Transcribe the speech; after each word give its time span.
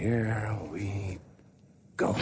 here 0.00 0.58
we 0.72 1.18
go. 1.96 2.14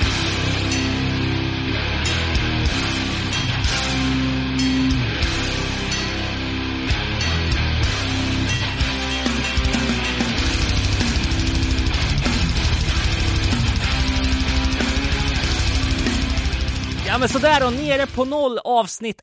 Ja 17.07 17.19
men 17.19 17.29
sådär 17.29 17.61
då, 17.61 17.71
nere 17.71 18.07
på 18.07 18.25
noll 18.25 18.59
avsnitt 18.59 19.21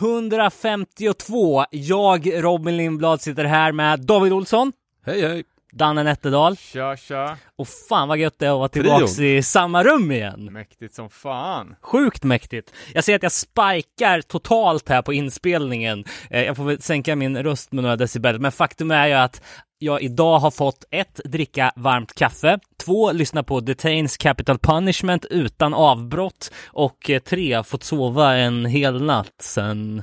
152. 0.00 1.64
Jag, 1.70 2.44
Robin 2.44 2.76
Lindblad, 2.76 3.20
sitter 3.20 3.44
här 3.44 3.72
med 3.72 4.00
David 4.00 4.32
Olsson, 4.32 4.72
Hej 5.06 5.22
hej! 5.22 5.44
Danne 5.72 6.02
Nätterdal 6.02 6.56
Tja 6.56 6.96
tja, 6.96 7.36
och 7.56 7.68
fan 7.88 8.08
vad 8.08 8.18
gött 8.18 8.38
det 8.38 8.46
är 8.46 8.50
att 8.50 8.58
vara 8.58 8.68
tillbaks 8.68 9.18
i 9.18 9.42
samma 9.42 9.82
rum 9.84 10.12
igen. 10.12 10.52
mäktigt 10.52 10.94
som 10.94 11.10
fan. 11.10 11.74
Sjukt 11.80 12.24
mäktigt. 12.24 12.72
Jag 12.94 13.04
ser 13.04 13.16
att 13.16 13.22
jag 13.22 13.32
spikar 13.32 14.20
totalt 14.22 14.88
här 14.88 15.02
på 15.02 15.12
inspelningen. 15.12 16.04
Eh, 16.30 16.42
Jag 16.42 16.56
får 16.56 16.64
väl 16.64 16.82
sänka 16.82 17.16
min 17.16 17.42
röst 17.42 17.72
med 17.72 17.82
några 17.82 17.96
decibel, 17.96 18.40
men 18.40 18.52
faktum 18.52 18.90
är 18.90 19.06
ju 19.06 19.14
att 19.14 19.42
jag 19.78 20.02
idag 20.02 20.38
har 20.38 20.50
fått 20.50 20.84
ett, 20.90 21.20
dricka 21.24 21.72
varmt 21.76 22.14
kaffe, 22.14 22.58
två, 22.84 23.12
lyssna 23.12 23.42
på 23.42 23.60
Detains 23.60 24.16
Capital 24.16 24.58
Punishment 24.58 25.24
utan 25.24 25.74
avbrott 25.74 26.50
och 26.66 27.10
eh, 27.10 27.18
tre, 27.18 27.62
fått 27.64 27.82
sova 27.84 28.36
en 28.36 28.64
hel 28.66 29.02
natt 29.02 29.34
sedan 29.40 30.02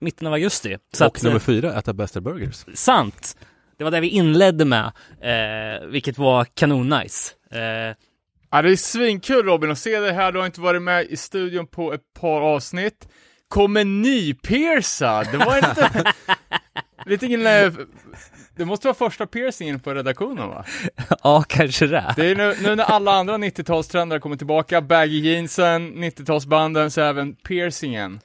mitten 0.00 0.26
av 0.26 0.32
augusti. 0.32 0.76
Så 0.92 1.06
och 1.06 1.16
att, 1.16 1.22
nummer 1.22 1.38
fyra, 1.38 1.74
äta 1.78 1.92
Bästa 1.92 2.20
Burgers. 2.20 2.64
sant. 2.74 3.36
Det 3.78 3.84
var 3.84 3.90
det 3.90 4.00
vi 4.00 4.08
inledde 4.08 4.64
med, 4.64 4.92
eh, 5.22 5.86
vilket 5.86 6.18
var 6.18 6.44
kanonnice. 6.44 7.32
Eh, 7.52 7.96
Ja, 8.50 8.62
det 8.62 8.70
är 8.70 8.76
svinkul 8.76 9.46
Robin 9.46 9.70
att 9.70 9.78
se 9.78 10.00
dig 10.00 10.12
här, 10.12 10.32
du 10.32 10.38
har 10.38 10.46
inte 10.46 10.60
varit 10.60 10.82
med 10.82 11.04
i 11.06 11.16
studion 11.16 11.66
på 11.66 11.92
ett 11.92 12.14
par 12.20 12.40
avsnitt. 12.40 13.08
Kommer 13.48 13.84
nypiercad, 13.84 15.26
det 15.32 15.36
var 15.38 15.56
inte... 15.56 16.12
Lite 17.06 17.26
ingen... 17.26 17.46
eh, 17.46 17.72
Det 18.56 18.64
måste 18.64 18.86
vara 18.86 18.94
första 18.94 19.26
piercingen 19.26 19.80
på 19.80 19.94
redaktionen 19.94 20.48
va? 20.48 20.64
ja, 21.22 21.44
kanske 21.48 21.86
det. 21.86 22.14
Det 22.16 22.26
är 22.26 22.34
nu, 22.36 22.54
nu 22.62 22.74
när 22.74 22.84
alla 22.84 23.12
andra 23.12 23.34
90-talstrender 23.38 24.18
kommer 24.18 24.36
tillbaka, 24.36 24.80
baggy 24.80 25.20
jeansen, 25.20 25.94
90-talsbanden, 26.04 26.88
så 26.88 27.00
även 27.00 27.34
piercingen. 27.34 28.20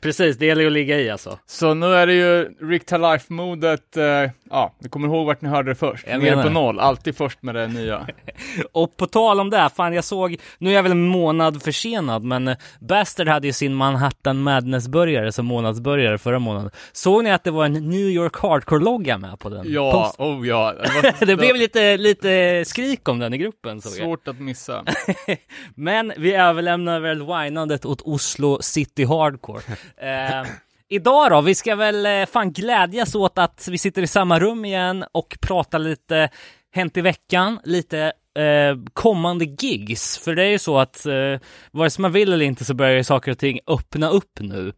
Precis, 0.00 0.36
det 0.38 0.46
gäller 0.46 0.60
ju 0.62 0.66
att 0.66 0.72
ligga 0.72 1.00
i 1.00 1.10
alltså. 1.10 1.38
Så 1.46 1.74
nu 1.74 1.86
är 1.86 2.06
det 2.06 2.14
ju 2.14 2.54
Rick 2.70 2.86
to 2.86 2.96
Life-modet, 2.96 3.96
eh, 3.96 4.30
ja, 4.54 4.74
ni 4.78 4.88
kommer 4.88 5.08
ihåg 5.08 5.26
vart 5.26 5.40
ni 5.42 5.48
hörde 5.48 5.70
det 5.70 5.74
först. 5.74 6.06
Jag 6.06 6.20
Ner 6.22 6.30
menar 6.30 6.42
på 6.42 6.50
noll, 6.50 6.80
alltid 6.80 7.16
först 7.16 7.42
med 7.42 7.54
det 7.54 7.66
nya. 7.66 8.06
Och 8.72 8.96
på 8.96 9.06
tal 9.06 9.40
om 9.40 9.50
det, 9.50 9.70
fan 9.76 9.92
jag 9.92 10.04
såg, 10.04 10.36
nu 10.58 10.70
är 10.70 10.74
jag 10.74 10.82
väl 10.82 10.92
en 10.92 11.06
månad 11.08 11.62
försenad, 11.62 12.22
men 12.24 12.48
eh, 12.48 12.56
Bastard 12.80 13.28
hade 13.28 13.46
ju 13.46 13.52
sin 13.52 13.74
Manhattan 13.74 14.42
Madness-burgare 14.42 15.32
som 15.32 15.46
månadsburgare 15.46 16.18
förra 16.18 16.38
månaden. 16.38 16.70
Såg 16.92 17.24
ni 17.24 17.30
att 17.30 17.44
det 17.44 17.50
var 17.50 17.64
en 17.64 17.72
New 17.72 18.08
York 18.08 18.34
Hardcore-logga 18.36 19.18
med 19.18 19.38
på 19.38 19.48
den? 19.48 19.72
Ja, 19.72 19.92
Post- 19.92 20.20
oh 20.20 20.48
ja. 20.48 20.72
Det, 20.72 21.02
var, 21.18 21.26
det 21.26 21.36
blev 21.36 21.56
lite, 21.56 21.96
lite 21.96 22.64
skrik 22.66 23.08
om 23.08 23.18
den 23.18 23.34
i 23.34 23.38
gruppen 23.38 23.80
såg 23.82 23.92
jag. 23.92 23.98
svårt 23.98 24.28
att 24.28 24.40
missa. 24.40 24.84
Men 25.74 26.12
vi 26.16 26.34
överlämnar 26.34 27.00
väl 27.00 27.22
whinandet 27.22 27.84
åt 27.84 28.00
Oslo 28.02 28.58
City 28.62 29.04
Hardcore. 29.04 29.62
Eh, 29.96 30.46
idag 30.94 31.30
då, 31.30 31.40
vi 31.40 31.54
ska 31.54 31.76
väl 31.76 32.06
eh, 32.06 32.26
fan 32.26 32.52
glädjas 32.52 33.14
åt 33.14 33.38
att 33.38 33.68
vi 33.70 33.78
sitter 33.78 34.02
i 34.02 34.06
samma 34.06 34.38
rum 34.40 34.64
igen 34.64 35.04
och 35.12 35.38
pratar 35.40 35.78
lite 35.78 36.28
hänt 36.72 36.96
i 36.96 37.00
veckan, 37.00 37.60
lite 37.64 38.12
eh, 38.38 38.76
kommande 38.92 39.44
gigs. 39.44 40.18
För 40.18 40.34
det 40.34 40.42
är 40.42 40.50
ju 40.50 40.58
så 40.58 40.78
att 40.78 41.06
eh, 41.06 41.40
vare 41.70 41.90
sig 41.90 42.02
man 42.02 42.12
vill 42.12 42.32
eller 42.32 42.44
inte 42.46 42.64
så 42.64 42.74
börjar 42.74 42.96
ju 42.96 43.04
saker 43.04 43.30
och 43.30 43.38
ting 43.38 43.60
öppna 43.66 44.08
upp 44.08 44.38
nu. 44.40 44.72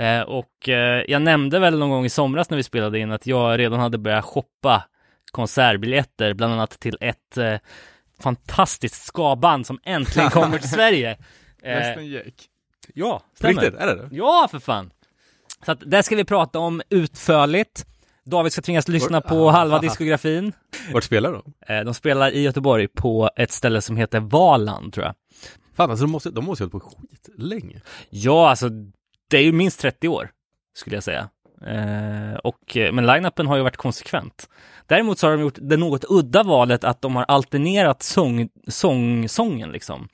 Eh, 0.00 0.20
och 0.20 0.68
eh, 0.68 1.04
jag 1.08 1.22
nämnde 1.22 1.58
väl 1.58 1.78
någon 1.78 1.90
gång 1.90 2.04
i 2.04 2.08
somras 2.10 2.50
när 2.50 2.56
vi 2.56 2.62
spelade 2.62 2.98
in 2.98 3.12
att 3.12 3.26
jag 3.26 3.58
redan 3.58 3.80
hade 3.80 3.98
börjat 3.98 4.24
shoppa 4.24 4.84
konsertbiljetter, 5.32 6.34
bland 6.34 6.52
annat 6.52 6.80
till 6.80 6.96
ett 7.00 7.36
eh, 7.36 7.58
fantastiskt 8.22 9.04
skaband 9.04 9.66
som 9.66 9.80
äntligen 9.84 10.30
kommer 10.30 10.58
till 10.58 10.70
Sverige. 10.78 11.10
Eh, 11.62 11.74
Western 11.74 12.06
Jake. 12.06 12.30
ja, 12.94 13.22
stämmer. 13.34 13.60
riktigt, 13.60 13.80
är 13.80 13.86
det 13.86 13.94
det? 13.94 14.08
Ja, 14.12 14.48
för 14.50 14.58
fan. 14.58 14.90
Så 15.64 15.72
att 15.72 15.82
det 15.86 16.02
ska 16.02 16.16
vi 16.16 16.24
prata 16.24 16.58
om 16.58 16.82
utförligt. 16.90 17.86
David 18.24 18.52
ska 18.52 18.62
tvingas 18.62 18.88
lyssna 18.88 19.20
på 19.20 19.48
Ah. 19.48 19.50
halva 19.50 19.78
diskografin. 19.80 20.52
Vart 20.92 21.04
spelar 21.04 21.32
de? 21.32 21.74
Eh, 21.74 21.84
de 21.84 21.94
spelar 21.94 22.30
i 22.30 22.40
Göteborg 22.42 22.88
på 22.88 23.30
ett 23.36 23.50
ställe 23.52 23.80
som 23.80 23.96
heter 23.96 24.20
Valand, 24.20 24.92
tror 24.92 25.06
jag. 25.06 25.14
Fan 25.76 25.90
alltså, 25.90 26.04
de 26.04 26.10
måste, 26.10 26.30
de 26.30 26.44
måste 26.44 26.64
ha 26.64 26.70
hållit 26.72 26.84
på 26.84 26.90
skit 26.90 27.28
länge. 27.38 27.80
Ja, 28.10 28.50
alltså 28.50 28.68
det 29.30 29.36
är 29.36 29.42
ju 29.44 29.52
minst 29.52 29.80
30 29.80 30.08
år, 30.08 30.30
skulle 30.76 30.96
jag 30.96 31.04
säga. 31.04 31.28
Eh, 31.66 32.34
och, 32.44 32.76
eh, 32.76 32.92
men 32.92 33.06
line-upen 33.06 33.46
har 33.46 33.56
ju 33.56 33.62
varit 33.62 33.76
konsekvent. 33.76 34.48
Däremot 34.86 35.18
så 35.18 35.26
har 35.26 35.32
de 35.32 35.40
gjort 35.42 35.58
det 35.60 35.76
något 35.76 36.04
udda 36.08 36.42
valet 36.42 36.84
att 36.84 37.02
de 37.02 37.16
har 37.16 37.24
alternerat 37.28 38.02
sång, 38.02 38.48
sång, 38.68 39.28
sången 39.28 39.72
liksom. 39.72 40.08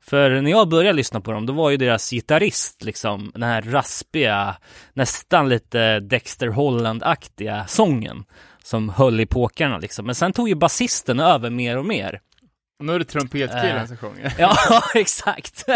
För 0.00 0.40
när 0.40 0.50
jag 0.50 0.68
började 0.68 0.96
lyssna 0.96 1.20
på 1.20 1.32
dem, 1.32 1.46
då 1.46 1.52
var 1.52 1.70
ju 1.70 1.76
deras 1.76 2.10
gitarrist 2.10 2.84
liksom 2.84 3.30
den 3.34 3.42
här 3.42 3.62
raspiga, 3.62 4.56
nästan 4.92 5.48
lite 5.48 6.00
Dexter 6.00 6.48
Holland-aktiga 6.48 7.66
sången 7.66 8.24
som 8.62 8.88
höll 8.88 9.20
i 9.20 9.26
påkarna 9.26 9.78
liksom. 9.78 10.06
Men 10.06 10.14
sen 10.14 10.32
tog 10.32 10.48
ju 10.48 10.54
basisten 10.54 11.20
över 11.20 11.50
mer 11.50 11.78
och 11.78 11.84
mer. 11.86 12.20
Och 12.78 12.84
nu 12.84 12.94
är 12.94 12.98
det 12.98 13.04
trumpetkillen 13.04 13.76
Äh. 13.76 13.86
som 13.86 13.96
sjunger. 13.96 14.32
Ja, 14.38 14.56
exakt. 14.94 15.64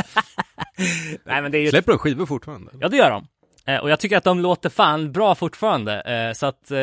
Nej 1.25 1.43
men 1.43 1.53
det 1.53 1.59
är 1.59 1.63
ju 1.63 1.71
Släpper 1.71 1.93
de 1.93 1.99
skivor 1.99 2.27
fortfarande? 2.27 2.71
Ja, 2.81 2.89
det 2.89 2.97
gör 2.97 3.11
de. 3.11 3.27
Eh, 3.69 3.77
och 3.77 3.91
jag 3.91 4.01
tycker 4.01 4.17
att 4.17 4.25
de 4.25 4.41
låter 4.41 4.69
fan 4.69 5.13
bra 5.13 5.35
fortfarande. 5.35 6.01
Eh, 6.01 6.33
så 6.35 6.47
att, 6.47 6.71
eh, 6.71 6.79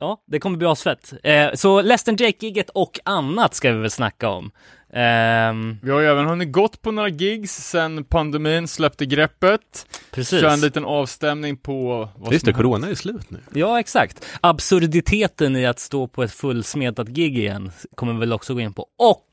ja, 0.00 0.22
det 0.26 0.38
kommer 0.40 0.56
bli 0.58 0.66
asfett. 0.66 1.12
Eh, 1.22 1.48
så 1.54 1.82
Lester 1.82 2.12
Jake-giget 2.22 2.70
och 2.70 3.00
annat 3.04 3.54
ska 3.54 3.72
vi 3.72 3.78
väl 3.80 3.90
snacka 3.90 4.28
om. 4.28 4.50
Ehm, 4.92 5.78
Vi 5.82 5.90
har 5.90 6.00
ju 6.00 6.06
även 6.06 6.26
hunnit 6.26 6.52
gått 6.52 6.82
på 6.82 6.90
några 6.92 7.08
gigs 7.08 7.52
sen 7.70 8.04
pandemin 8.04 8.68
släppte 8.68 9.06
greppet. 9.06 9.86
precis. 10.10 10.40
Kör 10.40 10.48
en 10.50 10.60
liten 10.60 10.84
avstämning 10.84 11.56
på 11.56 12.08
vad 12.16 12.32
Just 12.32 12.46
det, 12.46 12.52
corona 12.52 12.88
är 12.88 12.94
slut 12.94 13.30
nu. 13.30 13.38
Ja, 13.54 13.80
exakt. 13.80 14.24
Absurditeten 14.40 15.56
i 15.56 15.66
att 15.66 15.78
stå 15.78 16.06
på 16.06 16.22
ett 16.22 16.32
fullsmetat 16.32 17.08
gig 17.08 17.38
igen 17.38 17.70
kommer 17.94 18.12
vi 18.12 18.18
väl 18.18 18.32
också 18.32 18.54
gå 18.54 18.60
in 18.60 18.72
på. 18.72 18.86
Och 18.98 19.26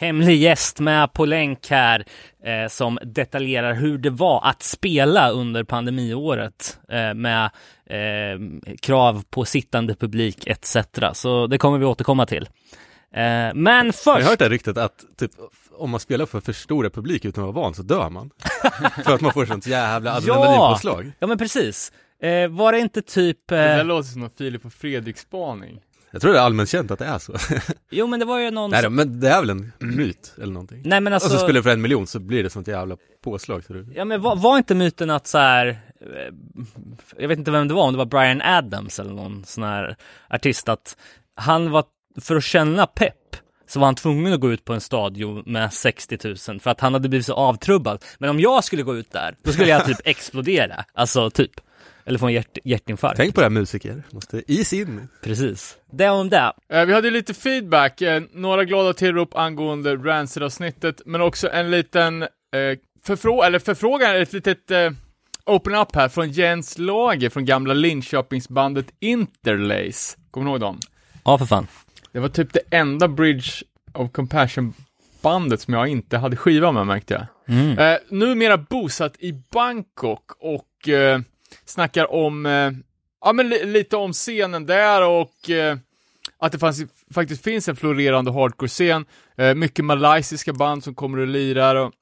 hemlig 0.00 0.36
gäst 0.36 0.80
med 0.80 1.12
på 1.12 1.24
länk 1.24 1.70
här 1.70 2.04
eh, 2.44 2.68
som 2.68 2.98
detaljerar 3.02 3.74
hur 3.74 3.98
det 3.98 4.10
var 4.10 4.40
att 4.44 4.62
spela 4.62 5.30
under 5.30 5.64
pandemiåret 5.64 6.78
eh, 6.88 7.14
med 7.14 7.44
eh, 7.86 8.72
krav 8.82 9.24
på 9.30 9.44
sittande 9.44 9.94
publik 9.94 10.46
etc. 10.46 10.76
Så 11.12 11.46
det 11.46 11.58
kommer 11.58 11.78
vi 11.78 11.84
återkomma 11.84 12.26
till. 12.26 12.48
Eh, 13.14 13.54
men 13.54 13.86
Jag 13.86 13.94
först... 13.94 14.06
har 14.06 14.30
hört 14.30 14.38
det 14.38 14.48
ryktet 14.48 14.78
att 14.78 15.04
typ, 15.18 15.30
om 15.72 15.90
man 15.90 16.00
spelar 16.00 16.26
för 16.26 16.40
för 16.40 16.52
stora 16.52 16.90
publik 16.90 17.24
utan 17.24 17.44
att 17.44 17.54
vara 17.54 17.64
van 17.64 17.74
så 17.74 17.82
dör 17.82 18.10
man. 18.10 18.30
för 19.04 19.14
att 19.14 19.20
man 19.20 19.32
får 19.32 19.46
sånt 19.46 19.66
jävla 19.66 20.12
adrenalinpåslag. 20.16 21.12
Ja, 21.18 21.26
men 21.26 21.38
precis. 21.38 21.92
Eh, 22.22 22.48
var 22.48 22.72
det 22.72 22.78
inte 22.78 23.02
typ... 23.02 23.38
Det 23.48 23.56
där 23.56 23.78
Eh, 23.78 23.84
låter 23.84 24.08
som 24.08 24.22
en 24.22 24.30
Filip 24.30 24.64
och 24.64 24.72
Fredrik-spaning. 24.72 25.80
Jag 26.12 26.22
tror 26.22 26.32
det 26.32 26.38
är 26.38 26.42
allmänt 26.42 26.68
känt 26.68 26.90
att 26.90 26.98
det 26.98 27.04
är 27.04 27.18
så. 27.18 27.34
jo, 27.90 28.06
men 28.06 28.20
det 28.20 28.26
var 28.26 28.38
ju 28.38 28.50
någon... 28.50 28.70
Nej 28.70 28.90
men 28.90 29.20
det 29.20 29.28
är 29.28 29.40
väl 29.40 29.50
en 29.50 29.72
myt 29.78 30.34
eller 30.36 30.52
någonting. 30.52 30.82
Nej, 30.84 31.00
men 31.00 31.12
alltså... 31.12 31.28
Och 31.28 31.32
så 31.32 31.38
spelar 31.38 31.54
du 31.54 31.62
för 31.62 31.70
en 31.70 31.82
miljon 31.82 32.06
så 32.06 32.20
blir 32.20 32.42
det 32.42 32.50
sånt 32.50 32.68
jävla 32.68 32.96
påslag 33.24 33.64
så 33.64 33.72
du... 33.72 33.86
Ja 33.94 34.04
men 34.04 34.22
var, 34.22 34.36
var 34.36 34.58
inte 34.58 34.74
myten 34.74 35.10
att 35.10 35.26
så 35.26 35.38
här, 35.38 35.66
eh, 36.00 36.34
jag 37.18 37.28
vet 37.28 37.38
inte 37.38 37.50
vem 37.50 37.68
det 37.68 37.74
var, 37.74 37.82
om 37.82 37.92
det 37.92 37.98
var 37.98 38.04
Brian 38.04 38.42
Adams 38.42 38.98
eller 38.98 39.12
någon 39.12 39.44
sån 39.44 39.64
här 39.64 39.96
artist, 40.28 40.68
att 40.68 40.96
han 41.34 41.70
var, 41.70 41.84
för 42.20 42.36
att 42.36 42.44
känna 42.44 42.86
pepp, 42.86 43.36
så 43.66 43.80
var 43.80 43.86
han 43.86 43.94
tvungen 43.94 44.32
att 44.32 44.40
gå 44.40 44.52
ut 44.52 44.64
på 44.64 44.72
en 44.72 44.80
stadion 44.80 45.42
med 45.46 45.72
60 45.72 46.18
000 46.48 46.60
för 46.60 46.70
att 46.70 46.80
han 46.80 46.92
hade 46.92 47.08
blivit 47.08 47.26
så 47.26 47.34
avtrubbad. 47.34 48.04
Men 48.18 48.30
om 48.30 48.40
jag 48.40 48.64
skulle 48.64 48.82
gå 48.82 48.96
ut 48.96 49.12
där, 49.12 49.34
då 49.42 49.52
skulle 49.52 49.68
jag 49.68 49.86
typ 49.86 49.98
explodera, 50.04 50.84
alltså 50.94 51.30
typ. 51.30 51.60
Eller 52.04 52.18
få 52.18 52.26
en 52.26 52.32
hjärt, 52.32 52.58
hjärtinfarkt. 52.64 53.16
Tänk 53.16 53.34
på 53.34 53.40
det 53.40 53.44
här 53.44 53.50
musiker, 53.50 54.02
måste 54.10 54.42
is 54.52 54.72
in. 54.72 55.08
Precis. 55.22 55.76
Det 55.92 56.08
om 56.08 56.30
det. 56.30 56.52
Eh, 56.72 56.84
vi 56.84 56.92
hade 56.92 57.08
ju 57.08 57.14
lite 57.14 57.34
feedback, 57.34 58.00
eh, 58.00 58.22
några 58.32 58.64
glada 58.64 58.92
tillrop 58.92 59.36
angående 59.36 59.96
Rancid-avsnittet, 59.96 61.02
men 61.06 61.20
också 61.20 61.50
en 61.50 61.70
liten 61.70 62.22
eh, 62.22 62.28
förfrå 63.04 63.42
eller 63.42 63.58
förfrågan, 63.58 64.16
ett 64.16 64.32
litet 64.32 64.70
eh, 64.70 64.90
open 65.46 65.74
up 65.74 65.94
här 65.94 66.08
från 66.08 66.30
Jens 66.30 66.78
Lager 66.78 67.28
från 67.30 67.44
gamla 67.44 67.74
Linköpingsbandet 67.74 68.86
Interlace. 69.00 70.16
Kommer 70.30 70.44
ni 70.44 70.50
ihåg 70.50 70.60
dem? 70.60 70.78
Ja 71.24 71.38
för 71.38 71.46
fan. 71.46 71.66
Det 72.12 72.18
var 72.18 72.28
typ 72.28 72.52
det 72.52 72.60
enda 72.70 73.08
Bridge 73.08 73.50
of 73.94 74.12
Compassion 74.12 74.74
bandet 75.22 75.60
som 75.60 75.74
jag 75.74 75.88
inte 75.88 76.18
hade 76.18 76.36
skiva 76.36 76.72
med 76.72 76.86
märkte 76.86 77.14
jag. 77.14 77.56
Mm. 77.56 77.78
Eh, 77.78 77.98
numera 78.10 78.58
bosatt 78.58 79.16
i 79.18 79.32
Bangkok 79.52 80.30
och 80.40 80.88
eh, 80.88 81.20
snackar 81.70 82.12
om, 82.12 82.46
eh, 82.46 82.70
ja 83.24 83.32
men 83.32 83.48
li- 83.48 83.64
lite 83.64 83.96
om 83.96 84.12
scenen 84.12 84.66
där 84.66 85.08
och 85.08 85.50
eh, 85.50 85.76
att 86.38 86.52
det 86.52 86.58
fanns, 86.58 86.82
faktiskt 87.14 87.44
finns 87.44 87.68
en 87.68 87.76
florerande 87.76 88.30
hardcore-scen, 88.30 89.04
eh, 89.36 89.54
mycket 89.54 89.84
malaysiska 89.84 90.52
band 90.52 90.84
som 90.84 90.94
kommer 90.94 91.18
och 91.18 91.26
lirar 91.26 91.74
och 91.76 91.92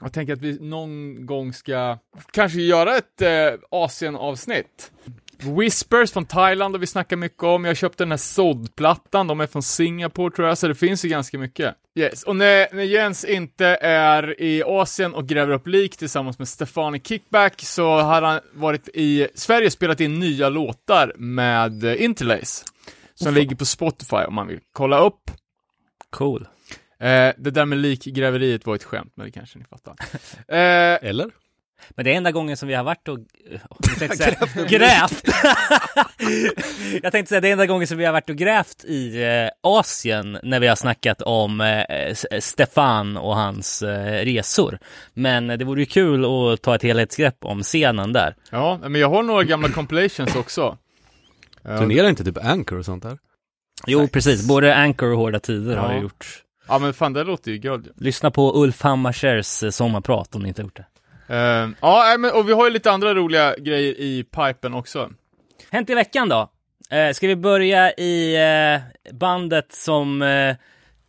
jag 0.00 0.12
tänker 0.12 0.32
att 0.32 0.40
vi 0.40 0.58
någon 0.60 1.26
gång 1.26 1.52
ska 1.52 1.98
kanske 2.32 2.60
göra 2.60 2.96
ett 2.96 3.22
eh, 3.22 3.60
Asien-avsnitt. 3.70 4.92
Whispers 5.58 6.12
från 6.12 6.24
Thailand 6.24 6.74
har 6.74 6.80
vi 6.80 6.86
snackat 6.86 7.18
mycket 7.18 7.42
om. 7.42 7.64
Jag 7.64 7.76
köpte 7.76 8.04
den 8.04 8.10
här 8.10 8.16
Sod-plattan, 8.18 9.26
de 9.26 9.40
är 9.40 9.46
från 9.46 9.62
Singapore 9.62 10.34
tror 10.34 10.48
jag, 10.48 10.58
så 10.58 10.68
det 10.68 10.74
finns 10.74 11.04
ju 11.04 11.08
ganska 11.08 11.38
mycket. 11.38 11.74
Yes, 11.94 12.22
och 12.22 12.36
när, 12.36 12.74
när 12.74 12.82
Jens 12.82 13.24
inte 13.24 13.66
är 13.80 14.40
i 14.42 14.62
Asien 14.66 15.14
och 15.14 15.26
gräver 15.26 15.52
upp 15.52 15.66
lik 15.66 15.96
tillsammans 15.96 16.38
med 16.38 16.48
Stefani 16.48 17.00
Kickback 17.00 17.62
så 17.62 17.98
har 17.98 18.22
han 18.22 18.40
varit 18.52 18.88
i 18.94 19.28
Sverige 19.34 19.66
och 19.66 19.72
spelat 19.72 20.00
in 20.00 20.18
nya 20.18 20.48
låtar 20.48 21.12
med 21.16 21.84
Interlace. 21.84 22.64
Som 23.14 23.34
ligger 23.34 23.56
på 23.56 23.64
Spotify 23.64 24.16
om 24.16 24.34
man 24.34 24.46
vill 24.46 24.60
kolla 24.72 24.98
upp. 24.98 25.30
Cool. 26.10 26.48
Eh, 27.00 27.32
det 27.38 27.50
där 27.50 27.64
med 27.64 27.78
likgräveriet 27.78 28.66
var 28.66 28.74
ett 28.74 28.84
skämt, 28.84 29.12
men 29.14 29.26
det 29.26 29.32
kanske 29.32 29.58
ni 29.58 29.64
fattar. 29.64 29.94
Eh, 30.48 31.08
Eller? 31.08 31.30
Men 31.90 32.04
det 32.04 32.12
är 32.12 32.16
enda 32.16 32.32
gången 32.32 32.56
som 32.56 32.68
vi 32.68 32.74
har 32.74 32.84
varit 32.84 33.08
och 33.08 33.18
jag 33.90 33.98
tänkte 33.98 34.16
säga, 34.16 34.64
grävt. 34.68 35.24
jag 37.02 37.12
tänkte 37.12 37.28
säga 37.28 37.40
det 37.40 37.48
är 37.48 37.52
enda 37.52 37.66
gången 37.66 37.86
som 37.86 37.98
vi 37.98 38.04
har 38.04 38.12
varit 38.12 38.30
och 38.30 38.36
grävt 38.36 38.84
i 38.84 39.22
eh, 39.22 39.48
Asien 39.60 40.38
när 40.42 40.60
vi 40.60 40.66
har 40.66 40.76
snackat 40.76 41.22
om 41.22 41.60
eh, 41.60 42.14
Stefan 42.40 43.16
och 43.16 43.36
hans 43.36 43.82
eh, 43.82 44.24
resor. 44.24 44.78
Men 45.14 45.46
det 45.46 45.64
vore 45.64 45.80
ju 45.80 45.86
kul 45.86 46.24
att 46.24 46.62
ta 46.62 46.74
ett 46.74 46.82
helhetsgrepp 46.82 47.44
om 47.44 47.62
scenen 47.62 48.12
där. 48.12 48.34
ja, 48.50 48.78
men 48.82 48.94
jag 49.00 49.10
har 49.10 49.22
några 49.22 49.44
gamla 49.44 49.68
compilations 49.68 50.36
också. 50.36 50.76
Eh, 51.64 51.78
Turnerar 51.78 52.08
inte 52.08 52.24
typ 52.24 52.44
Anchor 52.44 52.78
och 52.78 52.84
sånt 52.84 53.02
där? 53.02 53.18
Jo, 53.86 54.08
precis. 54.08 54.48
Både 54.48 54.76
Anchor 54.76 55.10
och 55.12 55.18
Hårda 55.18 55.40
Tider 55.40 55.76
har 55.76 55.86
Ja. 55.88 55.92
jag 55.94 56.02
gjort. 56.02 56.42
Ja 56.68 56.78
men 56.78 56.94
fan 56.94 57.12
det 57.12 57.24
låter 57.24 57.50
ju 57.50 57.58
guld. 57.58 57.88
Lyssna 57.96 58.30
på 58.30 58.62
Ulf 58.62 58.82
Hammarskjölds 58.82 59.62
eh, 59.62 59.70
sommarprat 59.70 60.34
om 60.34 60.42
ni 60.42 60.48
inte 60.48 60.62
har 60.62 60.64
gjort 60.64 60.76
det. 60.76 60.86
Uh, 61.30 61.70
ja, 61.80 62.16
men, 62.18 62.32
och 62.32 62.48
vi 62.48 62.52
har 62.52 62.64
ju 62.64 62.70
lite 62.70 62.90
andra 62.90 63.14
roliga 63.14 63.54
grejer 63.58 64.00
i 64.00 64.24
pipen 64.24 64.74
också. 64.74 65.10
Hänt 65.70 65.90
i 65.90 65.94
veckan 65.94 66.28
då? 66.28 66.50
Uh, 66.92 67.12
ska 67.12 67.26
vi 67.26 67.36
börja 67.36 67.92
i 67.92 68.36
uh, 68.36 69.12
bandet 69.14 69.72
som 69.72 70.22
uh, 70.22 70.54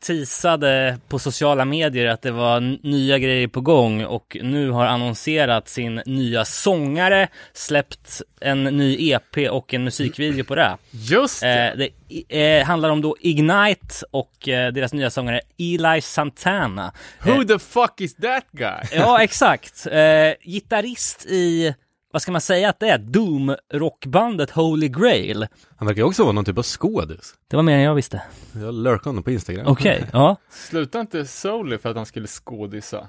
teasade 0.02 0.98
på 1.08 1.20
sociala 1.20 1.66
medier 1.66 2.08
att 2.08 2.22
det 2.22 2.32
var 2.32 2.60
nya 2.88 3.20
grejer 3.20 3.48
på 3.48 3.62
gång 3.62 4.06
och 4.06 4.38
nu 4.42 4.70
har 4.70 4.86
annonserat 4.86 5.70
sin 5.70 6.02
nya 6.06 6.46
sångare, 6.46 7.28
släppt 7.54 8.22
en 8.42 8.64
ny 8.64 9.12
EP 9.12 9.52
och 9.52 9.74
en 9.74 9.84
musikvideo 9.84 10.44
på 10.44 10.56
det. 10.56 10.78
Just 10.92 11.42
det! 11.42 11.70
Eh, 11.70 11.90
det 12.28 12.60
eh, 12.60 12.66
handlar 12.66 12.90
om 12.90 13.02
då 13.02 13.16
Ignite 13.20 14.06
och 14.12 14.48
eh, 14.48 14.74
deras 14.74 14.94
nya 14.94 15.10
sångare 15.10 15.42
Eli 15.58 16.02
Santana. 16.02 16.94
Who 17.24 17.44
the 17.44 17.60
fuck 17.60 18.02
is 18.02 18.16
that 18.16 18.46
guy? 18.52 18.84
Ja, 18.92 19.24
exakt. 19.24 19.88
Eh, 19.88 20.34
gitarrist 20.42 21.26
i, 21.26 21.74
vad 22.12 22.22
ska 22.22 22.32
man 22.32 22.42
säga 22.42 22.70
att 22.70 22.80
det 22.80 22.90
är, 22.90 22.98
Doom-rockbandet 22.98 24.52
Holy 24.52 24.88
Grail. 24.88 25.48
Han 25.76 25.88
verkar 25.88 26.02
ju 26.02 26.08
också 26.08 26.24
vara 26.24 26.34
någon 26.34 26.46
typ 26.46 26.58
av 26.58 26.64
skådis. 26.64 27.36
Det 27.48 27.56
var 27.56 27.64
mer 27.64 27.76
än 27.76 27.82
jag 27.82 27.96
visste. 27.96 28.22
Jag 28.54 28.74
lurkade 28.74 29.10
honom 29.10 29.24
på 29.24 29.32
Instagram. 29.32 29.68
Okej, 29.68 30.06
ja. 30.14 30.36
Sluta 30.50 31.00
inte 31.02 31.26
Solly 31.26 31.78
för 31.78 31.90
att 31.90 31.96
han 31.96 32.06
skulle 32.06 32.28
skådisa. 32.28 33.08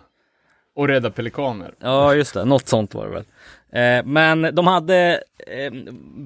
Och 0.75 0.89
rädda 0.89 1.11
pelikaner. 1.11 1.75
Ja, 1.79 2.15
just 2.15 2.35
det. 2.35 2.45
Något 2.45 2.69
sånt 2.69 2.95
var 2.95 3.07
det 3.07 3.13
väl. 3.13 3.25
Eh, 3.73 4.05
men 4.05 4.43
de 4.55 4.67
hade, 4.67 5.23
eh, 5.47 5.73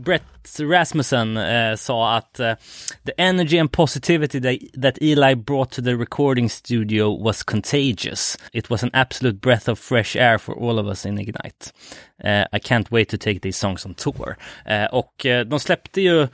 Brett 0.05 0.23
Rasmussen 0.61 1.37
eh, 1.37 1.77
sa 1.77 2.17
att 2.17 2.41
eh, 2.41 2.55
the 3.05 3.13
energy 3.17 3.59
and 3.59 3.73
positivity 3.73 4.41
that, 4.41 4.83
that 4.83 5.03
Eli 5.03 5.35
brought 5.35 5.71
to 5.71 5.83
the 5.83 5.95
recording 5.95 6.51
studio 6.51 7.25
was 7.25 7.43
contagious. 7.43 8.39
It 8.53 8.71
was 8.71 8.83
an 8.83 8.91
absolute 8.93 9.39
breath 9.41 9.69
of 9.69 9.79
fresh 9.79 10.17
air 10.17 10.39
for 10.39 10.55
all 10.55 10.79
of 10.79 10.87
us 10.87 11.07
in 11.07 11.19
Ignite. 11.19 11.73
Eh, 12.25 12.45
I 12.53 12.59
can't 12.59 12.91
wait 12.91 13.09
to 13.09 13.17
take 13.17 13.41
these 13.41 13.59
songs 13.59 13.87
on 13.87 13.95
tour. 13.95 14.37
Eh, 14.65 14.85
och 14.85 15.27
de 15.47 15.61
släppte 15.61 16.01
ju 16.01 16.29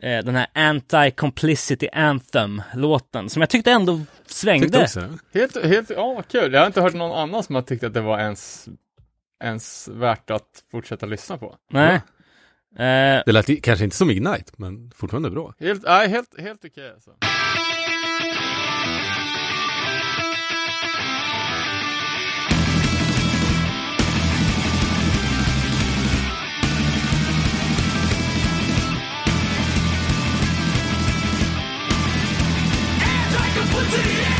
den 0.00 0.34
här 0.36 0.46
Anti-Complicity 0.54 1.88
Anthem-låten 1.92 3.28
som 3.30 3.42
jag 3.42 3.50
tyckte 3.50 3.70
ändå 3.70 4.00
svängde. 4.26 4.66
Tyckte 4.66 4.82
också. 4.82 5.18
Helt, 5.34 5.64
helt, 5.64 5.90
ja 5.90 6.14
vad 6.14 6.28
kul. 6.28 6.52
Jag 6.52 6.60
har 6.60 6.66
inte 6.66 6.80
hört 6.80 6.94
någon 6.94 7.18
annan 7.18 7.42
som 7.42 7.54
har 7.54 7.62
tyckt 7.62 7.84
att 7.84 7.94
det 7.94 8.00
var 8.00 8.18
ens, 8.18 8.68
ens 9.44 9.88
värt 9.88 10.30
att 10.30 10.64
fortsätta 10.70 11.06
lyssna 11.06 11.38
på. 11.38 11.56
Nej. 11.70 11.94
Eh, 12.78 13.22
Det 13.26 13.32
lät 13.32 13.62
kanske 13.62 13.84
inte 13.84 13.96
som 13.96 14.10
Ignite, 14.10 14.52
men 14.56 14.90
fortfarande 14.96 15.30
bra. 15.30 15.54
Helt, 15.60 15.82
nej, 15.82 16.08
helt, 16.08 16.40
helt 16.40 16.64
okej 16.64 16.90
alltså. 16.90 17.10
We 33.88 34.35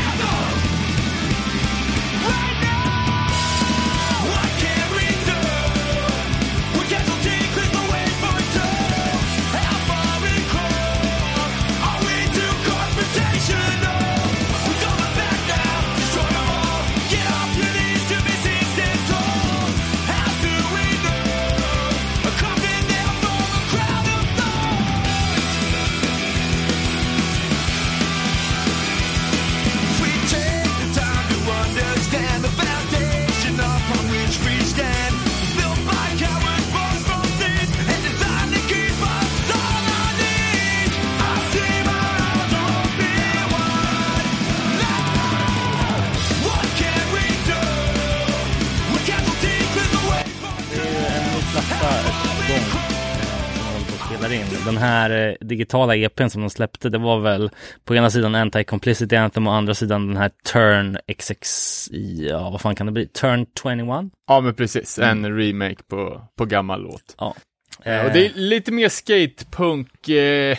spelar 54.27 54.41
in. 54.41 54.65
Den 54.65 54.77
här 54.77 55.27
eh, 55.29 55.47
digitala 55.47 55.95
EPn 55.95 56.27
som 56.27 56.41
de 56.41 56.49
släppte, 56.49 56.89
det 56.89 56.97
var 56.97 57.19
väl 57.19 57.49
på 57.85 57.95
ena 57.95 58.09
sidan 58.09 58.35
Anti-Complicity 58.35 59.15
Anthem 59.15 59.47
och 59.47 59.55
andra 59.55 59.73
sidan 59.73 60.07
den 60.07 60.17
här 60.17 60.31
Turn 60.53 60.97
XX, 61.17 61.89
ja 62.19 62.49
vad 62.49 62.61
fan 62.61 62.75
kan 62.75 62.85
det 62.85 62.91
bli? 62.91 63.07
Turn 63.07 63.45
21? 63.63 64.11
Ja 64.27 64.41
men 64.41 64.53
precis, 64.53 64.99
en 64.99 65.37
remake 65.37 65.83
på, 65.87 66.21
på 66.35 66.45
gammal 66.45 66.81
låt. 66.81 67.15
Ja. 67.17 67.35
Eh, 67.83 68.05
och 68.05 68.11
det 68.13 68.25
är 68.25 68.31
lite 68.33 68.71
mer 68.71 68.89
skatepunk 68.89 70.09
eh, 70.09 70.57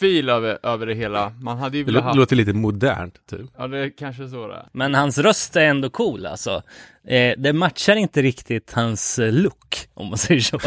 fil 0.00 0.28
över, 0.28 0.58
över 0.62 0.86
det 0.86 0.94
hela. 0.94 1.30
Man 1.40 1.58
hade 1.58 1.78
ju 1.78 1.84
Det 1.84 1.92
velat 1.92 2.04
lå- 2.04 2.08
ha... 2.08 2.14
låter 2.14 2.36
lite 2.36 2.52
modernt, 2.52 3.26
typ. 3.30 3.50
Ja 3.58 3.66
det 3.68 3.78
är 3.78 3.90
kanske 3.98 4.28
så 4.28 4.48
det. 4.48 4.66
Men 4.72 4.94
hans 4.94 5.18
röst 5.18 5.56
är 5.56 5.60
ändå 5.60 5.90
cool 5.90 6.26
alltså. 6.26 6.62
Eh, 7.08 7.34
det 7.38 7.52
matchar 7.52 7.96
inte 7.96 8.22
riktigt 8.22 8.72
hans 8.72 9.18
eh, 9.18 9.32
look, 9.32 9.88
om 9.94 10.06
man 10.08 10.18
säger 10.18 10.40
så. 10.40 10.58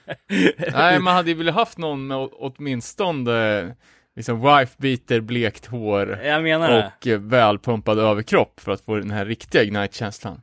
Nej, 0.72 0.98
man 0.98 1.14
hade 1.14 1.30
ju 1.30 1.36
velat 1.36 1.54
haft 1.54 1.78
någon 1.78 2.06
med 2.06 2.28
åtminstone 2.32 3.74
liksom 4.16 4.40
wife 4.40 4.74
beater, 4.78 5.20
blekt 5.20 5.66
hår 5.66 6.18
Jag 6.24 6.42
menar 6.42 6.70
det. 6.70 6.92
och 7.00 7.06
eh, 7.06 7.18
välpumpad 7.20 7.98
överkropp 7.98 8.60
för 8.60 8.72
att 8.72 8.80
få 8.80 8.96
den 8.96 9.10
här 9.10 9.26
riktiga 9.26 9.62
Ignite-känslan. 9.62 10.40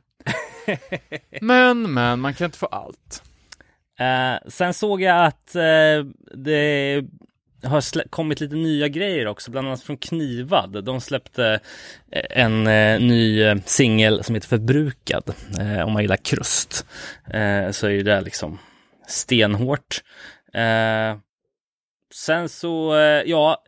men, 1.40 1.92
men, 1.94 2.20
man 2.20 2.34
kan 2.34 2.44
inte 2.44 2.58
få 2.58 2.66
allt. 2.66 3.22
Eh, 4.00 4.48
sen 4.48 4.74
såg 4.74 5.02
jag 5.02 5.26
att 5.26 5.54
eh, 5.54 6.04
det 6.34 7.04
har 7.62 7.80
slä- 7.80 8.08
kommit 8.10 8.40
lite 8.40 8.54
nya 8.54 8.88
grejer 8.88 9.26
också, 9.26 9.50
bland 9.50 9.66
annat 9.66 9.82
från 9.82 9.96
Knivad. 9.96 10.84
De 10.84 11.00
släppte 11.00 11.60
eh, 12.12 12.42
en 12.42 12.66
eh, 12.66 13.00
ny 13.00 13.42
eh, 13.42 13.56
singel 13.64 14.24
som 14.24 14.34
heter 14.34 14.48
Förbrukad. 14.48 15.34
Eh, 15.60 15.86
om 15.86 15.92
man 15.92 16.02
gillar 16.02 16.16
krust 16.16 16.86
eh, 17.26 17.70
så 17.70 17.86
är 17.86 17.90
ju 17.90 18.02
det 18.02 18.20
liksom 18.20 18.58
stenhårt. 19.08 20.02
Eh, 20.54 21.18
sen 22.14 22.48
så, 22.48 22.96
eh, 22.96 23.22
ja, 23.26 23.62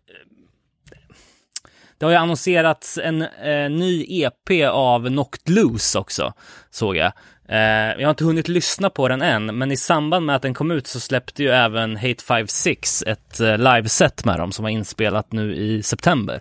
det 1.98 2.06
har 2.06 2.12
ju 2.12 2.18
annonserats 2.18 2.98
en 2.98 3.22
eh, 3.22 3.70
ny 3.70 4.06
EP 4.08 4.68
av 4.70 5.06
Knocked 5.06 5.48
Loose 5.54 5.98
också, 5.98 6.32
såg 6.70 6.96
jag. 6.96 7.12
Eh, 7.50 8.00
jag 8.00 8.06
har 8.06 8.10
inte 8.10 8.24
hunnit 8.24 8.48
lyssna 8.48 8.90
på 8.90 9.08
den 9.08 9.22
än, 9.22 9.58
men 9.58 9.72
i 9.72 9.76
samband 9.76 10.26
med 10.26 10.36
att 10.36 10.42
den 10.42 10.54
kom 10.54 10.70
ut 10.70 10.86
så 10.86 11.00
släppte 11.00 11.42
ju 11.42 11.48
även 11.48 11.96
Hate 11.96 12.24
56 12.24 13.02
ett 13.06 13.40
eh, 13.40 13.58
liveset 13.58 14.24
med 14.24 14.38
dem 14.38 14.52
som 14.52 14.62
var 14.62 14.70
inspelat 14.70 15.32
nu 15.32 15.54
i 15.54 15.82
september. 15.82 16.40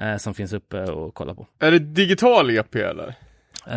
Eh, 0.00 0.16
som 0.16 0.34
finns 0.34 0.52
uppe 0.52 0.84
och 0.84 1.14
kolla 1.14 1.34
på. 1.34 1.46
Är 1.58 1.70
det 1.70 1.78
digital 1.78 2.50
EP 2.50 2.74
eller? 2.74 3.14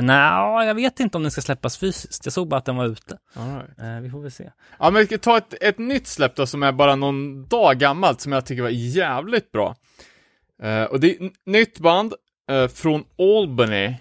Nej, 0.02 0.68
jag 0.68 0.76
vet 0.76 1.00
inte 1.00 1.18
om 1.18 1.24
den 1.24 1.32
ska 1.32 1.42
släppas 1.42 1.78
fysiskt. 1.78 2.26
Jag 2.26 2.34
såg 2.34 2.48
bara 2.48 2.58
att 2.58 2.66
den 2.66 2.76
var 2.76 2.86
ute. 2.86 3.18
Right. 3.34 4.04
Vi 4.04 4.10
får 4.10 4.22
väl 4.22 4.32
se. 4.32 4.52
Ja, 4.80 4.90
men 4.92 5.00
vi 5.00 5.06
ska 5.06 5.18
ta 5.18 5.38
ett, 5.38 5.54
ett 5.62 5.78
nytt 5.78 6.08
släpp 6.08 6.36
då 6.36 6.46
som 6.46 6.64
är 6.64 6.72
bara 6.72 6.96
någon 6.96 7.46
dag 7.46 7.78
gammalt 7.78 8.22
som 8.22 8.32
jag 8.32 8.46
tycker 8.46 8.62
var 8.62 8.70
jävligt 8.70 9.52
bra. 9.52 9.76
Och 10.90 11.00
det 11.00 11.16
är 11.16 11.26
ett 11.26 11.32
nytt 11.46 11.80
band 11.80 12.14
från 12.74 13.04
Albany, 13.18 13.96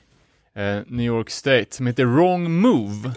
eh, 0.59 0.83
New 0.87 1.07
York 1.07 1.31
State, 1.31 1.67
som 1.71 1.87
heter 1.87 2.05
Wrong 2.05 2.51
Move. 2.61 3.13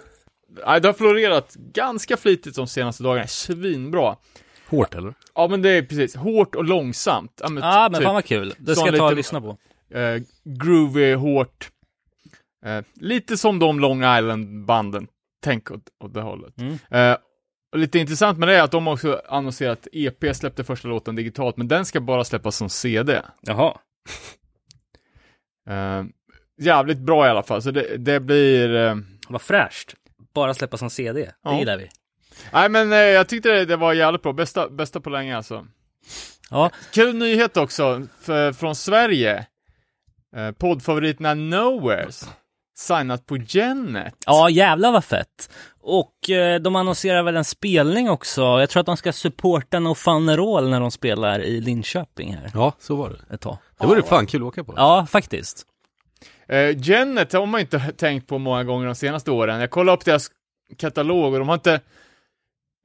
Det 0.81 0.85
har 0.87 0.93
florerat 0.93 1.55
ganska 1.55 2.17
flitigt 2.17 2.55
de 2.55 2.67
senaste 2.67 3.03
dagarna, 3.03 3.27
svinbra. 3.27 4.15
Hårt 4.67 4.95
eller? 4.95 5.13
Ja, 5.35 5.47
men 5.47 5.61
det 5.61 5.69
är 5.69 5.81
precis 5.81 6.15
hårt 6.15 6.55
och 6.55 6.65
långsamt. 6.65 7.41
Ja, 7.43 7.49
men, 7.49 7.63
ty- 7.63 7.67
men 7.91 7.93
typ, 7.93 8.03
fan 8.03 8.13
vad 8.15 8.25
kul. 8.25 8.53
Det 8.57 8.75
ska 8.75 8.85
jag 8.85 8.97
ta 8.97 9.05
och 9.07 9.15
lyssna 9.15 9.41
på. 9.41 9.57
eh, 9.97 10.21
groovy, 10.43 11.13
hårt. 11.13 11.69
Eh, 12.65 12.81
lite 12.93 13.37
som 13.37 13.59
de 13.59 13.79
Long 13.79 13.97
Island-banden, 14.17 15.07
tänk 15.43 15.71
åt, 15.71 15.81
åt 16.03 16.13
det 16.13 16.21
hållet. 16.21 16.53
Mm. 16.59 16.77
Eh, 16.89 17.17
och 17.73 17.77
lite 17.79 17.99
intressant 17.99 18.37
med 18.39 18.47
det 18.47 18.55
är 18.55 18.63
att 18.63 18.71
de 18.71 18.87
också 18.87 19.21
annonserat 19.29 19.79
att 19.79 19.87
EP 19.93 20.35
släppte 20.35 20.63
första 20.63 20.87
låten 20.87 21.15
digitalt, 21.15 21.57
men 21.57 21.67
den 21.67 21.85
ska 21.85 22.01
bara 22.01 22.23
släppas 22.23 22.55
som 22.55 22.69
CD. 22.69 23.21
Jaha. 23.41 23.77
Jävligt 26.61 26.97
bra 26.97 27.27
i 27.27 27.29
alla 27.29 27.43
fall, 27.43 27.61
så 27.61 27.71
det, 27.71 27.97
det 27.97 28.19
blir... 28.19 28.75
Eh, 28.75 28.95
Vad 29.29 29.41
fräscht. 29.41 29.93
Bara 30.33 30.53
släppa 30.53 30.77
som 30.77 30.89
CD. 30.89 31.19
Det 31.21 31.31
Ja. 31.43 31.59
gillar 31.59 31.77
vi. 31.77 31.89
nej 32.53 32.69
men 32.69 32.91
eh, 32.93 32.97
jag 32.99 33.27
tyckte 33.29 33.49
det, 33.49 33.65
det 33.65 33.75
var 33.75 33.93
jävligt 33.93 34.21
bra, 34.23 34.33
bästa, 34.33 34.69
bästa 34.69 34.99
på 35.01 35.09
länge 35.09 35.37
alltså. 35.37 35.65
Ja, 36.49 36.69
Kul 36.93 37.15
nyhet 37.15 37.57
också, 37.57 38.07
för, 38.21 38.53
från 38.53 38.75
Sverige. 38.75 39.45
Eh, 40.35 40.51
poddfavoriterna 40.51 41.33
Nowheres. 41.33 42.29
Signat 42.77 43.25
på 43.25 43.37
Genet. 43.37 44.13
ja 44.25 44.49
jävlar 44.49 44.91
vad 44.91 45.03
fett. 45.05 45.49
Och 45.81 46.29
eh, 46.29 46.59
de 46.59 46.75
annonserar 46.75 47.23
väl 47.23 47.35
en 47.37 47.45
spelning 47.45 48.09
också. 48.09 48.41
Jag 48.41 48.69
tror 48.69 48.79
att 48.79 48.85
de 48.85 48.97
ska 48.97 49.13
supporta 49.13 49.79
No 49.79 49.95
Fun 49.95 50.35
Roll 50.37 50.69
när 50.69 50.79
de 50.79 50.91
spelar 50.91 51.39
i 51.39 51.61
Linköping 51.61 52.33
här 52.33 52.51
Ja, 52.53 52.73
så 52.79 52.95
var 52.95 53.09
det. 53.09 53.35
ett 53.35 53.41
tag. 53.41 53.57
Det 53.79 53.87
vore 53.87 54.03
fan 54.03 54.25
kul 54.27 54.41
att 54.41 54.47
åka 54.47 54.63
på. 54.63 54.73
Ja, 54.77 55.07
faktiskt. 55.09 55.65
Eh, 56.51 56.77
Genet 56.77 57.33
har 57.33 57.45
man 57.45 57.61
inte 57.61 57.79
tänkt 57.79 58.27
på 58.27 58.37
många 58.37 58.63
gånger 58.63 58.85
de 58.85 58.95
senaste 58.95 59.31
åren. 59.31 59.59
Jag 59.59 59.69
kollade 59.69 59.97
upp 59.97 60.05
deras 60.05 60.31
katalog 60.77 61.33
och 61.33 61.39
de 61.39 61.47
har 61.47 61.55
inte 61.55 61.81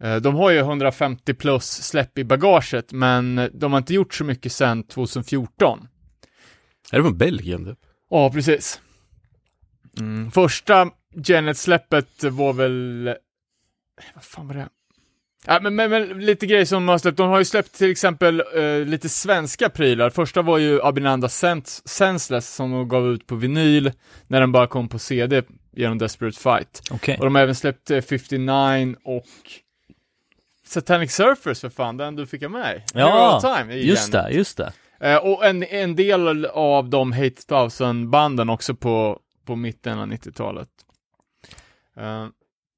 eh, 0.02 0.16
de 0.16 0.34
har 0.34 0.50
ju 0.50 0.58
150 0.58 1.34
plus 1.34 1.64
släpp 1.64 2.18
i 2.18 2.24
bagaget, 2.24 2.92
men 2.92 3.50
de 3.54 3.72
har 3.72 3.78
inte 3.78 3.94
gjort 3.94 4.14
så 4.14 4.24
mycket 4.24 4.52
sedan 4.52 4.82
2014. 4.82 5.88
Är 6.92 6.96
det 6.96 7.02
från 7.02 7.18
Belgien 7.18 7.64
typ? 7.64 7.78
Ja, 8.10 8.30
precis. 8.30 8.80
Mm. 9.98 10.30
Första 10.30 10.90
Genet-släppet 11.14 12.24
var 12.24 12.52
väl... 12.52 13.14
Vad 14.14 14.24
fan 14.24 14.48
var 14.48 14.54
det? 14.54 14.68
Ja, 15.46 15.60
men, 15.62 15.74
men, 15.74 15.90
men 15.90 16.20
lite 16.26 16.46
grejer 16.46 16.64
som 16.64 16.74
de 16.86 16.88
har 16.88 16.98
släppt. 16.98 17.16
De 17.16 17.28
har 17.28 17.38
ju 17.38 17.44
släppt 17.44 17.72
till 17.74 17.90
exempel 17.90 18.42
eh, 18.54 18.78
lite 18.86 19.08
svenska 19.08 19.68
prylar. 19.70 20.10
Första 20.10 20.42
var 20.42 20.58
ju 20.58 20.82
Abinanda 20.82 21.28
Sens- 21.28 21.88
Senseless 21.88 22.54
som 22.54 22.70
de 22.70 22.88
gav 22.88 23.08
ut 23.08 23.26
på 23.26 23.34
vinyl 23.34 23.92
när 24.26 24.40
den 24.40 24.52
bara 24.52 24.66
kom 24.66 24.88
på 24.88 24.98
CD 24.98 25.42
genom 25.72 25.98
Desperate 25.98 26.38
Fight. 26.40 26.82
Okej. 26.90 27.16
Och 27.18 27.24
de 27.24 27.34
har 27.34 27.42
även 27.42 27.54
släppt 27.54 27.90
eh, 27.90 28.00
59 28.00 28.94
och 29.04 29.24
Satanic 30.66 31.12
Surfers 31.12 31.60
för 31.60 31.68
fan, 31.68 31.96
den 31.96 32.16
du 32.16 32.26
fick 32.26 32.42
med. 32.42 32.82
Hero 32.94 33.06
Ja, 33.08 33.40
Time 33.58 33.74
just 33.74 34.12
det, 34.12 34.30
just 34.30 34.56
det. 34.56 34.72
Eh, 35.00 35.16
och 35.16 35.46
en, 35.46 35.62
en 35.62 35.96
del 35.96 36.46
av 36.46 36.90
de 36.90 37.12
Hate 37.12 37.42
1000-banden 37.48 38.50
också 38.50 38.74
på, 38.74 39.18
på 39.46 39.56
mitten 39.56 39.98
av 39.98 40.06
90-talet. 40.06 40.68
Eh, 41.96 42.26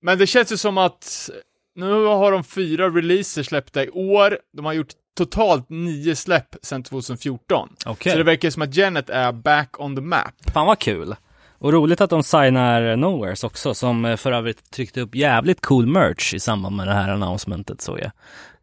men 0.02 0.18
det 0.18 0.26
känns 0.26 0.52
ju 0.52 0.56
som 0.56 0.78
att 0.78 1.30
nu 1.78 2.04
har 2.04 2.32
de 2.32 2.44
fyra 2.44 2.88
releaser 2.88 3.42
släppta 3.42 3.84
i 3.84 3.90
år. 3.90 4.38
De 4.52 4.64
har 4.64 4.72
gjort 4.72 4.92
totalt 5.16 5.68
nio 5.68 6.16
släpp 6.16 6.56
sedan 6.62 6.82
2014. 6.82 7.68
Okej. 7.86 8.12
Så 8.12 8.18
det 8.18 8.24
verkar 8.24 8.50
som 8.50 8.62
att 8.62 8.76
Janet 8.76 9.10
är 9.10 9.32
back 9.32 9.80
on 9.80 9.96
the 9.96 10.02
map. 10.02 10.34
Fan 10.52 10.66
vad 10.66 10.78
kul. 10.78 11.14
Och 11.58 11.72
roligt 11.72 12.00
att 12.00 12.10
de 12.10 12.22
signar 12.22 12.96
Nowheres 12.96 13.44
också, 13.44 13.74
som 13.74 14.04
eh, 14.04 14.16
för 14.16 14.32
övrigt 14.32 14.70
tryckte 14.70 15.00
upp 15.00 15.14
jävligt 15.14 15.60
cool 15.60 15.86
merch 15.86 16.34
i 16.34 16.40
samband 16.40 16.76
med 16.76 16.86
det 16.86 16.94
här 16.94 17.10
announcementet 17.10 17.80
såg 17.80 18.00
jag. 18.00 18.10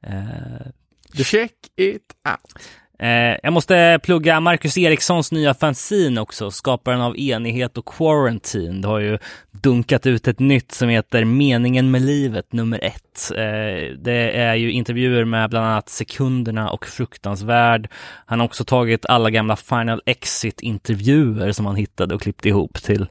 Eh, 0.01 1.23
Check 1.23 1.53
it 1.75 2.13
out. 2.29 2.63
Eh, 2.99 3.37
jag 3.43 3.53
måste 3.53 3.99
plugga 4.03 4.39
Marcus 4.39 4.77
Erikssons 4.77 5.31
nya 5.31 5.53
fanzine 5.53 6.21
också, 6.21 6.51
skaparen 6.51 7.01
av 7.01 7.17
Enighet 7.17 7.77
och 7.77 7.85
Quarantine. 7.85 8.81
Det 8.81 8.87
har 8.87 8.99
ju 8.99 9.17
dunkat 9.51 10.05
ut 10.05 10.27
ett 10.27 10.39
nytt 10.39 10.71
som 10.71 10.89
heter 10.89 11.25
Meningen 11.25 11.91
med 11.91 12.01
livet 12.01 12.53
nummer 12.53 12.79
ett. 12.83 13.31
Eh, 13.31 13.97
det 13.97 14.31
är 14.35 14.55
ju 14.55 14.71
intervjuer 14.71 15.25
med 15.25 15.49
bland 15.49 15.65
annat 15.65 15.89
Sekunderna 15.89 16.69
och 16.69 16.85
Fruktansvärd. 16.85 17.89
Han 18.25 18.39
har 18.39 18.45
också 18.45 18.63
tagit 18.65 19.05
alla 19.05 19.29
gamla 19.29 19.55
Final 19.55 20.01
Exit-intervjuer 20.05 21.51
som 21.51 21.65
han 21.65 21.75
hittade 21.75 22.15
och 22.15 22.21
klippt 22.21 22.45
ihop 22.45 22.83
till 22.83 23.07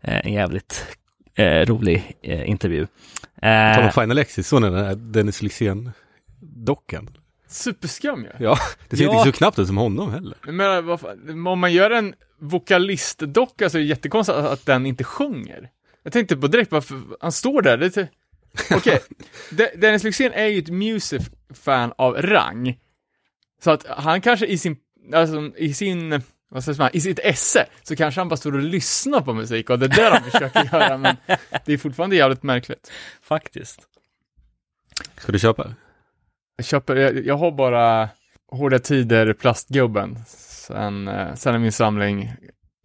eh, 0.00 0.26
en 0.26 0.32
jävligt 0.32 0.86
rolig 1.38 2.16
intervju. 2.22 2.86
Eh, 3.42 3.82
man 3.82 3.92
Final 3.92 4.18
Exit, 4.18 4.46
så 4.46 4.60
den 4.60 4.72
där 4.72 4.94
Dennis 4.94 5.42
Lyxzén-dockan. 5.42 7.08
Superskam 7.48 8.22
ju. 8.24 8.30
Ja, 8.38 8.58
det 8.88 8.96
ser 8.96 9.04
Ja. 9.04 9.18
inte 9.18 9.32
så 9.32 9.36
knappt 9.38 9.58
ut 9.58 9.66
som 9.66 9.76
honom 9.76 10.12
heller. 10.12 10.36
Men 10.46 10.86
vad 10.86 11.00
fan, 11.00 11.46
om 11.46 11.58
man 11.58 11.72
gör 11.72 11.90
en 11.90 12.14
vokalistdocka 12.38 13.70
så 13.70 13.76
är 13.78 13.82
det 13.82 13.86
jättekonstigt 13.88 14.38
att, 14.38 14.44
att 14.46 14.66
den 14.66 14.86
inte 14.86 15.04
sjunger. 15.04 15.70
Jag 16.02 16.12
tänkte 16.12 16.36
på 16.36 16.46
direkt, 16.46 16.72
varför, 16.72 17.00
han 17.20 17.32
står 17.32 17.62
där, 17.62 17.76
det 17.78 17.96
är. 17.96 18.08
Okej, 18.76 19.00
De- 19.50 19.70
Dennis 19.76 20.02
Lyxzén 20.04 20.32
är 20.32 20.46
ju 20.46 20.58
ett 20.58 20.68
music-fan 20.68 21.92
av 21.98 22.14
rang. 22.22 22.78
Så 23.64 23.70
att 23.70 23.86
han 23.86 24.20
kanske 24.20 24.46
i 24.46 24.58
sin, 24.58 24.76
alltså 25.14 25.52
i 25.56 25.74
sin, 25.74 26.22
vad 26.48 26.64
säger 26.64 26.78
man, 26.78 26.90
i 26.92 27.00
sitt 27.00 27.18
esse, 27.18 27.66
så 27.82 27.96
kanske 27.96 28.20
han 28.20 28.28
bara 28.28 28.36
står 28.36 28.54
och 28.54 28.62
lyssnar 28.62 29.20
på 29.20 29.32
musik 29.34 29.70
och 29.70 29.78
det 29.78 29.86
är 29.86 29.88
det 29.88 30.20
de 30.24 30.30
försöker 30.30 30.64
göra, 30.72 30.98
men 30.98 31.16
det 31.64 31.72
är 31.72 31.78
fortfarande 31.78 32.16
jävligt 32.16 32.42
märkligt. 32.42 32.90
faktiskt. 33.22 33.80
Ska 35.18 35.32
du 35.32 35.38
köpa? 35.38 35.74
Jag 36.56 36.66
köper, 36.66 36.96
jag, 36.96 37.26
jag 37.26 37.36
har 37.36 37.50
bara 37.52 38.08
Hårda 38.48 38.78
Tider 38.78 39.32
Plastgubben, 39.32 40.18
sen, 40.26 41.08
eh, 41.08 41.34
sen 41.34 41.54
är 41.54 41.58
min 41.58 41.72
samling 41.72 42.22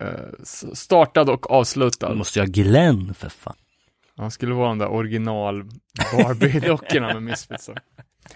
eh, 0.04 0.44
startad 0.74 1.30
och 1.30 1.51
avslutad. 1.51 2.13
måste 2.16 2.40
ju 2.40 2.46
ha 2.46 2.51
Glenn 2.51 3.13
för 3.13 3.30
fan. 3.30 3.56
Han 4.18 4.32
skulle 4.32 4.54
vara 4.54 4.68
de 4.68 4.78
där 4.78 4.88
original 4.92 5.63
Barbie-dockorna 6.18 7.13
med 7.13 7.24
Misfits. 7.24 7.66
så. 7.66 7.75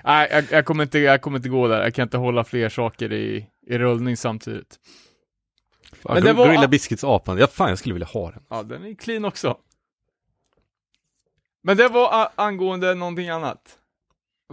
Nej, 0.03 0.27
jag, 0.31 0.43
jag, 0.51 0.65
kommer 0.65 0.83
inte, 0.83 0.99
jag 0.99 1.21
kommer 1.21 1.37
inte 1.37 1.49
gå 1.49 1.67
där. 1.67 1.83
Jag 1.83 1.93
kan 1.93 2.03
inte 2.03 2.17
hålla 2.17 2.43
fler 2.43 2.69
saker 2.69 3.13
i, 3.13 3.47
i 3.67 3.77
rullning 3.77 4.17
samtidigt. 4.17 4.79
Fan, 6.03 6.13
Men 6.13 6.23
det 6.23 6.33
var- 6.33 6.45
Gorilla 6.45 6.67
Biscuits-apan, 6.67 7.37
ja 7.39 7.47
fan 7.47 7.69
jag 7.69 7.77
skulle 7.79 7.93
vilja 7.93 8.07
ha 8.07 8.31
den. 8.31 8.43
Ja, 8.49 8.63
den 8.63 8.85
är 8.85 8.95
clean 8.95 9.25
också. 9.25 9.57
Men 11.63 11.77
det 11.77 11.87
var 11.87 12.29
angående 12.35 12.93
någonting 12.93 13.29
annat. 13.29 13.77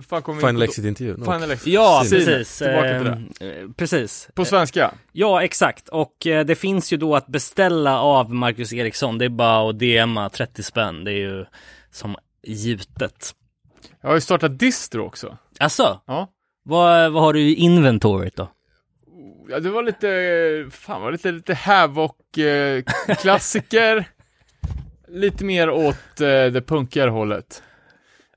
Fan 0.09 0.23
Final? 0.41 0.63
Exit-intervjun. 0.63 1.25
Final 1.25 1.51
Exit. 1.51 1.73
Ja, 1.73 2.03
Synet. 2.07 2.27
precis. 2.27 2.59
Tillbaka 2.59 2.99
till 3.39 3.49
Eh, 3.49 3.69
precis. 3.77 4.29
På 4.35 4.45
svenska. 4.45 4.95
Ja, 5.13 5.43
exakt. 5.43 5.89
Och 5.89 6.27
eh, 6.27 6.45
det 6.45 6.55
finns 6.55 6.93
ju 6.93 6.97
då 6.97 7.17
att 7.17 7.27
beställa 7.27 8.01
av 8.01 8.35
Marcus 8.35 8.73
Eriksson. 8.73 9.19
Det 9.19 9.25
är 9.25 9.29
bara 9.29 9.71
att 9.71 9.79
DMa 9.79 10.29
30 10.31 10.63
spänn. 10.63 11.05
Det 11.05 11.11
är 11.13 11.17
ju 11.19 11.45
som 11.91 12.17
gjutet. 12.47 13.35
Jag 14.01 14.09
har 14.09 14.15
ju 14.15 14.21
startat 14.21 14.59
distro 14.59 15.07
också. 15.07 15.39
Alltså, 15.61 16.01
Ja. 16.07 16.29
vad, 16.63 17.13
vad 17.13 17.23
har 17.23 17.33
du 17.33 17.41
i 17.41 17.55
inventoriet 17.55 18.37
då? 18.37 18.49
Ja, 19.49 19.61
det 19.61 19.71
var 19.71 19.83
lite, 19.83 20.77
fan 20.77 21.03
var 21.03 21.13
lite, 21.13 21.33
lite 21.33 21.55
Havoc 21.55 22.13
eh, 22.39 22.85
klassiker. 23.15 24.05
lite 25.09 25.45
mer 25.45 25.71
åt 25.71 26.21
eh, 26.21 26.27
det 26.27 26.67
punkigare 26.67 27.11
hållet. 27.11 27.63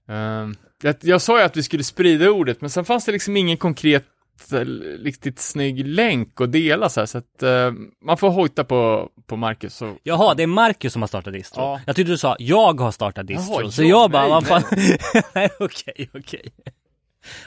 Ehm, 0.09 0.55
jag, 0.85 0.95
jag 1.01 1.21
sa 1.21 1.39
ju 1.39 1.45
att 1.45 1.57
vi 1.57 1.63
skulle 1.63 1.83
sprida 1.83 2.31
ordet, 2.31 2.61
men 2.61 2.69
sen 2.69 2.85
fanns 2.85 3.05
det 3.05 3.11
liksom 3.11 3.37
ingen 3.37 3.57
konkret, 3.57 4.05
eh, 4.53 4.59
riktigt 5.03 5.39
snygg 5.39 5.87
länk 5.87 6.41
att 6.41 6.51
dela 6.51 6.89
så 6.89 7.01
här, 7.01 7.05
så 7.05 7.17
att 7.17 7.43
eh, 7.43 7.71
man 8.05 8.17
får 8.17 8.29
hojta 8.29 8.63
på, 8.63 9.09
på 9.27 9.35
Marcus. 9.35 9.75
Så. 9.75 9.95
Jaha, 10.03 10.33
det 10.33 10.43
är 10.43 10.47
Marcus 10.47 10.93
som 10.93 11.01
har 11.01 11.07
startat 11.07 11.33
distro. 11.33 11.61
Ja. 11.61 11.81
Jag 11.85 11.95
tyckte 11.95 12.11
du 12.11 12.17
sa, 12.17 12.35
jag 12.39 12.79
har 12.79 12.91
startat 12.91 13.27
distro. 13.27 13.61
Jaha, 13.61 13.71
så 13.71 13.83
jag? 13.83 13.89
jag 13.89 14.11
bara, 14.11 14.21
Nej, 14.21 14.31
vad 14.31 14.47
fan. 14.47 14.63
Nej, 15.35 15.49
okej, 15.59 16.09
okej. 16.13 16.53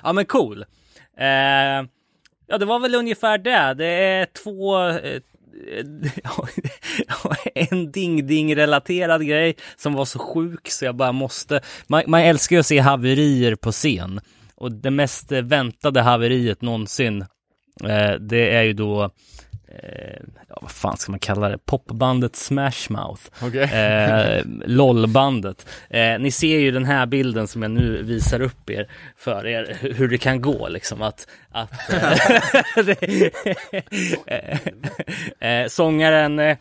Ja, 0.02 0.12
men 0.12 0.25
cool. 0.25 0.64
Eh, 1.18 1.26
ja, 2.47 2.59
det 2.59 2.64
var 2.64 2.78
väl 2.78 2.95
ungefär 2.95 3.38
det. 3.38 3.75
Det 3.75 3.87
är 3.87 4.26
två 4.45 4.78
en 7.55 7.93
ding-ding-relaterad 7.93 9.26
grej 9.26 9.55
som 9.76 9.95
var 9.95 10.05
så 10.05 10.19
sjuk 10.19 10.71
så 10.71 10.85
jag 10.85 10.97
bara 10.97 11.12
måste. 11.12 11.61
Man, 11.87 12.02
man 12.07 12.21
älskar 12.21 12.57
ju 12.57 12.61
att 12.61 12.67
se 12.67 12.78
haverier 12.78 13.55
på 13.55 13.73
scen 13.73 14.21
och 14.55 14.73
det 14.73 14.90
mest 14.90 15.33
väntade 15.33 16.02
haveriet 16.02 16.62
någonsin. 16.62 17.23
Eh, 17.85 18.12
det 18.21 18.57
är 18.57 18.62
ju 18.62 18.73
då, 18.73 19.11
eh, 19.69 20.21
ja, 20.49 20.59
vad 20.63 20.71
fan 20.71 20.97
ska 20.97 21.13
man 21.13 21.21
kalla 21.21 21.49
det, 21.49 21.59
popbandet 21.59 22.37
Smash 22.37 22.91
Mouth. 22.91 23.23
Okej. 23.43 23.63
Eh, 23.63 24.43
LOL-bandet. 24.67 25.67
Eh, 25.91 26.19
ni 26.19 26.31
ser 26.31 26.59
ju 26.59 26.71
den 26.71 26.85
här 26.85 27.07
bilden 27.07 27.49
som 27.49 27.63
jag 27.63 27.71
nu 27.71 28.03
visar 28.03 28.41
upp 28.41 28.71
er 28.71 28.89
för 29.17 29.47
er 29.47 29.77
hur 29.81 30.09
det 30.09 30.19
kan 30.19 30.41
gå 30.41 30.69
liksom 30.69 31.03
att, 31.03 31.27
att 31.51 31.91
eh, 31.93 32.85
det, 32.85 33.31
eh, 35.41 35.69
sångaren 35.69 36.39
eh, 36.39 36.57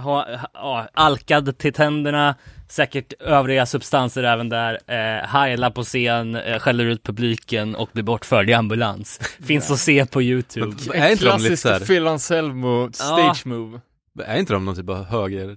har 0.00 0.40
ha, 0.54 0.88
alkad 0.92 1.58
till 1.58 1.72
tänderna, 1.72 2.34
säkert 2.68 3.12
övriga 3.20 3.66
substanser 3.66 4.22
även 4.22 4.48
där, 4.48 4.80
eh, 4.86 5.26
heilar 5.28 5.70
på 5.70 5.82
scen, 5.82 6.34
eh, 6.34 6.58
skäller 6.58 6.84
ut 6.84 7.02
publiken 7.02 7.74
och 7.74 7.90
blir 7.92 8.02
bortförd 8.02 8.50
i 8.50 8.52
ambulans. 8.52 9.20
Finns 9.46 9.70
att 9.70 9.78
se 9.78 10.06
på 10.06 10.22
Youtube. 10.22 10.76
Men 10.88 11.02
är 11.02 11.10
inte 11.10 11.24
de 11.24 11.30
lite 11.30 11.46
Klassisk 11.46 11.62
såhär, 11.62 11.80
Phil 11.80 12.06
Anselmo 12.06 12.90
stage 12.92 13.46
move. 13.46 13.80
är 14.24 14.38
inte 14.38 14.52
de 14.52 14.64
någon 14.64 14.76
typ 14.76 14.88
av 14.88 15.04
höger 15.04 15.56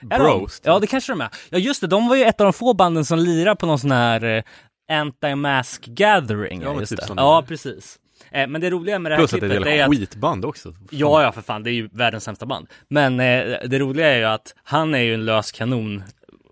bros? 0.00 0.60
Ja, 0.64 0.78
det 0.78 0.86
kanske 0.86 1.12
de 1.12 1.20
är. 1.20 1.28
Ja, 1.48 1.58
just 1.58 1.80
det. 1.80 1.86
De 1.86 2.08
var 2.08 2.16
ju 2.16 2.22
ett 2.24 2.40
av 2.40 2.44
de 2.44 2.52
få 2.52 2.74
banden 2.74 3.04
som 3.04 3.18
lirar 3.18 3.54
på 3.54 3.66
någon 3.66 3.78
sån 3.78 3.90
här 3.90 4.24
eh, 4.24 4.42
anti-mask 4.90 5.86
gathering. 5.86 6.62
Ja, 6.62 6.80
just 6.80 6.90
typ 6.90 7.06
det. 7.08 7.14
Ja, 7.16 7.44
precis. 7.48 7.98
Eh, 8.30 8.46
men 8.46 8.60
det 8.60 8.70
roliga 8.70 8.98
med 8.98 9.12
det 9.12 9.16
här 9.16 9.20
Plus 9.20 9.34
att 9.34 9.40
det 9.40 9.46
är 9.46 9.50
klippet 9.50 9.66
ett 9.66 9.80
är 9.80 9.84
att 9.84 9.90
skitband 9.90 10.44
också. 10.44 10.74
Ja, 10.90 11.22
ja, 11.22 11.32
för 11.32 11.42
fan. 11.42 11.62
Det 11.62 11.70
är 11.70 11.72
ju 11.72 11.88
världens 11.92 12.24
sämsta 12.24 12.46
band. 12.46 12.68
Men 12.88 13.20
eh, 13.20 13.58
det 13.68 13.78
roliga 13.78 14.08
är 14.08 14.18
ju 14.18 14.24
att 14.24 14.54
han 14.64 14.94
är 14.94 14.98
ju 14.98 15.14
en 15.14 15.24
lös 15.24 15.52
kanon 15.52 16.02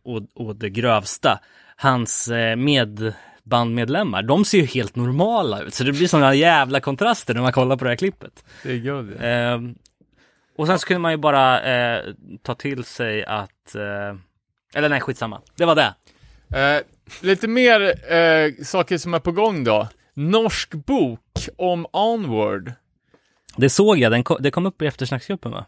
och, 0.05 0.57
det 0.57 0.71
grövsta. 0.71 1.41
Hans 1.77 2.29
eh, 2.29 2.57
medbandmedlemmar, 2.57 4.23
de 4.23 4.45
ser 4.45 4.59
ju 4.59 4.65
helt 4.65 4.97
normala 4.97 5.63
ut. 5.63 5.75
Så 5.75 5.85
det 5.85 5.93
blir 5.93 6.09
sådana 6.09 6.35
jävla 6.35 6.81
kontraster 6.81 7.35
när 7.35 7.43
man 7.43 7.53
kollar 7.53 7.77
på 7.77 7.85
det 7.85 7.91
här 7.91 7.97
klippet. 7.97 8.45
Det 8.63 8.73
är 8.73 8.77
guld. 8.77 9.23
Eh, 9.23 9.61
och 10.57 10.67
sen 10.67 10.79
så 10.79 10.87
kunde 10.87 11.01
man 11.01 11.13
ju 11.13 11.17
bara 11.17 11.63
eh, 11.63 12.03
ta 12.43 12.55
till 12.55 12.85
sig 12.85 13.25
att, 13.25 13.75
eh, 13.75 14.19
eller 14.75 14.89
nej, 14.89 15.01
skitsamma. 15.01 15.41
Det 15.57 15.65
var 15.65 15.75
det. 15.75 15.95
Eh, 16.59 16.83
lite 17.21 17.49
mer 17.49 18.13
eh, 18.13 18.65
saker 18.65 18.99
som 18.99 19.15
är 19.15 19.19
på 19.19 19.33
gång 19.33 19.65
då. 19.65 19.89
Norsk 20.15 20.75
bok 20.75 21.49
om 21.57 21.87
Onward. 21.93 22.73
Det 23.57 23.71
såg 23.71 23.99
jag, 23.99 24.13
den 24.13 24.25
kom, 24.25 24.37
det 24.41 24.51
kom 24.51 24.67
upp 24.67 24.83
i 24.83 24.87
eftersnacksgruppen 24.87 25.53
va? 25.53 25.67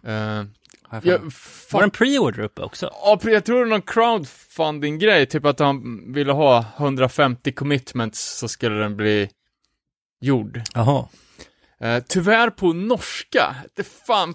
Fuck, 0.91 1.73
Var 1.73 1.81
det 1.81 1.85
en 1.85 1.91
pre-order 1.91 2.41
uppe 2.41 2.63
också? 2.63 2.91
ja, 2.93 3.19
jag 3.23 3.45
tror 3.45 3.57
det 3.65 3.69
är 3.69 3.71
någon 3.71 3.83
crowdfunding-grej, 3.83 5.27
typ 5.27 5.45
att 5.45 5.59
han 5.59 6.05
ville 6.13 6.33
ha 6.33 6.65
150 6.77 7.53
commitments 7.53 8.39
så 8.39 8.49
skulle 8.49 8.75
den 8.75 8.97
bli 8.97 9.29
gjord. 10.21 10.63
Jaha. 10.75 11.09
Eh, 11.81 12.03
tyvärr 12.09 12.51
på 12.51 12.73
norska. 12.73 13.57
Det 13.77 13.85
fan 14.07 14.35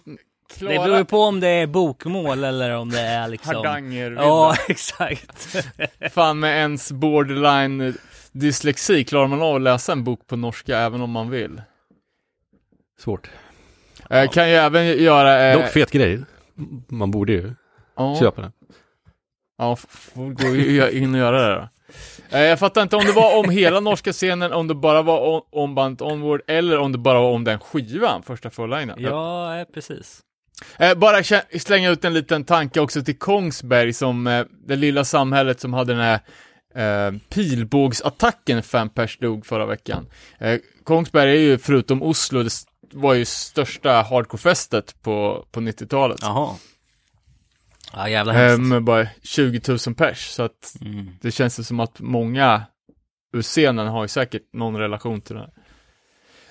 Det 0.60 0.66
beror 0.66 0.86
klara 0.86 1.06
på 1.06 1.22
om 1.22 1.40
det 1.40 1.48
är 1.48 1.68
bokmål 1.68 2.44
eller 2.44 2.72
om 2.72 2.90
det 2.90 3.02
är 3.02 3.28
liksom... 3.28 3.56
hardanger. 3.56 4.12
Ja, 4.12 4.56
exakt. 4.68 5.56
Fan 6.12 6.40
med 6.40 6.58
ens 6.58 6.92
borderline 6.92 7.94
dyslexi 8.32 9.04
klarar 9.04 9.28
man 9.28 9.42
av 9.42 9.56
att 9.56 9.62
läsa 9.62 9.92
en 9.92 10.04
bok 10.04 10.28
på 10.28 10.36
norska 10.36 10.78
även 10.78 11.02
om 11.02 11.12
man 11.12 11.30
vill. 11.30 11.62
Svårt. 13.00 13.30
Eh, 14.10 14.30
kan 14.30 14.50
ju 14.50 14.56
även 14.56 14.88
göra... 14.88 15.52
Eh, 15.52 15.60
Dock 15.60 15.70
fet 15.70 15.92
grej. 15.92 16.20
Man 16.90 17.12
borde 17.12 17.34
ju 17.34 17.54
ja, 17.96 18.18
köpa 18.20 18.42
den. 18.42 18.52
Ja, 19.58 19.76
får 19.76 20.30
gå 20.30 20.56
i- 20.56 20.98
in 20.98 21.14
och 21.14 21.20
göra 21.20 21.48
det 21.50 21.56
då. 21.56 21.70
Eh, 22.38 22.42
jag 22.44 22.60
fattar 22.60 22.82
inte 22.82 22.96
om 22.96 23.06
det 23.06 23.12
var 23.12 23.40
om 23.40 23.50
hela 23.50 23.80
norska 23.80 24.14
scenen, 24.14 24.52
om 24.54 24.68
det 24.68 24.76
bara 24.76 25.02
var 25.02 25.20
om, 25.20 25.42
om 25.52 25.76
bandet 25.76 26.02
Onward, 26.02 26.42
eller 26.48 26.78
om 26.78 26.92
det 26.92 26.98
bara 26.98 27.20
var 27.22 27.32
om 27.32 27.44
den 27.44 27.60
skivan, 27.60 28.24
första 28.24 28.50
fullinen. 28.50 28.96
ja, 29.02 29.60
eh, 29.60 29.66
precis. 29.74 30.20
Eh, 30.78 30.96
bara 30.98 31.24
slänga 31.60 31.90
ut 31.90 32.06
en 32.06 32.14
liten 32.14 32.44
tanke 32.44 32.80
också 32.80 33.04
till 33.04 33.18
Kongsberg, 33.18 33.94
som 33.94 34.46
det 34.68 34.76
lilla 34.76 35.04
samhället 35.04 35.60
som 35.60 35.74
hade 35.74 35.94
den 35.94 36.02
här 36.02 36.20
eh, 37.08 37.14
pilbågsattacken 37.30 38.64
fem 38.64 38.90
pers 38.90 39.18
dog 39.18 39.46
förra 39.46 39.66
veckan. 39.66 40.08
Eh, 40.40 40.60
Kongsberg 40.84 41.32
är 41.32 41.36
ju, 41.42 41.58
förutom 41.58 42.04
Oslo, 42.04 42.44
var 42.94 43.14
ju 43.14 43.26
största 43.26 43.92
hardcorefestet 44.02 45.02
på, 45.02 45.46
på 45.52 45.60
90-talet. 45.60 46.20
Jaha. 46.22 46.56
Ja, 47.94 48.10
jävla 48.10 48.34
hemskt. 48.34 48.62
med 48.70 48.84
bara 48.84 49.08
20 49.24 49.62
000 49.88 49.96
pers, 49.96 50.28
så 50.30 50.44
att 50.44 50.76
Mm. 50.82 51.10
det 51.22 51.32
känns 51.32 51.68
som 51.68 51.80
att 51.80 52.00
många 52.00 52.62
ur 53.34 53.42
scenen 53.42 53.88
har 53.88 54.02
ju 54.04 54.08
säkert 54.08 54.54
någon 54.54 54.78
relation 54.78 55.22
till 55.22 55.36
det 55.36 55.50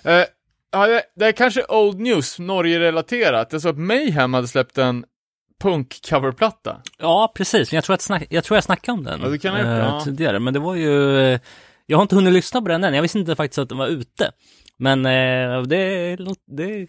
här. 0.02 0.20
Eh, 0.20 0.26
ja, 0.72 1.00
det, 1.16 1.26
är 1.26 1.32
kanske 1.32 1.64
old 1.68 2.00
news, 2.00 2.38
Norge-relaterat. 2.38 3.50
Det 3.50 3.60
så 3.60 3.68
att 3.68 3.78
Mayhem 3.78 4.34
hade 4.34 4.48
släppt 4.48 4.78
en 4.78 5.04
punk-coverplatta. 5.62 6.82
Ja, 6.98 7.32
precis. 7.36 7.72
Jag 7.72 7.84
tror, 7.84 7.94
att 7.94 8.02
snack... 8.02 8.26
jag 8.30 8.44
tror 8.44 8.56
jag 8.56 8.64
snackade 8.64 8.98
om 8.98 9.04
den 9.04 9.20
Ja, 9.20 9.28
det 9.28 9.38
kan 9.38 9.54
jag 9.54 9.66
eh, 9.66 9.78
ja. 9.78 10.00
tidigare. 10.04 10.38
Men 10.38 10.54
det 10.54 10.60
var 10.60 10.74
ju... 10.74 11.18
eh, 11.20 11.40
Jag 11.86 11.98
har 11.98 12.02
inte 12.02 12.14
hunnit 12.14 12.32
lyssna 12.32 12.62
på 12.62 12.68
den 12.68 12.84
än. 12.84 12.94
Jag 12.94 13.02
visste 13.02 13.18
inte 13.18 13.36
faktiskt 13.36 13.58
att 13.58 13.68
den 13.68 13.78
var 13.78 13.86
ute. 13.86 14.32
Men 14.80 15.06
eh, 15.06 15.62
det, 15.62 16.16
det... 16.46 16.86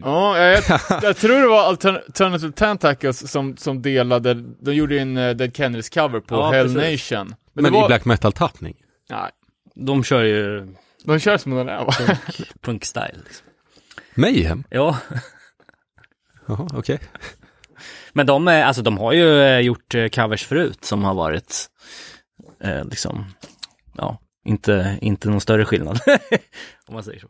Ja, 0.00 0.38
jag, 0.38 0.62
jag 1.02 1.16
tror 1.16 1.40
det 1.40 1.46
var 1.46 1.72
Altern- 1.72 2.02
Alternative 2.06 2.52
Tentacles 2.52 3.30
som, 3.30 3.56
som 3.56 3.82
delade, 3.82 4.34
de 4.34 4.74
gjorde 4.74 4.94
ju 4.94 5.00
en 5.00 5.16
uh, 5.16 5.36
Dead 5.36 5.56
Kennedys 5.56 5.90
cover 5.90 6.20
på 6.20 6.34
Ja, 6.34 6.50
Hell 6.50 6.74
precis. 6.74 7.10
Nation. 7.10 7.34
Men, 7.52 7.64
det 7.64 7.70
var, 7.70 7.84
i 7.84 7.86
black 7.86 8.04
metal-tappning. 8.04 8.76
Nej, 9.10 9.30
De 9.74 10.04
kör 10.04 10.22
ju 10.22 10.68
de 11.04 11.18
kör 11.18 11.36
som 11.38 11.52
den 11.54 11.68
är 11.68 11.84
va? 11.84 11.92
punk, 11.92 12.18
punk-style. 12.60 13.18
Liksom. 13.24 13.46
Mayhem? 14.14 14.64
Ja, 14.70 14.98
Jaha, 16.48 16.68
okej. 16.74 16.98
men 18.12 18.26
de, 18.26 18.48
är, 18.48 18.64
alltså, 18.64 18.82
de 18.82 18.98
har 18.98 19.12
ju 19.12 19.40
eh, 19.42 19.60
gjort 19.60 19.94
eh, 19.94 20.08
covers 20.08 20.46
förut 20.46 20.84
som 20.84 21.04
har 21.04 21.14
varit 21.14 21.66
eh, 22.62 22.84
liksom, 22.84 23.24
ja, 23.96 24.18
inte, 24.44 24.98
inte 25.00 25.28
någon 25.28 25.40
större 25.40 25.64
skillnad. 25.64 26.00
om 26.86 26.94
man 26.94 27.04
säger 27.04 27.20
så. 27.20 27.28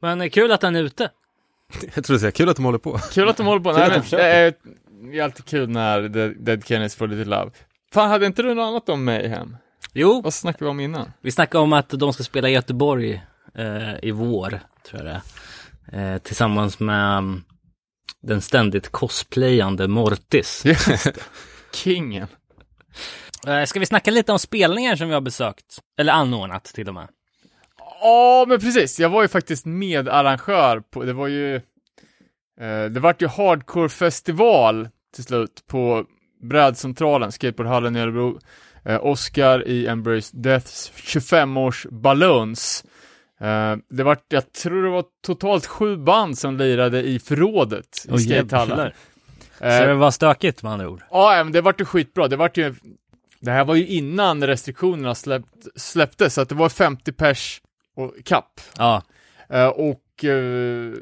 Men 0.00 0.20
eh, 0.20 0.28
kul 0.28 0.52
att 0.52 0.60
den 0.60 0.76
är 0.76 0.82
ute. 0.82 1.10
Jag 1.94 2.04
tror 2.04 2.18
det 2.18 2.26
är 2.26 2.30
kul 2.30 2.48
att 2.48 2.56
de 2.56 2.64
håller 2.64 2.78
på. 2.78 2.98
Kul 2.98 3.28
att 3.28 3.36
de 3.36 3.46
håller 3.46 3.60
på. 3.60 3.70
Kul 3.70 3.78
Nej, 3.78 3.90
men, 3.90 4.02
det, 4.10 4.22
är, 4.22 4.54
det 5.10 5.18
är 5.18 5.22
alltid 5.22 5.44
kul 5.44 5.68
när 5.68 6.02
Dead, 6.02 6.34
Dead 6.38 6.66
Kennedys 6.66 6.94
får 6.96 7.08
lite 7.08 7.30
love. 7.30 7.50
Fan, 7.92 8.10
hade 8.10 8.26
inte 8.26 8.42
du 8.42 8.54
något 8.54 8.68
annat 8.68 8.88
om 8.88 9.04
Mayhem? 9.04 9.56
Jo, 9.92 10.20
Vad 10.20 10.34
snackade 10.34 10.64
vi 10.64 10.70
om 10.70 10.80
innan? 10.80 11.12
Vi 11.20 11.30
snackade 11.30 11.62
om 11.62 11.72
att 11.72 11.88
de 11.88 12.12
ska 12.12 12.22
spela 12.22 12.48
i 12.48 12.52
Göteborg 12.52 13.22
eh, 13.54 13.94
i 14.02 14.10
vår, 14.10 14.60
tror 14.86 15.04
jag 15.04 15.04
det 15.04 15.22
är. 15.92 16.12
Eh, 16.14 16.18
tillsammans 16.18 16.80
med 16.80 17.18
um, 17.18 17.44
den 18.20 18.40
ständigt 18.40 18.88
cosplayande 18.88 19.88
Mortis. 19.88 20.64
Kingen. 21.72 22.28
Eh, 23.46 23.64
ska 23.64 23.80
vi 23.80 23.86
snacka 23.86 24.10
lite 24.10 24.32
om 24.32 24.38
spelningar 24.38 24.96
som 24.96 25.08
vi 25.08 25.14
har 25.14 25.20
besökt? 25.20 25.78
Eller 25.98 26.12
anordnat 26.12 26.64
till 26.64 26.88
och 26.88 26.94
med. 26.94 27.08
Ja, 28.00 28.44
men 28.48 28.60
precis. 28.60 29.00
Jag 29.00 29.08
var 29.08 29.22
ju 29.22 29.28
faktiskt 29.28 29.66
medarrangör 29.66 30.80
på, 30.80 31.02
det 31.02 31.12
var 31.12 31.26
ju, 31.28 31.54
eh, 32.60 32.84
det 32.90 33.00
vart 33.00 33.22
ju 33.22 33.26
hardcore-festival 33.28 34.88
till 35.14 35.24
slut 35.24 35.62
på 35.66 36.04
brädcentralen, 36.42 37.32
skateboardhallen 37.32 37.96
i 37.96 38.00
Örebro. 38.00 38.38
Eh, 38.84 39.06
Oscar 39.06 39.68
i 39.68 39.86
Embrace 39.86 40.36
Deaths 40.36 40.92
25-års 40.96 41.86
baluns. 41.90 42.84
Eh, 43.40 43.76
det 43.90 44.02
vart, 44.02 44.24
jag 44.28 44.52
tror 44.52 44.82
det 44.84 44.90
var 44.90 45.04
totalt 45.26 45.66
sju 45.66 45.96
band 45.96 46.38
som 46.38 46.56
lirade 46.56 47.02
i 47.02 47.18
förrådet 47.18 48.04
i 48.04 48.08
Åh, 48.12 48.16
skatehallen. 48.18 48.78
jävlar. 48.78 48.94
Eh, 49.60 49.78
Så 49.80 49.86
det 49.86 49.94
var 49.94 50.10
stökigt 50.10 50.62
med 50.62 50.72
andra 50.72 50.88
ord. 50.88 51.02
Ja, 51.10 51.36
ja, 51.36 51.44
men 51.44 51.52
det 51.52 51.60
vart 51.60 51.80
ju 51.80 51.84
skitbra. 51.84 52.28
Det 52.28 52.36
vart 52.36 52.56
ju, 52.56 52.74
det 53.46 53.52
här 53.52 53.64
var 53.64 53.74
ju 53.74 53.86
innan 53.86 54.46
restriktionerna 54.46 55.14
släppt, 55.14 55.66
släpptes, 55.76 56.34
så 56.34 56.40
att 56.40 56.48
det 56.48 56.54
var 56.54 56.68
50 56.68 57.12
pers 57.12 57.60
och 57.96 58.14
kapp. 58.24 58.60
Ja, 58.78 59.02
Eh, 59.48 59.66
och 59.68 60.24
eh, 60.24 60.92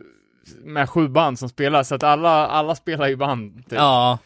med 0.65 0.91
sju 0.91 1.09
band 1.09 1.39
som 1.39 1.49
spelar, 1.49 1.83
så 1.83 1.95
att 1.95 2.03
alla, 2.03 2.47
alla 2.47 2.75
spelar 2.75 3.09
i 3.09 3.17
band. 3.17 3.57
Typ. 3.57 3.73
ja, 3.79 4.19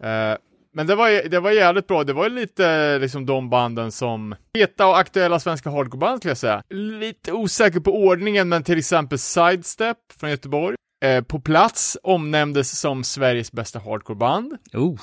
Eh, 0.00 0.36
men 0.74 0.86
det 0.86 0.94
var, 0.94 1.08
ju- 1.08 1.22
det 1.28 1.40
var 1.40 1.50
jävligt 1.50 1.86
bra, 1.86 2.04
det 2.04 2.12
var 2.12 2.24
ju 2.24 2.30
lite 2.30 2.98
liksom 2.98 3.26
de 3.26 3.50
banden 3.50 3.92
som 3.92 4.34
heta 4.54 4.86
och 4.86 4.98
aktuella 4.98 5.40
svenska 5.40 5.70
hardcoreband 5.70 6.18
skulle 6.18 6.30
jag 6.30 6.38
säga. 6.38 6.62
Lite 6.70 7.32
osäker 7.32 7.80
på 7.80 7.92
ordningen, 8.06 8.48
men 8.48 8.62
till 8.62 8.78
exempel 8.78 9.18
Sidestep 9.18 9.96
från 10.20 10.30
Göteborg. 10.30 10.76
Eh, 11.04 11.22
på 11.24 11.40
plats 11.40 11.98
omnämndes 12.02 12.80
som 12.80 13.04
Sveriges 13.04 13.52
bästa 13.52 13.78
hardcoreband. 13.78 14.56
oh. 14.74 15.00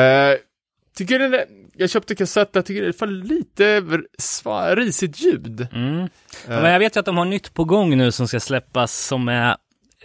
Eh, 0.00 0.36
tycker 0.96 1.18
det, 1.18 1.46
jag 1.76 1.90
köpte 1.90 2.14
kassett, 2.14 2.50
jag 2.52 2.66
tycker 2.66 2.82
det 2.82 3.02
är 3.02 3.06
lite 3.06 3.80
risigt 4.76 5.20
ljud. 5.20 5.68
Mm. 5.72 5.98
Eh, 6.00 6.08
Men 6.46 6.72
jag 6.72 6.78
vet 6.78 6.96
ju 6.96 7.00
att 7.00 7.06
de 7.06 7.16
har 7.18 7.24
nytt 7.24 7.54
på 7.54 7.64
gång 7.64 7.96
nu 7.96 8.12
som 8.12 8.28
ska 8.28 8.40
släppas 8.40 8.92
som 9.06 9.28
är 9.28 9.56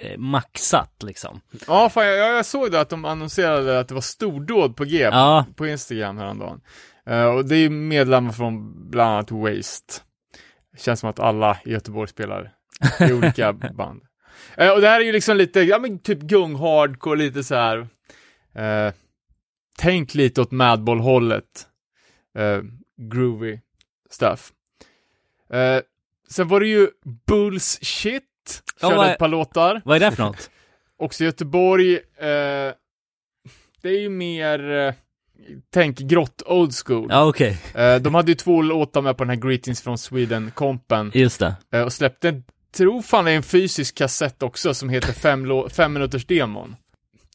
eh, 0.01 0.17
maxat 0.17 1.03
liksom. 1.03 1.41
Ja, 1.67 1.89
fan, 1.89 2.05
jag, 2.07 2.17
jag 2.37 2.45
såg 2.45 2.71
det 2.71 2.81
att 2.81 2.89
de 2.89 3.05
annonserade 3.05 3.79
att 3.79 3.87
det 3.87 3.93
var 3.93 4.01
stordåd 4.01 4.75
på 4.75 4.83
G 4.85 4.97
Ja. 4.99 5.45
på 5.55 5.67
Instagram 5.67 6.17
häromdagen. 6.17 6.61
Uh, 7.09 7.25
och 7.25 7.45
det 7.45 7.55
är 7.55 7.59
ju 7.59 7.69
medlemmar 7.69 8.31
från 8.31 8.89
bland 8.89 9.09
annat 9.11 9.31
Waste. 9.31 9.93
Känns 10.77 10.99
som 10.99 11.09
att 11.09 11.19
alla 11.19 11.57
i 11.65 11.71
Göteborg 11.71 12.09
spelar 12.09 12.51
i 13.09 13.13
olika 13.13 13.53
band. 13.53 14.01
Eh, 14.57 14.69
och 14.69 14.81
det 14.81 14.87
här 14.87 14.99
är 14.99 15.05
ju 15.05 15.11
liksom 15.11 15.37
lite, 15.37 15.59
ja 15.61 15.79
men 15.79 15.99
typ 15.99 16.19
gung 16.19 16.55
hardcore, 16.55 17.19
lite 17.19 17.43
så 17.43 17.55
här. 17.55 17.77
eh, 18.55 18.93
tänk 19.81 20.13
lite 20.13 20.41
åt 20.41 20.51
Madball-hållet. 20.51 21.67
Eh, 22.37 22.61
groovy 22.97 23.59
stuff. 24.09 24.51
Eh, 25.53 25.81
sen 26.29 26.47
var 26.47 26.59
det 26.59 26.67
ju 26.67 26.87
Bullshit, 27.27 28.23
Ja, 28.81 28.87
körde 28.89 28.95
vad- 28.95 29.09
ett 29.11 29.17
par 29.17 29.27
låtar. 29.27 29.81
Vad 29.85 29.95
är 29.95 29.99
det 29.99 30.11
för 30.15 30.23
något? 30.23 30.49
Också 30.97 31.23
Göteborg, 31.23 31.93
eh, 32.17 32.73
det 33.81 33.89
är 33.89 33.99
ju 33.99 34.09
mer, 34.09 34.93
tänk 35.73 35.97
grått 35.97 36.43
old 36.45 36.73
school. 36.85 37.07
Ja, 37.09 37.25
okej. 37.29 37.57
Eh, 37.75 37.95
de 37.95 38.15
hade 38.15 38.31
ju 38.31 38.35
två 38.35 38.61
låtar 38.61 39.01
med 39.01 39.17
på 39.17 39.23
den 39.23 39.29
här 39.29 39.49
Greetings 39.49 39.81
from 39.81 39.97
Sweden-kompen. 39.97 41.11
Just 41.13 41.39
det. 41.69 41.83
Och 41.83 41.93
släppte, 41.93 42.41
tror 42.75 43.01
fan 43.01 43.25
det 43.25 43.31
är 43.31 43.35
en 43.35 43.43
fysisk 43.43 43.95
kassett 43.97 44.43
också 44.43 44.73
som 44.73 44.89
heter 44.89 45.13
fem, 45.13 45.69
fem 45.69 45.93
minuters 45.93 46.25
demon. 46.25 46.75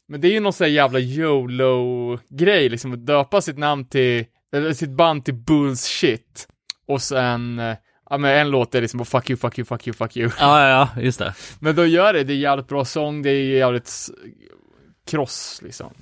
Men 0.07 0.21
det 0.21 0.27
är 0.27 0.31
ju 0.31 0.39
någon 0.39 0.53
sån 0.53 0.65
här 0.65 0.71
jävla 0.71 0.99
YOLO-grej, 0.99 2.69
liksom 2.69 2.93
att 2.93 3.05
döpa 3.05 3.41
sitt 3.41 3.57
namn 3.57 3.85
till, 3.85 4.25
eller 4.53 4.73
sitt 4.73 4.89
band 4.89 5.25
till 5.25 5.33
Bullshit. 5.33 6.47
Och 6.87 7.01
sen, 7.01 7.59
eh, 7.59 7.75
ja 8.09 8.17
men 8.17 8.37
en 8.37 8.49
låt 8.49 8.75
är 8.75 8.81
liksom 8.81 8.97
bara 8.97 9.05
fuck 9.05 9.29
you, 9.29 9.37
fuck 9.37 9.59
you, 9.59 9.65
fuck 9.65 9.87
you, 9.87 9.93
fuck 9.93 10.17
you. 10.17 10.29
Ja, 10.39 10.61
ja, 10.61 10.89
ja, 10.95 11.01
just 11.01 11.19
det. 11.19 11.33
Men 11.59 11.75
de 11.75 11.87
gör 11.87 12.13
det, 12.13 12.23
det 12.23 12.33
är 12.33 12.37
jävligt 12.37 12.67
bra 12.67 12.85
sång, 12.85 13.21
det 13.21 13.29
är 13.29 13.43
jävligt 13.43 13.91
kross 15.07 15.59
liksom. 15.63 15.93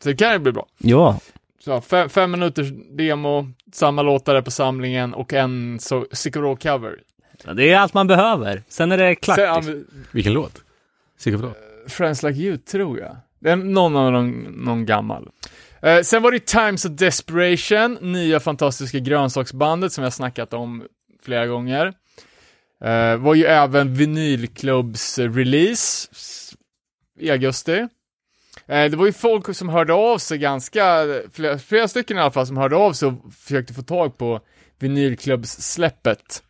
Så 0.00 0.08
det 0.08 0.16
kan 0.16 0.32
ju 0.32 0.38
bli 0.38 0.52
bra. 0.52 0.66
Ja. 0.78 1.20
Så 1.64 1.80
fem, 1.80 2.08
fem 2.08 2.30
minuters 2.30 2.68
demo, 2.90 3.48
samma 3.72 4.02
låtar 4.02 4.42
på 4.42 4.50
samlingen 4.50 5.14
och 5.14 5.32
en 5.32 5.78
så, 5.80 6.06
Sick 6.12 6.36
of 6.36 6.42
Raw 6.42 6.56
cover. 6.56 6.98
Det 7.54 7.70
är 7.70 7.78
allt 7.78 7.94
man 7.94 8.06
behöver. 8.06 8.62
Sen 8.68 8.92
är 8.92 8.98
det 8.98 9.14
klart. 9.14 9.36
Sen, 9.36 9.44
ja, 9.44 9.56
liksom. 9.56 9.74
men, 9.74 10.06
Vilken 10.10 10.32
låt? 10.32 10.62
Vilken 11.24 11.40
låt? 11.40 11.56
Friends 11.88 12.22
Like 12.22 12.40
You, 12.40 12.56
tror 12.56 12.98
jag. 12.98 13.16
Någon 13.44 13.96
av 13.96 14.12
dem, 14.12 14.30
någon 14.56 14.86
gammal. 14.86 15.28
Eh, 15.82 16.00
sen 16.00 16.22
var 16.22 16.32
det 16.32 16.46
Times 16.46 16.84
of 16.84 16.92
Desperation, 16.92 17.98
nya 18.00 18.40
fantastiska 18.40 18.98
grönsaksbandet 18.98 19.92
som 19.92 20.04
jag 20.04 20.12
snackat 20.12 20.52
om 20.52 20.84
flera 21.24 21.46
gånger. 21.46 21.92
Eh, 22.84 23.16
var 23.16 23.34
ju 23.34 23.44
även 23.44 23.94
Vinylklubbs 23.94 25.18
release 25.18 26.08
i 27.18 27.30
augusti. 27.30 27.86
Eh, 28.66 28.90
det 28.90 28.96
var 28.96 29.06
ju 29.06 29.12
folk 29.12 29.56
som 29.56 29.68
hörde 29.68 29.92
av 29.92 30.18
sig 30.18 30.38
ganska, 30.38 31.06
flera, 31.32 31.58
flera 31.58 31.88
stycken 31.88 32.16
i 32.16 32.20
alla 32.20 32.30
fall, 32.30 32.46
som 32.46 32.56
hörde 32.56 32.76
av 32.76 32.92
sig 32.92 33.08
och 33.08 33.32
försökte 33.32 33.74
få 33.74 33.82
tag 33.82 34.18
på 34.18 34.40
Vinylklubbs-släppet. 34.78 36.42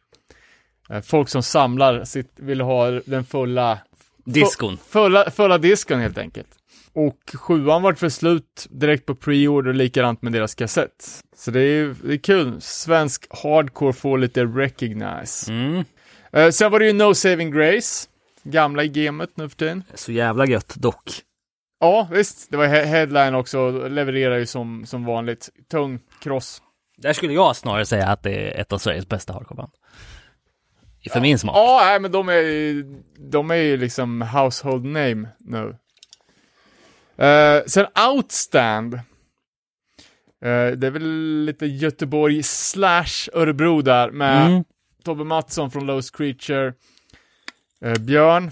Eh, 0.90 1.00
folk 1.00 1.28
som 1.28 1.42
samlar 1.42 2.04
sitt, 2.04 2.32
vill 2.36 2.60
ha 2.60 2.90
den 2.90 3.24
fulla 3.24 3.78
Diskon. 4.24 4.78
Fulla, 4.88 5.30
fulla 5.30 5.58
disken 5.58 6.00
helt 6.00 6.18
enkelt. 6.18 6.48
Och 6.94 7.34
sjuan 7.34 7.82
vart 7.82 7.98
för 7.98 8.08
slut 8.08 8.66
direkt 8.70 9.06
på 9.06 9.14
pre-order, 9.14 9.72
likadant 9.72 10.22
med 10.22 10.32
deras 10.32 10.54
kassett. 10.54 11.22
Så 11.36 11.50
det 11.50 11.60
är, 11.60 11.94
det 12.02 12.12
är 12.12 12.18
kul. 12.18 12.60
Svensk 12.60 13.26
hardcore 13.30 13.92
får 13.92 14.18
lite 14.18 14.44
recognize. 14.44 15.52
Mm. 15.52 15.84
Eh, 16.32 16.50
sen 16.50 16.72
var 16.72 16.78
det 16.78 16.86
ju 16.86 16.92
No 16.92 17.14
Saving 17.14 17.50
Grace. 17.50 18.08
Gamla 18.42 18.84
i 18.84 18.88
gamet 18.88 19.30
nu 19.36 19.48
för 19.48 19.56
tiden. 19.56 19.82
Så 19.94 20.12
jävla 20.12 20.46
gött 20.46 20.74
dock. 20.76 21.10
Ja, 21.80 22.08
visst. 22.10 22.50
Det 22.50 22.56
var 22.56 22.66
he- 22.66 22.84
headline 22.84 23.34
också. 23.34 23.70
Levererar 23.70 24.38
ju 24.38 24.46
som, 24.46 24.86
som 24.86 25.04
vanligt. 25.04 25.50
Tung 25.70 26.00
kross. 26.22 26.62
Där 26.96 27.12
skulle 27.12 27.32
jag 27.32 27.56
snarare 27.56 27.86
säga 27.86 28.06
att 28.06 28.22
det 28.22 28.30
är 28.34 28.60
ett 28.60 28.72
av 28.72 28.78
Sveriges 28.78 29.08
bästa 29.08 29.32
hardcoreband. 29.32 29.72
För 31.12 31.20
min 31.20 31.38
smak. 31.38 31.56
Ja, 31.56 31.80
nej, 31.84 32.00
men 32.00 32.12
de 32.12 32.28
är 32.28 32.84
de 33.30 33.50
är 33.50 33.54
ju 33.54 33.76
liksom 33.76 34.22
household 34.22 34.84
name 34.84 35.28
nu. 35.38 35.76
Eh, 37.16 37.62
sen 37.66 37.86
Outstand. 38.14 38.94
Eh, 38.94 39.00
det 40.76 40.86
är 40.86 40.90
väl 40.90 41.44
lite 41.44 41.66
Göteborg 41.66 42.42
slash 42.42 43.28
Örebro 43.32 43.82
där 43.82 44.10
med 44.10 44.46
Mm. 44.46 44.64
Tobbe 45.04 45.24
Mattsson 45.24 45.70
från 45.70 45.86
Lost 45.86 46.16
Creature. 46.16 46.74
Eh, 47.80 47.98
Björn, 47.98 48.50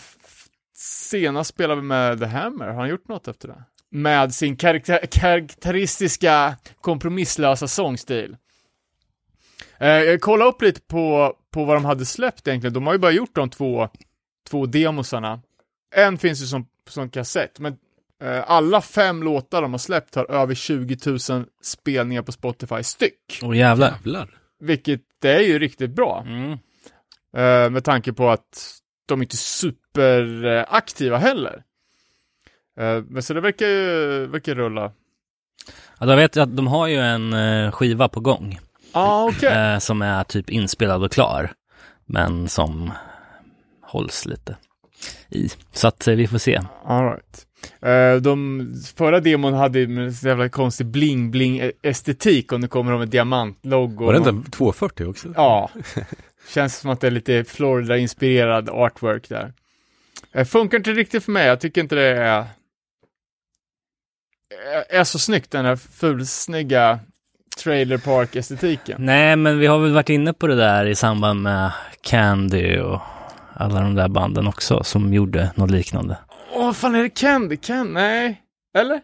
senast 0.77 1.51
spelade 1.51 1.81
vi 1.81 1.87
med 1.87 2.19
The 2.19 2.27
Hammer. 2.27 2.67
Har 2.67 2.75
han 2.75 2.89
gjort 2.89 3.09
något 3.09 3.29
efter 3.29 3.49
det? 3.49 3.65
Med 3.91 4.35
sin 4.35 4.57
karaktär- 4.57 5.07
karaktäristiska 5.07 6.57
kompromisslösa 6.81 7.69
sångstil. 7.69 8.37
Eh, 9.79 9.89
jag 9.89 10.21
kollade 10.21 10.51
upp 10.51 10.63
lite 10.63 10.81
på, 10.81 11.35
på 11.51 11.65
vad 11.65 11.77
de 11.77 11.85
hade 11.85 12.07
släppt 12.07 12.49
egentligen. 12.49 12.75
De 12.75 12.87
har 12.87 12.93
ju 12.93 12.99
bara 12.99 13.11
gjort 13.13 13.35
de 13.35 13.51
två, 13.51 13.89
två 14.51 14.67
demosarna. 14.67 15.41
En 15.95 16.19
finns 16.19 16.43
ju 16.43 16.47
som, 16.47 16.67
som 16.89 17.11
kassett, 17.11 17.59
men 17.59 17.77
alla 18.47 18.81
fem 18.81 19.23
låtar 19.23 19.63
de 19.63 19.73
har 19.73 19.79
släppt 19.79 20.15
har 20.15 20.31
över 20.31 20.55
20 20.55 20.97
000 21.07 21.19
spelningar 21.63 22.23
på 22.23 22.33
Spotify 22.33 22.83
styck. 22.83 23.41
Åh 23.43 23.57
jävlar. 23.57 23.89
Jävlar. 23.89 24.29
Vilket 24.61 25.01
det 25.21 25.35
är 25.35 25.41
ju 25.41 25.59
riktigt 25.59 25.91
bra. 25.91 26.25
Mm. 26.27 26.53
Eh, 27.37 27.71
med 27.71 27.85
tanke 27.85 28.13
på 28.13 28.31
att 28.31 28.79
de 29.07 29.23
inte 29.23 29.35
är 29.35 29.37
superaktiva 29.37 31.19
heller. 31.19 31.63
Eh, 32.79 33.03
men 33.09 33.23
så 33.23 33.35
det 33.35 33.41
verkar 33.41 33.67
ju 33.67 34.27
verkar 34.27 34.55
rulla. 34.55 34.93
Ja, 35.99 36.07
då 36.07 36.17
vet 36.17 36.37
jag 36.37 36.43
att 36.43 36.57
de 36.57 36.67
har 36.67 36.87
ju 36.87 36.97
en 36.97 37.33
eh, 37.33 37.71
skiva 37.71 38.09
på 38.09 38.21
gång. 38.21 38.59
Ah. 38.93 39.33
Eh, 39.43 39.79
som 39.79 40.03
är 40.03 40.25
typ 40.25 40.51
inspelad 40.51 41.05
och 41.05 41.13
klar. 41.13 41.53
Men 42.07 42.49
som 42.49 42.93
hålls 43.83 44.27
lite 44.27 44.57
i. 45.29 45.49
Så 45.73 45.89
att 45.89 46.09
eh, 46.09 46.15
vi 46.15 46.27
får 46.27 46.39
se. 46.39 46.61
All 46.85 47.05
right. 47.05 47.47
Eh, 47.83 48.15
de 48.17 48.67
förra 48.97 49.21
demon 49.21 49.53
hade 49.55 49.81
en 49.83 50.13
så 50.15 50.29
jävla 50.29 50.49
konstig 50.49 50.87
bling-bling 50.87 51.73
estetik 51.83 52.53
om 52.53 52.61
det 52.61 52.69
kommer 52.69 52.93
om 52.93 53.03
en 53.03 53.11
diamantlogo. 53.11 54.05
Var 54.05 54.13
det 54.13 54.19
inte 54.19 54.31
en 54.31 54.43
240 54.51 55.07
också? 55.07 55.29
Ja. 55.37 55.71
Känns 56.49 56.77
som 56.79 56.91
att 56.91 57.01
det 57.01 57.07
är 57.07 57.11
lite 57.11 57.45
Florida-inspirerad 57.45 58.71
artwork 58.71 59.29
där. 59.29 59.53
Eh, 60.33 60.45
funkar 60.45 60.79
inte 60.79 60.93
riktigt 60.93 61.25
för 61.25 61.33
mig, 61.33 61.47
jag 61.47 61.61
tycker 61.61 61.81
inte 61.81 61.95
det 61.95 62.03
är 62.09 62.45
är- 64.75 64.99
är 65.01 65.05
så 65.05 65.19
snyggt 65.19 65.51
den 65.51 65.65
här 65.65 65.77
fulsnygga 65.77 66.99
trailer 67.63 67.99
park-estetiken. 67.99 68.97
Nej, 69.07 69.37
men 69.37 69.59
vi 69.59 69.67
har 69.67 69.79
väl 69.79 69.93
varit 69.93 70.09
inne 70.09 70.33
på 70.33 70.47
det 70.47 70.57
där 70.57 70.87
i 70.87 70.95
samband 70.95 71.43
med 71.43 71.71
Candy 72.01 72.79
och 72.79 73.01
alla 73.55 73.81
de 73.81 73.95
där 73.95 74.09
banden 74.09 74.47
också 74.47 74.85
som 74.85 75.15
gjorde 75.15 75.51
något 75.55 75.71
liknande. 75.71 76.17
Åh, 76.53 76.65
vad 76.65 76.77
fan 76.77 76.95
är 76.95 77.03
det 77.03 77.09
Candy? 77.11 77.57
Can 77.57 77.93
nej? 77.93 78.43
Eller? 78.79 79.01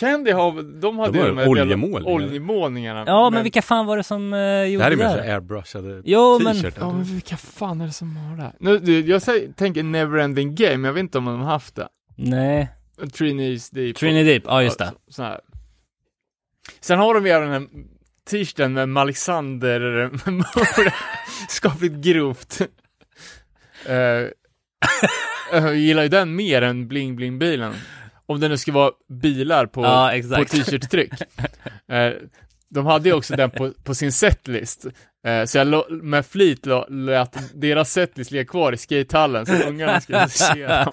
Candy 0.00 0.30
har, 0.30 0.80
de 0.80 0.98
hade 0.98 1.18
ju 1.18 1.24
de 1.26 1.38
här 1.38 1.48
oljemålningar. 1.48 2.14
oljemålningarna. 2.14 3.04
Ja, 3.06 3.30
men 3.30 3.42
vilka 3.42 3.62
fan 3.62 3.86
var 3.86 3.96
det 3.96 4.02
som 4.02 4.32
uh, 4.32 4.64
gjorde 4.64 4.78
Det 4.78 4.84
här 4.84 4.90
är 4.92 4.96
det? 4.96 5.02
mer 5.04 5.16
så 5.16 5.22
här 5.22 5.34
airbrushade 5.34 6.02
Jo, 6.04 6.38
men- 6.42 6.54
t-shirt. 6.56 6.74
Ja, 6.80 6.92
men 6.92 7.04
vilka 7.04 7.36
fan 7.36 7.80
är 7.80 7.86
det 7.86 7.92
som 7.92 8.16
har 8.16 8.36
det 8.36 8.42
här? 8.42 8.52
Nu, 8.60 8.78
du, 8.78 9.00
jag 9.00 9.22
säger, 9.22 9.52
tänker 9.52 9.82
Neverending 9.82 10.54
Game, 10.54 10.88
jag 10.88 10.92
vet 10.92 11.00
inte 11.00 11.18
om 11.18 11.24
de 11.24 11.40
har 11.40 11.50
haft 11.52 11.74
det. 11.74 11.88
Nej, 12.16 12.68
Trinis 13.12 13.70
Deep. 13.70 13.96
Trini 13.96 14.24
Deep, 14.24 14.42
ja 14.46 14.62
just 14.62 14.78
det. 14.78 14.92
Så, 15.06 15.12
så 15.12 15.22
här. 15.22 15.40
Sen 16.80 16.98
har 16.98 17.14
de 17.14 17.26
ju 17.26 17.32
även 17.32 17.50
den 17.50 17.62
här 17.62 17.68
t-shirten 18.30 18.72
med 18.92 19.00
Alexander, 19.00 20.10
skapligt 21.48 21.94
grovt. 21.94 22.60
Eh, 23.86 24.28
jag 25.52 25.76
gillar 25.76 26.02
ju 26.02 26.08
den 26.08 26.36
mer 26.36 26.62
än 26.62 26.88
Bling 26.88 27.16
Bling 27.16 27.38
bilen. 27.38 27.74
Om 28.26 28.40
det 28.40 28.48
nu 28.48 28.56
ska 28.56 28.72
vara 28.72 28.92
bilar 29.08 29.66
på, 29.66 29.84
Ja, 29.84 30.12
på 30.36 30.44
t-shirt-tryck. 30.44 31.12
Eh, 31.88 32.12
de 32.68 32.86
hade 32.86 33.08
ju 33.08 33.14
också 33.14 33.36
den 33.36 33.50
på, 33.50 33.72
på 33.84 33.94
sin 33.94 34.12
setlist. 34.12 34.86
Eh, 35.26 35.44
så 35.44 35.58
jag 35.58 35.90
med 35.90 36.26
flit 36.26 36.66
lät 36.88 37.60
deras 37.60 37.92
setlist 37.92 38.30
ligga 38.30 38.44
kvar 38.44 38.72
i 38.72 38.76
skatehallen 38.76 39.46
så 39.46 39.52
ungarna 39.52 40.00
skulle 40.00 40.28
se 40.28 40.66
dem. 40.66 40.92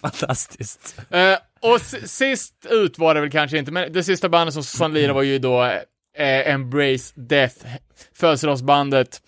Fantastiskt. 0.00 1.00
Eh, 1.10 1.36
och 1.60 1.80
sist 2.04 2.66
ut 2.70 2.98
var 2.98 3.14
det 3.14 3.20
väl 3.20 3.30
kanske 3.30 3.58
inte, 3.58 3.72
men 3.72 3.92
det 3.92 4.04
sista 4.04 4.28
bandet 4.28 4.54
som, 4.54 4.62
som 4.62 4.94
lirade 4.94 5.12
var 5.12 5.22
ju 5.22 5.38
då 5.38 5.72
Embrace 6.18 7.12
Death, 7.16 7.66
födelsedagsbandet. 8.14 9.22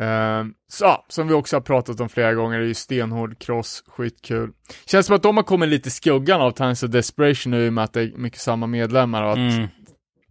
Eh, 0.00 0.44
så, 0.68 1.04
som 1.08 1.28
vi 1.28 1.34
också 1.34 1.56
har 1.56 1.60
pratat 1.60 2.00
om 2.00 2.08
flera 2.08 2.34
gånger, 2.34 2.58
det 2.58 2.64
är 2.64 2.68
ju 2.68 2.74
stenhård 2.74 3.38
cross, 3.38 3.84
skitkul. 3.86 4.50
Känns 4.86 5.06
som 5.06 5.16
att 5.16 5.22
de 5.22 5.36
har 5.36 5.44
kommit 5.44 5.68
lite 5.68 5.88
i 5.88 5.90
skuggan 5.90 6.40
av 6.40 6.50
Times 6.50 6.82
of 6.82 6.90
Desperation 6.90 7.50
nu 7.50 7.66
i 7.66 7.68
och 7.68 7.72
med 7.72 7.84
att 7.84 7.92
det 7.92 8.00
är 8.02 8.12
mycket 8.16 8.40
samma 8.40 8.66
medlemmar 8.66 9.22
och 9.22 9.30
att 9.32 9.36
Mm, 9.38 9.68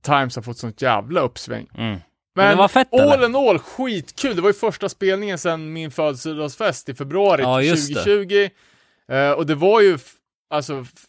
Times 0.02 0.36
har 0.36 0.44
fått 0.44 0.58
sånt 0.58 0.82
jävla 0.82 1.22
uppsving. 1.22 1.70
mm. 1.78 2.00
Men 2.36 2.50
det 2.50 2.56
var 2.56 2.68
fett, 2.68 2.94
eller? 2.94 3.14
all 3.14 3.24
in 3.24 3.36
all, 3.36 3.60
skitkul. 3.60 4.36
Det 4.36 4.42
var 4.42 4.50
ju 4.50 4.54
första 4.54 4.90
spelningen 4.90 5.38
sedan 5.38 5.74
min 5.74 5.92
födelsedagsfest 5.92 6.90
i 6.90 6.94
februari 6.94 7.42
Ja, 7.42 7.62
just 7.62 7.94
det. 7.94 8.04
2020. 8.04 8.50
Eh, 9.08 9.32
och 9.32 9.46
det 9.46 9.56
var 9.56 9.82
ju, 9.82 9.98
alltså, 10.50 10.80
f- 10.82 11.06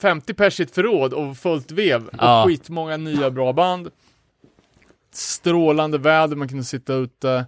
50 0.00 0.34
pers 0.34 0.60
i 0.60 0.62
ett 0.62 0.74
förråd 0.74 1.12
och 1.12 1.36
fullt 1.36 1.70
vev. 1.72 2.10
Ja. 2.18 2.42
Och 2.42 2.48
skitmånga 2.48 2.96
nya 2.96 3.30
bra 3.30 3.52
band. 3.52 3.90
Strålande 5.12 5.98
väder, 5.98 6.36
man 6.36 6.48
kunde 6.48 6.64
sitta 6.64 6.94
ute. 6.94 7.46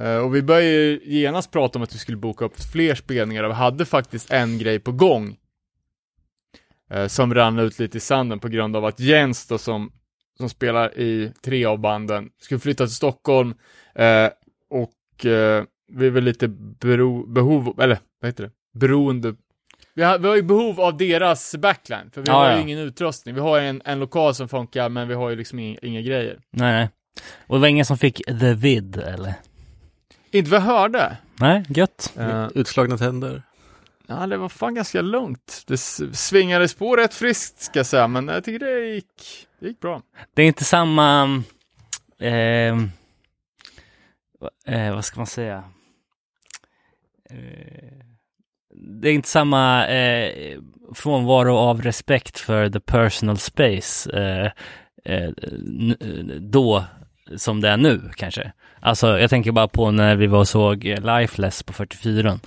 Eh, 0.00 0.16
och 0.16 0.34
vi 0.34 0.42
började 0.42 0.66
ju 0.66 1.00
genast 1.04 1.50
prata 1.50 1.78
om 1.78 1.82
att 1.82 1.94
vi 1.94 1.98
skulle 1.98 2.16
boka 2.16 2.44
upp 2.44 2.60
fler 2.72 2.94
spelningar 2.94 3.44
och 3.44 3.50
vi 3.50 3.54
hade 3.54 3.84
faktiskt 3.84 4.30
en 4.32 4.58
grej 4.58 4.78
på 4.80 4.92
gång. 4.92 5.36
Eh, 6.90 7.06
som 7.06 7.34
rann 7.34 7.58
ut 7.58 7.78
lite 7.78 7.96
i 7.98 8.00
sanden 8.00 8.38
på 8.38 8.48
grund 8.48 8.76
av 8.76 8.84
att 8.84 9.00
Jens 9.00 9.46
då 9.46 9.58
som, 9.58 9.92
som 10.38 10.48
spelar 10.48 10.98
i 10.98 11.32
tre 11.44 11.64
av 11.64 11.78
banden 11.78 12.30
skulle 12.40 12.60
flytta 12.60 12.86
till 12.86 12.94
Stockholm. 12.94 13.54
Eh, 13.94 14.28
och 14.70 14.90
vi 15.92 16.10
väl 16.10 16.24
lite 16.24 16.48
bero, 16.80 17.26
behov, 17.26 17.80
eller 17.80 17.98
vad 18.20 18.28
heter 18.28 18.44
det? 18.44 18.78
Beroende 18.78 19.34
vi 19.94 20.02
har, 20.02 20.18
vi 20.18 20.28
har 20.28 20.36
ju 20.36 20.42
behov 20.42 20.80
av 20.80 20.96
deras 20.96 21.56
backline, 21.56 22.10
för 22.12 22.20
vi 22.22 22.28
Ja, 22.28 22.34
har 22.34 22.50
ju 22.50 22.56
ja. 22.56 22.60
ingen 22.60 22.78
utrustning. 22.78 23.34
Vi 23.34 23.40
har 23.40 23.60
en, 23.60 23.82
en 23.84 23.98
lokal 23.98 24.34
som 24.34 24.48
funkar, 24.48 24.88
men 24.88 25.08
vi 25.08 25.14
har 25.14 25.30
ju 25.30 25.36
liksom 25.36 25.58
inga, 25.58 25.78
inga 25.82 26.00
grejer. 26.00 26.38
Nej, 26.50 26.72
nej. 26.72 26.88
Och 27.46 27.56
det 27.56 27.60
var 27.60 27.68
ingen 27.68 27.84
som 27.84 27.98
fick 27.98 28.22
the 28.40 28.54
vid, 28.54 28.96
eller? 28.96 29.34
Inte 30.34 30.50
vad 30.50 30.60
jag 30.60 30.64
hörde. 30.64 31.16
Nej, 31.40 31.64
gött. 31.68 32.14
Eh, 32.18 32.48
Utslagna 32.54 32.98
tänder. 32.98 33.42
ja, 34.06 34.26
det 34.26 34.36
var 34.36 34.48
fan 34.48 34.74
ganska 34.74 35.02
lugnt. 35.02 35.62
Det 35.66 35.76
svingades 36.16 36.74
på 36.74 36.96
rätt 36.96 37.14
friskt, 37.14 37.60
ska 37.60 37.78
jag 37.78 37.86
säga, 37.86 38.08
men 38.08 38.28
jag 38.28 38.44
tycker 38.44 38.66
det 38.66 38.86
gick, 38.94 39.46
det 39.60 39.66
gick 39.66 39.80
bra. 39.80 40.02
Det 40.34 40.42
är 40.42 40.46
inte 40.46 40.64
samma... 40.64 41.42
Eh, 42.18 42.78
eh, 44.66 44.94
vad 44.94 45.04
ska 45.04 45.20
man 45.20 45.26
säga? 45.26 45.64
Eh, 47.30 48.04
det 48.74 49.08
är 49.08 49.12
inte 49.12 49.28
samma 49.28 49.88
eh, 49.88 50.58
frånvaro 50.94 51.56
av 51.56 51.82
respekt 51.82 52.38
för 52.38 52.68
the 52.68 52.80
personal 52.80 53.38
space 53.38 54.10
eh, 54.10 54.50
eh, 55.14 55.30
då 56.38 56.84
som 57.36 57.60
det 57.60 57.68
är 57.68 57.76
nu 57.76 58.10
kanske. 58.16 58.52
Alltså 58.84 59.18
jag 59.18 59.30
tänker 59.30 59.52
bara 59.52 59.68
på 59.68 59.90
när 59.90 60.16
vi 60.16 60.26
var 60.26 60.38
och 60.38 60.48
såg 60.48 60.86
eh, 60.86 61.18
Lifeless 61.18 61.62
på 61.62 61.72
44 61.72 62.38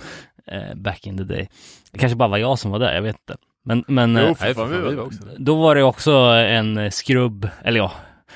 eh, 0.46 0.74
back 0.74 1.06
in 1.06 1.16
the 1.18 1.24
day. 1.24 1.48
Det 1.92 1.98
kanske 1.98 2.16
bara 2.16 2.28
var 2.28 2.38
jag 2.38 2.58
som 2.58 2.70
var 2.70 2.78
där, 2.78 2.94
jag 2.94 3.02
vet 3.02 3.16
inte. 3.16 3.36
Men, 3.64 3.84
men 3.88 4.16
eh, 4.16 4.24
Jo, 4.28 4.34
för 4.34 4.44
fan, 4.46 4.54
för 4.54 4.74
fan, 4.74 4.88
vi 4.90 4.94
var- 4.96 5.04
också 5.04 5.18
då 5.38 5.56
var 5.62 5.74
det 5.74 5.82
också 5.82 6.10
en 6.32 6.90
skrubb, 6.92 7.48
eller 7.64 7.78
ja, 7.78 7.92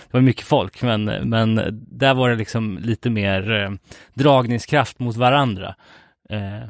det 0.06 0.12
var 0.16 0.20
mycket 0.20 0.44
folk, 0.46 0.82
men, 0.82 1.04
men 1.04 1.60
där 1.90 2.14
var 2.14 2.30
det 2.30 2.36
liksom 2.36 2.78
lite 2.82 3.10
mer 3.10 3.50
eh, 3.52 3.70
dragningskraft 4.14 4.98
mot 4.98 5.16
varandra. 5.16 5.74
Eh, 6.30 6.68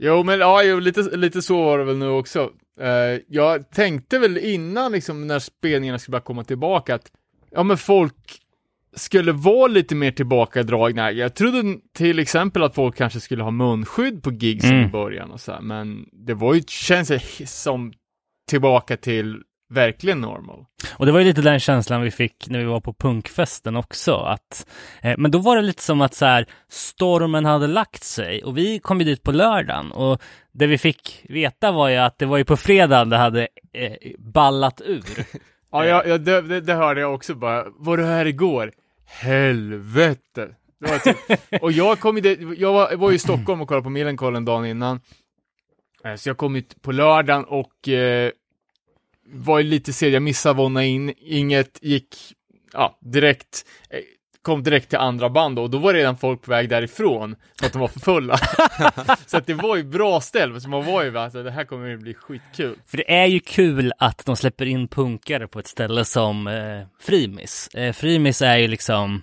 Jo, 0.00 0.22
men 0.22 0.38
ja, 0.40 0.62
jo, 0.62 0.78
lite, 0.80 1.16
lite 1.16 1.42
så 1.42 1.64
var 1.64 1.78
det 1.78 1.84
väl 1.84 1.96
nu 1.96 2.08
också. 2.08 2.50
Eh, 2.80 3.20
jag 3.28 3.70
tänkte 3.70 4.18
väl 4.18 4.38
innan, 4.38 4.92
liksom, 4.92 5.26
när 5.26 5.38
spelningarna 5.38 5.98
skulle 5.98 6.12
börja 6.12 6.22
komma 6.22 6.44
tillbaka, 6.44 6.94
att 6.94 7.10
ja, 7.50 7.62
men 7.62 7.76
folk 7.76 8.14
skulle 8.98 9.32
vara 9.32 9.66
lite 9.66 9.94
mer 9.94 10.10
tillbakadragna. 10.10 11.12
Jag 11.12 11.34
trodde 11.34 11.76
till 11.94 12.18
exempel 12.18 12.62
att 12.62 12.74
folk 12.74 12.96
kanske 12.96 13.20
skulle 13.20 13.42
ha 13.42 13.50
munskydd 13.50 14.22
på 14.22 14.32
gigsen 14.32 14.70
Mm. 14.72 14.88
i 14.88 14.92
början 14.92 15.30
och 15.30 15.40
så 15.40 15.52
här, 15.52 15.60
men 15.60 16.06
det 16.12 16.34
var 16.34 16.54
ju, 16.54 16.62
känns 16.68 17.12
som 17.62 17.92
tillbaka 18.50 18.96
till 18.96 19.36
verkligen 19.74 20.20
normal. 20.20 20.64
och 20.96 21.06
det 21.06 21.12
var 21.12 21.18
ju 21.20 21.24
lite 21.24 21.42
den 21.42 21.60
känslan 21.60 22.02
vi 22.02 22.10
fick 22.10 22.48
när 22.48 22.58
vi 22.58 22.64
var 22.64 22.80
på 22.80 22.92
punkfesten 22.94 23.76
också, 23.76 24.14
att, 24.14 24.66
eh, 25.02 25.14
men 25.18 25.30
då 25.30 25.38
var 25.38 25.56
det 25.56 25.62
lite 25.62 25.82
som 25.82 26.00
att 26.00 26.14
så 26.14 26.24
här, 26.26 26.46
stormen 26.68 27.44
hade 27.44 27.66
lagt 27.66 28.02
sig 28.04 28.44
och 28.44 28.58
vi 28.58 28.78
kom 28.78 28.98
ju 28.98 29.04
dit 29.04 29.22
på 29.22 29.32
lördagen 29.32 29.92
och 29.92 30.22
det 30.52 30.66
vi 30.66 30.78
fick 30.78 31.24
veta 31.28 31.72
var 31.72 31.88
ju 31.88 31.96
att 31.96 32.18
det 32.18 32.26
var 32.26 32.38
ju 32.38 32.44
på 32.44 32.56
fredagen 32.56 33.10
det 33.10 33.16
hade 33.16 33.48
eh, 33.72 33.92
ballat 34.18 34.80
ur. 34.84 35.04
Ja, 35.70 35.84
jag, 35.84 36.20
det, 36.20 36.60
det 36.60 36.74
hörde 36.74 37.00
jag 37.00 37.14
också 37.14 37.34
bara, 37.34 37.64
var 37.76 37.96
du 37.96 38.04
här 38.04 38.26
igår? 38.26 38.72
Helvete! 39.08 40.54
Det 40.80 40.90
var 40.90 40.98
typ, 40.98 41.16
och 41.62 41.72
jag 41.72 42.00
kom 42.00 42.18
ju 42.18 42.54
jag 42.58 42.72
var, 42.72 42.90
jag 42.90 42.98
var 42.98 43.12
i 43.12 43.18
Stockholm 43.18 43.60
och 43.60 43.68
kollade 43.68 43.84
på 43.84 43.90
Millencolin 43.90 44.44
dagen 44.44 44.66
innan. 44.66 45.00
Eh, 46.04 46.14
Så 46.14 46.28
jag 46.28 46.36
kom 46.36 46.56
ut 46.56 46.82
på 46.82 46.92
lördagen 46.92 47.44
och 47.44 47.88
eh, 47.88 48.30
var 49.26 49.62
lite 49.62 49.92
sen, 49.92 50.12
jag 50.12 50.22
missade 50.22 50.54
Vonna 50.54 50.84
in, 50.84 51.14
inget 51.16 51.78
gick, 51.82 52.16
ja, 52.72 52.98
direkt, 53.00 53.66
eh, 53.90 54.00
kom 54.48 54.62
direkt 54.62 54.88
till 54.88 54.98
andra 54.98 55.30
band 55.30 55.58
och 55.58 55.70
då 55.70 55.78
var 55.78 55.94
redan 55.94 56.16
folk 56.16 56.42
på 56.42 56.50
väg 56.50 56.68
därifrån 56.68 57.36
för 57.58 57.66
att 57.66 57.72
de 57.72 57.78
var 57.78 57.88
för 57.88 58.00
fulla. 58.00 58.38
så 59.26 59.36
att 59.36 59.46
det 59.46 59.54
var 59.54 59.76
ju 59.76 59.84
bra 59.84 60.20
ställ, 60.20 60.60
så 60.60 60.68
man 60.68 60.84
var 60.84 61.04
ju 61.04 61.10
bara, 61.10 61.24
alltså, 61.24 61.42
det 61.42 61.50
här 61.50 61.64
kommer 61.64 61.88
ju 61.88 61.96
bli 61.96 62.14
skitkul. 62.14 62.76
För 62.86 62.96
det 62.96 63.12
är 63.14 63.26
ju 63.26 63.40
kul 63.40 63.92
att 63.98 64.26
de 64.26 64.36
släpper 64.36 64.66
in 64.66 64.88
punkare 64.88 65.48
på 65.48 65.58
ett 65.58 65.66
ställe 65.66 66.04
som 66.04 66.46
eh, 66.46 66.86
Frimis. 67.00 67.68
Eh, 67.74 67.92
Frimis 67.92 68.42
är 68.42 68.56
ju 68.56 68.68
liksom, 68.68 69.22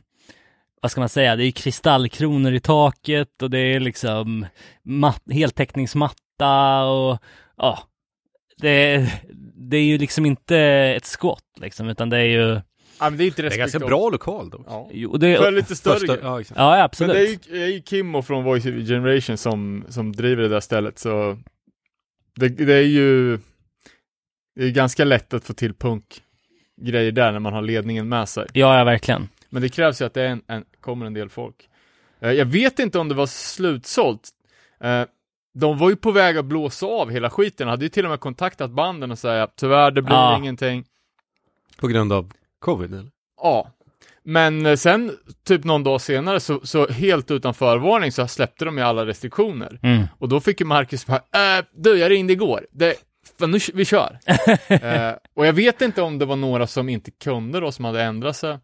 vad 0.81 0.91
ska 0.91 1.01
man 1.01 1.09
säga, 1.09 1.35
det 1.35 1.43
är 1.43 1.45
ju 1.45 1.51
kristallkronor 1.51 2.53
i 2.53 2.59
taket 2.59 3.41
och 3.41 3.49
det 3.49 3.59
är 3.59 3.79
liksom 3.79 4.45
mat- 4.83 5.31
heltäckningsmatta 5.31 6.83
och 6.83 7.19
ja, 7.57 7.79
det, 8.57 9.07
det 9.69 9.77
är 9.77 9.83
ju 9.83 9.97
liksom 9.97 10.25
inte 10.25 10.57
ett 10.97 11.05
skott 11.05 11.59
liksom, 11.61 11.89
utan 11.89 12.09
det 12.09 12.17
är 12.17 12.25
ju, 12.25 12.61
Ja, 12.99 13.09
men 13.09 13.17
det 13.17 13.23
är 13.23 13.25
inte 13.25 13.41
Det 13.41 13.47
är 13.53 13.57
ganska 13.57 13.79
bra 13.79 14.09
lokal 14.09 14.49
dock. 14.49 14.65
Ja. 14.69 14.89
jo, 14.91 15.17
det, 15.17 15.37
För 15.37 15.51
lite 15.51 15.75
större 15.75 15.99
Första, 15.99 16.19
ja, 16.21 16.41
exakt. 16.41 16.59
ja 16.59 16.71
Men 16.71 16.81
absolut. 16.81 17.15
det 17.15 17.53
är 17.53 17.57
ju, 17.57 17.63
är 17.63 17.67
ju 17.67 17.81
Kimmo 17.81 18.21
från 18.21 18.43
Voice 18.43 18.63
Generation 18.63 19.37
som, 19.37 19.85
som 19.89 20.11
driver 20.15 20.43
det 20.43 20.49
där 20.49 20.59
stället, 20.59 20.99
så 20.99 21.37
det, 22.35 22.49
det 22.49 22.73
är 22.73 22.81
ju 22.81 23.39
det 24.55 24.65
är 24.65 24.71
ganska 24.71 25.05
lätt 25.05 25.33
att 25.33 25.43
få 25.43 25.53
till 25.53 25.73
punkgrejer 25.73 27.11
där 27.11 27.31
när 27.31 27.39
man 27.39 27.53
har 27.53 27.61
ledningen 27.61 28.09
med 28.09 28.29
sig. 28.29 28.47
Ja, 28.53 28.77
ja, 28.77 28.83
verkligen. 28.83 29.29
Men 29.49 29.61
det 29.61 29.69
krävs 29.69 30.01
ju 30.01 30.05
att 30.05 30.13
det 30.13 30.21
är 30.21 30.27
en, 30.27 30.41
en, 30.47 30.65
kommer 30.81 31.05
en 31.05 31.13
del 31.13 31.29
folk. 31.29 31.69
Eh, 32.19 32.31
jag 32.31 32.45
vet 32.45 32.79
inte 32.79 32.99
om 32.99 33.07
det 33.09 33.15
var 33.15 33.25
slutsålt. 33.27 34.29
Eh, 34.79 35.03
de 35.53 35.77
var 35.77 35.89
ju 35.89 35.95
på 35.95 36.11
väg 36.11 36.37
att 36.37 36.45
blåsa 36.45 36.85
av 36.85 37.11
hela 37.11 37.29
skiten, 37.29 37.67
hade 37.67 37.85
ju 37.85 37.89
till 37.89 38.05
och 38.05 38.11
med 38.11 38.19
kontaktat 38.19 38.71
banden 38.71 39.11
och 39.11 39.19
säga 39.19 39.47
tyvärr, 39.55 39.91
det 39.91 40.01
blir 40.01 40.15
Ja. 40.15 40.37
ingenting. 40.37 40.85
På 41.77 41.87
grund 41.87 42.13
av 42.13 42.31
covid 42.65 42.93
eller? 42.93 43.11
Ja. 43.41 43.71
Men 44.23 44.65
eh, 44.65 44.75
sen, 44.75 45.11
typ 45.43 45.63
någon 45.63 45.83
dag 45.83 46.01
senare, 46.01 46.39
så, 46.39 46.59
så 46.63 46.87
helt 46.87 47.31
utan 47.31 47.53
förvarning 47.53 48.11
så 48.11 48.27
släppte 48.27 48.65
de 48.65 48.77
ju 48.77 48.83
alla 48.83 49.05
restriktioner. 49.05 49.79
Mm. 49.83 50.03
Och 50.19 50.29
då 50.29 50.39
fick 50.39 50.59
ju 50.59 50.65
Marcus 50.65 51.05
bara, 51.05 51.57
äh, 51.57 51.65
du, 51.75 51.97
jag 51.97 52.11
ringde 52.11 52.33
igår. 52.33 52.67
Det, 52.71 52.95
fan, 53.39 53.51
nu, 53.51 53.59
vi 53.73 53.85
kör. 53.85 54.19
eh, 54.67 55.13
och 55.35 55.47
jag 55.47 55.53
vet 55.53 55.81
inte 55.81 56.01
om 56.01 56.19
det 56.19 56.25
var 56.25 56.35
några 56.35 56.67
som 56.67 56.89
inte 56.89 57.11
kunde 57.11 57.59
då, 57.59 57.71
som 57.71 57.85
hade 57.85 58.01
ändrat 58.03 58.35
sig. 58.35 58.59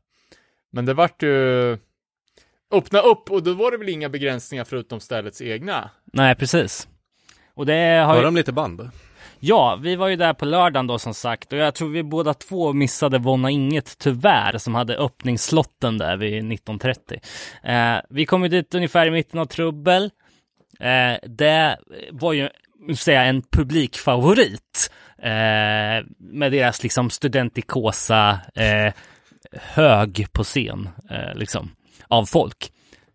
Men 0.72 0.86
det 0.86 0.94
vart 0.94 1.24
ju, 1.24 1.78
öppna 2.72 3.00
upp, 3.00 3.32
och 3.32 3.44
då 3.44 3.54
var 3.54 3.72
det 3.72 3.78
väl 3.78 3.90
inga 3.90 4.10
begränsningar 4.10 4.64
förutom 4.64 5.00
ställets 5.00 5.42
egna. 5.42 5.90
Nej, 6.14 6.36
precis. 6.36 6.88
Och 7.54 7.66
det 7.66 8.04
har 8.06 8.18
ju... 8.18 8.22
de 8.22 8.36
lite 8.36 8.52
band? 8.52 8.90
Ja, 9.44 9.76
vi 9.82 9.96
var 9.96 10.08
ju 10.08 10.16
där 10.16 10.34
på 10.34 10.46
lördagen 10.46 10.88
då 10.88 11.00
som 11.00 11.14
sagt 11.14 11.54
och 11.54 11.60
jag 11.60 11.76
tror 11.76 11.90
vi 11.90 12.04
båda 12.04 12.34
två 12.34 12.74
missade 12.74 13.18
Vonna 13.18 13.52
Inget 13.52 13.98
tyvärr 13.98 14.58
som 14.58 14.76
hade 14.76 14.98
öppningsslotten 14.98 15.98
där 15.98 16.18
vid 16.18 16.44
19.30. 16.44 17.96
Eh, 17.96 18.02
vi 18.10 18.26
kom 18.26 18.44
ju 18.44 18.50
dit 18.50 18.76
ungefär 18.76 19.08
i 19.08 19.12
mitten 19.12 19.40
av 19.40 19.46
trubbel. 19.46 20.12
Eh, 20.80 21.14
det 21.24 21.78
var 22.12 22.34
ju 22.34 22.50
säga 22.96 23.24
en 23.24 23.42
publikfavorit 23.42 24.92
eh, 25.18 26.06
med 26.18 26.52
deras 26.52 26.84
liksom 26.84 27.10
studentikosa 27.10 28.40
eh, 28.56 28.94
hög 29.52 30.28
på 30.32 30.44
scen 30.44 30.90
eh, 31.10 31.36
liksom 31.36 31.72
av 32.08 32.26
folk. 32.26 32.72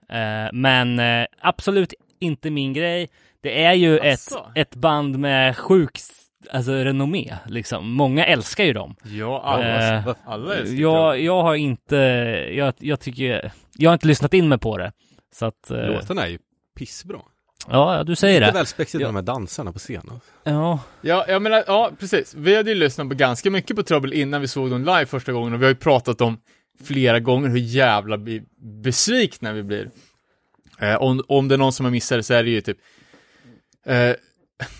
Eh, 0.08 0.52
men 0.52 0.98
eh, 0.98 1.26
absolut 1.40 1.94
inte 2.20 2.50
min 2.50 2.72
grej. 2.72 3.08
Det 3.42 3.64
är 3.64 3.72
ju 3.74 3.98
ett, 3.98 4.20
ett 4.54 4.74
band 4.74 5.18
med 5.18 5.56
sjukt 5.56 6.02
alltså, 6.50 6.72
renommé. 6.72 7.34
Liksom. 7.46 7.90
Många 7.92 8.26
älskar 8.26 8.64
ju 8.64 8.72
dem. 8.72 8.96
Ja, 9.04 9.42
alla, 9.42 9.96
Eh, 9.98 10.14
alla 10.26 10.54
älskar 10.56 10.76
Jag, 10.80 11.20
jag 11.20 11.42
har 11.42 11.54
inte, 11.54 11.96
jag, 12.52 12.74
jag 12.78 13.00
tycker, 13.00 13.52
jag 13.76 13.90
har 13.90 13.94
inte 13.94 14.06
lyssnat 14.06 14.34
in 14.34 14.48
mig 14.48 14.58
på 14.58 14.78
det. 14.78 14.92
Så 15.34 15.46
att, 15.46 15.70
eh, 15.70 15.76
Låtarna 15.86 16.22
är 16.22 16.28
ju 16.30 16.38
pissbra. 16.78 17.18
ja, 17.68 18.04
du 18.04 18.16
säger 18.16 18.40
Det 18.40 18.46
är 18.46 18.52
det. 18.52 18.58
väl 18.58 18.66
spexigt 18.66 19.00
Ja. 19.02 19.12
med 19.12 19.24
de 19.24 19.28
här 19.28 19.34
dansarna 19.34 19.72
på 19.72 19.78
scenen. 19.78 20.20
Ja, 20.44 20.78
Ja, 21.00 21.24
jag 21.28 21.42
menar, 21.42 21.64
ja, 21.66 21.90
precis. 22.00 22.34
Vi 22.34 22.56
hade 22.56 22.70
ju 22.70 22.76
lyssnat 22.76 23.08
på 23.08 23.14
ganska 23.14 23.50
mycket 23.50 23.76
på 23.76 23.82
Trouble 23.82 24.16
innan 24.16 24.40
vi 24.40 24.48
såg 24.48 24.70
dem 24.70 24.80
live 24.84 25.06
första 25.06 25.32
gången 25.32 25.52
och 25.52 25.60
vi 25.60 25.64
har 25.64 25.70
ju 25.70 25.76
pratat 25.78 26.20
om 26.20 26.38
flera 26.84 27.20
gånger 27.20 27.48
hur 27.48 27.58
jävla 27.58 28.18
be- 28.18 28.42
besvikna 28.82 29.52
vi 29.52 29.62
blir. 29.62 29.90
Eh, 30.78 30.96
om, 30.96 31.22
om 31.28 31.48
det 31.48 31.54
är 31.54 31.58
någon 31.58 31.72
som 31.72 31.84
har 31.86 31.90
missat 31.90 32.18
det 32.18 32.22
så 32.22 32.34
är 32.34 32.44
det 32.44 32.50
ju 32.50 32.60
typ 32.60 32.78
eh, 33.86 34.14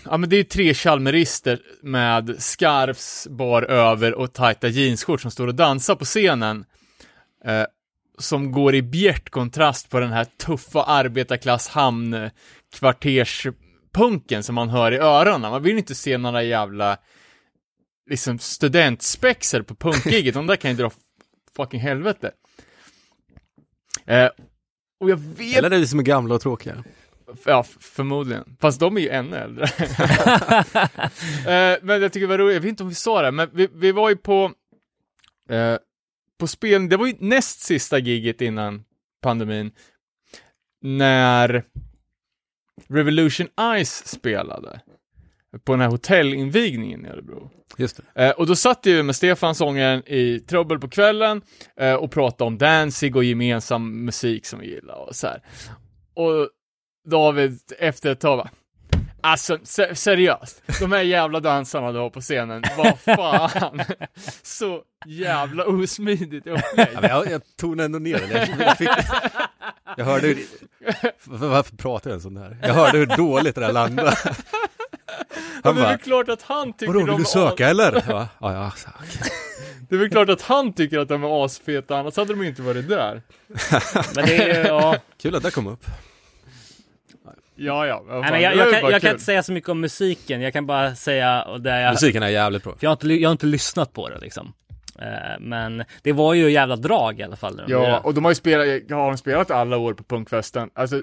Ja 0.05 0.17
men 0.17 0.29
det 0.29 0.35
är 0.35 0.37
ju 0.37 0.43
tre 0.43 0.73
chalmerister 0.73 1.59
med 1.81 2.35
scarfs, 2.39 3.27
bar 3.29 3.63
över 3.63 4.13
och 4.13 4.33
tajta 4.33 4.67
jeansshorts 4.67 5.21
som 5.21 5.31
står 5.31 5.47
och 5.47 5.55
dansar 5.55 5.95
på 5.95 6.05
scenen. 6.05 6.65
Eh, 7.45 7.65
som 8.17 8.51
går 8.51 8.75
i 8.75 8.81
bjärt 8.81 9.29
kontrast 9.29 9.89
på 9.89 9.99
den 9.99 10.11
här 10.11 10.25
tuffa 10.25 10.83
arbetarklass 10.83 11.67
hamn 11.67 12.29
kvarterspunken 12.73 14.43
som 14.43 14.55
man 14.55 14.69
hör 14.69 14.91
i 14.91 14.97
öronen. 14.97 15.51
Man 15.51 15.63
vill 15.63 15.77
inte 15.77 15.95
se 15.95 16.17
några 16.17 16.43
jävla 16.43 16.97
liksom 18.09 18.39
studentspexer 18.39 19.61
på 19.61 19.75
punkgiget. 19.75 20.33
de 20.33 20.47
där 20.47 20.55
kan 20.55 20.71
ju 20.71 20.77
dra 20.77 20.91
fucking 21.55 21.79
helvete. 21.79 22.31
Eh, 24.05 24.29
och 24.99 25.09
jag 25.09 25.17
vet 25.17 25.57
Eller 25.57 25.71
är 25.71 25.79
det 25.79 25.87
som 25.87 25.99
är 25.99 26.03
gamla 26.03 26.35
och 26.35 26.41
tråkiga? 26.41 26.83
Ja, 27.45 27.63
förmodligen. 27.79 28.55
Fast 28.59 28.79
de 28.79 28.97
är 28.97 29.01
ju 29.01 29.09
ännu 29.09 29.35
äldre. 29.35 29.63
eh, 31.47 31.77
men 31.81 32.01
jag 32.01 32.13
tycker 32.13 32.27
det 32.27 32.27
var 32.27 32.37
roligt, 32.37 32.53
jag 32.53 32.61
vet 32.61 32.69
inte 32.69 32.83
om 32.83 32.89
vi 32.89 32.95
sa 32.95 33.21
det, 33.21 33.31
men 33.31 33.49
vi, 33.53 33.67
vi 33.73 33.91
var 33.91 34.09
ju 34.09 34.15
på, 34.15 34.51
eh, 35.49 35.77
på 36.39 36.47
spel, 36.47 36.89
det 36.89 36.97
var 36.97 37.07
ju 37.07 37.15
näst 37.19 37.59
sista 37.59 37.99
giget 37.99 38.41
innan 38.41 38.83
pandemin, 39.21 39.71
när 40.81 41.63
Revolution 42.87 43.47
Ice 43.83 44.07
spelade. 44.07 44.81
På 45.65 45.71
den 45.73 45.81
här 45.81 45.87
hotellinvigningen 45.87 47.05
i 47.05 47.09
Örebro. 47.09 47.51
Just. 47.77 47.99
Eh, 48.15 48.29
och 48.29 48.47
då 48.47 48.55
satt 48.55 48.85
jag 48.85 48.95
ju 48.95 49.03
med 49.03 49.15
Stefan, 49.15 49.55
sångaren, 49.55 50.03
i 50.07 50.39
Trouble 50.39 50.79
på 50.79 50.89
kvällen 50.89 51.41
eh, 51.79 51.93
och 51.93 52.11
pratade 52.11 52.47
om 52.47 52.57
Danzig 52.57 53.15
och 53.15 53.23
gemensam 53.23 54.05
musik 54.05 54.45
som 54.45 54.59
vi 54.59 54.69
gillar 54.69 54.95
och 54.95 55.15
så 55.15 55.27
här. 55.27 55.41
Och 56.13 56.49
David 57.09 57.59
efter 57.79 58.11
ett 58.11 58.19
tag 58.19 58.37
bara, 58.37 58.49
Alltså 59.21 59.57
se- 59.63 59.95
seriöst, 59.95 60.61
de 60.79 60.91
här 60.91 61.01
jävla 61.01 61.39
dansarna 61.39 61.91
du 61.91 61.99
har 61.99 62.09
på 62.09 62.21
scenen, 62.21 62.63
vad 62.77 62.99
fan. 63.15 63.81
Så 64.43 64.81
jävla 65.05 65.65
osmidigt 65.65 66.47
upplägg. 66.47 66.87
Ja, 66.93 67.07
jag, 67.09 67.31
jag 67.31 67.41
tonade 67.57 67.85
ändå 67.85 67.99
ner 67.99 68.19
det. 68.29 68.49
Jag, 68.59 68.77
fick, 68.77 68.89
jag 69.97 70.05
hörde 70.05 70.27
hur, 70.27 70.37
Var- 71.23 71.47
varför 71.49 71.75
pratar 71.77 72.09
jag 72.09 72.13
ens 72.13 72.25
om 72.25 72.33
det 72.33 72.39
här? 72.41 72.57
Jag 72.61 72.73
hörde 72.73 72.97
hur 72.97 73.05
dåligt 73.05 73.55
det 73.55 73.61
där 73.61 73.73
landade. 73.73 74.15
Ja, 75.63 75.69
Han 75.69 75.75
det 75.75 75.81
är 75.81 75.83
bara, 75.83 75.89
väl 75.91 75.99
klart 75.99 76.29
att 76.29 76.41
han 76.41 76.73
tycker 76.73 76.87
vadå 76.93 76.99
de 76.99 77.09
vill 77.15 77.17
du 77.17 77.25
söka 77.25 77.69
eller? 77.69 77.93
Jag 77.93 78.05
bara, 78.05 78.27
ja, 78.39 78.53
ja, 78.53 78.71
okej. 78.99 79.31
Det 79.89 79.95
är 79.95 79.99
väl 79.99 80.09
klart 80.09 80.29
att 80.29 80.41
han 80.41 80.73
tycker 80.73 80.99
att 80.99 81.07
de 81.07 81.23
är 81.23 81.45
asfeta, 81.45 81.97
annars 81.97 82.17
hade 82.17 82.33
de 82.33 82.43
inte 82.43 82.61
varit 82.61 82.89
där. 82.89 83.21
Men 84.15 84.25
det 84.25 84.37
är 84.37 84.47
ju, 84.63 84.67
ja. 84.67 84.95
Kul 85.21 85.35
att 85.35 85.43
det 85.43 85.51
kom 85.51 85.67
upp. 85.67 85.85
Ja, 87.55 87.87
ja. 87.87 88.03
vad 88.07 88.15
Nej, 88.15 88.23
fan, 88.23 88.31
men 88.31 88.41
jag, 88.41 88.55
jag, 88.55 88.81
kan, 88.81 88.91
jag 88.91 89.01
kan 89.01 89.11
inte 89.11 89.23
säga 89.23 89.43
så 89.43 89.51
mycket 89.51 89.69
om 89.69 89.81
musiken, 89.81 90.41
jag 90.41 90.53
kan 90.53 90.65
bara 90.65 90.95
säga 90.95 91.41
och 91.43 91.61
där 91.61 91.79
jag, 91.81 91.91
Musiken 91.91 92.23
är 92.23 92.27
jävligt 92.27 92.63
bra. 92.63 92.71
för 92.71 92.85
jag 92.85 92.89
har, 92.89 92.95
inte, 92.95 93.07
jag 93.13 93.29
har 93.29 93.31
inte 93.31 93.45
lyssnat 93.45 93.93
på 93.93 94.09
det 94.09 94.17
liksom. 94.19 94.53
Eh, 94.99 95.39
Men 95.39 95.83
det 96.01 96.11
var 96.13 96.33
ju 96.33 96.51
jävla 96.51 96.75
drag 96.75 97.19
i 97.19 97.23
alla 97.23 97.35
fall. 97.35 97.61
Ja, 97.67 97.99
och 97.99 98.13
de 98.13 98.25
har 98.25 98.31
ju 98.31 98.35
spelat, 98.35 98.67
ja, 98.87 98.95
har 98.95 99.07
de 99.07 99.17
spelat 99.17 99.51
alla 99.51 99.77
år 99.77 99.93
på 99.93 100.03
punkfesten. 100.03 100.69
Alltså, 100.73 100.95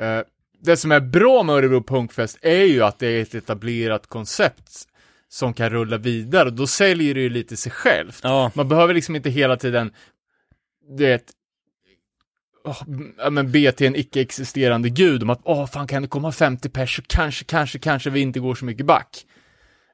eh, 0.00 0.20
det 0.66 0.76
som 0.76 0.92
är 0.92 1.00
bra 1.00 1.42
med 1.42 1.54
Örebro 1.54 1.82
Punkfest 1.82 2.38
är 2.42 2.64
ju 2.64 2.82
att 2.82 2.98
det 2.98 3.06
är 3.06 3.22
ett 3.22 3.34
etablerat 3.34 4.06
koncept 4.06 4.88
som 5.28 5.54
kan 5.54 5.70
rulla 5.70 5.98
vidare, 5.98 6.44
och 6.44 6.52
då 6.52 6.66
säljer 6.66 7.14
det 7.14 7.20
ju 7.20 7.28
lite 7.28 7.56
sig 7.56 7.72
självt. 7.72 8.20
Ja, 8.22 8.50
Man 8.54 8.68
behöver 8.68 8.94
liksom 8.94 9.16
inte 9.16 9.30
hela 9.30 9.56
tiden, 9.56 9.92
det 10.98 11.32
oh, 12.64 12.82
ja, 13.18 13.30
men 13.30 13.52
be 13.52 13.72
till 13.72 13.86
en 13.86 13.96
icke-existerande 13.96 14.88
gud 14.88 15.22
om 15.22 15.30
att 15.30 15.40
åh, 15.44 15.66
fan 15.66 15.86
kan 15.86 16.02
det 16.02 16.08
komma 16.08 16.32
50 16.32 16.68
pers 16.68 16.96
så 16.96 17.02
kanske, 17.02 17.44
kanske, 17.44 17.78
kanske 17.78 18.10
vi 18.10 18.20
inte 18.20 18.40
går 18.40 18.54
så 18.54 18.64
mycket 18.64 18.86
back. 18.86 19.26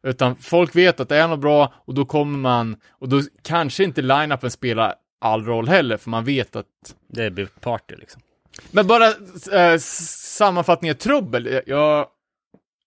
Utan 0.03 0.37
folk 0.37 0.77
vet 0.77 1.01
att 1.01 1.09
det 1.09 1.17
är 1.17 1.29
något 1.29 1.41
bra 1.41 1.75
och 1.77 1.95
då 1.95 2.05
kommer 2.05 2.39
man, 2.39 2.77
och 2.91 3.09
då 3.09 3.23
kanske 3.43 3.85
inte 3.85 4.03
line-upen 4.03 4.51
spelar 4.51 4.95
all 5.21 5.45
roll 5.45 5.69
heller, 5.69 5.97
för 5.97 6.11
man 6.11 6.25
vet 6.25 6.57
att 6.57 6.67
det 7.09 7.31
blir 7.31 7.47
party 7.61 7.95
liksom. 7.97 8.23
Men 8.71 8.87
bara 8.87 9.07
eh, 9.53 9.79
sammanfattningen 9.79 10.97
trubbel, 10.97 11.63
jag, 11.67 12.07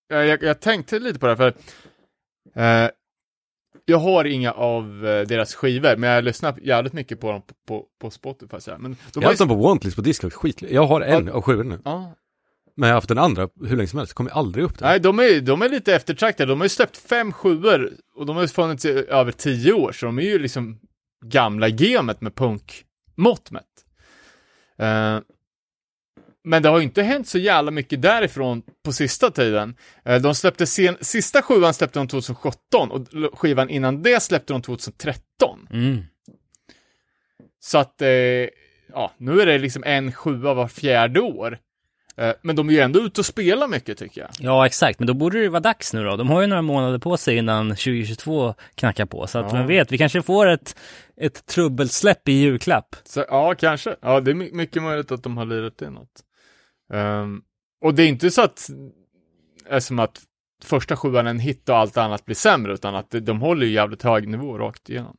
jag, 0.08 0.43
jag, 0.43 0.60
tänkte 0.60 0.99
lite 0.99 1.19
på 1.19 1.28
det 1.28 1.36
här, 1.36 1.38
för 1.38 1.54
eh, 2.62 2.89
jag 3.86 3.97
har 3.97 4.25
inga 4.25 4.51
av 4.51 5.08
eh, 5.08 5.28
deras 5.28 5.56
skivor, 5.56 5.95
men 5.95 6.10
jag 6.10 6.17
har 6.17 6.21
lyssnat 6.21 6.58
jävligt 6.62 6.93
mycket 6.93 7.19
på 7.19 7.32
dem 7.32 7.41
på, 7.41 7.54
på, 7.67 7.86
på 8.01 8.10
Spotify 8.10 8.60
så 8.60 8.71
här. 8.71 8.78
Men 8.78 8.91
de 8.91 8.97
Jag 9.13 9.21
har 9.21 9.21
ju, 9.21 9.28
haft 9.28 9.39
dem 9.39 9.47
på 9.47 9.56
Wantlist 9.56 9.95
på 9.95 10.01
Discord, 10.01 10.34
skit. 10.34 10.62
Jag 10.62 10.88
har 10.88 11.01
en 11.01 11.30
av 11.30 11.41
sju 11.41 11.63
nu. 11.63 11.80
ja, 11.86 12.15
Men 12.75 12.89
jag 12.89 12.93
har 12.93 12.97
haft 12.97 13.08
den 13.08 13.17
andra 13.17 13.49
hur 13.65 13.78
länge 13.78 13.88
som 13.88 13.99
helst, 13.99 14.13
kommer 14.13 14.32
aldrig 14.32 14.65
upp 14.65 14.80
där. 14.80 14.86
nej, 14.86 14.99
de 14.99 15.19
är, 15.19 15.41
de 15.41 15.62
är 15.62 15.69
lite 15.69 15.95
eftertraktade, 15.95 16.51
de 16.51 16.60
har 16.60 16.65
ju 16.65 16.69
släppt 16.69 16.97
fem 16.97 17.32
sjuor 17.32 17.93
och 18.15 18.25
de 18.25 18.36
har 18.36 18.43
ju 18.43 18.47
funnits 18.47 18.86
i 18.86 19.06
över 19.10 19.32
tio 19.32 19.73
år, 19.73 19.91
så 19.91 20.06
de 20.06 20.19
är 20.19 20.23
ju 20.23 20.39
liksom 20.39 20.80
gamla 21.25 21.67
i 21.67 21.71
gamet 21.71 22.21
med 22.21 22.36
punkmått 22.36 23.51
mätt. 23.51 23.63
Eh, 24.78 25.19
men 26.45 26.63
det 26.63 26.69
har 26.69 26.77
ju 26.77 26.84
inte 26.84 27.03
hänt 27.03 27.27
så 27.27 27.38
jävla 27.38 27.71
mycket 27.71 28.01
därifrån 28.01 28.62
på 28.86 28.93
sista 28.93 29.31
tiden. 29.31 29.75
Eh, 30.05 30.21
de 30.21 30.36
släppte 30.36 30.65
sen, 30.65 30.97
sista 31.01 31.41
sjuan 31.41 31.73
släppte 31.73 31.99
de 31.99 32.08
2017 32.08 32.91
och 32.91 33.08
skivan 33.39 33.69
innan 33.69 34.03
det 34.03 34.23
släppte 34.23 34.53
de 34.53 34.62
2013. 34.62 35.67
Mm. 35.71 36.03
Så 37.60 37.77
att, 37.77 38.01
eh, 38.01 38.10
ja, 38.93 39.12
nu 39.17 39.41
är 39.41 39.45
det 39.45 39.58
liksom 39.58 39.84
en 39.86 40.12
sjua 40.12 40.53
var 40.53 40.67
fjärde 40.67 41.21
år. 41.21 41.58
Eh, 42.17 42.31
men 42.41 42.55
de 42.55 42.69
är 42.69 42.73
ju 42.73 42.79
ändå 42.79 42.99
ute 42.99 43.21
och 43.21 43.25
spelar 43.25 43.67
mycket 43.67 43.97
tycker 43.97 44.21
jag. 44.21 44.29
Ja, 44.39 44.65
exakt. 44.65 44.99
Men 44.99 45.08
då 45.08 45.13
borde 45.13 45.41
det 45.41 45.49
vara 45.49 45.60
dags 45.60 45.93
nu 45.93 46.03
då. 46.03 46.15
De 46.15 46.29
har 46.29 46.41
ju 46.41 46.47
några 46.47 46.62
månader 46.62 46.97
på 46.97 47.17
sig 47.17 47.38
innan 47.38 47.69
2022 47.69 48.53
knackar 48.75 49.05
på. 49.05 49.27
Så 49.27 49.39
att 49.39 49.51
Ja. 49.51 49.58
vem 49.58 49.67
vet, 49.67 49.91
vi 49.91 49.97
kanske 49.97 50.21
får 50.21 50.47
ett, 50.47 50.75
ett 51.17 51.45
trubbelsläpp 51.45 52.27
i 52.29 52.31
julklapp. 52.31 52.95
Så, 53.03 53.25
ja, 53.29 53.55
kanske. 53.55 53.95
Ja, 54.01 54.19
det 54.19 54.31
är 54.31 54.36
my- 54.36 54.51
mycket 54.53 54.84
möjligt 54.84 55.12
att 55.12 55.23
de 55.23 55.38
har 55.38 55.45
lirat 55.45 55.81
in 55.81 55.89
något. 55.93 56.21
Um, 56.93 57.41
och 57.82 57.93
det 57.93 58.04
är 58.04 58.08
inte 58.08 58.32
så 58.32 58.41
att, 58.41 58.69
är 59.69 59.80
som 59.80 60.00
att 60.00 60.21
första 60.63 60.95
sjuan 60.95 61.26
är 61.28 61.30
en 61.30 61.39
hit 61.39 61.69
och 61.69 61.78
allt 61.78 61.98
annat 61.98 62.26
blir 62.26 62.36
sämre, 62.36 62.74
utan 62.74 62.95
att 62.95 63.12
de, 63.12 63.19
de 63.19 63.41
håller 63.41 63.65
ju 63.65 63.74
jävligt 63.74 64.04
hög 64.04 64.28
nivå 64.28 64.58
rakt 64.58 64.89
igenom. 64.89 65.15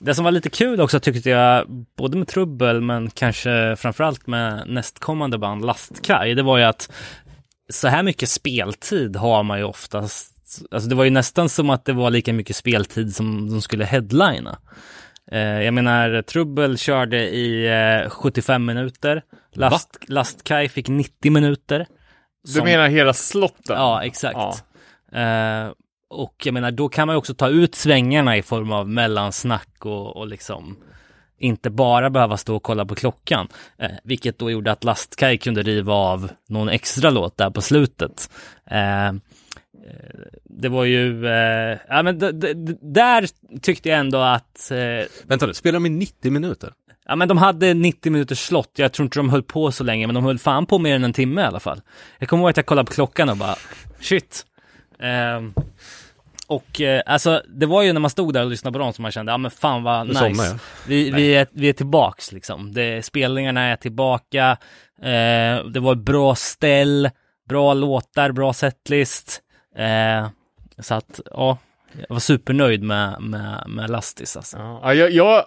Det 0.00 0.14
som 0.14 0.24
var 0.24 0.30
lite 0.30 0.50
kul 0.50 0.80
också 0.80 1.00
tyckte 1.00 1.30
jag, 1.30 1.66
både 1.96 2.18
med 2.18 2.28
Trubbel 2.28 2.80
men 2.80 3.10
kanske 3.10 3.76
framförallt 3.76 4.26
med 4.26 4.68
nästkommande 4.68 5.38
band 5.38 5.64
Lastkaj, 5.64 6.34
det 6.34 6.42
var 6.42 6.58
ju 6.58 6.64
att 6.64 6.92
så 7.68 7.88
här 7.88 8.02
mycket 8.02 8.28
speltid 8.28 9.16
har 9.16 9.42
man 9.42 9.58
ju 9.58 9.64
oftast, 9.64 10.62
alltså 10.70 10.88
det 10.88 10.94
var 10.94 11.04
ju 11.04 11.10
nästan 11.10 11.48
som 11.48 11.70
att 11.70 11.84
det 11.84 11.92
var 11.92 12.10
lika 12.10 12.32
mycket 12.32 12.56
speltid 12.56 13.16
som 13.16 13.50
de 13.50 13.62
skulle 13.62 13.84
headlina. 13.84 14.58
Eh, 15.32 15.40
jag 15.62 15.74
menar, 15.74 16.22
Trubbel 16.22 16.78
körde 16.78 17.18
i 17.28 17.66
eh, 18.04 18.10
75 18.10 18.64
minuter, 18.64 19.22
Last, 19.52 19.98
Lastkaj 20.08 20.68
fick 20.68 20.88
90 20.88 21.32
minuter. 21.32 21.86
Du 22.44 22.52
Som- 22.52 22.64
menar 22.64 22.88
hela 22.88 23.12
slotten? 23.12 23.76
Ja, 23.76 24.04
exakt. 24.04 24.64
Ja. 25.12 25.18
Eh, 25.20 25.72
och 26.10 26.34
jag 26.44 26.54
menar, 26.54 26.70
då 26.70 26.88
kan 26.88 27.06
man 27.06 27.14
ju 27.14 27.18
också 27.18 27.34
ta 27.34 27.48
ut 27.48 27.74
svängarna 27.74 28.36
i 28.36 28.42
form 28.42 28.72
av 28.72 28.88
mellansnack 28.88 29.68
och, 29.86 30.16
och 30.16 30.26
liksom 30.26 30.76
inte 31.38 31.70
bara 31.70 32.10
behöva 32.10 32.36
stå 32.36 32.56
och 32.56 32.62
kolla 32.62 32.84
på 32.84 32.94
klockan. 32.94 33.48
Eh, 33.78 33.90
vilket 34.04 34.38
då 34.38 34.50
gjorde 34.50 34.72
att 34.72 34.84
Lastkaj 34.84 35.38
kunde 35.38 35.62
riva 35.62 35.94
av 35.94 36.30
någon 36.48 36.68
extra 36.68 37.10
låt 37.10 37.36
där 37.36 37.50
på 37.50 37.60
slutet. 37.60 38.30
Eh, 38.66 39.06
eh, 39.06 39.12
det 40.44 40.68
var 40.68 40.84
ju, 40.84 41.26
eh, 41.26 41.78
ja 41.88 42.02
men 42.02 42.18
där 42.82 43.28
tyckte 43.60 43.88
jag 43.88 43.98
ändå 43.98 44.18
att 44.18 44.70
eh, 44.70 45.06
Vänta 45.26 45.46
nu, 45.46 45.54
spelar 45.54 45.72
de 45.76 45.86
i 45.86 45.88
90 45.88 46.32
minuter? 46.32 46.72
Ja 47.06 47.16
men 47.16 47.28
de 47.28 47.38
hade 47.38 47.74
90 47.74 48.12
minuters 48.12 48.38
slott, 48.38 48.72
jag 48.76 48.92
tror 48.92 49.04
inte 49.04 49.18
de 49.18 49.30
höll 49.30 49.42
på 49.42 49.72
så 49.72 49.84
länge, 49.84 50.06
men 50.06 50.14
de 50.14 50.24
höll 50.24 50.38
fan 50.38 50.66
på 50.66 50.78
mer 50.78 50.94
än 50.94 51.04
en 51.04 51.12
timme 51.12 51.40
i 51.40 51.44
alla 51.44 51.60
fall. 51.60 51.80
Jag 52.18 52.28
kommer 52.28 52.42
ihåg 52.42 52.50
att 52.50 52.56
jag 52.56 52.66
kollade 52.66 52.86
på 52.86 52.92
klockan 52.92 53.28
och 53.28 53.36
bara, 53.36 53.56
shit. 54.00 54.46
Ehm, 55.00 55.54
och 56.46 56.80
eh, 56.80 57.02
alltså, 57.06 57.42
det 57.48 57.66
var 57.66 57.82
ju 57.82 57.92
när 57.92 58.00
man 58.00 58.10
stod 58.10 58.34
där 58.34 58.44
och 58.44 58.50
lyssnade 58.50 58.72
på 58.72 58.78
dem 58.78 58.92
som 58.92 59.02
man 59.02 59.12
kände, 59.12 59.32
ja 59.32 59.38
men 59.38 59.50
fan 59.50 59.82
vad 59.82 60.06
nice. 60.06 60.24
jag. 60.24 60.58
Vi, 60.86 61.10
vi, 61.10 61.34
är, 61.34 61.46
vi 61.52 61.68
är 61.68 61.72
tillbaks 61.72 62.32
liksom. 62.32 62.72
Det, 62.72 63.04
spelningarna 63.04 63.60
är 63.60 63.76
tillbaka, 63.76 64.56
eh, 65.02 65.64
det 65.64 65.80
var 65.80 65.94
bra 65.94 66.34
ställ, 66.34 67.10
bra 67.48 67.74
låtar, 67.74 68.32
bra 68.32 68.52
setlist. 68.52 69.42
Eh, 69.76 70.28
så 70.78 70.94
att, 70.94 71.20
ja, 71.30 71.58
jag 71.92 72.14
var 72.14 72.20
supernöjd 72.20 72.82
med, 72.82 73.22
med, 73.22 73.64
med 73.68 73.90
Lastis 73.90 74.36
alltså. 74.36 74.56
Ja, 74.56 74.94
jag, 74.94 75.10
jag 75.10 75.44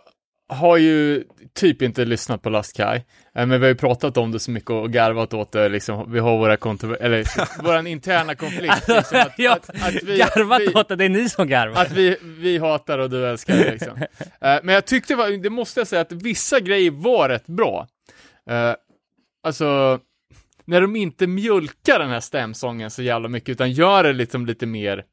har 0.50 0.78
ju 0.78 1.24
typ 1.54 1.82
inte 1.82 2.06
lyssnat 2.06 2.42
på 2.42 2.50
Last 2.50 2.78
Kai, 2.78 2.96
eh, 2.96 3.46
men 3.46 3.50
vi 3.50 3.58
har 3.58 3.67
ju 3.67 3.76
pratat 3.76 4.17
om 4.17 4.32
det 4.32 4.40
så 4.40 4.52
mycket 4.52 4.69
och 4.69 4.92
garvat 4.92 5.34
åt 5.34 5.52
det, 5.52 5.69
liksom, 5.69 6.12
vi 6.12 6.19
har 6.19 6.38
våra 6.38 6.58
kontrover- 6.58 7.02
eller 7.02 7.26
våran 7.63 7.88
interna 7.88 8.36
konflikt. 8.36 8.88
Liksom, 8.88 9.19
att, 9.19 9.34
ja, 9.38 9.54
att, 9.54 9.69
att 9.69 10.04
vi, 10.04 10.17
garvat 10.36 10.62
vi, 10.62 10.67
åt 10.74 10.88
det, 10.88 10.96
det 10.96 11.06
är 11.06 11.10
ni 11.10 11.30
som 11.30 11.48
garvar. 11.48 11.82
att 11.82 11.92
vi, 11.92 12.17
vi 12.21 12.58
hatar 12.58 13.00
och 13.00 13.10
du 13.10 13.28
älskar 13.28 13.56
det 13.56 13.71
liksom. 13.71 13.98
Eh, 14.21 14.60
men 14.63 14.69
jag 14.76 14.86
tyckte, 14.86 15.15
det 15.38 15.50
måste 15.50 15.80
jag 15.80 15.88
säga, 15.88 16.02
att 16.02 16.12
vissa 16.12 16.60
grejer 16.60 16.92
var 16.92 17.30
rätt 17.30 17.48
bra. 17.48 17.88
Eh, 18.50 18.76
alltså, 19.44 20.00
när 20.66 20.82
de 20.82 20.96
inte 20.96 21.28
mjölkar 21.28 22.00
den 22.00 22.10
här 22.10 22.20
stämsången 22.20 22.92
så 22.92 23.02
jävla 23.02 23.30
mycket, 23.30 23.50
utan 23.50 23.72
gör 23.72 24.04
det 24.04 24.14
liksom 24.14 24.46
lite 24.46 24.66
mer 24.66 25.06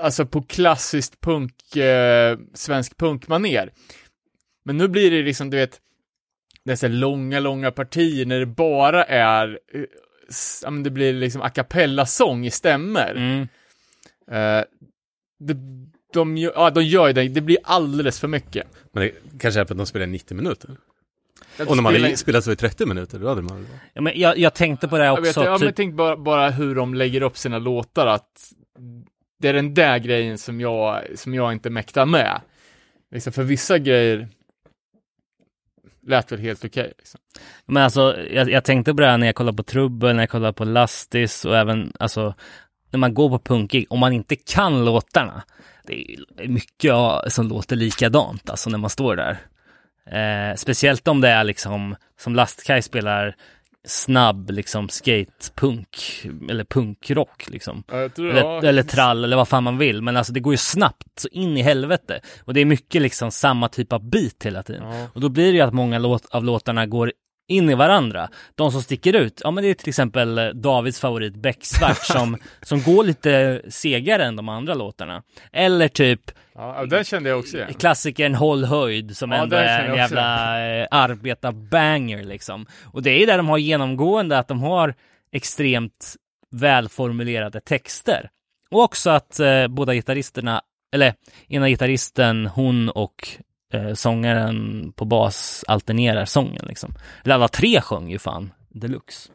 Alltså 0.00 0.26
på 0.26 0.42
klassiskt 0.42 1.20
punk, 1.20 1.76
eh, 1.76 2.38
svensk 2.54 2.96
punkmaner. 2.96 3.72
Men 4.64 4.76
nu 4.76 4.88
blir 4.88 5.10
det 5.10 5.22
liksom, 5.22 5.50
du 5.50 5.56
vet, 5.56 5.80
dessa 6.64 6.88
långa, 6.88 7.40
långa 7.40 7.70
partier 7.70 8.26
när 8.26 8.40
det 8.40 8.46
bara 8.46 9.04
är, 9.04 9.58
eh, 9.72 9.84
ja 10.62 10.70
men 10.70 10.82
det 10.82 10.90
blir 10.90 11.12
liksom 11.12 11.42
a 11.42 11.48
cappella-sång 11.48 12.46
i 12.46 12.50
stämmer. 12.50 13.14
Mm. 13.14 13.40
Eh, 14.30 14.64
det, 15.38 15.56
de, 16.12 16.36
ja, 16.36 16.70
de 16.70 16.84
gör 16.84 17.06
ju 17.06 17.12
det, 17.12 17.28
det 17.28 17.40
blir 17.40 17.58
alldeles 17.64 18.20
för 18.20 18.28
mycket. 18.28 18.66
Men 18.92 19.02
det 19.02 19.38
kanske 19.40 19.60
är 19.60 19.64
för 19.64 19.74
att 19.74 19.78
de 19.78 19.86
spelar 19.86 20.06
90 20.06 20.36
minuter. 20.36 20.76
Jag 21.56 21.68
Och 21.68 21.76
när 21.76 21.82
man 21.82 21.92
spelar- 21.92 22.08
hade 22.08 22.16
spelat 22.16 22.44
så 22.44 22.52
i 22.52 22.56
30 22.56 22.86
minuter, 22.86 23.18
då 23.18 23.28
hade 23.28 23.42
man 23.42 23.66
Ja, 23.92 24.00
men 24.00 24.12
jag, 24.20 24.38
jag 24.38 24.54
tänkte 24.54 24.88
på 24.88 24.98
det 24.98 25.04
Jag 25.04 25.20
vet, 25.20 25.28
också. 25.28 25.44
ja, 25.44 25.50
men 25.50 25.58
typ, 25.58 25.66
jag 25.66 25.76
tänkte 25.76 25.94
bara, 25.96 26.16
bara 26.16 26.50
hur 26.50 26.74
de 26.74 26.94
lägger 26.94 27.22
upp 27.22 27.38
sina 27.38 27.58
låtar, 27.58 28.06
att 28.06 28.52
det 29.38 29.48
är 29.48 29.52
den 29.52 29.74
där 29.74 29.98
grejen 29.98 30.38
som 30.38 30.60
jag, 30.60 31.00
som 31.14 31.34
jag 31.34 31.52
inte 31.52 31.70
mäktar 31.70 32.06
med. 32.06 32.40
Liksom, 33.10 33.32
för 33.32 33.42
vissa 33.42 33.78
grejer 33.78 34.28
lät 36.06 36.32
väl 36.32 36.40
helt 36.40 36.64
okej. 36.64 36.92
liksom. 36.98 37.20
Men 37.66 37.82
alltså, 37.82 38.16
jag, 38.30 38.50
jag 38.50 38.64
tänkte 38.64 38.94
på 38.94 39.00
det 39.00 39.06
här 39.06 39.18
när 39.18 39.26
jag 39.26 39.34
kollade 39.34 39.56
på 39.56 39.62
Trubbel, 39.62 40.16
när 40.16 40.22
jag 40.22 40.30
kollade 40.30 40.52
på 40.52 40.64
Lastis 40.64 41.44
och 41.44 41.56
även, 41.56 41.92
alltså, 41.98 42.34
när 42.90 42.98
man 42.98 43.14
går 43.14 43.28
på 43.28 43.38
punkig, 43.38 43.86
om 43.90 43.98
man 44.00 44.12
inte 44.12 44.36
kan 44.36 44.84
låtarna, 44.84 45.42
det 45.86 46.16
är 46.38 46.48
mycket 46.48 46.84
ja, 46.84 47.24
som 47.28 47.48
låter 47.48 47.76
likadant, 47.76 48.50
alltså 48.50 48.70
när 48.70 48.78
man 48.78 48.90
står 48.90 49.16
där. 49.16 49.38
Eh, 50.10 50.56
speciellt 50.56 51.08
om 51.08 51.20
det 51.20 51.28
är 51.28 51.44
liksom, 51.44 51.96
som 52.20 52.34
Lastkaj 52.34 52.82
spelar 52.82 53.36
snabb, 53.86 54.50
liksom 54.50 54.88
skatepunk, 54.88 56.22
eller 56.50 56.64
punkrock 56.64 57.48
liksom. 57.48 57.82
Tror, 58.14 58.30
Eller, 58.30 58.40
ja, 58.40 58.62
eller 58.62 58.82
trall 58.82 59.24
eller 59.24 59.36
vad 59.36 59.48
fan 59.48 59.64
man 59.64 59.78
vill. 59.78 60.02
Men 60.02 60.16
alltså 60.16 60.32
det 60.32 60.40
går 60.40 60.52
ju 60.52 60.58
snabbt 60.58 61.18
så 61.18 61.28
in 61.28 61.56
i 61.56 61.62
helvete. 61.62 62.20
Och 62.44 62.54
det 62.54 62.60
är 62.60 62.64
mycket 62.64 63.02
liksom 63.02 63.30
samma 63.30 63.68
typ 63.68 63.92
av 63.92 64.10
beat 64.10 64.44
hela 64.44 64.62
tiden. 64.62 64.82
Ja. 64.92 65.06
Och 65.14 65.20
då 65.20 65.28
blir 65.28 65.44
det 65.52 65.52
ju 65.58 65.60
att 65.60 65.74
många 65.74 65.98
låt, 65.98 66.26
av 66.26 66.44
låtarna 66.44 66.86
går 66.86 67.12
in 67.48 67.70
i 67.70 67.74
varandra. 67.74 68.28
De 68.54 68.72
som 68.72 68.82
sticker 68.82 69.12
ut, 69.16 69.40
ja 69.44 69.50
men 69.50 69.64
det 69.64 69.70
är 69.70 69.74
till 69.74 69.88
exempel 69.88 70.38
eh, 70.38 70.46
Davids 70.48 71.00
favorit 71.00 71.34
Becksvart 71.36 71.98
som, 72.04 72.36
som 72.62 72.82
går 72.82 73.04
lite 73.04 73.62
segare 73.68 74.24
än 74.24 74.36
de 74.36 74.48
andra 74.48 74.74
låtarna. 74.74 75.22
Eller 75.52 75.88
typ 75.88 76.20
Ja, 76.54 76.86
den 76.86 77.04
kände 77.04 77.28
jag 77.30 77.38
också 77.38 77.56
igen. 77.56 77.74
klassikern 77.74 78.34
Håll 78.34 78.64
höjd 78.64 79.16
som 79.16 79.30
Ja, 79.32 79.42
ändå 79.42 79.56
är 79.56 79.78
en 79.80 79.90
också. 79.90 79.96
jävla 79.96 80.58
eh, 80.80 80.86
arbetarbanger 80.90 82.24
liksom. 82.24 82.66
Och 82.92 83.02
det 83.02 83.10
är 83.10 83.18
ju 83.18 83.26
där 83.26 83.36
de 83.36 83.48
har 83.48 83.58
genomgående 83.58 84.38
att 84.38 84.48
de 84.48 84.60
har 84.62 84.94
extremt 85.32 86.14
välformulerade 86.50 87.60
texter. 87.60 88.28
Och 88.70 88.82
också 88.82 89.10
att 89.10 89.40
eh, 89.40 89.68
båda 89.68 89.94
gitarristerna, 89.94 90.62
eller 90.94 91.14
ena 91.48 91.68
gitarristen, 91.68 92.46
hon 92.46 92.88
och 92.88 93.28
eh, 93.74 93.94
sångaren 93.94 94.92
på 94.96 95.04
bas 95.04 95.64
alternerar 95.68 96.24
sången 96.24 96.64
liksom. 96.68 96.94
Eller 97.24 97.34
alla 97.34 97.48
tre 97.48 97.80
sjöng 97.80 98.10
ju 98.10 98.18
fan 98.18 98.52
deluxe. 98.68 99.30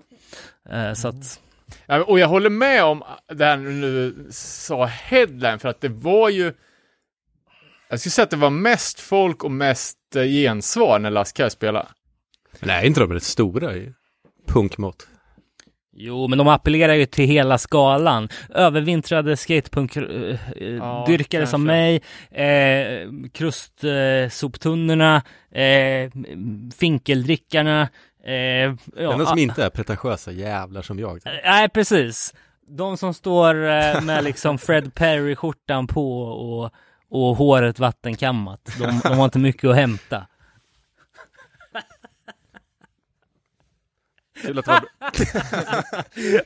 Eh, 0.70 0.94
så 0.94 1.08
att, 1.08 1.42
Ja, 1.86 2.04
och 2.04 2.20
jag 2.20 2.28
håller 2.28 2.50
med 2.50 2.84
om 2.84 3.04
det 3.34 3.46
här 3.46 3.58
du 3.58 4.28
sa 4.32 4.86
headline, 4.86 5.60
för 5.60 5.70
att 5.70 5.82
det 5.82 5.90
var 5.90 6.30
ju 6.30 6.54
jag 7.90 8.00
skulle 8.00 8.12
säga 8.12 8.24
att 8.24 8.30
det 8.30 8.38
var 8.38 8.50
mest 8.50 9.00
folk 9.00 9.44
och 9.44 9.52
mest 9.52 9.98
eh, 10.16 10.24
gensvar 10.24 11.00
när 11.00 11.10
Lastkaj 11.10 11.50
spelade. 11.52 11.88
Men 12.60 12.70
är 12.70 12.86
inte 12.86 13.00
de 13.00 13.14
rätt 13.14 13.24
stora 13.24 13.76
i 13.76 13.94
punkmått? 14.48 15.08
Jo, 15.92 16.28
men 16.28 16.38
de 16.38 16.48
appellerar 16.48 16.94
ju 16.94 17.06
till 17.06 17.26
hela 17.26 17.58
skalan. 17.58 18.30
Övervintrade 18.50 19.36
skatepunk-dyrkare 19.38 21.18
kanske. 21.30 21.48
som 21.48 21.64
mig, 21.64 22.02
eh, 22.32 23.10
krustsoptunnorna, 23.34 25.22
eh, 25.52 26.12
finkeldrickarna, 26.78 27.90
eh, 28.26 28.34
ja, 28.34 28.76
Den 28.96 29.26
som 29.26 29.38
ah, 29.38 29.40
inte 29.40 29.64
är 29.64 29.70
pretentiösa 29.70 30.32
jävlar 30.32 30.82
som 30.82 31.00
jag. 31.00 31.20
Nej, 31.44 31.70
precis. 31.70 32.34
De 32.68 32.98
som 32.98 33.14
står 33.14 33.56
eh, 33.56 34.02
med 34.02 34.24
liksom 34.24 34.58
Fred 34.58 34.94
Perry-skjortan 34.94 35.88
på 35.88 36.22
och, 36.22 36.72
och 37.10 37.36
håret 37.36 37.80
vattenkammat. 37.80 38.62
De, 38.80 39.00
de 39.04 39.18
har 39.18 39.26
inte 39.26 39.40
mycket 39.40 39.70
att 39.70 39.76
hämta. 39.76 40.28
Kul 44.42 44.60
att 44.60 44.66
det 44.66 44.72
var. 44.72 44.84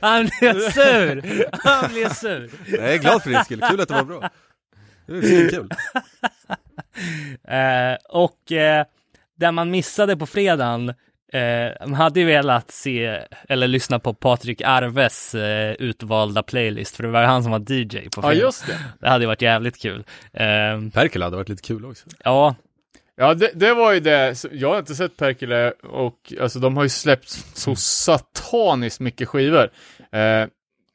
Han 0.02 0.28
blev 0.40 0.70
sur! 0.70 1.46
Han 1.66 1.92
blev 1.92 2.08
sur! 2.08 2.50
Jag 2.66 2.94
är 2.94 2.98
glad 2.98 3.22
för 3.22 3.30
din 3.30 3.44
skull, 3.44 3.60
kul 3.70 3.80
att 3.80 3.88
det 3.88 3.94
var 3.94 4.04
bra. 4.04 4.30
Det 5.06 5.16
är 5.44 5.50
kul. 5.50 5.68
Eh, 7.48 7.96
och 8.08 8.52
eh, 8.52 8.84
där 9.36 9.52
man 9.52 9.70
missade 9.70 10.16
på 10.16 10.26
fredagen, 10.26 10.88
eh, 11.32 11.70
man 11.80 11.94
hade 11.94 12.20
ju 12.20 12.26
velat 12.26 12.70
se 12.70 13.20
eller 13.48 13.68
lyssna 13.68 13.98
på 13.98 14.14
Patrik 14.14 14.62
Arves 14.64 15.34
eh, 15.34 15.72
utvalda 15.72 16.42
playlist, 16.42 16.96
för 16.96 17.02
det 17.02 17.08
var 17.08 17.22
han 17.22 17.42
som 17.42 17.52
var 17.52 17.72
DJ 17.72 17.86
på 17.86 17.98
Ja, 18.04 18.10
fredagen. 18.22 18.38
just 18.38 18.66
det. 18.66 18.78
Det 19.00 19.08
hade 19.08 19.22
ju 19.24 19.26
varit 19.26 19.42
jävligt 19.42 19.82
kul. 19.82 20.04
Eh, 20.32 20.44
Perkele 20.92 21.24
hade 21.24 21.36
varit 21.36 21.48
lite 21.48 21.62
kul 21.62 21.84
också. 21.84 22.06
ja, 22.24 22.54
Ja, 23.16 23.34
det, 23.34 23.50
det 23.54 23.74
var 23.74 23.92
ju 23.92 24.00
det. 24.00 24.44
Jag 24.52 24.68
har 24.68 24.78
inte 24.78 24.94
sett 24.94 25.16
Perkele 25.16 25.70
och 25.70 26.32
alltså 26.40 26.58
de 26.58 26.76
har 26.76 26.82
ju 26.82 26.88
släppt 26.88 27.28
så 27.54 27.76
sataniskt 27.76 29.00
mycket 29.00 29.28
skivor. 29.28 29.70
Eh, 30.12 30.46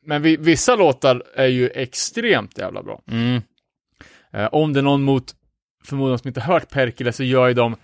men 0.05 0.22
vi, 0.22 0.38
vissa 0.38 0.76
låtar 0.76 1.24
är 1.36 1.47
ju 1.47 1.70
extremt 1.70 2.57
jävla 2.57 2.84
bra. 2.84 3.01
mm, 3.11 3.41
Eh, 4.34 4.45
om 4.51 4.74
det 4.74 4.80
är 4.80 4.82
någon 4.84 5.03
mot 5.03 5.36
förmodan 5.86 6.20
som 6.20 6.28
inte 6.28 6.41
hört 6.41 6.70
Perkele 6.70 7.11
så 7.11 7.24
gör 7.24 7.47
ju 7.47 7.53
de 7.53 7.76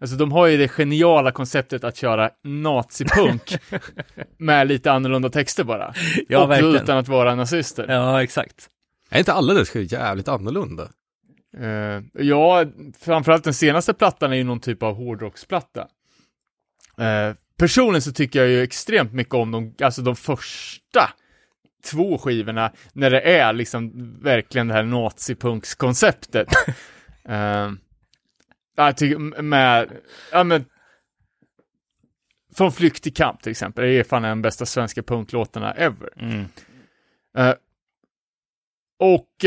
Alltså 0.00 0.16
de 0.16 0.32
har 0.32 0.46
ju 0.46 0.56
det 0.56 0.68
geniala 0.68 1.32
konceptet 1.32 1.84
att 1.84 1.96
köra 1.96 2.30
nazipunk 2.44 3.56
med 4.38 4.68
lite 4.68 4.92
annorlunda 4.92 5.30
texter 5.30 5.64
bara. 5.64 5.94
Ja, 6.28 6.42
och 6.44 6.50
verkligen. 6.50 6.76
utan 6.76 6.98
att 6.98 7.08
vara 7.08 7.34
nazister. 7.34 7.86
ja 7.88 8.22
exakt. 8.22 8.68
Är 9.10 9.18
inte 9.18 9.32
alla 9.32 9.54
dess 9.54 9.70
skivor 9.70 9.92
jävligt 9.92 10.28
annorlunda? 10.28 10.88
Eh, 11.60 12.24
ja, 12.24 12.64
framförallt 13.00 13.44
den 13.44 13.54
senaste 13.54 13.94
plattan 13.94 14.32
är 14.32 14.36
ju 14.36 14.44
någon 14.44 14.60
typ 14.60 14.82
av 14.82 14.94
hårdrocksplatta. 14.94 15.88
Eh, 16.98 17.36
personligen 17.56 18.02
så 18.02 18.12
tycker 18.12 18.38
jag 18.38 18.48
ju 18.48 18.62
extremt 18.62 19.12
mycket 19.12 19.34
om 19.34 19.50
de, 19.50 19.74
alltså 19.80 20.02
de 20.02 20.16
första 20.16 21.10
två 21.84 22.18
skivorna, 22.18 22.72
när 22.92 23.10
det 23.10 23.20
är 23.20 23.52
liksom 23.52 23.92
verkligen 24.22 24.68
det 24.68 24.74
här 24.74 24.82
nazipunkskonceptet. 24.82 26.48
eh, 27.28 27.70
jag 28.76 28.96
tycker 28.96 29.42
med, 29.42 29.92
ja 30.32 30.44
men, 30.44 30.64
Från 32.54 32.72
flykt 32.72 33.02
till 33.02 33.14
kamp 33.14 33.42
till 33.42 33.50
exempel, 33.50 33.84
det 33.84 33.90
är 33.90 34.04
fan 34.04 34.24
en 34.24 34.42
bästa 34.42 34.66
svenska 34.66 35.02
punklåtarna 35.02 35.72
ever. 35.72 36.08
Mm. 36.16 36.44
Eh, 37.38 37.54
och 38.98 39.44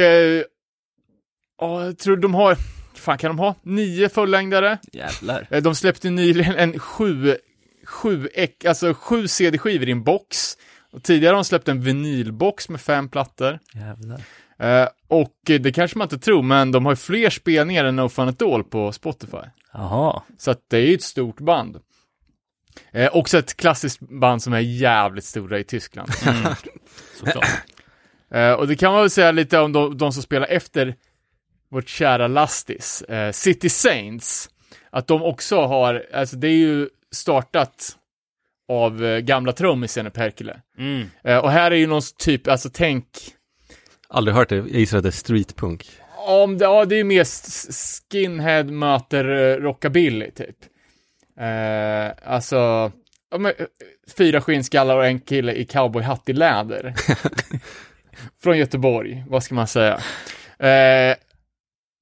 ja, 1.62 1.86
jag 1.86 1.98
tror 1.98 2.18
de 2.18 2.34
har, 2.34 2.58
fan 2.94 3.18
kan 3.18 3.30
de 3.30 3.40
ha 3.40 3.56
nio 3.64 4.10
fullängdare? 4.10 4.78
Jävlar. 4.94 5.48
Eh, 5.50 5.64
de 5.64 5.76
släppte 5.76 6.10
nyligen 6.10 6.56
en 6.56 6.80
sju, 6.80 7.36
sju, 7.86 8.28
alltså 8.68 8.94
sju 8.94 9.28
CD-skivor 9.28 9.90
i 9.90 9.92
en 9.92 10.04
box. 10.04 10.58
Och 10.92 11.04
tidigare 11.04 11.32
har 11.32 11.36
de 11.36 11.46
släppt 11.46 11.68
en 11.68 11.82
vinylbox 11.82 12.70
med 12.70 12.82
fem 12.82 13.10
plattor. 13.10 13.60
Jävlar. 13.74 14.22
Eh, 14.60 14.88
och 15.08 15.36
det 15.44 15.76
kanske 15.76 15.98
man 15.98 16.06
inte 16.06 16.20
tror, 16.20 16.44
men 16.44 16.72
de 16.72 16.86
har 16.86 16.96
fler 16.96 17.30
spelningar 17.30 17.86
än 17.86 17.96
No 17.96 18.10
Fun 18.10 18.30
At 18.30 18.42
All 18.42 18.64
på 18.64 18.92
Spotify. 18.92 19.38
Jaha. 19.74 20.22
Så 20.38 20.52
att 20.52 20.60
det 20.68 20.78
är 20.78 20.82
ju 20.82 20.94
ett 20.94 21.04
stort 21.04 21.40
band. 21.40 21.78
Eh, 22.92 23.16
också 23.16 23.38
ett 23.38 23.58
klassiskt 23.58 24.00
band 24.00 24.44
som 24.44 24.54
är 24.54 24.60
jävligt 24.60 25.26
stora 25.26 25.60
i 25.60 25.64
Tyskland. 25.64 26.10
Såklart. 27.20 27.48
Eh, 28.32 28.52
och 28.52 28.68
det 28.68 28.76
kan 28.76 28.92
man 28.92 29.02
väl 29.02 29.10
säga 29.10 29.32
lite 29.32 29.60
om 29.60 29.72
de, 29.72 29.98
de 29.98 30.12
som 30.12 30.24
spelar 30.24 30.48
efter 30.48 30.96
vårt 31.70 31.90
kära 31.90 32.28
Lastis, 32.28 33.02
eh, 33.02 33.32
City 33.32 33.70
Saints, 33.70 34.50
att 34.90 35.08
de 35.08 35.24
också 35.24 35.62
har, 35.62 36.06
alltså 36.14 36.36
det 36.36 36.48
är 36.48 36.58
ju 36.58 36.90
startat 37.12 37.98
av 38.70 39.06
eh, 39.06 39.20
gamla 39.20 39.52
trummisen 39.52 40.08
i 40.08 40.10
Perkele. 40.10 40.62
Mm. 40.78 41.10
Eh, 41.24 41.38
och 41.38 41.52
här 41.52 41.72
är 41.72 41.76
ju 41.76 41.88
någon 41.88 42.02
typ, 42.18 42.48
alltså 42.48 42.70
tänk, 42.74 43.06
Aldrig 44.08 44.36
hört 44.36 44.50
det, 44.50 44.56
jag 44.56 44.68
gissar 44.68 44.98
att 44.98 45.04
det 45.04 45.10
är 45.10 45.12
streetpunk. 45.12 45.86
om 46.28 46.58
det, 46.58 46.66
ja 46.66 46.86
det 46.86 46.96
är 46.96 46.98
ju 46.98 47.04
mer 47.04 47.26
skinhead 48.12 48.64
möter 48.64 49.30
eh, 49.30 49.56
rockabilly 49.58 50.32
typ. 50.32 50.56
Eh, 51.40 52.32
alltså, 52.34 52.56
ja, 53.32 53.38
men, 53.38 53.54
eh, 53.58 53.66
fyra 54.18 54.42
skinnskallar 54.42 54.98
och 54.98 55.06
en 55.06 55.20
kille 55.20 55.54
i 55.54 55.66
cowboyhatt 55.66 56.30
i 56.30 56.34
läder. 56.34 56.94
Från 58.44 58.58
Göteborg, 58.58 59.24
vad 59.28 59.44
ska 59.44 59.56
man 59.56 59.68
säga. 59.68 60.00
Eh, 60.60 61.16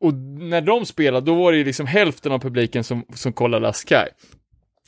och 0.03 0.13
när 0.13 0.61
de 0.61 0.85
spelade, 0.85 1.25
då 1.25 1.35
var 1.35 1.51
det 1.51 1.57
ju 1.57 1.63
liksom 1.63 1.87
hälften 1.87 2.31
av 2.31 2.39
publiken 2.39 2.83
som, 2.83 3.05
som 3.13 3.33
kollade 3.33 3.69
Askaj. 3.69 4.09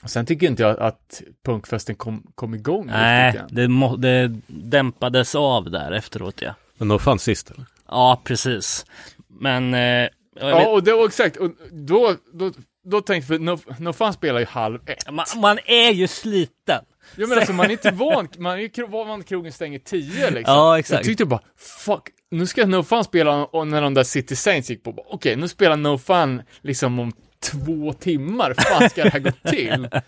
Och 0.04 0.10
sen 0.10 0.26
tycker 0.26 0.48
inte 0.48 0.64
jag 0.64 0.80
att 0.80 1.22
punkfesten 1.46 1.96
kom, 1.96 2.24
kom 2.36 2.56
igång 2.56 2.86
Nej, 2.86 3.42
det, 3.50 3.68
må, 3.68 3.96
det 3.96 4.36
dämpades 4.48 5.36
av 5.36 5.72
där 5.72 5.92
efteråt 5.92 6.42
ja. 6.42 6.56
Men 6.78 6.88
de 6.88 7.00
fanns 7.00 7.24
sist 7.24 7.52
eller? 7.52 7.66
Ja, 7.88 8.22
precis. 8.24 8.86
Men... 9.28 9.74
Eh, 9.74 10.10
Ja, 10.40 10.68
och 10.68 10.84
det 10.84 10.94
var 10.94 11.06
exakt, 11.06 11.38
och 11.38 11.52
då, 11.72 12.16
då 12.34 12.52
då 12.86 13.02
tänkte 13.02 13.34
jag, 13.34 13.60
för 13.60 13.74
No, 13.80 13.90
no 13.90 13.94
Fun 13.94 14.14
spelar 14.14 14.40
ju 14.40 14.46
halv 14.46 14.80
ett. 14.86 15.12
Man, 15.12 15.26
man 15.36 15.60
är 15.66 15.92
ju 15.92 16.08
sliten. 16.08 16.86
Ja 17.16 17.28
men 17.28 17.38
alltså 17.38 17.54
man 17.54 17.66
är 17.66 17.72
inte 17.72 17.92
van, 17.94 18.28
man 18.38 18.54
är 18.54 18.78
ju 18.78 18.88
van 18.88 19.20
att 19.20 19.26
krogen 19.26 19.52
stänger 19.52 19.80
tio 19.80 20.32
liksom. 20.32 20.56
Ja, 20.56 20.80
exakt. 20.80 20.98
Jag 20.98 21.06
tyckte 21.06 21.26
bara, 21.26 21.42
fuck, 21.58 22.10
nu 22.32 22.48
ska 22.48 22.66
No 22.66 22.84
Fun 22.84 23.04
spela 23.04 23.48
när 23.66 23.82
de 23.82 23.94
där 23.94 24.04
City 24.04 24.36
Saints 24.36 24.70
gick 24.70 24.84
på, 24.84 25.06
okej 25.10 25.36
nu 25.36 25.48
spelar 25.48 25.78
No 25.78 25.98
Fun 25.98 26.42
liksom 26.62 27.00
om 27.00 27.12
två 27.40 27.94
timmar, 27.94 28.54
fan 28.58 28.90
ska 28.90 29.04
det 29.04 29.10
här 29.10 29.20
gå 29.20 29.32
till? 29.50 29.90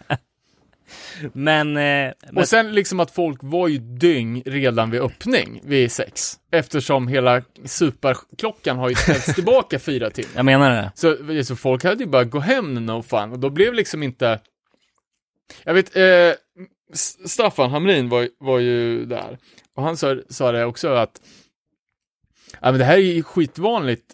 Men, 1.34 1.78
eh, 1.78 2.14
men 2.24 2.38
Och 2.38 2.48
sen 2.48 2.72
liksom 2.72 3.00
att 3.00 3.12
folk 3.12 3.40
var 3.42 3.68
ju 3.68 3.78
dyng 3.78 4.42
redan 4.46 4.92
vid 4.92 5.02
öppning, 5.02 5.62
vid 5.64 5.92
sex. 5.92 6.34
Eftersom 6.52 7.08
hela 7.08 7.42
superklockan 7.66 8.78
har 8.78 8.90
ju 8.90 8.96
ställts 8.96 9.36
tillbaka 9.36 9.80
fyra 9.80 10.10
timmar. 10.10 10.32
jag 10.36 10.46
menar 10.46 10.72
det. 10.72 10.92
Så, 10.96 11.18
så 11.44 11.56
folk 11.56 11.84
hade 11.84 12.04
ju 12.04 12.10
bara 12.10 12.24
gå 12.24 12.40
hem 12.40 12.74
när 12.74 12.82
no 12.82 13.02
fun 13.02 13.32
och 13.32 13.40
då 13.40 13.50
blev 13.50 13.74
liksom 13.74 14.04
inte 14.04 14.40
Jag 15.64 15.74
vet, 15.74 15.96
eh, 15.96 16.34
Staffan 17.26 17.72
Hamrin 17.72 18.10
var, 18.10 18.30
var 18.40 18.60
ju 18.60 19.06
där 19.06 19.38
och 19.76 19.84
han 19.84 19.98
sa, 19.98 20.16
sa 20.30 20.52
det 20.52 20.66
också 20.66 20.88
att 20.88 21.22
ja, 22.54 22.72
men 22.72 22.78
det 22.78 22.86
här 22.86 22.94
är 22.98 23.02
ju 23.02 23.24
skitvanligt 23.24 24.06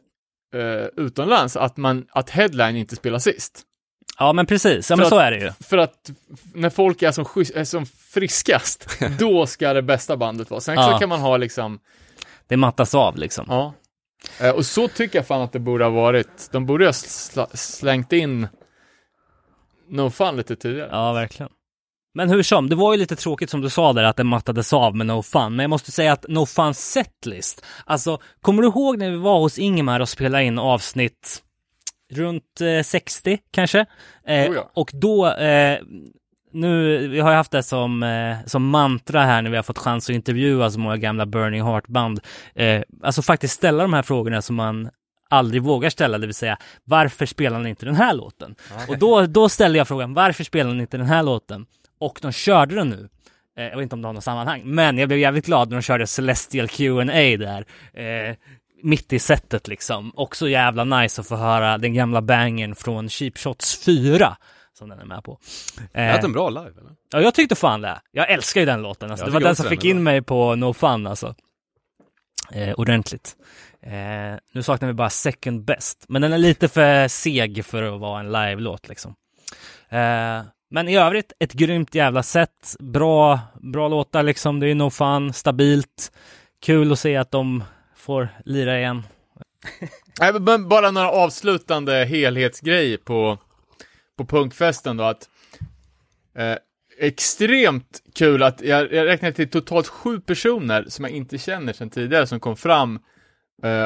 eh, 0.55 1.03
utomlands 1.05 1.57
att 1.57 1.77
man, 1.77 2.05
att 2.11 2.29
headline 2.29 2.75
inte 2.75 2.95
spelar 2.95 3.19
sist. 3.19 3.61
Ja 4.19 4.34
men 4.34 4.45
precis, 4.45 4.89
ja 4.89 4.95
För 4.95 4.97
men 4.97 5.03
att- 5.05 5.09
så 5.09 5.17
är 5.19 5.31
det 5.31 5.38
ju. 5.39 5.51
För 5.59 5.77
att 5.77 6.11
när 6.53 6.69
folk 6.69 7.01
är 7.01 7.11
som, 7.11 7.25
är 7.55 7.63
som 7.63 7.86
friskast, 7.86 8.99
då 9.19 9.45
ska 9.45 9.73
det 9.73 9.81
bästa 9.81 10.17
bandet 10.17 10.49
vara. 10.49 10.61
Sen 10.61 10.75
så 10.75 10.81
Ja. 10.81 10.99
kan 10.99 11.09
man 11.09 11.19
ha 11.19 11.38
liksom, 11.38 11.79
Det 12.47 12.57
mattas 12.57 12.95
av 12.95 13.17
liksom. 13.17 13.45
ja. 13.49 13.73
Eh, 14.39 14.49
och 14.49 14.65
så 14.65 14.88
tycker 14.88 15.19
jag 15.19 15.27
fan 15.27 15.41
att 15.41 15.51
det 15.51 15.59
borde 15.59 15.84
ha 15.84 15.91
varit. 15.91 16.49
De 16.51 16.65
borde 16.65 16.86
ha 16.86 16.91
sl- 16.91 17.55
slängt 17.55 18.13
in 18.13 18.47
No 19.89 20.09
Fun 20.09 20.36
lite 20.38 20.55
tidigare. 20.55 20.89
Ja, 20.91 21.13
verkligen. 21.13 21.51
Men 22.14 22.30
hur 22.30 22.43
som, 22.43 22.70
det 22.70 22.76
var 22.76 22.93
ju 22.93 22.99
lite 22.99 23.16
tråkigt 23.16 23.49
som 23.49 23.61
du 23.61 23.70
sa 23.70 23.93
där 23.93 24.03
att 24.03 24.18
det 24.18 24.24
mattades 24.24 24.74
av 24.74 24.95
med 24.95 25.07
No 25.07 25.22
Fun, 25.22 25.55
men 25.55 25.64
jag 25.64 25.70
måste 25.70 25.91
säga 25.91 26.14
att 26.14 26.26
No 26.30 26.45
Fun 26.45 26.74
setlist, 26.74 27.66
alltså 27.86 28.18
kommer 28.41 28.61
du 28.61 28.68
ihåg 28.68 28.97
när 28.97 29.09
vi 29.09 29.18
var 29.18 29.39
hos 29.39 29.59
Ingemar 29.59 29.99
och 29.99 30.09
spelade 30.09 30.43
in 30.43 30.59
avsnitt 30.59 31.43
runt 32.11 32.61
eh, 32.61 32.84
60 32.84 33.38
kanske? 33.51 33.80
Eh, 34.28 34.49
Oh 34.49 34.55
ja. 34.55 34.70
Och 34.74 34.91
då, 34.93 35.28
eh, 35.28 35.80
nu, 36.51 37.07
vi 37.07 37.20
har 37.20 37.30
ju 37.32 37.36
haft 37.36 37.51
det 37.51 37.64
som, 37.64 38.03
eh, 38.03 38.38
som 38.45 38.70
mantra 38.70 39.22
här 39.26 39.41
när 39.41 39.49
vi 39.49 39.55
har 39.55 39.64
fått 39.64 39.78
chans 39.78 40.09
att 40.09 40.16
intervjua 40.16 40.72
så 40.72 40.80
många 40.80 40.97
gamla 40.97 41.26
Burning 41.26 41.64
Heart-band. 41.64 42.20
Eh, 42.55 42.82
alltså 43.03 43.22
faktiskt 43.22 43.53
ställa 43.53 43.84
de 43.84 43.93
här 43.93 44.01
frågorna 44.03 44.41
som 44.41 44.55
man 44.55 44.89
aldrig 45.30 45.64
vågar 45.64 45.89
ställa, 45.89 46.18
det 46.18 46.28
vill 46.28 46.36
säga 46.36 46.57
varför 46.84 47.26
spelar 47.26 47.59
ni 47.59 47.70
inte 47.70 47.86
den 47.86 47.95
här 47.95 48.14
låten? 48.14 48.55
Och 48.88 48.97
då, 48.97 49.26
då 49.26 49.49
ställde 49.49 49.78
jag 49.78 49.88
frågan, 49.88 50.14
varför 50.14 50.43
spelar 50.43 50.74
ni 50.74 50.82
inte 50.82 50.97
den 50.97 51.05
här 51.07 51.24
låten? 51.24 51.66
Och 52.06 52.20
de 52.22 52.32
körde 52.32 52.76
den 52.76 52.89
nu. 52.89 53.10
Eh, 53.58 53.64
jag 53.64 53.76
vet 53.78 53.84
inte 53.84 53.95
om 53.95 54.01
det 54.01 54.08
har 54.08 54.14
något 54.14 54.24
sammanhang, 54.24 54.62
men 54.66 54.97
jag 54.97 55.08
blev 55.10 55.20
jävligt 55.20 55.45
glad 55.45 55.70
när 55.70 55.78
de 55.78 55.82
körde 55.82 56.08
Celestial 56.08 56.68
Q&A 56.68 57.38
där. 57.38 57.66
Eh, 57.93 58.36
mitt 58.84 59.14
i 59.14 59.20
setet 59.20 59.68
liksom. 59.68 60.12
Också 60.16 60.49
jävla 60.49 60.84
nice 60.84 61.22
att 61.22 61.28
få 61.28 61.36
höra 61.36 61.78
den 61.78 61.93
gamla 61.93 62.22
bangen 62.22 62.76
från 62.76 63.10
Cheap 63.10 63.38
Shots 63.38 63.84
4 63.86 64.38
som 64.78 64.89
den 64.89 64.99
är 64.99 65.06
med 65.06 65.24
på. 65.24 65.39
Eh, 65.93 66.01
Är 66.04 66.22
det 66.22 66.26
en 66.26 66.34
bra 66.34 66.49
live 66.49 66.72
eller? 66.80 66.91
Ja, 67.12 67.22
jag 67.22 67.34
tyckte 67.34 67.56
fan 67.56 67.82
det. 67.82 68.01
Jag 68.12 68.30
älskar 68.32 68.62
ju 68.62 68.66
den 68.66 68.82
låten. 68.82 69.12
Alltså. 69.12 69.26
Jag 69.26 69.30
Det 69.30 69.34
var 69.34 69.41
den 69.41 69.56
som 69.56 69.66
fick 69.66 69.86
in 69.86 69.95
bra. 69.97 70.04
mig 70.04 70.22
på 70.22 70.56
No 70.56 70.74
Fun 70.74 71.08
alltså. 71.08 71.36
Eh, 72.51 72.74
ordentligt. 72.74 73.36
Eh, 73.82 74.39
nu 74.54 74.64
saknar 74.64 74.88
vi 74.88 74.93
bara 74.93 75.10
Second 75.10 75.66
Best, 75.66 76.06
men 76.08 76.22
den 76.22 76.34
är 76.34 76.38
lite 76.38 76.68
för 76.68 77.08
seg 77.08 77.66
för 77.66 77.84
att 77.84 77.99
vara 78.01 78.20
en 78.20 78.32
live-låt 78.32 78.89
liksom. 78.89 79.16
Eh, 79.89 80.41
men 80.74 80.89
i 80.89 80.97
övrigt, 80.97 81.34
ett 81.39 81.53
grymt 81.53 81.95
jävla 81.95 82.24
set. 82.24 82.76
Bra, 82.80 83.39
bra 83.61 83.88
låtar 83.88 84.24
liksom. 84.24 84.59
Det 84.59 84.67
är 84.67 84.76
No 84.76 84.89
Fun, 84.89 85.34
stabilt. 85.34 86.11
Kul 86.61 86.91
att 86.91 86.99
se 86.99 87.15
att 87.15 87.32
de 87.32 87.63
får 87.95 88.30
lira 88.45 88.80
igen. 88.80 89.03
Men 90.39 90.69
bara 90.69 90.91
några 90.91 91.11
avslutande 91.11 92.05
helhetsgrejer 92.05 92.97
på, 92.97 93.38
på 94.17 94.26
punkfesten 94.26 94.97
då, 94.97 95.03
att 95.03 95.30
eh, 96.38 96.57
extremt 96.99 98.01
kul 98.15 98.43
att 98.43 98.61
jag, 98.61 98.93
jag 98.93 99.07
räknade 99.07 99.34
till 99.34 99.49
totalt 99.49 99.88
sju 99.88 100.19
personer 100.19 100.86
som 100.88 101.05
jag 101.05 101.13
inte 101.13 101.38
känner 101.38 101.74
sedan 101.74 101.89
tidigare 101.89 102.28
som 102.28 102.39
kom 102.39 102.55
fram 102.55 102.99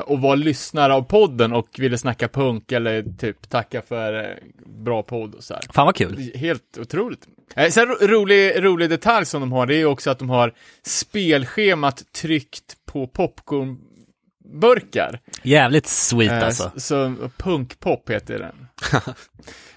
och 0.05 0.21
var 0.21 0.35
lyssnare 0.35 0.93
av 0.93 1.01
podden 1.01 1.53
och 1.53 1.67
ville 1.77 1.97
snacka 1.97 2.27
punk 2.27 2.71
eller 2.71 3.05
typ 3.17 3.49
tacka 3.49 3.81
för 3.81 4.23
eh, 4.23 4.29
bra 4.65 5.03
podd 5.03 5.35
och 5.35 5.43
så 5.43 5.53
här. 5.53 5.63
Fan 5.73 5.85
vad 5.85 5.95
kul. 5.95 6.31
Helt 6.35 6.77
otroligt. 6.81 7.27
Eh, 7.55 7.69
sen 7.69 7.85
ro- 7.87 8.07
rolig, 8.07 8.63
rolig 8.63 8.89
detalj 8.89 9.25
som 9.25 9.41
de 9.41 9.51
har, 9.51 9.65
det 9.65 9.75
är 9.75 9.77
ju 9.77 9.85
också 9.85 10.09
att 10.09 10.19
de 10.19 10.29
har 10.29 10.53
spelschemat 10.83 12.03
tryckt 12.13 12.77
på 12.85 13.07
popcornburkar. 13.07 15.19
Jävligt 15.43 15.87
sweet 15.87 16.31
Eh, 16.31 16.45
alltså. 16.45 16.71
Så, 16.75 17.15
punkpop 17.37 18.09
heter 18.09 18.39
den. 18.39 18.67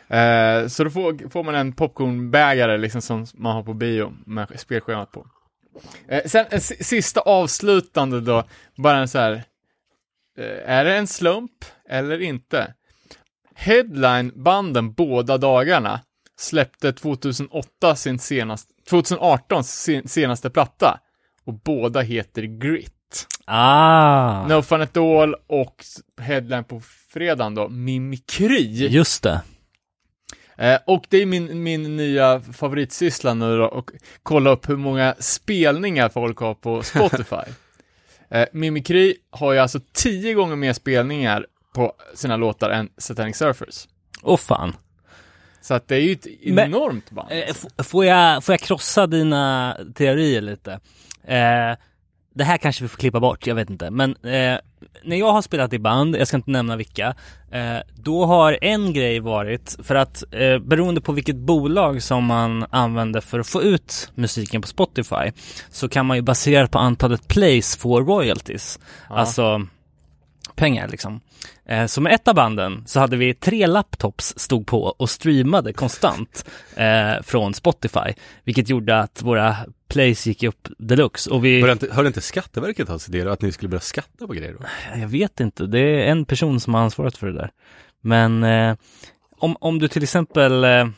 eh, 0.18 0.68
så 0.68 0.84
då 0.84 0.90
får, 0.90 1.30
får 1.30 1.44
man 1.44 1.54
en 1.54 1.72
popcornbägare 1.72 2.78
liksom 2.78 3.02
som 3.02 3.26
man 3.34 3.54
har 3.56 3.62
på 3.62 3.74
bio 3.74 4.12
med 4.26 4.60
spelschemat 4.60 5.12
på. 5.12 5.26
Eh, 6.08 6.22
sen 6.26 6.46
en 6.50 6.60
si- 6.60 6.84
sista 6.84 7.20
avslutande 7.20 8.20
då, 8.20 8.44
bara 8.76 8.98
en 8.98 9.08
så 9.08 9.18
här. 9.18 9.42
Eh, 10.40 10.70
är 10.70 10.84
det 10.84 10.96
en 10.96 11.06
slump 11.06 11.64
eller 11.88 12.22
inte? 12.22 12.74
Headline-banden 13.54 14.92
båda 14.92 15.38
dagarna 15.38 16.00
släppte 16.38 16.92
2008 16.92 17.96
sin 17.96 18.18
senaste, 18.18 18.72
2018 18.90 19.64
sin 19.64 20.08
senaste 20.08 20.50
platta. 20.50 21.00
Och 21.44 21.54
båda 21.54 22.00
heter 22.00 22.42
Grit. 22.42 23.26
Ah, 23.44 24.46
No 24.46 24.62
Fun 24.62 24.82
At 24.82 24.96
All 24.96 25.34
och 25.46 25.84
headline 26.20 26.64
på 26.64 26.80
fredagen 27.08 27.54
då, 27.54 27.68
Mimikry. 27.68 28.88
just 28.88 29.22
det. 29.22 29.42
Eh, 30.56 30.78
och 30.86 31.04
det 31.08 31.22
är 31.22 31.26
min, 31.26 31.62
min 31.62 31.96
nya 31.96 32.40
favoritsyssla 32.40 33.34
nu 33.34 33.56
då, 33.58 33.64
och 33.64 33.90
kolla 34.22 34.50
upp 34.50 34.68
hur 34.68 34.76
många 34.76 35.14
spelningar 35.18 36.08
folk 36.08 36.38
har 36.38 36.54
på 36.54 36.82
Spotify. 36.82 37.36
eh, 38.30 38.46
Mimikry 38.52 39.14
har 39.30 39.52
ju 39.52 39.58
alltså 39.58 39.80
tio 39.92 40.34
gånger 40.34 40.56
mer 40.56 40.72
spelningar 40.72 41.46
på 41.74 41.92
sina 42.14 42.36
låtar 42.36 42.70
än 42.70 42.88
Satanic 42.98 43.36
Surfers. 43.36 43.88
Åh 44.22 44.36
fan. 44.36 44.76
Så 45.62 45.74
att 45.74 45.88
det 45.88 45.96
är 45.96 46.00
ju 46.00 46.12
ett 46.12 46.26
Men- 46.46 46.68
enormt 46.68 47.10
band. 47.10 47.32
Eh, 47.32 47.38
f- 47.48 47.86
får, 47.86 48.04
jag, 48.04 48.44
får 48.44 48.52
jag 48.52 48.60
krossa 48.60 49.06
dina 49.06 49.76
teorier 49.94 50.40
lite? 50.40 50.72
Eh, 51.24 51.76
det 52.34 52.44
här 52.44 52.58
kanske 52.58 52.84
vi 52.84 52.88
får 52.88 52.98
klippa 52.98 53.20
bort, 53.20 53.46
jag 53.46 53.54
vet 53.54 53.70
inte. 53.70 53.90
Men 53.90 54.10
eh, 54.10 54.58
när 55.02 55.16
jag 55.16 55.32
har 55.32 55.42
spelat 55.42 55.72
i 55.72 55.78
band, 55.78 56.16
jag 56.16 56.28
ska 56.28 56.36
inte 56.36 56.50
nämna 56.50 56.76
vilka, 56.76 57.14
eh, 57.50 57.76
då 57.94 58.24
har 58.24 58.58
en 58.60 58.92
grej 58.92 59.20
varit, 59.20 59.76
för 59.82 59.94
att 59.94 60.24
eh, 60.30 60.58
beroende 60.58 61.00
på 61.00 61.12
vilket 61.12 61.36
bolag 61.36 62.02
som 62.02 62.24
man 62.24 62.66
använder 62.70 63.20
för 63.20 63.38
att 63.38 63.46
få 63.46 63.62
ut 63.62 64.12
musiken 64.14 64.62
på 64.62 64.68
Spotify, 64.68 65.32
så 65.70 65.88
kan 65.88 66.06
man 66.06 66.16
ju 66.16 66.22
baserat 66.22 66.70
på 66.70 66.78
antalet 66.78 67.28
plays 67.28 67.76
få 67.76 68.00
royalties. 68.00 68.78
Alltså 69.08 69.66
pengar 70.54 70.88
liksom. 70.88 71.20
Eh, 71.66 71.86
så 71.86 72.00
med 72.00 72.12
ett 72.12 72.28
av 72.28 72.34
banden 72.34 72.82
så 72.86 73.00
hade 73.00 73.16
vi 73.16 73.34
tre 73.34 73.66
laptops 73.66 74.34
stod 74.36 74.66
på 74.66 74.82
och 74.82 75.10
streamade 75.10 75.72
konstant 75.72 76.44
eh, 76.76 77.22
från 77.22 77.54
Spotify, 77.54 78.14
vilket 78.44 78.68
gjorde 78.68 79.00
att 79.00 79.22
våra 79.22 79.56
plays 79.90 80.26
gick 80.26 80.42
upp 80.42 80.68
deluxe 80.78 81.30
och 81.30 81.44
vi, 81.44 81.60
Hörde 81.60 81.72
inte, 81.72 81.92
hörde 81.92 82.06
inte 82.06 82.20
Skatteverket 82.20 82.88
det 83.08 83.24
då, 83.24 83.30
att 83.30 83.42
ni 83.42 83.52
skulle 83.52 83.68
börja 83.68 83.80
skatta 83.80 84.26
på 84.26 84.32
grejer 84.32 84.56
då? 84.58 84.66
jag 85.00 85.08
vet 85.08 85.40
inte, 85.40 85.66
det 85.66 85.78
är 85.78 86.10
en 86.10 86.24
person 86.24 86.60
som 86.60 86.74
har 86.74 86.80
ansvaret 86.80 87.16
för 87.16 87.26
det 87.26 87.32
där. 87.32 87.50
Men 88.00 88.42
eh, 88.42 88.76
om, 89.36 89.56
om 89.60 89.78
du 89.78 89.88
till 89.88 90.02
exempel, 90.02 90.64
eh, 90.64 90.88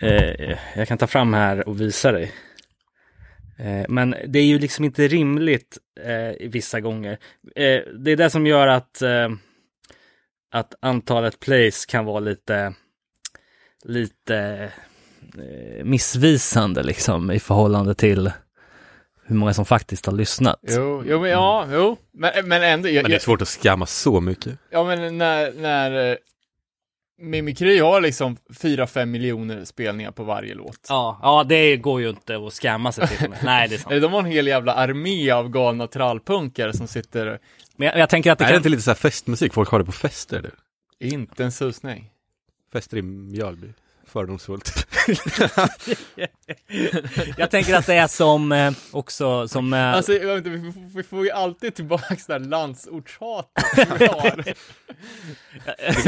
eh, 0.00 0.58
jag 0.76 0.88
kan 0.88 0.98
ta 0.98 1.06
fram 1.06 1.34
här 1.34 1.68
och 1.68 1.80
visa 1.80 2.12
dig. 2.12 2.32
Eh, 3.60 3.86
men 3.88 4.14
det 4.26 4.38
är 4.38 4.44
ju 4.44 4.58
liksom 4.58 4.84
inte 4.84 5.08
rimligt 5.08 5.78
eh, 6.00 6.48
vissa 6.48 6.80
gånger. 6.80 7.12
Eh, 7.56 7.80
det 7.98 8.10
är 8.10 8.16
det 8.16 8.30
som 8.30 8.46
gör 8.46 8.66
att, 8.66 9.02
att 10.50 10.74
antalet 10.80 11.40
plays 11.40 11.86
kan 11.86 12.04
vara 12.04 12.20
lite, 12.20 12.74
lite 13.84 14.70
missvisande 15.84 16.82
liksom 16.82 17.30
i 17.30 17.40
förhållande 17.40 17.94
till 17.94 18.30
hur 19.24 19.36
många 19.36 19.54
som 19.54 19.64
faktiskt 19.64 20.06
har 20.06 20.12
lyssnat. 20.12 20.58
Jo, 20.62 21.02
jo, 21.06 21.20
men 21.20 21.30
ja, 21.30 21.66
jo. 21.72 21.96
Men, 22.12 22.48
men 22.48 22.62
ändå, 22.62 22.88
jag, 22.88 23.02
Men 23.02 23.10
det 23.10 23.16
är 23.16 23.20
svårt 23.20 23.42
att 23.42 23.48
skamma 23.48 23.86
så 23.86 24.20
mycket. 24.20 24.58
ja 24.70 24.84
men 24.84 25.18
när, 25.18 25.52
när 25.52 26.10
eh, 26.10 26.16
Mimikry 27.20 27.78
har 27.78 28.00
liksom 28.00 28.36
4-5 28.36 29.06
miljoner 29.06 29.64
spelningar 29.64 30.10
på 30.10 30.24
varje 30.24 30.54
låt. 30.54 30.86
Ja, 30.88 31.18
ja, 31.22 31.44
det 31.44 31.76
går 31.76 32.00
ju 32.00 32.08
inte 32.08 32.36
att 32.36 32.52
skamma 32.52 32.92
sig 32.92 33.08
till. 33.08 33.28
Nej, 33.44 33.68
det 33.68 33.74
är 33.74 33.78
sant. 33.78 34.02
De 34.02 34.12
har 34.12 34.20
en 34.20 34.26
hel 34.26 34.46
jävla 34.46 34.74
armé 34.74 35.30
av 35.30 35.48
galna 35.48 35.86
trallpunkare 35.86 36.72
som 36.72 36.86
sitter, 36.86 37.38
Men 37.76 37.86
jag, 37.86 37.98
jag 37.98 38.08
tänker 38.08 38.32
att 38.32 38.38
det 38.38 38.44
är 38.44 38.46
det 38.46 38.52
kan... 38.52 38.56
inte 38.56 38.68
lite 38.68 38.82
så 38.82 38.90
här 38.90 38.96
festmusik? 38.96 39.54
Folk 39.54 39.68
har 39.68 39.78
det 39.78 39.84
på 39.84 39.92
fester 39.92 40.42
du? 40.42 40.50
inte 41.06 41.44
en 41.44 41.52
susning. 41.52 42.10
Fester 42.72 42.96
i 42.96 43.02
Mjölby. 43.02 43.72
Fördomsfullt. 44.12 44.86
Jag 47.36 47.50
tänker 47.50 47.74
att 47.74 47.86
det 47.86 47.94
är 47.94 48.06
som 48.06 48.52
eh, 48.52 48.72
också 48.92 49.48
som 49.48 49.72
eh, 49.72 49.94
Alltså, 49.94 50.12
jag 50.12 50.26
vet 50.26 50.36
inte, 50.46 50.50
vi, 50.50 50.72
får- 50.72 50.96
vi 50.96 51.02
får 51.02 51.24
ju 51.24 51.30
alltid 51.30 51.74
tillbaka 51.74 52.16
det 52.26 52.32
där 52.32 52.38
landsortshatet 52.38 53.64
vi 53.98 54.06
har. 54.06 54.44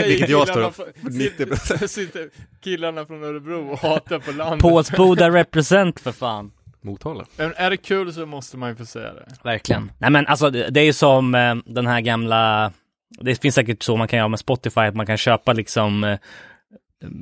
Vilket 0.07 0.29
jag 0.29 0.49
står 0.49 0.55
Killarna 0.55 0.73
för 0.73 0.93
från- 1.01 1.11
90%. 1.13 1.57
sitter, 1.57 1.87
sitter 1.87 2.29
killarna 2.65 3.07
från 3.07 3.25
Örebro 3.25 3.73
och 3.73 3.79
hatar 3.79 4.19
på 4.19 4.33
landet. 4.33 4.61
Påsboda 4.61 5.31
represent 5.31 6.01
för 6.01 6.13
fan. 6.13 6.53
Motala. 6.81 7.25
Men 7.37 7.55
är 7.57 7.71
det 7.71 7.77
kul 7.77 8.13
så 8.13 8.27
måste 8.27 8.57
man 8.57 8.69
ju 8.71 8.77
få 8.77 8.87
säga 8.87 9.13
det. 9.15 9.27
Verkligen. 9.45 9.93
Nej 9.99 10.11
men 10.11 10.27
alltså 10.27 10.51
det 10.51 10.71
det 10.71 10.81
är 10.81 10.85
ju 10.85 10.93
som 10.93 11.35
eh, 11.35 11.55
den 11.67 11.87
här 11.87 12.01
gamla, 12.01 12.73
det 13.21 13.35
finns 13.43 13.55
säkert 13.55 13.83
så 13.83 13.97
man 13.97 14.09
kan 14.09 14.17
göra 14.19 14.29
med 14.29 14.39
Spotify, 14.39 14.81
att 14.81 14.95
man 14.97 15.07
kan 15.07 15.17
köpa 15.17 15.53
liksom 15.53 16.05
eh, 16.05 16.19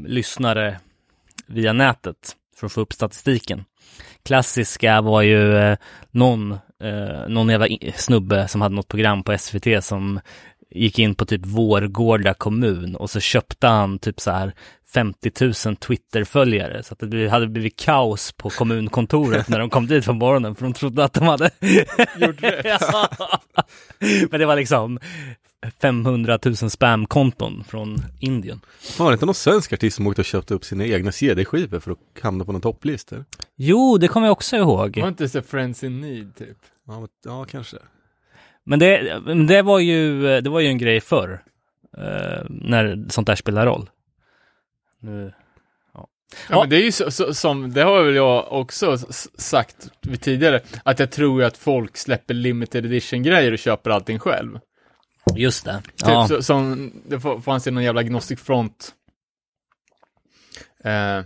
lyssnare 0.06 0.80
via 1.46 1.72
nätet 1.72 2.36
för 2.56 2.66
att 2.66 2.72
få 2.72 2.80
upp 2.80 2.92
statistiken. 2.92 3.64
Klassiska 4.22 5.00
var 5.00 5.22
ju 5.22 5.56
eh, 5.56 5.78
någon, 6.10 6.52
eh, 6.82 7.28
någon 7.28 7.48
jävla 7.48 7.66
snubbe 7.94 8.48
som 8.48 8.60
hade 8.60 8.74
något 8.74 8.88
program 8.88 9.22
på 9.22 9.38
SVT 9.38 9.84
som 9.84 10.20
gick 10.70 10.98
in 10.98 11.14
på 11.14 11.26
typ 11.26 11.46
Vårgårda 11.46 12.34
kommun 12.34 12.96
och 12.96 13.10
så 13.10 13.20
köpte 13.20 13.66
han 13.66 13.98
typ 13.98 14.20
så 14.20 14.30
här 14.30 14.52
50 14.94 15.30
000 15.66 15.76
Twitter-följare 15.76 16.82
så 16.82 16.94
att 16.94 17.10
det 17.10 17.28
hade 17.28 17.46
blivit 17.46 17.78
kaos 17.78 18.32
på 18.32 18.50
kommunkontoret 18.50 19.48
när 19.48 19.58
de 19.58 19.70
kom 19.70 19.86
dit 19.86 20.06
på 20.06 20.12
morgonen 20.12 20.54
för 20.54 20.64
de 20.64 20.72
trodde 20.72 21.04
att 21.04 21.12
de 21.12 21.24
hade 21.24 21.50
Gjort 22.16 22.42
rätt. 22.42 22.66
Ja. 22.82 23.08
Men 24.30 24.40
det 24.40 24.46
var 24.46 24.56
liksom 24.56 24.98
500 25.80 26.38
000 26.44 26.54
spamkonton 26.56 27.64
från 27.64 27.96
Indien. 28.20 28.60
Fan, 28.80 29.04
var 29.04 29.10
det 29.10 29.14
inte 29.14 29.26
någon 29.26 29.34
svensk 29.34 29.72
artist 29.72 29.96
som 29.96 30.06
åkte 30.06 30.20
och 30.20 30.24
köpte 30.24 30.54
upp 30.54 30.64
sina 30.64 30.86
egna 30.86 31.12
CD-skivor 31.12 31.80
för 31.80 31.90
att 31.90 31.98
hamna 32.22 32.44
på 32.44 32.52
någon 32.52 32.60
topplista? 32.60 33.16
Jo, 33.56 33.98
det 33.98 34.08
kommer 34.08 34.26
jag 34.26 34.32
också 34.32 34.56
ihåg. 34.56 34.98
Var 35.00 35.08
inte 35.08 35.28
så 35.28 35.42
Friends 35.42 35.84
in 35.84 36.00
Need 36.00 36.34
typ? 36.36 36.56
Ja, 36.86 37.00
men- 37.00 37.08
ja, 37.24 37.44
kanske. 37.44 37.76
Men 38.64 38.78
det, 38.78 39.20
men 39.26 39.46
det 39.46 39.62
var 39.62 39.78
ju, 39.78 40.22
det 40.40 40.50
var 40.50 40.60
ju 40.60 40.66
en 40.68 40.78
grej 40.78 41.00
förr. 41.00 41.42
eh, 41.96 42.44
när 42.48 43.06
sånt 43.10 43.26
där 43.26 43.34
spelar 43.36 43.66
roll. 43.66 43.90
Nu, 45.00 45.32
Ja, 45.94 46.08
Ja. 46.48 46.60
men 46.60 46.70
det 46.70 46.76
är 46.76 46.82
ju 46.82 46.92
så, 46.92 47.10
så, 47.10 47.34
som, 47.34 47.72
det 47.72 47.82
har 47.82 48.02
väl 48.02 48.14
jag 48.14 48.52
också 48.52 48.96
sagt 49.38 49.90
vid 50.02 50.20
tidigare, 50.20 50.60
att 50.84 50.98
jag 50.98 51.10
tror 51.10 51.42
att 51.42 51.56
folk 51.56 51.96
släpper 51.96 52.34
limited 52.34 52.84
edition 52.86 53.22
grejer 53.22 53.52
och 53.52 53.58
köper 53.58 53.90
allting 53.90 54.18
själv. 54.18 54.58
Just 55.34 55.64
det. 55.64 55.82
Typ 55.82 55.94
Ja. 56.08 56.28
så, 56.28 56.42
som, 56.42 56.92
det 57.06 57.20
fanns 57.44 57.66
ju 57.66 57.70
någon 57.70 57.82
jävla 57.84 58.02
Gnostic 58.02 58.40
Front 58.40 58.94
eh, 60.84 61.24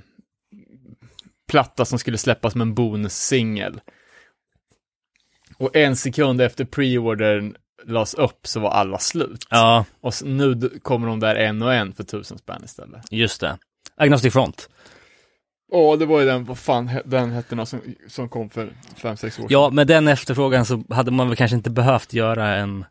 platta 1.49 1.84
som 1.84 1.99
skulle 1.99 2.18
släppas 2.18 2.55
med 2.55 2.62
en 2.62 2.74
bonussingel. 2.74 3.80
Och 5.59 5.76
en 5.76 5.97
sekund 5.97 6.40
efter 6.40 6.64
preordern 6.64 7.57
lades 7.86 8.14
upp 8.14 8.47
så 8.47 8.61
var 8.61 8.70
alla 8.70 8.99
slut. 8.99 9.47
ja, 9.51 9.84
Och 10.01 10.14
nu 10.24 10.70
kommer 10.82 11.09
de 11.09 11.20
där 11.20 11.34
en 11.36 11.62
och 11.62 11.74
en 11.74 11.92
för 11.92 12.05
tusen 12.05 12.38
spänn 12.38 12.62
istället. 12.64 13.03
just 13.11 13.40
det. 13.40 13.59
Agnostic 13.97 14.32
Front. 14.32 14.68
Åh, 15.72 15.99
det 15.99 16.07
var 16.07 16.20
ju 16.20 16.26
den, 16.26 16.45
vad 16.45 16.59
fan 16.59 16.90
den 17.05 17.30
hette 17.30 17.55
nå 17.55 17.66
som, 17.66 17.80
som 18.09 18.28
kom 18.28 18.51
för 18.51 18.72
fem 18.97 19.16
sex 19.16 19.38
år 19.38 19.42
sedan. 19.42 19.49
Ja, 19.51 19.70
med 19.70 19.86
den 19.86 20.09
efterfrågan 20.09 20.64
så 20.64 20.84
hade 20.90 21.11
man 21.11 21.28
väl 21.28 21.36
kanske 21.36 21.57
inte 21.57 21.70
behövt 21.70 22.12
göra 22.12 22.55
en... 22.55 22.84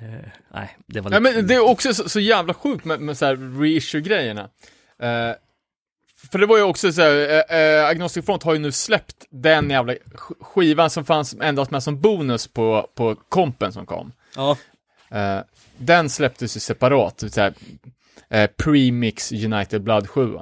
eh, 0.00 0.30
nej, 0.54 0.76
det 0.86 1.00
var 1.00 1.10
lite... 1.10 1.20
men 1.20 1.46
det 1.46 1.54
är 1.54 1.68
också 1.68 1.94
så, 1.94 2.08
så 2.08 2.20
jävla 2.20 2.54
sjukt 2.54 2.84
med, 2.84 3.00
med 3.00 3.18
så 3.18 3.24
här 3.26 3.60
reissue-grejerna. 3.60 4.42
Eh, 5.02 5.34
för 6.30 6.38
det 6.38 6.46
var 6.46 6.56
ju 6.56 6.62
också 6.62 6.92
så 6.92 7.02
här, 7.02 7.44
eh, 7.54 7.86
Agnostic 7.86 8.24
Front 8.24 8.42
har 8.42 8.52
ju 8.52 8.58
nu 8.58 8.72
släppt 8.72 9.26
den 9.30 9.70
jävla 9.70 9.92
sk- 9.92 10.34
skivan 10.44 10.90
som 10.90 11.04
fanns 11.04 11.36
endast 11.40 11.70
med 11.70 11.82
som 11.82 12.00
bonus 12.00 12.46
på, 12.46 12.88
på 12.94 13.14
kompen 13.28 13.72
som 13.72 13.86
kom. 13.86 14.12
Ja. 14.36 14.56
Eh, 15.10 15.40
den 15.78 16.10
släpptes 16.10 16.56
ju 16.56 16.60
separat, 16.60 17.24
så 17.32 17.40
här, 17.40 17.54
eh, 18.30 18.50
Premix 18.56 19.32
United 19.32 19.82
Blood 19.82 20.08
7 20.08 20.34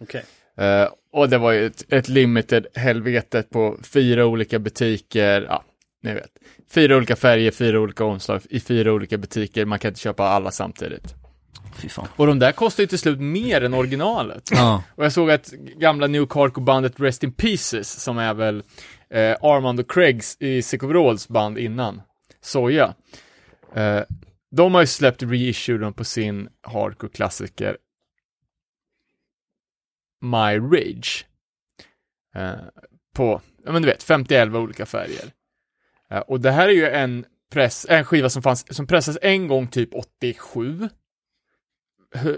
Okej. 0.00 0.24
Eh, 0.56 0.88
och 1.12 1.28
det 1.28 1.38
var 1.38 1.52
ju 1.52 1.66
ett, 1.66 1.92
ett 1.92 2.08
limited 2.08 2.66
helvete 2.74 3.42
på 3.42 3.78
fyra 3.82 4.26
olika 4.26 4.58
butiker, 4.58 5.42
ja, 5.48 5.64
ni 6.02 6.14
vet. 6.14 6.30
Fyra 6.70 6.96
olika 6.96 7.16
färger, 7.16 7.50
fyra 7.50 7.80
olika 7.80 8.04
omslag 8.04 8.40
i 8.50 8.60
fyra 8.60 8.92
olika 8.92 9.18
butiker, 9.18 9.64
man 9.64 9.78
kan 9.78 9.88
inte 9.88 10.00
köpa 10.00 10.28
alla 10.28 10.50
samtidigt. 10.50 11.14
Och 12.16 12.26
de 12.26 12.38
där 12.38 12.52
kostar 12.52 12.82
ju 12.82 12.86
till 12.86 12.98
slut 12.98 13.20
mer 13.20 13.64
än 13.64 13.74
originalet. 13.74 14.48
Ja. 14.52 14.82
Och 14.94 15.04
jag 15.04 15.12
såg 15.12 15.30
att 15.30 15.50
gamla 15.76 16.06
New 16.06 16.26
Carco-bandet 16.26 17.00
Rest 17.00 17.22
in 17.22 17.32
Pieces, 17.32 18.02
som 18.02 18.18
är 18.18 18.34
väl 18.34 18.62
eh, 19.10 19.36
Armand 19.42 19.80
och 19.80 19.90
Craigs 19.90 20.36
i 20.40 20.62
Rolls 20.82 21.28
band 21.28 21.58
innan, 21.58 22.02
Soja. 22.40 22.94
Eh, 23.74 24.00
de 24.50 24.74
har 24.74 24.80
ju 24.80 24.86
släppt 24.86 25.22
reissuen 25.22 25.92
på 25.92 26.04
sin 26.04 26.48
hardcore-klassiker 26.62 27.76
My 30.20 30.58
Rage. 30.58 31.26
Eh, 32.34 32.52
på, 33.14 33.40
ja 33.64 33.72
men 33.72 33.82
du 33.82 33.88
vet, 33.88 34.02
50 34.02 34.56
olika 34.56 34.86
färger. 34.86 35.32
Eh, 36.12 36.18
och 36.18 36.40
det 36.40 36.50
här 36.50 36.68
är 36.68 36.72
ju 36.72 36.86
en 36.86 37.24
press, 37.52 37.86
en 37.88 38.04
skiva 38.04 38.30
som 38.30 38.42
fanns, 38.42 38.76
som 38.76 38.86
pressades 38.86 39.18
en 39.22 39.48
gång 39.48 39.66
typ 39.66 39.94
87 39.94 40.88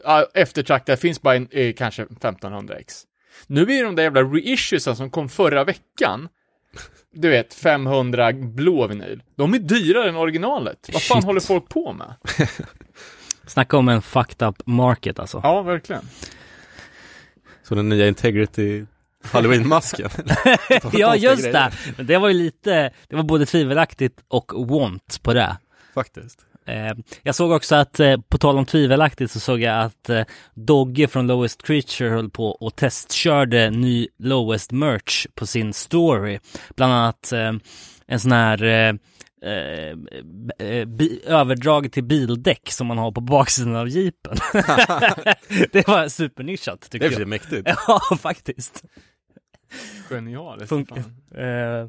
ja, 0.04 0.26
eftertraktad, 0.34 0.98
finns 0.98 1.22
bara 1.22 1.36
en, 1.36 1.48
eh, 1.50 1.74
kanske 1.74 2.02
1500 2.02 2.76
ex. 2.76 3.02
Nu 3.46 3.62
är 3.62 3.84
de 3.84 3.96
där 3.96 4.02
jävla 4.02 4.22
reissuesen 4.22 4.96
som 4.96 5.10
kom 5.10 5.28
förra 5.28 5.64
veckan, 5.64 6.28
du 7.12 7.28
vet, 7.28 7.54
500 7.54 8.32
blå 8.32 8.86
vinyl, 8.86 9.22
de 9.36 9.54
är 9.54 9.58
dyrare 9.58 10.08
än 10.08 10.16
originalet. 10.16 10.90
Vad 10.92 11.02
fan 11.02 11.16
Shit. 11.16 11.24
håller 11.24 11.40
folk 11.40 11.68
på 11.68 11.92
med? 11.92 12.14
Snacka 13.46 13.76
om 13.76 13.88
en 13.88 14.02
fucked 14.02 14.48
up 14.48 14.66
market 14.66 15.18
alltså. 15.18 15.40
Ja, 15.42 15.62
verkligen. 15.62 16.02
Så 17.62 17.74
den 17.74 17.88
nya 17.88 18.08
Integrity 18.08 18.84
Halloween-masken. 19.32 20.10
ja, 20.92 21.16
just 21.16 21.42
grejer. 21.42 21.72
det. 21.96 22.02
Det 22.02 22.18
var 22.18 22.28
ju 22.28 22.34
lite, 22.34 22.90
det 23.08 23.16
var 23.16 23.22
både 23.22 23.46
tvivelaktigt 23.46 24.20
och 24.28 24.52
want 24.68 25.20
på 25.22 25.34
det. 25.34 25.56
Faktiskt. 25.94 26.38
Eh, 26.66 26.92
jag 27.22 27.34
såg 27.34 27.50
också 27.50 27.74
att, 27.74 28.00
eh, 28.00 28.16
på 28.28 28.38
tal 28.38 28.58
om 28.58 28.66
tvivelaktigt, 28.66 29.32
så 29.32 29.40
såg 29.40 29.60
jag 29.60 29.84
att 29.84 30.08
eh, 30.10 30.22
Dogge 30.54 31.08
från 31.08 31.26
Lowest 31.26 31.62
Creature 31.62 32.10
höll 32.10 32.30
på 32.30 32.50
och 32.50 32.76
testkörde 32.76 33.70
ny 33.70 34.08
Lowest 34.18 34.72
merch 34.72 35.26
på 35.34 35.46
sin 35.46 35.72
story. 35.72 36.38
Bland 36.76 36.92
annat 36.92 37.32
en 38.06 38.20
sån 38.20 38.32
här 38.32 38.98
överdrag 41.26 41.92
till 41.92 42.04
bildäck 42.04 42.70
som 42.72 42.86
man 42.86 42.98
har 42.98 43.12
på 43.12 43.20
baksidan 43.20 43.76
av 43.76 43.88
jeepen. 43.88 44.36
det 45.72 45.88
var 45.88 46.08
supernischat 46.08 46.80
Det 46.80 46.88
tycker 46.88 47.06
är 47.06 47.08
för 47.08 47.14
sig 47.14 47.22
jag. 47.22 47.28
mäktigt. 47.28 47.68
Ja, 47.86 48.16
faktiskt. 48.20 48.84
Genialiskt. 50.10 50.68
Fan. 50.68 50.86
Eh, 51.34 51.88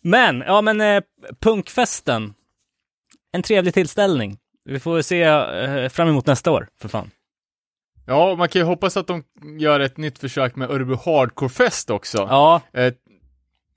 men, 0.00 0.40
ja 0.46 0.60
men 0.60 0.80
eh, 0.80 1.02
punkfesten. 1.40 2.34
En 3.32 3.42
trevlig 3.42 3.74
tillställning. 3.74 4.38
Vi 4.64 4.80
får 4.80 5.02
se 5.02 5.22
eh, 5.22 5.88
fram 5.88 6.08
emot 6.08 6.26
nästa 6.26 6.50
år, 6.50 6.68
för 6.80 6.88
fan. 6.88 7.10
Ja, 8.06 8.34
man 8.36 8.48
kan 8.48 8.60
ju 8.60 8.66
hoppas 8.66 8.96
att 8.96 9.06
de 9.06 9.22
gör 9.58 9.80
ett 9.80 9.96
nytt 9.96 10.18
försök 10.18 10.56
med 10.56 10.70
Örebro 10.70 10.96
Hardcore 11.04 11.48
Fest 11.48 11.90
också. 11.90 12.18
Ja, 12.18 12.60
Eh, 12.72 12.92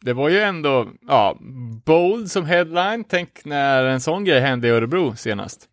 det 0.02 0.14
var 0.14 0.30
ju 0.30 0.40
ändå, 0.40 0.88
ja, 1.08 1.38
Bold 1.86 2.32
som 2.32 2.46
headline. 2.46 3.04
Tänk 3.04 3.46
när 3.46 3.84
en 3.84 4.02
sån 4.02 4.24
grej 4.24 4.40
hände 4.40 4.68
i 4.68 4.72
Örebro 4.72 5.16
senast 5.16 5.70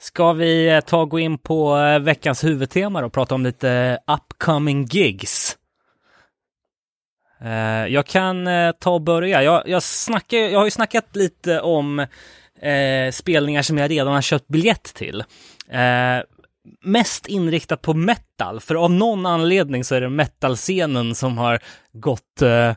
ska 0.00 0.32
vi 0.32 0.68
eh, 0.68 0.80
ta 0.80 1.00
och 1.00 1.10
gå 1.10 1.18
in 1.18 1.38
på 1.38 1.78
eh, 1.78 1.98
veckans 1.98 2.44
huvudtema 2.44 3.04
och 3.04 3.12
prata 3.12 3.34
om 3.34 3.44
lite 3.44 3.70
eh, 3.70 4.14
upcoming 4.14 4.84
gigs? 4.84 5.56
Jag 7.88 8.06
kan 8.06 8.48
ta 8.78 8.90
och 8.90 9.00
börja. 9.00 9.42
Jag, 9.42 9.68
jag, 9.68 9.82
snackar, 9.82 10.38
jag 10.38 10.58
har 10.58 10.64
ju 10.64 10.70
snackat 10.70 11.16
lite 11.16 11.60
om 11.60 12.06
eh, 12.62 13.10
spelningar 13.12 13.62
som 13.62 13.78
jag 13.78 13.90
redan 13.90 14.14
har 14.14 14.22
köpt 14.22 14.48
biljett 14.48 14.94
till. 14.94 15.24
Eh, 15.68 16.22
mest 16.80 17.26
inriktat 17.26 17.82
på 17.82 17.94
metal, 17.94 18.60
för 18.60 18.74
av 18.74 18.90
någon 18.90 19.26
anledning 19.26 19.84
så 19.84 19.94
är 19.94 20.00
det 20.00 20.08
metalscenen 20.08 21.14
som 21.14 21.38
har 21.38 21.58
gått, 21.92 22.42
eh, 22.42 22.72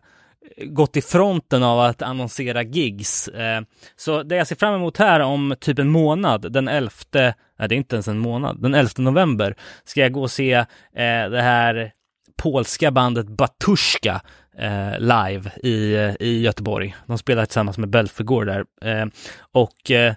gått 0.57 0.97
i 0.97 1.01
fronten 1.01 1.63
av 1.63 1.79
att 1.79 2.01
annonsera 2.01 2.63
gigs. 2.63 3.27
Eh, 3.27 3.61
så 3.95 4.23
det 4.23 4.35
jag 4.35 4.47
ser 4.47 4.55
fram 4.55 4.73
emot 4.73 4.97
här 4.97 5.19
om 5.19 5.55
typ 5.59 5.79
en 5.79 5.89
månad, 5.89 6.51
den 6.51 6.67
11, 6.67 6.91
nej 7.13 7.33
det 7.69 7.75
är 7.75 7.77
inte 7.77 7.95
ens 7.95 8.07
en 8.07 8.19
månad, 8.19 8.61
den 8.61 8.73
11 8.73 8.89
november 8.97 9.55
ska 9.83 10.01
jag 10.01 10.11
gå 10.11 10.21
och 10.21 10.31
se 10.31 10.53
eh, 10.53 10.65
det 11.29 11.41
här 11.41 11.91
polska 12.43 12.91
bandet 12.91 13.27
Batushka 13.27 14.21
eh, 14.57 14.99
live 14.99 15.51
i, 15.63 15.93
eh, 15.95 16.15
i 16.19 16.41
Göteborg. 16.41 16.95
De 17.05 17.17
spelar 17.17 17.45
tillsammans 17.45 17.77
med 17.77 17.89
Belfegård 17.89 18.47
där. 18.47 18.65
Eh, 18.81 19.05
och 19.51 19.91
eh, 19.91 20.13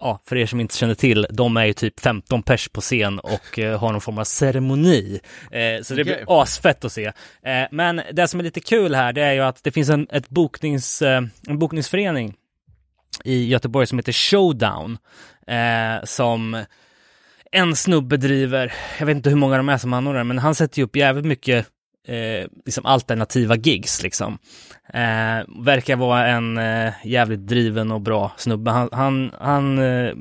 ja, 0.00 0.20
för 0.26 0.36
er 0.36 0.46
som 0.46 0.60
inte 0.60 0.76
känner 0.76 0.94
till, 0.94 1.26
de 1.30 1.56
är 1.56 1.64
ju 1.64 1.72
typ 1.72 2.00
15 2.00 2.42
pers 2.42 2.68
på 2.68 2.80
scen 2.80 3.18
och 3.18 3.58
eh, 3.58 3.80
har 3.80 3.92
någon 3.92 4.00
form 4.00 4.18
av 4.18 4.24
ceremoni. 4.24 5.20
Eh, 5.50 5.82
så 5.82 5.94
det 5.94 6.04
blir 6.04 6.42
asfett 6.42 6.84
att 6.84 6.92
se. 6.92 7.06
Eh, 7.42 7.64
men 7.70 8.00
det 8.12 8.28
som 8.28 8.40
är 8.40 8.44
lite 8.44 8.60
kul 8.60 8.94
här, 8.94 9.12
det 9.12 9.22
är 9.22 9.32
ju 9.32 9.40
att 9.40 9.64
det 9.64 9.70
finns 9.70 9.88
en, 9.88 10.06
ett 10.10 10.28
boknings, 10.28 11.02
eh, 11.02 11.22
en 11.48 11.58
bokningsförening 11.58 12.34
i 13.24 13.48
Göteborg 13.48 13.86
som 13.86 13.98
heter 13.98 14.12
Showdown, 14.12 14.98
eh, 15.46 16.04
som 16.04 16.64
en 17.52 17.76
snubbe 17.76 18.16
driver, 18.16 18.72
jag 18.98 19.06
vet 19.06 19.16
inte 19.16 19.30
hur 19.30 19.36
många 19.36 19.56
de 19.56 19.68
är 19.68 19.78
som 19.78 19.92
anordnar, 19.92 20.24
men 20.24 20.38
han 20.38 20.54
sätter 20.54 20.78
ju 20.78 20.84
upp 20.84 20.96
jävligt 20.96 21.26
mycket 21.26 21.66
eh, 22.10 22.46
liksom 22.64 22.86
alternativa 22.86 23.56
gigs 23.56 24.02
liksom. 24.02 24.38
Eh, 24.94 25.64
verkar 25.64 25.96
vara 25.96 26.26
en 26.26 26.58
eh, 26.58 26.92
jävligt 27.04 27.46
driven 27.46 27.92
och 27.92 28.00
bra 28.00 28.32
snubbe. 28.36 28.70
Han, 28.70 28.88
han, 28.92 29.32
han 29.40 29.78
eh, 29.78 30.12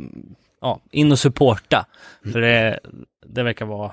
ja, 0.61 0.79
in 0.91 1.11
och 1.11 1.19
supporta. 1.19 1.85
För 2.31 2.41
det, 2.41 2.79
det 3.25 3.43
verkar 3.43 3.65
vara 3.65 3.91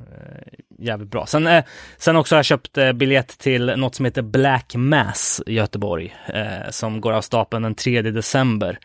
eh, 0.00 0.52
jävligt 0.78 1.10
bra. 1.10 1.26
Sen, 1.26 1.46
eh, 1.46 1.64
sen 1.96 2.16
också 2.16 2.34
har 2.34 2.38
jag 2.38 2.44
köpt 2.44 2.78
eh, 2.78 2.92
biljett 2.92 3.38
till 3.38 3.66
något 3.76 3.94
som 3.94 4.04
heter 4.04 4.22
Black 4.22 4.74
Mass 4.74 5.42
i 5.46 5.54
Göteborg. 5.54 6.14
Eh, 6.26 6.70
som 6.70 7.00
går 7.00 7.12
av 7.12 7.22
stapeln 7.22 7.62
den 7.62 7.74
3 7.74 8.02
december. 8.02 8.78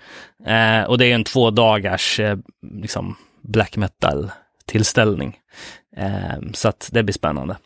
Eh, 0.45 0.84
och 0.84 0.97
det 0.97 1.05
är 1.05 1.16
en 1.16 1.24
två 1.24 1.51
dagars 1.51 2.20
liksom 2.74 3.16
black 3.41 3.78
metal 3.78 4.32
tillställning. 4.66 5.38
Så 6.53 6.68
att 6.68 6.89
det 6.91 7.03
blir 7.03 7.14
spännande. 7.14 7.57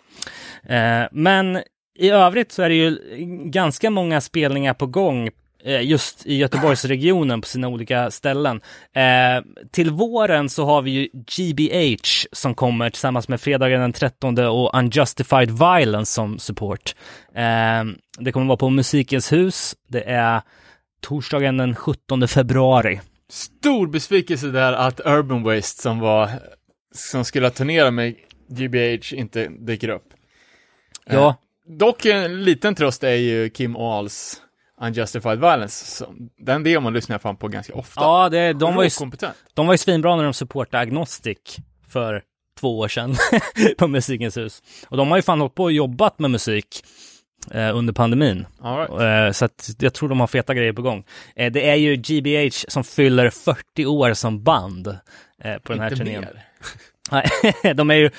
Eh, 0.70 1.07
men 1.11 1.59
i 1.97 2.09
övrigt 2.09 2.51
så 2.51 2.61
är 2.61 2.70
det 2.70 2.76
ju 2.76 2.99
ganska 3.45 3.89
många 3.89 4.22
spelningar 4.22 4.74
på 4.74 4.86
gång 4.86 5.30
eh, 5.63 5.82
just 5.82 6.26
i 6.26 6.36
Göteborgsregionen 6.36 7.41
på 7.41 7.47
sina 7.47 7.68
olika 7.68 8.11
ställen. 8.11 8.61
Eh, 8.93 9.63
till 9.72 9.91
våren 9.91 10.49
så 10.49 10.66
har 10.66 10.82
vi 10.82 10.91
ju 10.91 11.09
GBH 11.13 12.28
som 12.32 12.55
kommer 12.55 12.89
tillsammans 12.89 13.28
med 13.28 13.41
fredagen 13.41 13.82
den 13.82 13.93
13 13.93 14.38
och 14.38 14.78
Unjustified 14.78 15.51
Violence 15.51 16.13
som 16.13 16.39
support. 16.39 16.95
Eh, 17.36 17.84
det 18.20 18.32
kommer 18.32 18.45
vara 18.45 18.57
på 18.57 18.70
Musikens 18.70 19.32
hus. 19.32 19.76
Det 19.88 20.03
är 20.03 20.41
torsdagen 21.01 21.57
den 21.57 21.76
17 21.76 22.28
februari. 22.28 22.99
Stor 23.30 23.88
besvikelse 23.88 24.47
där 24.47 24.74
att 24.74 25.01
Urban 25.05 25.43
Waste 25.43 25.82
som 25.82 25.99
var, 25.99 26.30
som 26.95 27.26
skulle 27.26 27.49
turnera 27.49 27.91
med 27.91 28.16
GBH 28.47 29.13
inte 29.13 29.47
dyker 29.47 29.89
upp. 29.89 30.14
Ja, 31.09 31.35
Dock 31.67 32.05
en 32.05 32.43
liten 32.43 32.75
tröst 32.75 33.03
är 33.03 33.15
ju 33.15 33.49
Kim 33.49 33.75
Ahls 33.75 34.41
Unjustified 34.81 35.39
Violence. 35.39 36.05
Den 36.37 36.63
demon 36.63 36.93
lyssnar 36.93 37.13
jag 37.13 37.21
fan 37.21 37.37
på 37.37 37.47
ganska 37.47 37.73
ofta. 37.73 38.01
ja 38.01 38.29
det, 38.29 38.53
de, 38.53 38.75
var 38.75 38.83
ju, 38.83 38.89
kompetent. 38.89 39.35
de 39.53 39.67
var 39.67 39.73
ju 39.73 39.77
svinbra 39.77 40.15
när 40.15 40.23
de 40.23 40.33
supportade 40.33 40.81
Agnostic 40.81 41.37
för 41.87 42.21
två 42.59 42.79
år 42.79 42.87
sedan 42.87 43.15
på 43.77 43.87
Musikens 43.87 44.37
hus. 44.37 44.63
Och 44.87 44.97
de 44.97 45.09
har 45.09 45.17
ju 45.17 45.21
fan 45.21 45.39
hållit 45.39 45.55
på 45.55 45.63
och 45.63 45.71
jobbat 45.71 46.19
med 46.19 46.31
musik 46.31 46.83
eh, 47.51 47.77
under 47.77 47.93
pandemin. 47.93 48.45
Right. 48.63 49.01
Eh, 49.27 49.31
Så 49.31 49.45
att 49.45 49.69
jag 49.79 49.93
tror 49.93 50.09
de 50.09 50.19
har 50.19 50.27
feta 50.27 50.53
grejer 50.53 50.73
på 50.73 50.81
gång. 50.81 51.03
Eh, 51.35 51.51
Det 51.51 51.69
är 51.69 51.75
ju 51.75 51.95
GBH 51.95 52.65
som 52.67 52.83
fyller 52.83 53.29
40 53.29 53.85
år 53.85 54.13
som 54.13 54.43
band 54.43 54.87
eh, 55.43 55.57
på 55.57 55.73
den 55.73 55.81
här 55.81 55.89
turnén. 55.95 56.25
Nej, 57.11 57.29
de 57.75 57.89
är 57.91 57.95
ju 57.95 58.09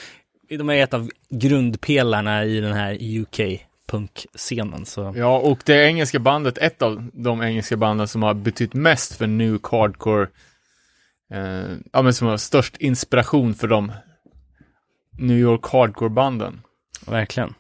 de 0.49 0.71
är 0.71 0.75
ett 0.75 0.95
av 0.95 1.11
grundpelarna 1.29 2.45
i 2.45 2.61
den 2.61 2.73
här 2.73 2.95
UK-punkscenen. 3.21 4.87
Så 4.87 5.15
Ja, 5.17 5.39
och 5.39 5.59
det 5.65 5.85
engelska 5.85 6.19
bandet, 6.19 6.59
ett 6.59 6.83
av 6.83 7.11
de 7.13 7.43
engelska 7.43 7.77
banden 7.77 8.09
som 8.09 8.23
har 8.23 8.35
betytt 8.35 8.75
mest 8.75 9.17
för 9.17 9.27
nu 9.27 9.59
hardcore, 9.63 10.29
eh, 11.33 11.77
ja 11.93 12.03
men 12.03 12.15
som 12.15 12.29
har 12.29 12.37
störst 12.37 12.77
inspiration 12.77 13.55
för 13.55 13.69
de 13.69 13.93
New 15.19 15.39
York 15.39 15.65
hardcore-banden. 15.65 16.61
verkligen. 17.07 17.55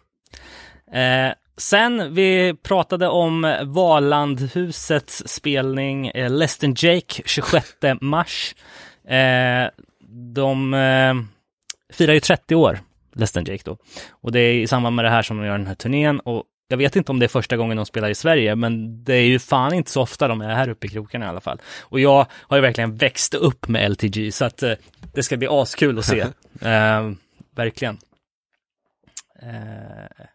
Eh, 0.93 1.32
sen 1.57 2.14
vi 2.14 2.55
pratade 2.62 3.09
om 3.09 3.57
Valandhusets 3.62 5.28
spelning 5.28 6.09
eh, 6.09 6.30
Less 6.30 6.59
than 6.59 6.74
Jake 6.76 7.22
26 7.24 7.66
mars. 8.01 8.55
Eh, 9.09 9.68
de 10.34 10.74
eh, 10.74 11.14
firar 11.93 12.14
ju 12.14 12.20
30 12.20 12.55
år, 12.55 12.78
Less 13.14 13.32
than 13.32 13.45
Jake 13.45 13.62
då. 13.64 13.76
Och 14.11 14.32
det 14.32 14.41
är 14.41 14.55
i 14.55 14.66
samband 14.66 14.97
med 14.97 15.05
det 15.05 15.11
här 15.11 15.22
som 15.22 15.37
de 15.37 15.47
gör 15.47 15.59
den 15.59 15.66
här 15.66 15.74
turnén. 15.74 16.20
Och 16.20 16.45
jag 16.68 16.76
vet 16.76 16.97
inte 16.97 17.12
om 17.12 17.18
det 17.18 17.26
är 17.26 17.28
första 17.28 17.57
gången 17.57 17.76
de 17.76 17.87
spelar 17.87 18.11
i 18.11 18.14
Sverige, 18.14 18.57
men 18.57 19.05
det 19.05 19.14
är 19.14 19.26
ju 19.26 19.39
fan 19.39 19.74
inte 19.74 19.91
så 19.91 20.03
ofta 20.03 20.28
de 20.28 20.41
är 20.41 20.55
här 20.55 20.68
uppe 20.68 20.87
i 20.87 20.91
krokarna 20.91 21.26
i 21.26 21.28
alla 21.28 21.41
fall. 21.41 21.61
Och 21.80 22.01
jag 22.01 22.26
har 22.32 22.57
ju 22.57 22.61
verkligen 22.61 22.97
växt 22.97 23.34
upp 23.34 23.68
med 23.68 23.91
LTG, 23.91 24.32
så 24.32 24.45
att 24.45 24.62
eh, 24.62 24.72
det 25.14 25.22
ska 25.22 25.37
bli 25.37 25.49
askul 25.51 25.99
att 25.99 26.05
se. 26.05 26.20
eh, 26.61 27.11
verkligen. 27.57 27.99
Eh, 29.43 30.26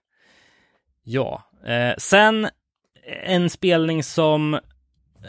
ja, 1.04 1.43
eh, 1.66 1.93
sen 1.97 2.47
en 3.24 3.49
spelning 3.49 4.04
som 4.04 4.54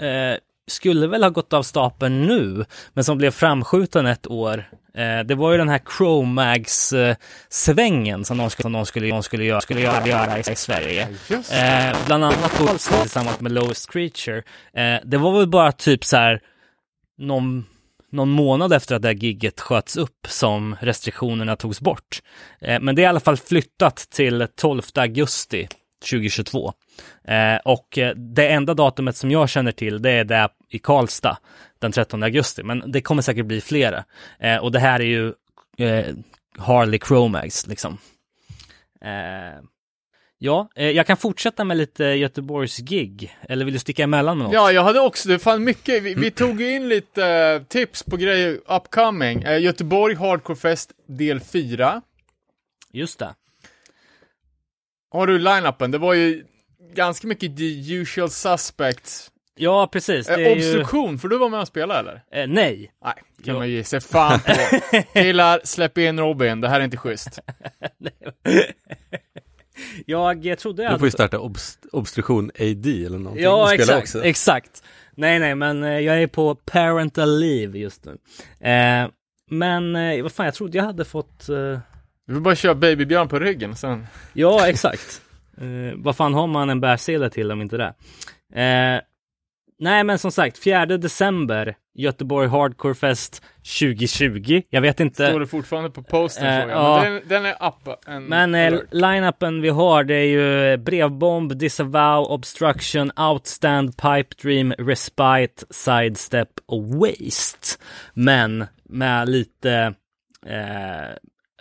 eh, 0.01 0.37
skulle 0.67 1.07
väl 1.07 1.23
ha 1.23 1.31
gått 1.31 1.53
av 1.53 1.63
stapeln 1.63 2.23
nu, 2.23 2.65
men 2.93 3.05
som 3.05 3.19
blev 3.19 3.31
framskjuten 3.31 4.07
ett 4.07 4.27
år. 4.27 4.65
Eh, 4.95 5.21
det 5.25 5.35
var 5.35 5.53
ju 5.53 5.59
den 5.59 5.69
här 5.69 5.81
Chromags-svängen 5.97 8.25
som 8.25 8.39
de 8.39 8.51
skulle, 8.51 8.63
som 8.63 8.73
de 8.73 8.87
skulle, 8.87 9.09
de 9.09 9.23
skulle, 9.23 9.45
göra, 9.45 9.61
skulle 9.61 9.81
göra, 9.81 10.07
göra 10.07 10.39
i, 10.39 10.57
Sverige. 10.57 11.09
Eh, 11.31 11.97
bland 12.07 12.25
annat 12.25 12.59
på 12.59 12.67
tillsammans 12.67 13.41
med 13.41 13.53
Lowest 13.53 13.93
Creature. 13.93 14.43
Eh, 14.75 14.97
det 15.05 15.17
var 15.17 15.39
väl 15.39 15.49
bara 15.49 15.73
typ 15.73 16.05
så 16.05 16.17
här 16.17 16.41
någon, 17.19 17.65
någon 18.13 18.31
månad 18.31 18.73
efter 18.73 18.97
att 18.97 19.03
det 19.03 19.09
här 19.09 19.15
gigget 19.15 19.61
sköts 19.61 19.97
upp 19.97 20.27
som 20.29 20.77
restriktionerna 20.81 21.57
togs 21.57 21.81
bort. 21.81 22.23
Eh, 22.61 22.81
men 22.81 22.95
det 22.95 23.03
är 23.03 23.05
i 23.05 23.07
alla 23.07 23.21
fall 23.21 23.37
flyttat 23.37 23.97
till 23.97 24.47
12 24.57 24.83
augusti 24.95 25.69
2022. 26.03 26.73
Eh, 27.25 27.57
och 27.65 27.99
eh, 27.99 28.15
det 28.17 28.49
enda 28.49 28.75
datumet 28.75 29.17
som 29.17 29.31
jag 29.31 29.49
känner 29.49 29.73
till 29.73 30.03
det 30.03 30.11
är 30.11 30.25
det 30.25 30.49
i 30.69 30.79
Karlstad 30.79 31.39
den 31.79 31.93
13 31.93 32.23
augusti. 32.23 32.63
Men 32.63 32.93
det 32.93 33.01
kommer 33.01 33.23
säkert 33.23 33.47
bli 33.47 33.61
flera. 33.61 34.05
Eh, 34.39 34.57
och 34.57 34.73
det 34.73 34.79
här 34.79 35.01
är 35.01 35.05
ju 35.05 35.33
eh, 35.79 36.15
Harley 36.59 37.01
Chromags 37.07 37.67
liksom. 37.67 37.99
Eh, 39.05 39.63
Ja, 40.45 40.69
eh, 40.77 40.91
jag 40.91 41.07
kan 41.07 41.17
fortsätta 41.17 41.65
med 41.65 41.77
lite 41.77 42.05
Göteborgs 42.05 42.79
gig. 42.79 43.37
Eller 43.49 43.65
vill 43.65 43.75
du 43.75 43.81
sticka 43.81 44.05
emellan 44.05 44.39
med 44.39 44.45
något? 44.45 44.55
Ja, 44.55 44.73
jag 44.73 44.83
hade 44.83 45.01
också, 45.01 45.29
det 45.29 45.39
fann 45.39 45.65
mycket, 45.65 46.03
vi, 46.03 46.15
vi 46.15 46.31
tog 46.31 46.61
ju 46.61 46.75
in 46.77 46.89
lite 46.89 47.65
tips 47.69 48.03
på 48.03 48.17
grejer 48.17 48.61
upcoming. 48.67 49.43
Göteborg 49.43 50.15
Hardcore 50.15 50.57
Fest 50.57 50.93
del 51.07 51.41
4. 51.41 52.03
Just 52.93 53.19
det. 53.19 53.35
Har 55.13 55.27
du 55.27 55.39
line-upen? 55.39 55.91
Det 55.91 55.99
var 55.99 56.15
ju 56.15 56.45
ganska 56.95 57.27
mycket 57.27 57.57
the 57.57 57.95
usual 57.95 58.31
suspects. 58.31 59.29
Ja, 59.55 59.89
precis. 59.93 60.27
Det 60.27 60.33
Eh, 60.33 60.39
är 60.47 60.57
ju... 60.57 60.57
obstruktion, 60.57 61.19
för 61.19 61.29
du 61.29 61.39
var 61.39 61.49
med 61.49 61.61
och 61.61 61.69
spelade 61.69 62.01
eller? 62.01 62.15
Eh, 62.43 62.49
nej. 62.49 62.93
Nej, 63.05 63.15
kan 63.15 63.23
Jo. 63.45 63.55
man 63.59 63.71
ge 63.71 63.85
sig 63.85 64.01
fan 64.01 64.41
på. 64.41 64.53
Killar, 65.13 65.61
släpp 65.65 65.99
in 65.99 66.21
Robin, 66.21 66.61
det 66.61 66.69
här 66.69 66.81
är 66.81 66.85
inte 66.85 66.97
schysst. 66.97 67.39
Jag, 70.07 70.45
jag 70.47 70.59
trodde 70.59 70.83
Då 70.83 70.89
får 70.91 70.99
hade... 70.99 71.11
starta 71.11 71.39
obst- 71.39 71.87
obstruktion 71.93 72.51
AD 72.61 73.07
eller 73.07 73.19
någonting. 73.19 73.45
Ja, 73.45 73.67
spela 73.67 73.83
exakt. 73.83 73.99
också. 74.03 74.25
Exakt. 74.25 74.83
Nej, 75.15 75.39
nej, 75.39 75.55
men 75.55 75.83
eh, 75.85 75.99
jag 76.01 76.23
är 76.23 76.27
på 76.27 76.55
parental 76.55 77.39
leave 77.41 77.79
just 77.79 78.05
nu. 78.05 78.19
Eh, 78.71 79.09
men 79.51 79.97
eh, 79.97 80.23
vad 80.23 80.33
fan, 80.33 80.47
jag 80.47 80.55
trodde 80.55 80.79
jag 80.79 80.85
hade 80.85 81.05
fått... 81.05 81.49
Du 82.27 82.35
får 82.35 82.41
bara 82.41 82.55
köra 82.55 82.75
Babybjörn 82.75 83.29
på 83.29 83.39
ryggen 83.39 83.77
sen. 83.77 84.07
Ja, 84.33 84.69
exakt. 84.69 85.21
Eh, 85.57 85.97
vad 85.97 86.17
fan 86.17 86.35
har 86.35 86.47
man 86.47 86.71
en 86.71 86.81
bärsele 86.81 87.31
till 87.31 87.53
om 87.53 87.63
inte 87.63 87.77
det? 87.77 87.95
Eh, 88.63 89.01
nej, 89.79 90.05
men 90.05 90.19
som 90.19 90.33
sagt, 90.33 90.59
4 90.59 90.87
december, 90.87 91.77
Göteborg 91.95 92.49
Hardcore 92.49 92.95
Fest 92.95 93.43
2020. 93.81 94.63
Jag 94.71 94.81
vet 94.81 95.01
inte. 95.01 95.29
Står 95.29 95.41
det 95.41 95.47
fortfarande 95.47 95.91
på 95.91 96.03
posten 96.03 96.47
Eh, 96.47 96.69
ja. 96.69 97.01
Men 97.03 97.13
den, 97.13 97.23
den 97.29 97.47
är 97.47 97.53
up. 97.53 97.99
En 98.07 98.25
Men 98.25 98.55
eh, 98.55 98.81
line-upen 98.91 99.61
vi 99.61 99.69
har 99.69 100.05
det 100.05 100.15
är 100.15 100.27
ju 100.27 100.77
Brevbomb, 100.77 101.57
Disavow, 101.57 102.33
Obstruction, 102.33 103.13
Outstand, 103.17 103.97
Pipe 103.97 104.35
Dream, 104.43 104.73
Respite, 104.73 105.65
Sidestep 105.71 106.49
och 106.67 106.85
Waste. 106.85 107.79
Men 108.15 108.67
med 108.85 109.29
lite 109.29 109.95
eh, 110.47 111.17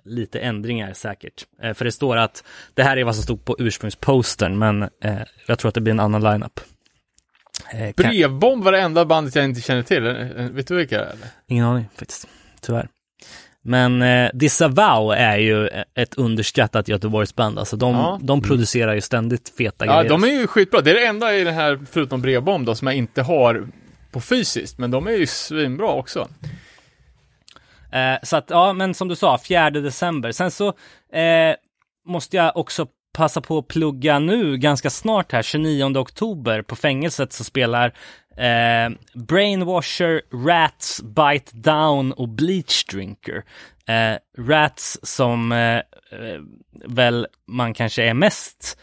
lite 0.05 0.39
ändringar 0.39 0.93
säkert. 0.93 1.45
Eh, 1.63 1.73
för 1.73 1.85
det 1.85 1.91
står 1.91 2.17
att 2.17 2.43
det 2.73 2.83
här 2.83 2.97
är 2.97 3.03
vad 3.03 3.15
som 3.15 3.23
stod 3.23 3.45
på 3.45 3.55
ursprungspostern 3.59 4.57
men 4.59 4.83
eh, 4.83 5.17
jag 5.47 5.59
tror 5.59 5.69
att 5.69 5.75
det 5.75 5.81
blir 5.81 5.91
en 5.93 5.99
annan 5.99 6.23
line-up. 6.23 6.59
Eh, 7.73 7.79
kan- 7.93 7.93
Brevbomb 8.11 8.63
var 8.63 8.71
det 8.71 8.79
enda 8.81 9.05
bandet 9.05 9.35
jag 9.35 9.45
inte 9.45 9.61
känner 9.61 9.83
till. 9.83 10.07
Eh, 10.07 10.13
Vet 10.35 10.67
du 10.67 10.75
vilka 10.75 10.97
det 10.97 11.03
är? 11.03 11.15
Ingen 11.47 11.65
aning 11.65 11.85
faktiskt, 11.95 12.27
tyvärr. 12.61 12.87
Men 13.63 14.01
eh, 14.01 14.29
Disavow 14.33 15.13
är 15.13 15.37
ju 15.37 15.67
ett 15.95 16.15
underskattat 16.15 16.87
Göteborgsband. 16.87 17.59
Alltså 17.59 17.75
de, 17.75 17.93
Ja. 17.95 18.19
de 18.21 18.41
producerar 18.41 18.93
ju 18.93 19.01
ständigt 19.01 19.53
feta 19.57 19.85
Ja, 19.85 19.95
grejer. 19.97 20.09
de 20.09 20.23
är 20.23 20.27
ju 20.27 20.47
skitbra. 20.47 20.81
Det 20.81 20.91
är 20.91 20.95
det 20.95 21.05
enda 21.05 21.35
i 21.35 21.43
den 21.43 21.53
här, 21.53 21.79
förutom 21.91 22.21
Brevbomb 22.21 22.65
då, 22.65 22.75
som 22.75 22.87
jag 22.87 22.95
inte 22.95 23.21
har 23.21 23.67
på 24.11 24.21
fysiskt, 24.21 24.77
men 24.77 24.91
de 24.91 25.07
är 25.07 25.11
ju 25.11 25.25
svinbra 25.27 25.91
också. 25.91 26.27
Eh, 27.91 28.17
så 28.23 28.37
att, 28.37 28.49
ja, 28.49 28.73
men 28.73 28.93
som 28.93 29.07
du 29.07 29.15
sa, 29.15 29.37
4 29.37 29.69
december. 29.69 30.31
Sen 30.31 30.51
så 30.51 30.67
eh, 31.13 31.55
måste 32.05 32.37
jag 32.37 32.57
också 32.57 32.87
passa 33.13 33.41
på 33.41 33.57
att 33.57 33.67
plugga 33.67 34.19
nu 34.19 34.57
ganska 34.57 34.89
snart 34.89 35.31
här, 35.31 35.41
29 35.41 35.97
oktober 35.97 36.61
på 36.61 36.75
fängelset 36.75 37.33
så 37.33 37.43
spelar 37.43 37.85
eh, 38.37 38.89
Brainwasher, 39.13 40.21
Rats, 40.45 41.01
Bite 41.01 41.51
Down 41.57 42.11
och 42.11 42.29
Bleach 42.29 42.85
Drinker. 42.85 43.43
Eh, 43.87 44.43
Rats 44.43 44.99
som 45.03 45.51
eh, 45.51 45.77
eh 45.77 45.81
väl 46.85 47.27
man 47.47 47.73
kanske 47.73 48.03
är 48.03 48.13
mest 48.13 48.77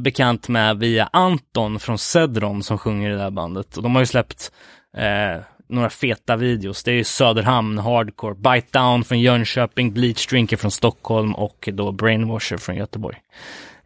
bekant 0.00 0.48
med 0.48 0.78
via 0.78 1.08
Anton 1.12 1.80
från 1.80 1.98
Cedron 1.98 2.62
som 2.62 2.78
sjunger 2.78 3.10
i 3.10 3.14
det 3.14 3.22
här 3.22 3.30
bandet. 3.30 3.76
Och 3.76 3.82
de 3.82 3.94
har 3.94 4.02
ju 4.02 4.06
släppt 4.06 4.52
eh, 4.96 5.42
några 5.68 5.90
feta 5.90 6.36
videos. 6.36 6.84
Det 6.84 6.90
är 6.90 6.94
ju 6.94 7.04
Söderhamn, 7.04 7.78
Hardcore, 7.78 8.34
Bite 8.34 8.78
Down 8.78 9.04
från 9.04 9.20
Jönköping, 9.20 9.92
Bleach 9.92 10.26
Drinker 10.26 10.56
från 10.56 10.70
Stockholm 10.70 11.34
och 11.34 11.68
då 11.72 11.92
Brainwasher 11.92 12.56
från 12.56 12.76
Göteborg. 12.76 13.16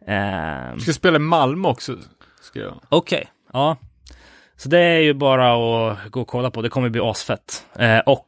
Jag 0.05 0.81
ska 0.81 0.93
spela 0.93 1.15
i 1.15 1.19
Malmö 1.19 1.69
också. 1.69 1.97
Okej, 2.89 3.27
ja. 3.53 3.77
Så 4.55 4.69
det 4.69 4.79
är 4.79 4.99
ju 4.99 5.13
bara 5.13 5.53
att 5.53 6.11
gå 6.11 6.21
och 6.21 6.27
kolla 6.27 6.51
på. 6.51 6.61
Det 6.61 6.69
kommer 6.69 6.89
bli 6.89 7.01
asfett. 7.01 7.65
Eh, 7.79 7.99
och 7.99 8.27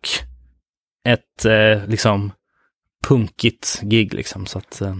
ett 1.07 1.45
eh, 1.45 1.87
liksom 1.87 2.31
punkigt 3.07 3.81
gig 3.81 4.13
liksom. 4.13 4.45
Så 4.45 4.57
att... 4.57 4.81
Eh, 4.81 4.95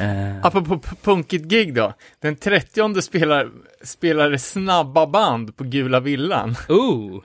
eh, 0.00 0.46
Apropå 0.46 0.80
punkigt 1.02 1.44
gig 1.44 1.74
då. 1.74 1.92
Den 2.20 2.36
30 2.36 3.02
spelar, 3.02 3.50
spelar 3.82 4.30
det 4.30 4.38
snabba 4.38 5.06
band 5.06 5.56
på 5.56 5.64
Gula 5.64 6.00
Villan. 6.00 6.56
ooh! 6.68 7.22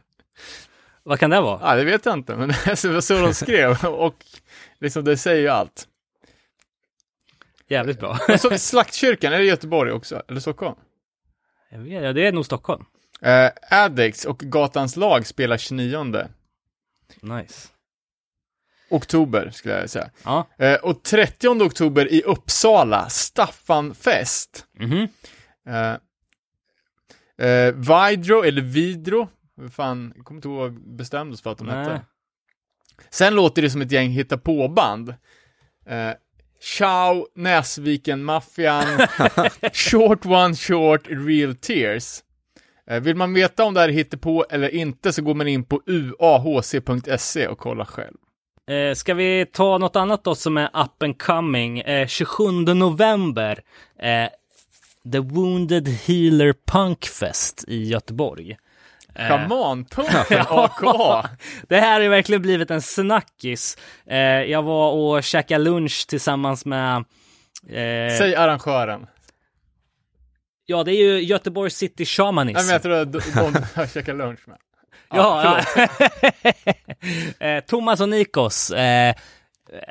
Vad 1.04 1.20
kan 1.20 1.30
det 1.30 1.42
vara? 1.42 1.60
Ja, 1.64 1.76
det 1.76 1.84
vet 1.84 2.06
jag 2.06 2.14
inte, 2.14 2.36
men 2.36 2.48
det 2.66 2.84
var 2.84 3.02
så 3.02 3.22
de 3.22 3.34
skrev. 3.34 3.86
Och 3.86 4.26
liksom, 4.80 5.04
det 5.04 5.18
säger 5.18 5.42
ju 5.42 5.48
allt. 5.48 5.88
Jävligt 7.68 8.00
bra. 8.00 8.18
Så, 8.38 8.50
Slaktkyrkan, 8.58 9.34
är 9.34 9.38
det 9.38 9.46
Göteborg 9.46 9.92
också? 9.92 10.22
Eller 10.28 10.40
Stockholm? 10.40 10.76
Jag 11.72 11.80
vet, 11.80 12.04
ja, 12.04 12.14
det 12.14 12.28
är 12.28 12.32
nog 12.32 12.46
Stockholm. 12.46 12.86
Eh, 13.22 13.50
Addicts 13.72 14.26
och 14.26 14.40
Gatans 14.40 14.96
lag 14.96 15.28
spelar 15.28 15.58
29 15.58 16.28
Nice. 17.22 17.68
Oktober, 18.90 19.50
skulle 19.54 19.80
jag 19.80 19.90
säga. 19.90 20.10
Ja. 20.24 20.48
Eh, 20.58 20.76
och 20.76 21.04
30 21.04 21.48
oktober 21.48 22.14
i 22.14 22.22
Uppsala, 22.22 23.10
Staffanfest. 23.10 24.66
Mhm. 24.80 25.08
Eh, 25.68 25.96
eh, 27.48 27.74
Vidro, 27.74 28.44
eller 28.44 28.62
Vidro, 28.62 29.28
fan, 29.72 30.14
jag 30.16 30.26
kommer 30.26 30.38
inte 30.38 30.48
ihåg 30.48 30.58
vad 30.58 30.74
vi 30.74 30.80
bestämde 30.80 31.34
oss 31.34 31.42
för 31.42 31.52
att 31.52 31.58
de 31.58 31.70
hette. 31.70 32.02
Sen 33.10 33.36
låter 33.36 33.62
det 33.62 33.70
som 33.70 33.82
ett 33.82 33.92
gäng 33.92 34.10
hitta 34.10 34.38
på 34.38 34.68
band 34.68 35.10
eh, 35.86 36.12
Ciao, 36.62 37.28
Näsviken-maffian, 37.36 39.08
Short 39.74 40.26
One 40.26 40.56
Short, 40.56 41.08
Real 41.10 41.56
Tears. 41.56 42.24
Eh, 42.88 43.00
vill 43.00 43.16
man 43.16 43.34
veta 43.34 43.64
om 43.64 43.74
det 43.74 43.80
här 43.80 43.90
är 43.90 44.18
på 44.18 44.46
eller 44.50 44.70
inte 44.70 45.14
så 45.14 45.22
går 45.22 45.36
man 45.36 45.48
in 45.48 45.64
på 45.64 45.82
uahc.se 45.86 47.48
och 47.48 47.58
kollar 47.58 47.86
själv. 47.86 48.18
Eh, 48.70 48.94
ska 48.94 49.14
vi 49.14 49.46
ta 49.46 49.78
något 49.78 49.96
annat 49.96 50.24
då 50.24 50.36
som 50.36 50.58
är 50.58 50.66
up 50.66 51.04
and 51.04 51.22
coming? 51.22 51.80
Eh, 51.80 52.08
27 52.08 52.52
november, 52.74 53.62
eh, 54.02 54.30
The 55.12 55.20
Wounded 55.20 55.88
Healer 55.88 56.54
Punkfest 56.72 57.64
i 57.68 57.84
Göteborg. 57.84 58.58
Eh, 59.16 59.28
Schamanpunkten 59.28 60.46
AKA. 60.50 61.30
Det 61.68 61.80
här 61.80 62.02
har 62.02 62.10
verkligen 62.10 62.42
blivit 62.42 62.72
en 62.72 62.82
snackis. 62.82 63.78
Eh, 64.08 64.18
jag 64.20 64.64
var 64.64 64.92
och 64.92 65.24
käkade 65.24 65.64
lunch 65.64 66.06
tillsammans 66.08 66.66
med 66.66 66.96
eh, 67.70 68.18
Säg 68.18 68.36
arrangören. 68.36 69.08
Ja, 70.66 70.84
det 70.84 70.92
är 70.92 71.04
ju 71.04 71.22
Göteborg 71.22 71.72
City 71.72 72.06
Shamanism. 72.06 72.56
Nej 72.58 72.66
men 72.66 72.74
jag 72.74 72.82
tror 72.82 72.94
att 72.94 73.12
de, 73.12 73.20
de 73.54 73.66
jag 73.76 73.92
käkar 73.92 74.14
lunch 74.14 74.48
med. 74.48 74.58
Ja, 75.14 75.62
ja. 75.76 75.88
eh, 77.48 77.64
Thomas 77.64 78.02
och 78.02 78.10
Nikos, 78.10 78.72
eh, 78.72 79.14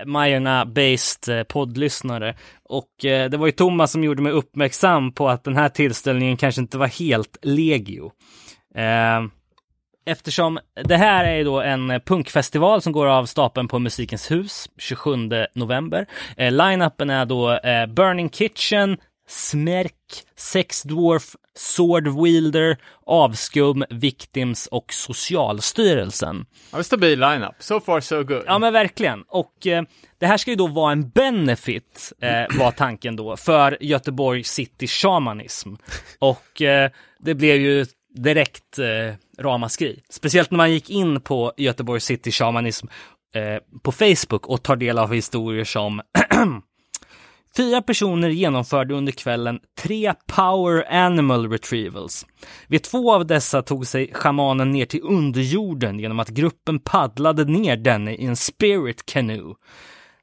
Majorna-based 0.06 1.38
eh, 1.38 1.44
poddlyssnare. 1.44 2.34
Och 2.64 3.04
eh, 3.04 3.30
det 3.30 3.36
var 3.36 3.46
ju 3.46 3.52
Thomas 3.52 3.92
som 3.92 4.04
gjorde 4.04 4.22
mig 4.22 4.32
uppmärksam 4.32 5.12
på 5.12 5.28
att 5.28 5.44
den 5.44 5.56
här 5.56 5.68
tillställningen 5.68 6.36
kanske 6.36 6.60
inte 6.60 6.78
var 6.78 6.86
helt 6.86 7.36
legio. 7.42 8.12
Eh, 8.74 9.20
eftersom 10.06 10.58
det 10.84 10.96
här 10.96 11.24
är 11.24 11.36
ju 11.36 11.44
då 11.44 11.60
en 11.60 12.00
punkfestival 12.06 12.82
som 12.82 12.92
går 12.92 13.06
av 13.06 13.26
stapeln 13.26 13.68
på 13.68 13.78
Musikens 13.78 14.30
hus 14.30 14.68
27 14.78 15.10
november. 15.54 16.06
Eh, 16.36 16.52
Line-upen 16.52 17.10
är 17.10 17.26
då 17.26 17.52
eh, 17.52 17.86
Burning 17.86 18.30
Kitchen, 18.30 18.96
Smärk, 19.28 20.24
Sex 20.36 20.82
Dwarf, 20.82 21.36
Sword 21.54 22.08
Wielder, 22.22 22.76
Avskum, 23.06 23.84
Victims 23.90 24.66
och 24.66 24.92
Socialstyrelsen. 24.92 26.46
Ja, 26.72 26.82
stabil 26.82 27.20
lineup. 27.20 27.54
So 27.58 27.80
far 27.80 28.00
so 28.00 28.22
good. 28.22 28.42
Ja 28.46 28.58
men 28.58 28.72
verkligen. 28.72 29.22
Och 29.28 29.66
eh, 29.66 29.82
det 30.18 30.26
här 30.26 30.36
ska 30.36 30.50
ju 30.50 30.56
då 30.56 30.66
vara 30.66 30.92
en 30.92 31.08
benefit, 31.10 32.12
eh, 32.20 32.58
var 32.58 32.70
tanken 32.70 33.16
då, 33.16 33.36
för 33.36 33.78
Göteborg 33.80 34.44
City 34.44 34.86
Shamanism. 34.86 35.74
Och 36.18 36.62
eh, 36.62 36.90
det 37.18 37.34
blev 37.34 37.56
ju 37.56 37.86
direkt 38.14 38.78
eh, 38.78 39.42
ramaskri. 39.44 40.02
Speciellt 40.10 40.50
när 40.50 40.56
man 40.56 40.72
gick 40.72 40.90
in 40.90 41.20
på 41.20 41.52
Göteborg 41.56 42.00
City 42.00 42.30
Shamanism 42.30 42.86
eh, 43.34 43.80
på 43.82 43.92
Facebook 43.92 44.46
och 44.46 44.62
tar 44.62 44.76
del 44.76 44.98
av 44.98 45.14
historier 45.14 45.64
som 45.64 46.00
Fyra 47.56 47.82
personer 47.82 48.28
genomförde 48.28 48.94
under 48.94 49.12
kvällen 49.12 49.60
tre 49.80 50.14
power 50.26 50.92
animal 50.92 51.50
retrievals. 51.50 52.26
Vid 52.68 52.82
två 52.82 53.14
av 53.14 53.26
dessa 53.26 53.62
tog 53.62 53.86
sig 53.86 54.10
shamanen 54.14 54.70
ner 54.70 54.86
till 54.86 55.02
underjorden 55.02 55.98
genom 55.98 56.20
att 56.20 56.28
gruppen 56.28 56.78
paddlade 56.78 57.44
ner 57.44 57.76
denne 57.76 58.14
i 58.14 58.24
en 58.24 58.36
spirit 58.36 59.06
canoe. 59.06 59.54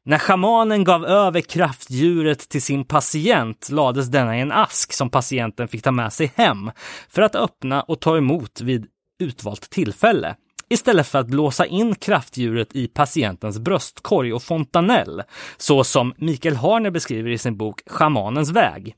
När 0.04 0.18
shamanen 0.18 0.84
gav 0.84 1.06
över 1.06 1.42
kraftdjuret 1.42 2.50
till 2.50 2.62
sin 2.62 2.86
patient 2.86 3.70
lades 3.72 4.08
denna 4.08 4.38
i 4.38 4.42
en 4.42 4.52
ask 4.52 4.94
som 4.94 5.10
patienten 5.10 5.68
fick 5.68 5.84
ta 5.84 5.92
med 5.92 6.14
sig 6.14 6.34
hem 6.36 6.72
för 7.10 7.22
att 7.22 7.36
öppna 7.36 7.82
och 7.82 8.00
ta 8.02 8.18
emot 8.18 8.62
vid 8.62 8.88
utvalt 9.20 9.70
tillfälle 9.70 10.36
istället 10.70 11.08
för 11.08 11.20
att 11.20 11.28
blåsa 11.28 11.66
in 11.66 11.96
kraftdjuret 11.96 12.76
i 12.76 12.88
patientens 12.88 13.60
bröstkorg 13.60 14.34
och 14.34 14.44
fontanell, 14.44 15.24
så 15.58 15.84
som 15.84 16.14
Mikael 16.18 16.56
Harner 16.56 16.92
beskriver 16.92 17.30
i 17.30 17.38
sin 17.38 17.58
bok 17.58 17.82
Schamanens 17.86 18.52
väg. 18.52 18.96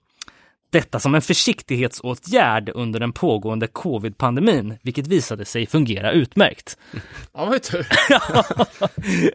Detta 0.70 1.00
som 1.00 1.16
en 1.16 1.22
försiktighetsåtgärd 1.22 2.72
under 2.74 3.00
den 3.00 3.14
pågående 3.14 3.68
covid-pandemin, 3.68 4.78
vilket 4.82 5.08
visade 5.08 5.46
sig 5.46 5.66
fungera 5.66 6.12
utmärkt. 6.12 6.78
Ja, 7.34 7.46
vad 7.46 7.64
tur. 7.64 7.88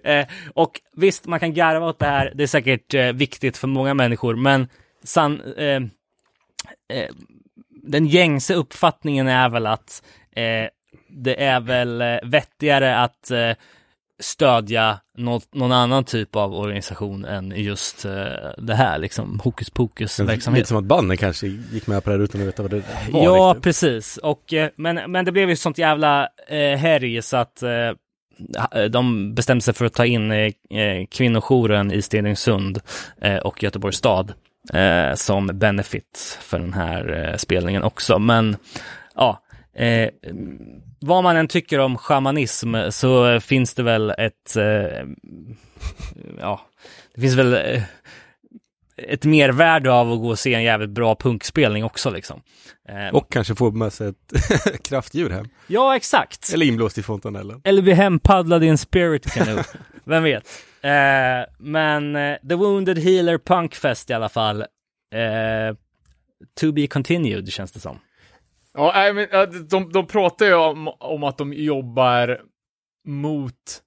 eh, 0.09 0.27
och 0.55 0.81
visst, 0.97 1.27
man 1.27 1.41
kan 1.41 1.55
garva 1.55 1.87
åt 1.87 1.99
det 1.99 2.07
här. 2.07 2.33
Det 2.35 2.43
är 2.43 2.47
säkert 2.47 2.95
eh, 2.95 3.13
viktigt 3.13 3.57
för 3.57 3.69
många 3.69 3.95
människor, 3.95 4.37
men 4.37 4.69
san, 5.05 5.41
eh, 5.57 5.77
eh, 6.89 7.11
den 7.83 8.07
gängse 8.07 8.55
uppfattningen 8.55 9.29
är 9.29 9.49
väl 9.49 9.67
att 9.67 10.03
eh, 10.37 10.69
det 11.13 11.45
är 11.45 11.61
väl 11.61 12.01
eh, 12.01 12.17
vettigare 12.23 12.99
att 12.99 13.31
eh, 13.31 13.51
stödja 14.21 15.01
något, 15.19 15.55
någon 15.55 15.73
annan 15.73 16.05
typ 16.05 16.37
av 16.37 16.55
organisation 16.55 17.25
än 17.25 17.53
just 17.57 18.05
eh, 18.05 18.13
det 18.59 18.75
här, 18.75 18.99
liksom 18.99 19.41
hokus 19.45 19.71
pokus 19.71 20.21
verksamhet. 20.21 20.59
Lite 20.59 20.69
som 20.69 20.77
att 20.77 20.85
banden 20.85 21.17
kanske 21.17 21.47
gick 21.47 21.87
med 21.87 22.05
på 22.05 22.11
det 22.11 22.17
här 22.17 22.25
utan 22.25 22.41
att 22.41 22.47
veta 22.47 22.63
vad 22.63 22.71
det 22.71 22.83
var 23.11 23.25
Ja, 23.25 23.49
riktigt. 23.49 23.63
precis. 23.63 24.17
Och, 24.17 24.55
men, 24.77 25.11
men 25.13 25.25
det 25.25 25.33
blev 25.33 25.49
ju 25.49 25.57
sånt 25.57 25.79
jävla 25.79 26.29
eh, 26.49 26.79
härj 26.79 27.23
så 27.23 27.37
att 27.37 27.63
de 28.91 29.35
bestämde 29.35 29.63
sig 29.63 29.75
för 29.75 29.85
att 29.85 29.95
ta 29.95 30.07
in 30.07 30.31
eh, 30.31 30.53
kvinnojouren 31.11 31.93
i 31.93 32.03
Stenungsund 32.03 32.81
och 33.43 33.63
Göteborgs 33.63 33.97
stad 33.97 34.33
som 35.15 35.47
benefit 35.47 36.39
för 36.41 36.59
den 36.59 36.73
här 36.73 37.35
spelningen 37.39 37.83
också. 37.83 38.19
Men 38.19 38.57
ja, 39.15 39.43
eh, 39.75 40.09
vad 41.03 41.23
man 41.23 41.37
än 41.37 41.49
tycker 41.49 41.79
om 41.79 41.99
shamanism 41.99 42.75
så 42.91 43.41
finns 43.41 43.75
det 43.75 43.83
väl 43.83 44.11
ett, 44.11 44.57
eh, 44.57 45.07
ja, 46.41 46.61
det 47.15 47.21
finns 47.21 47.35
väl 47.35 47.55
eh, 47.55 47.83
ett 48.97 49.25
mervärde 49.25 49.93
av 49.93 50.13
att 50.13 50.19
gå 50.19 50.29
och 50.29 50.39
se 50.39 50.55
en 50.55 50.63
jävligt 50.63 50.91
bra 50.91 51.15
punkspelning 51.17 51.85
också 51.85 52.11
liksom. 52.11 52.43
Eh, 52.89 53.15
Och 53.15 53.33
kanske 53.33 53.55
få 53.55 53.71
med 53.71 53.93
sig 53.93 54.09
ett 54.09 54.83
kraftdjur 54.89 55.31
hem. 55.31 55.49
ja, 55.67 55.97
exakt. 55.97 56.53
Eller 56.55 56.67
inblåst 56.67 56.99
i 56.99 57.03
fontanellen. 57.03 57.61
Eller 57.65 57.83
bli 57.83 57.93
hempaddlad 57.93 58.65
i 58.65 58.69
en 58.69 58.79
spirit 58.79 59.27
canoe. 59.33 59.65
Vem 60.05 60.23
vet? 60.23 60.49
Eh, 60.83 60.91
men 61.59 62.17
eh, 62.17 62.37
The 62.49 62.55
Wounded 62.55 62.99
Healer 62.99 63.39
Punkfest 63.39 64.11
i 64.11 64.13
alla 64.13 64.29
fall. 64.29 64.65
To 66.61 66.73
be 66.73 66.87
continued 66.87 67.53
känns 67.53 67.73
det 67.73 67.81
som. 67.81 67.99
Ja, 68.75 68.93
nej, 68.95 69.13
men, 69.13 69.69
de, 69.69 69.93
de 69.93 70.07
pratar 70.07 70.47
ju 70.47 70.55
om, 70.55 70.89
om 70.89 71.25
att 71.25 71.39
de 71.39 71.53
jobbar 71.53 72.41
mot 73.07 73.83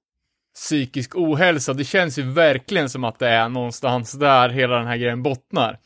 psykisk 0.55 1.15
ohälsa. 1.15 1.73
Det 1.73 1.83
känns 1.83 2.19
ju 2.19 2.23
verkligen 2.23 2.89
som 2.89 3.03
att 3.03 3.19
det 3.19 3.27
är 3.27 3.49
någonstans 3.49 4.11
där 4.11 4.49
hela 4.49 4.75
den 4.75 4.88
här 4.88 4.97
grejen 4.97 5.23
bottnar. 5.23 5.79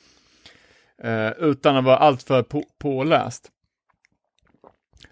Eh, 1.03 1.29
utan 1.29 1.75
att 1.75 1.83
vara 1.83 1.97
alltför 1.97 2.43
på, 2.43 2.63
påläst. 2.79 3.51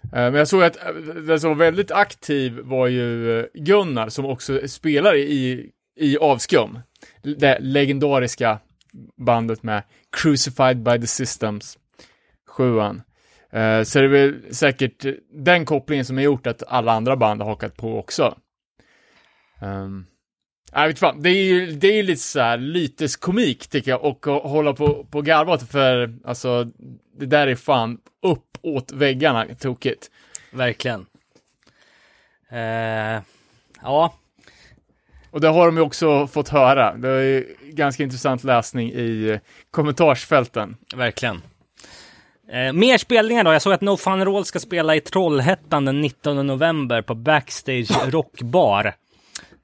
Eh, 0.02 0.08
men 0.10 0.34
jag 0.34 0.48
såg 0.48 0.62
att 0.62 0.76
eh, 0.76 0.92
den 1.26 1.40
som 1.40 1.48
var 1.50 1.56
väldigt 1.56 1.90
aktiv 1.90 2.58
var 2.62 2.86
ju 2.86 3.38
eh, 3.38 3.46
Gunnar 3.54 4.08
som 4.08 4.26
också 4.26 4.68
spelar 4.68 5.16
i, 5.16 5.70
i 5.96 6.18
Avskum. 6.18 6.78
Det 7.22 7.58
legendariska 7.60 8.58
bandet 9.16 9.62
med 9.62 9.82
Crucified 10.16 10.82
by 10.82 11.00
the 11.00 11.06
Systems, 11.06 11.78
sjuan. 12.46 13.02
Eh, 13.52 13.82
så 13.82 13.98
det 13.98 14.04
är 14.04 14.08
väl 14.08 14.54
säkert 14.54 15.06
den 15.32 15.64
kopplingen 15.64 16.04
som 16.04 16.16
har 16.16 16.24
gjort 16.24 16.46
att 16.46 16.62
alla 16.68 16.92
andra 16.92 17.16
band 17.16 17.42
har 17.42 17.48
hakat 17.48 17.76
på 17.76 17.98
också. 17.98 18.38
Um, 19.62 20.06
jag 20.72 20.88
vet 20.88 20.98
fan, 20.98 21.22
det 21.22 21.30
är 21.30 21.44
ju 21.44 21.66
det 21.66 21.98
är 21.98 22.02
lite 22.02 22.22
så 22.22 22.40
här 22.40 22.58
lyteskomik 22.58 23.66
tycker 23.68 23.90
jag 23.90 24.04
och 24.04 24.26
att 24.26 24.42
hålla 24.42 24.72
på, 24.72 25.04
på 25.04 25.22
garvat 25.22 25.70
för 25.70 26.14
alltså 26.24 26.64
det 27.18 27.26
där 27.26 27.46
är 27.46 27.54
fan 27.54 27.98
upp 28.22 28.58
åt 28.62 28.92
väggarna 28.92 29.46
tokigt. 29.58 30.10
Verkligen. 30.50 31.06
Eh, 32.50 33.22
ja, 33.82 34.14
Och 35.30 35.40
det 35.40 35.48
har 35.48 35.66
de 35.66 35.76
ju 35.76 35.82
också 35.82 36.26
fått 36.26 36.48
höra. 36.48 36.94
Det 36.94 37.08
är 37.08 37.22
ju 37.22 37.56
ganska 37.62 38.02
intressant 38.02 38.44
läsning 38.44 38.92
i 38.92 39.40
kommentarsfälten. 39.70 40.76
verkligen. 40.96 41.42
Eh, 42.52 42.72
mer 42.72 42.98
spelningar 42.98 43.44
då. 43.44 43.52
Jag 43.52 43.62
såg 43.62 43.72
att 43.72 43.80
No 43.80 43.96
Fun 43.96 44.24
Roll 44.24 44.44
ska 44.44 44.58
spela 44.58 44.96
i 44.96 45.00
Trollhättan 45.00 45.84
den 45.84 46.00
19 46.00 46.46
november 46.46 47.02
på 47.02 47.14
Backstage 47.14 47.90
Rockbar. 48.10 48.86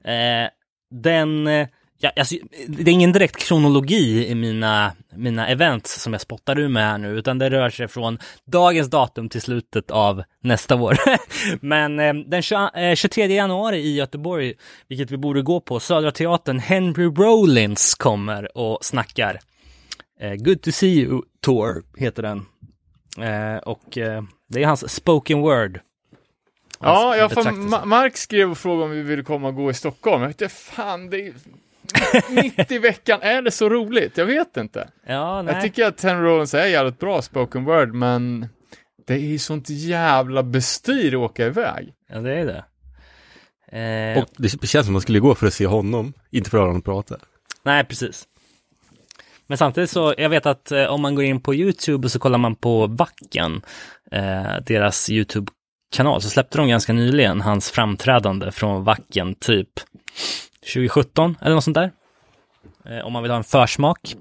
Eh, 0.03 0.49
den... 0.91 1.47
Eh, 1.47 1.67
ja, 1.99 2.11
alltså, 2.15 2.35
det 2.67 2.91
är 2.91 2.93
ingen 2.93 3.11
direkt 3.11 3.35
kronologi 3.35 4.27
i 4.27 4.35
mina, 4.35 4.91
mina 5.15 5.47
events 5.47 6.01
som 6.01 6.13
jag 6.13 6.21
spottar 6.21 6.59
ur 6.59 6.67
med 6.67 6.83
här 6.83 6.97
nu, 6.97 7.17
utan 7.17 7.37
det 7.37 7.49
rör 7.49 7.69
sig 7.69 7.87
från 7.87 8.19
dagens 8.45 8.89
datum 8.89 9.29
till 9.29 9.41
slutet 9.41 9.91
av 9.91 10.23
nästa 10.41 10.75
år. 10.75 10.97
Men 11.65 11.99
eh, 11.99 12.13
den 12.13 12.41
20, 12.41 12.69
eh, 12.75 12.95
23 12.95 13.35
januari 13.35 13.77
i 13.77 13.95
Göteborg, 13.95 14.53
vilket 14.87 15.11
vi 15.11 15.17
borde 15.17 15.41
gå 15.41 15.59
på, 15.59 15.79
Södra 15.79 16.11
Teatern, 16.11 16.59
Henry 16.59 17.05
Rollins 17.05 17.95
kommer 17.95 18.57
och 18.57 18.85
snackar. 18.85 19.39
Eh, 20.19 20.33
Good 20.33 20.61
to 20.61 20.71
see 20.71 20.99
you 20.99 21.21
Tour 21.41 21.83
heter 21.97 22.23
den. 22.23 22.45
Eh, 23.17 23.57
och 23.57 23.97
eh, 23.97 24.23
det 24.49 24.63
är 24.63 24.67
hans 24.67 24.93
spoken 24.93 25.39
word. 25.41 25.79
Ja, 26.79 27.15
jag 27.17 27.31
fan. 27.31 27.69
Ma- 27.69 27.85
Mark 27.85 28.17
skrev 28.17 28.51
och 28.51 28.57
frågade 28.57 28.83
om 28.83 28.91
vi 28.91 29.01
ville 29.01 29.23
komma 29.23 29.47
och 29.47 29.55
gå 29.55 29.69
i 29.71 29.73
Stockholm. 29.73 30.21
Jag 30.21 30.27
vet 30.29 30.41
inte, 30.41 30.53
fan, 30.55 31.09
det 31.09 31.17
är 31.27 31.33
mitt 32.29 32.71
i 32.71 32.77
veckan, 32.79 33.19
är 33.21 33.41
det 33.41 33.51
så 33.51 33.69
roligt? 33.69 34.17
Jag 34.17 34.25
vet 34.25 34.57
inte. 34.57 34.89
Ja, 35.07 35.41
nej. 35.41 35.53
Jag 35.53 35.63
tycker 35.63 35.85
att 35.85 36.03
Henry 36.03 36.23
Rollins 36.29 36.53
är 36.53 36.65
jävligt 36.65 36.99
bra 36.99 37.21
spoken 37.21 37.65
word, 37.65 37.93
men 37.93 38.47
det 39.07 39.13
är 39.13 39.17
ju 39.19 39.39
sånt 39.39 39.69
jävla 39.69 40.43
bestyr 40.43 41.07
att 41.13 41.19
åka 41.19 41.45
iväg. 41.45 41.93
Ja, 42.09 42.19
det 42.19 42.33
är 42.33 42.45
det. 42.45 42.65
Eh, 43.79 44.23
Och 44.23 44.29
det 44.37 44.49
känns 44.49 44.71
som 44.71 44.79
att 44.81 44.89
man 44.91 45.01
skulle 45.01 45.19
gå 45.19 45.35
för 45.35 45.47
att 45.47 45.53
se 45.53 45.65
honom, 45.67 46.13
inte 46.31 46.49
för 46.49 46.57
att 46.57 46.61
höra 46.61 46.69
honom 46.69 46.81
prata. 46.81 47.17
Nej, 47.63 47.83
precis. 47.85 48.27
Men 49.47 49.57
samtidigt 49.57 49.89
så, 49.89 50.13
jag 50.17 50.29
vet 50.29 50.45
att 50.45 50.71
eh, 50.71 50.85
om 50.85 51.01
man 51.01 51.15
går 51.15 51.23
in 51.23 51.41
på 51.41 51.55
YouTube 51.55 52.05
och 52.05 52.11
så 52.11 52.19
kollar 52.19 52.37
man 52.37 52.55
på 52.55 52.87
Vacken, 52.87 53.61
eh, 54.11 54.53
deras 54.65 55.09
YouTube-kanal, 55.09 56.21
så 56.21 56.29
släppte 56.29 56.57
de 56.57 56.67
ganska 56.67 56.93
nyligen 56.93 57.41
hans 57.41 57.71
framträdande 57.71 58.51
från 58.51 58.83
Vacken, 58.83 59.35
typ 59.35 59.69
2017 60.73 61.37
eller 61.41 61.55
något 61.55 61.63
sånt 61.63 61.75
där. 61.75 61.91
Eh, 62.85 63.05
om 63.05 63.13
man 63.13 63.23
vill 63.23 63.31
ha 63.31 63.37
en 63.37 63.43
försmak. 63.43 64.15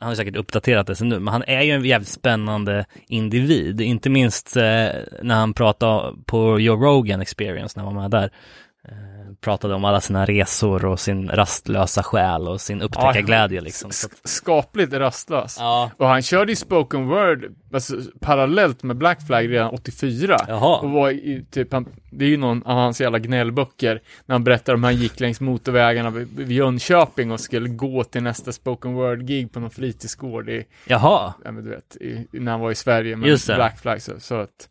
Han 0.00 0.08
har 0.08 0.16
säkert 0.16 0.36
uppdaterat 0.36 0.86
det 0.86 0.96
sen 0.96 1.08
nu, 1.08 1.18
men 1.18 1.32
han 1.32 1.44
är 1.46 1.62
ju 1.62 1.72
en 1.72 1.84
jävligt 1.84 2.08
spännande 2.08 2.86
individ, 3.08 3.80
inte 3.80 4.10
minst 4.10 4.56
eh, 4.56 4.88
när 5.22 5.34
han 5.34 5.54
pratade 5.54 6.16
på 6.26 6.60
Joe 6.60 6.76
Rogan 6.76 7.20
Experience, 7.20 7.78
när 7.78 7.84
han 7.84 7.94
var 7.94 8.02
med 8.02 8.10
där. 8.10 8.30
Pratade 9.44 9.74
om 9.74 9.84
alla 9.84 10.00
sina 10.00 10.26
resor 10.26 10.84
och 10.84 11.00
sin 11.00 11.28
rastlösa 11.28 12.02
själ 12.02 12.48
och 12.48 12.60
sin 12.60 12.82
upptäckarglädje 12.82 13.60
liksom. 13.60 13.90
Skapligt 14.24 14.92
rastlös. 14.92 15.56
ja, 15.58 15.90
Och 15.96 16.06
han 16.08 16.22
körde 16.22 16.52
ju 16.52 16.56
spoken 16.56 17.06
word 17.06 17.54
alltså, 17.72 17.96
parallellt 18.20 18.82
med 18.82 18.96
Black 18.96 19.26
Flag 19.26 19.50
redan 19.52 19.70
84. 19.70 20.36
Jaha. 20.48 20.78
Och 20.78 20.90
var 20.90 21.10
i, 21.10 21.44
typ, 21.50 21.72
han, 21.72 21.88
det 22.10 22.24
är 22.24 22.28
ju 22.28 22.36
någon 22.36 22.62
av 22.62 22.76
hans 22.76 23.00
jävla 23.00 23.18
gnällböcker 23.18 24.02
när 24.26 24.34
han 24.34 24.44
berättar 24.44 24.74
om 24.74 24.84
han 24.84 24.96
gick 24.96 25.20
längs 25.20 25.40
motorvägarna 25.40 26.10
vid, 26.10 26.28
vid 26.36 26.52
Jönköping 26.52 27.30
och 27.30 27.40
skulle 27.40 27.68
gå 27.68 28.04
till 28.04 28.22
nästa 28.22 28.52
spoken 28.52 28.94
word-gig 28.94 29.52
på 29.52 29.60
någon 29.60 29.70
fritidsgård 29.70 30.48
i, 30.48 30.64
jaha, 30.86 31.34
ja 31.44 31.52
men 31.52 31.64
du 31.64 31.70
vet, 31.70 31.96
i, 31.96 32.26
när 32.32 32.52
han 32.52 32.60
var 32.60 32.70
i 32.70 32.74
Sverige 32.74 33.16
med. 33.16 33.28
Black 33.56 33.78
Flag. 33.80 34.02
Så, 34.02 34.12
så 34.20 34.34
att 34.34 34.68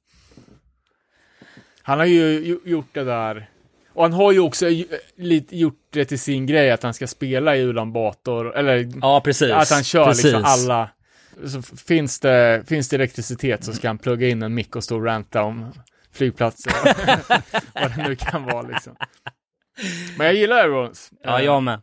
han 1.82 2.00
har 2.00 2.06
ju- 2.06 2.60
gjort 2.66 2.88
det 2.94 3.04
där 3.04 3.50
och 3.94 4.04
han 4.04 4.14
har 4.14 4.32
ju 4.32 4.40
också 4.40 4.70
ju- 4.70 4.88
lite 5.16 5.58
gjort 5.58 5.80
det 5.90 6.06
till 6.06 6.20
sin 6.20 6.46
grej 6.46 6.72
att 6.72 6.84
han 6.84 6.94
ska 6.94 7.08
spela 7.08 7.56
i 7.56 7.62
Ulan 7.62 7.94
Bator, 7.94 8.56
eller 8.58 8.92
ja 9.02 9.22
precis. 9.22 9.52
att 9.52 9.70
han 9.70 9.84
kör 9.84 10.06
precis. 10.06 10.24
liksom 10.24 10.44
alla 10.46 10.90
så 11.46 11.62
finns 11.62 12.20
det, 12.20 12.64
finns 12.68 12.90
det 12.90 12.96
elektricitet 12.96 13.64
så 13.64 13.74
ska 13.74 13.88
han 13.88 13.98
plugga 13.98 14.28
in 14.30 14.44
en 14.44 14.54
mick 14.54 14.76
och 14.76 14.84
stå 14.84 14.96
och 14.96 15.06
ranta 15.06 15.44
om 15.44 15.72
flygplatser 16.12 16.74
vad 17.74 17.98
det 17.98 18.08
nu 18.08 18.16
kan 18.16 18.44
vara 18.44 18.62
liksom. 18.62 18.96
Men 20.18 20.28
jag 20.28 20.36
gillar 20.36 20.58
Aarons. 20.58 21.12
Ja, 21.24 21.42
jag 21.42 21.64
med. 21.64 21.82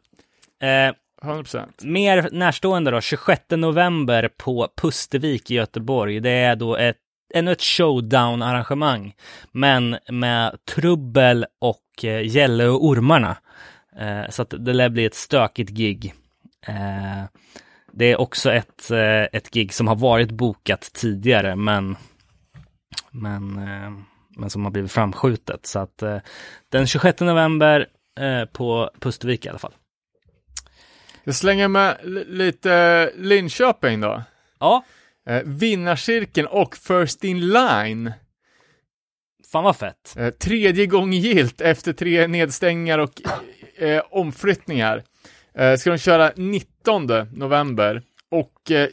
Eh, 0.62 0.94
100%. 1.22 1.68
Mer 1.80 2.28
närstående 2.32 2.90
då, 2.90 3.00
26 3.00 3.42
november 3.50 4.30
på 4.36 4.68
Pustervik 4.76 5.50
i 5.50 5.54
Göteborg. 5.54 6.20
Det 6.20 6.30
är 6.30 6.56
då 6.56 6.76
ett, 6.76 6.96
ännu 7.34 7.52
ett 7.52 7.62
showdown-arrangemang, 7.62 9.14
men 9.52 9.98
med 10.08 10.64
trubbel 10.64 11.46
och 11.58 12.04
eh, 12.04 12.26
Gälle 12.26 12.66
och 12.68 12.84
Ormarna. 12.84 13.36
Eh, 13.98 14.30
så 14.30 14.42
att 14.42 14.54
det 14.58 14.72
lär 14.72 14.88
bli 14.88 15.04
ett 15.04 15.14
stökigt 15.14 15.70
gig. 15.70 16.14
Eh, 16.66 17.24
det 17.92 18.04
är 18.04 18.20
också 18.20 18.52
ett, 18.52 18.90
eh, 18.90 19.22
ett 19.32 19.50
gig 19.50 19.72
som 19.74 19.88
har 19.88 19.96
varit 19.96 20.30
bokat 20.30 20.90
tidigare, 20.94 21.56
men, 21.56 21.96
men, 23.10 23.58
eh, 23.58 23.90
men 24.36 24.50
som 24.50 24.64
har 24.64 24.70
blivit 24.70 24.92
framskjutet. 24.92 25.66
Så 25.66 25.78
att 25.78 26.02
eh, 26.02 26.18
den 26.68 26.86
26 26.86 27.20
november 27.20 27.86
eh, 28.20 28.44
på 28.44 28.90
Pustervik 29.00 29.46
i 29.46 29.48
alla 29.48 29.58
fall. 29.58 29.74
Jag 31.24 31.34
slänger 31.34 31.68
med 31.68 31.96
li- 32.02 32.24
lite 32.24 33.10
Linköping 33.16 34.00
då. 34.00 34.22
Ja, 34.58 34.84
Eh, 35.28 35.42
vinnarcirkeln 35.44 36.46
och 36.46 36.76
First 36.76 37.24
In 37.24 37.48
Line. 37.48 38.12
fan 39.52 39.64
vad 39.64 39.76
fett. 39.76 40.14
Eh, 40.16 40.30
tredje 40.30 40.86
gången 40.86 41.20
gilt 41.20 41.60
efter 41.60 41.92
tre 41.92 42.26
nedstängningar 42.26 42.98
och 42.98 43.12
eh, 43.82 44.02
omflyttningar. 44.10 45.02
Eh, 45.54 45.76
ska 45.76 45.90
de 45.90 45.98
köra 45.98 46.32
19 46.36 47.06
november 47.32 48.02
och 48.30 48.70
eh, 48.70 48.88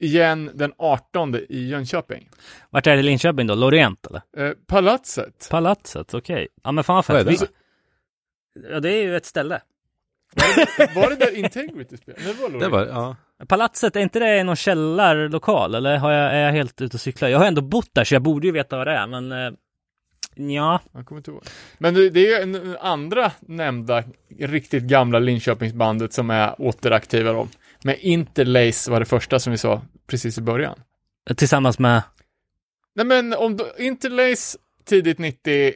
igen 0.00 0.50
den 0.54 0.72
18 0.78 1.34
i 1.48 1.68
Jönköping. 1.68 2.28
Vart 2.70 2.86
är 2.86 2.94
det 2.94 3.00
i 3.00 3.02
Linköping 3.02 3.46
då? 3.46 3.54
Lorient 3.54 4.06
eller? 4.06 4.46
Eh, 4.48 4.52
Palatset. 4.66 5.48
Palatset, 5.50 6.14
okej. 6.14 6.48
Ja 6.62 6.72
men 6.72 6.84
fan 6.84 6.94
vad 6.96 7.06
Vad 7.06 7.16
är 7.16 7.30
fett. 7.30 7.40
det? 7.40 7.46
Vi- 7.46 7.52
Ja 8.70 8.80
det 8.80 8.90
är 8.92 9.02
ju 9.02 9.16
ett 9.16 9.26
ställe. 9.26 9.62
Var 10.94 11.10
det 11.10 11.16
där 11.16 11.36
Integrity 11.36 11.96
spel? 11.96 12.14
Det 12.24 12.32
var 12.32 12.48
Det 12.48 12.52
Lorient. 12.54 12.72
var, 12.72 12.86
ja. 12.86 13.16
Palatset, 13.48 13.96
är 13.96 14.00
inte 14.00 14.18
det 14.18 14.44
någon 14.44 14.56
källarlokal 14.56 15.74
eller 15.74 15.96
har 15.96 16.12
jag, 16.12 16.34
är 16.34 16.40
jag 16.40 16.52
helt 16.52 16.80
ute 16.80 16.96
och 16.96 17.00
cyklar? 17.00 17.28
Jag 17.28 17.38
har 17.38 17.46
ändå 17.46 17.62
bott 17.62 17.94
där 17.94 18.04
så 18.04 18.14
jag 18.14 18.22
borde 18.22 18.46
ju 18.46 18.52
veta 18.52 18.76
vad 18.76 18.86
det 18.86 18.92
är 18.92 19.06
men 19.06 19.32
eh, 19.32 19.50
ja. 20.34 20.80
Jag 20.92 21.06
kommer 21.06 21.18
inte 21.18 21.30
ihåg. 21.30 21.42
Men 21.78 21.94
det 21.94 22.00
är 22.00 22.46
ju 22.46 22.76
andra 22.80 23.32
nämnda 23.40 24.04
riktigt 24.38 24.82
gamla 24.82 25.18
Linköpingsbandet 25.18 26.12
som 26.12 26.30
är 26.30 26.60
återaktiva 26.62 27.32
då. 27.32 27.48
Med 27.84 27.98
Interlace 28.00 28.90
var 28.90 29.00
det 29.00 29.06
första 29.06 29.38
som 29.38 29.50
vi 29.50 29.58
sa 29.58 29.82
precis 30.06 30.38
i 30.38 30.40
början. 30.40 30.78
Tillsammans 31.36 31.78
med, 31.78 32.02
Nej 32.94 33.06
men 33.06 33.34
om 33.34 33.58
Interlace 33.78 34.58
tidigt 34.86 35.18
90 35.18 35.72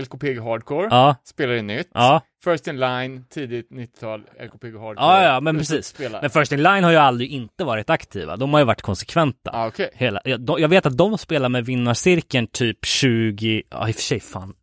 LKPG 0.00 0.40
Hardcore 0.40 0.88
ja, 0.90 1.16
spelar 1.24 1.54
in 1.54 1.66
nytt. 1.66 1.88
ja. 1.94 2.20
First 2.44 2.68
in 2.68 2.80
line 2.80 3.24
tidigt 3.30 3.70
90-tal 3.70 4.20
LKPG 4.20 4.78
Hardcore. 4.78 4.94
Ja, 4.96 5.24
ja, 5.24 5.40
men 5.40 5.58
precis. 5.58 5.86
Spelar. 5.86 6.20
Men 6.20 6.30
First 6.30 6.52
In 6.52 6.62
Line 6.62 6.84
har 6.84 6.90
ju 6.90 6.96
aldrig 6.96 7.30
inte 7.30 7.64
varit 7.64 7.90
aktiva. 7.90 8.36
De 8.36 8.52
har 8.52 8.60
ju 8.60 8.66
varit 8.66 8.82
konsekventa. 8.82 9.50
Ah, 9.52 9.66
okej. 9.66 9.90
Hela, 9.94 10.20
jag, 10.24 10.40
de, 10.40 10.60
jag 10.60 10.68
vet 10.68 10.86
att 10.86 10.96
de 10.96 11.18
spelar 11.18 11.48
med 11.48 11.64
vinnarcirkeln 11.64 12.46
typ 12.46 12.84
20, 12.84 13.62
ja 13.70 13.88
i 13.88 13.90
och 13.90 13.94
för 13.94 14.02
sig 14.02 14.20
fan, 14.20 14.54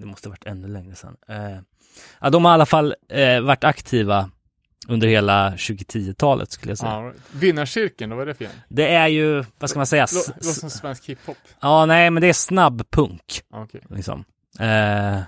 det 0.00 0.06
måste 0.06 0.28
ha 0.28 0.30
varit 0.30 0.46
ännu 0.46 0.68
längre 0.68 0.94
sedan. 0.94 1.16
Eh, 1.28 1.58
ja, 2.20 2.30
de 2.30 2.44
har 2.44 2.52
i 2.52 2.54
alla 2.54 2.66
fall 2.66 2.94
eh, 3.10 3.40
varit 3.40 3.64
aktiva 3.64 4.30
under 4.88 5.08
hela 5.08 5.50
2010-talet 5.50 6.50
skulle 6.50 6.70
jag 6.70 6.78
säga. 6.78 6.90
Ja. 6.92 7.12
Vinnarcirkeln, 7.32 8.10
vad 8.10 8.22
är 8.22 8.26
det 8.26 8.34
för 8.34 8.44
igen? 8.44 8.56
Det 8.68 8.88
är 8.88 9.08
ju, 9.08 9.44
vad 9.58 9.70
ska 9.70 9.78
man 9.78 9.86
säga? 9.86 10.04
Lå- 10.06 10.28
Låter 10.34 10.42
som 10.42 10.70
svensk 10.70 11.06
hiphop. 11.08 11.36
ja, 11.60 11.86
nej, 11.86 12.10
men 12.10 12.20
det 12.20 12.26
är 12.28 12.32
snabbpunk, 12.32 13.42
Ja, 13.50 13.62
okej. 13.62 13.80
liksom. 13.90 14.24
Eh, 14.60 15.20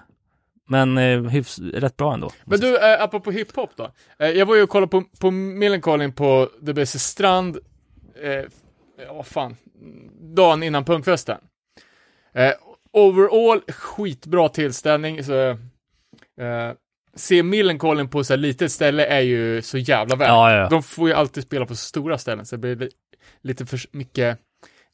men 0.70 0.98
eh, 0.98 1.22
hyfs, 1.22 1.58
rätt 1.58 1.96
bra 1.96 2.14
ändå. 2.14 2.30
Men 2.44 2.60
du, 2.60 2.76
eh, 2.78 3.02
apropå 3.02 3.30
hiphop 3.30 3.70
då. 3.76 3.90
Eh, 4.18 4.28
jag 4.28 4.46
var 4.46 4.54
ju 4.56 4.62
och 4.62 4.68
kollade 4.68 4.90
på, 4.90 5.02
på 5.20 5.30
Millencolin 5.30 6.12
på 6.12 6.48
Base 6.60 6.98
Strand, 6.98 7.58
eh, 8.22 8.44
ja 9.06 9.22
fan, 9.22 9.56
dagen 10.20 10.62
innan 10.62 10.84
punkfesten. 10.84 11.38
Eh, 12.34 12.52
overall, 12.92 13.60
skitbra 13.68 14.48
tillställning, 14.48 15.24
så 15.24 15.34
eh, 15.40 15.56
se 17.18 17.42
Millencolin 17.42 18.08
på 18.08 18.24
så 18.24 18.32
här 18.32 18.38
litet 18.38 18.72
ställe 18.72 19.06
är 19.06 19.20
ju 19.20 19.62
så 19.62 19.78
jävla 19.78 20.16
värt. 20.16 20.28
Ja, 20.28 20.52
ja. 20.54 20.68
De 20.68 20.82
får 20.82 21.08
ju 21.08 21.14
alltid 21.14 21.44
spela 21.44 21.66
på 21.66 21.74
så 21.74 21.84
stora 21.84 22.18
ställen, 22.18 22.46
så 22.46 22.56
det 22.56 22.60
blir 22.60 22.76
li- 22.76 22.90
lite 23.42 23.66
för 23.66 23.80
mycket 23.92 24.38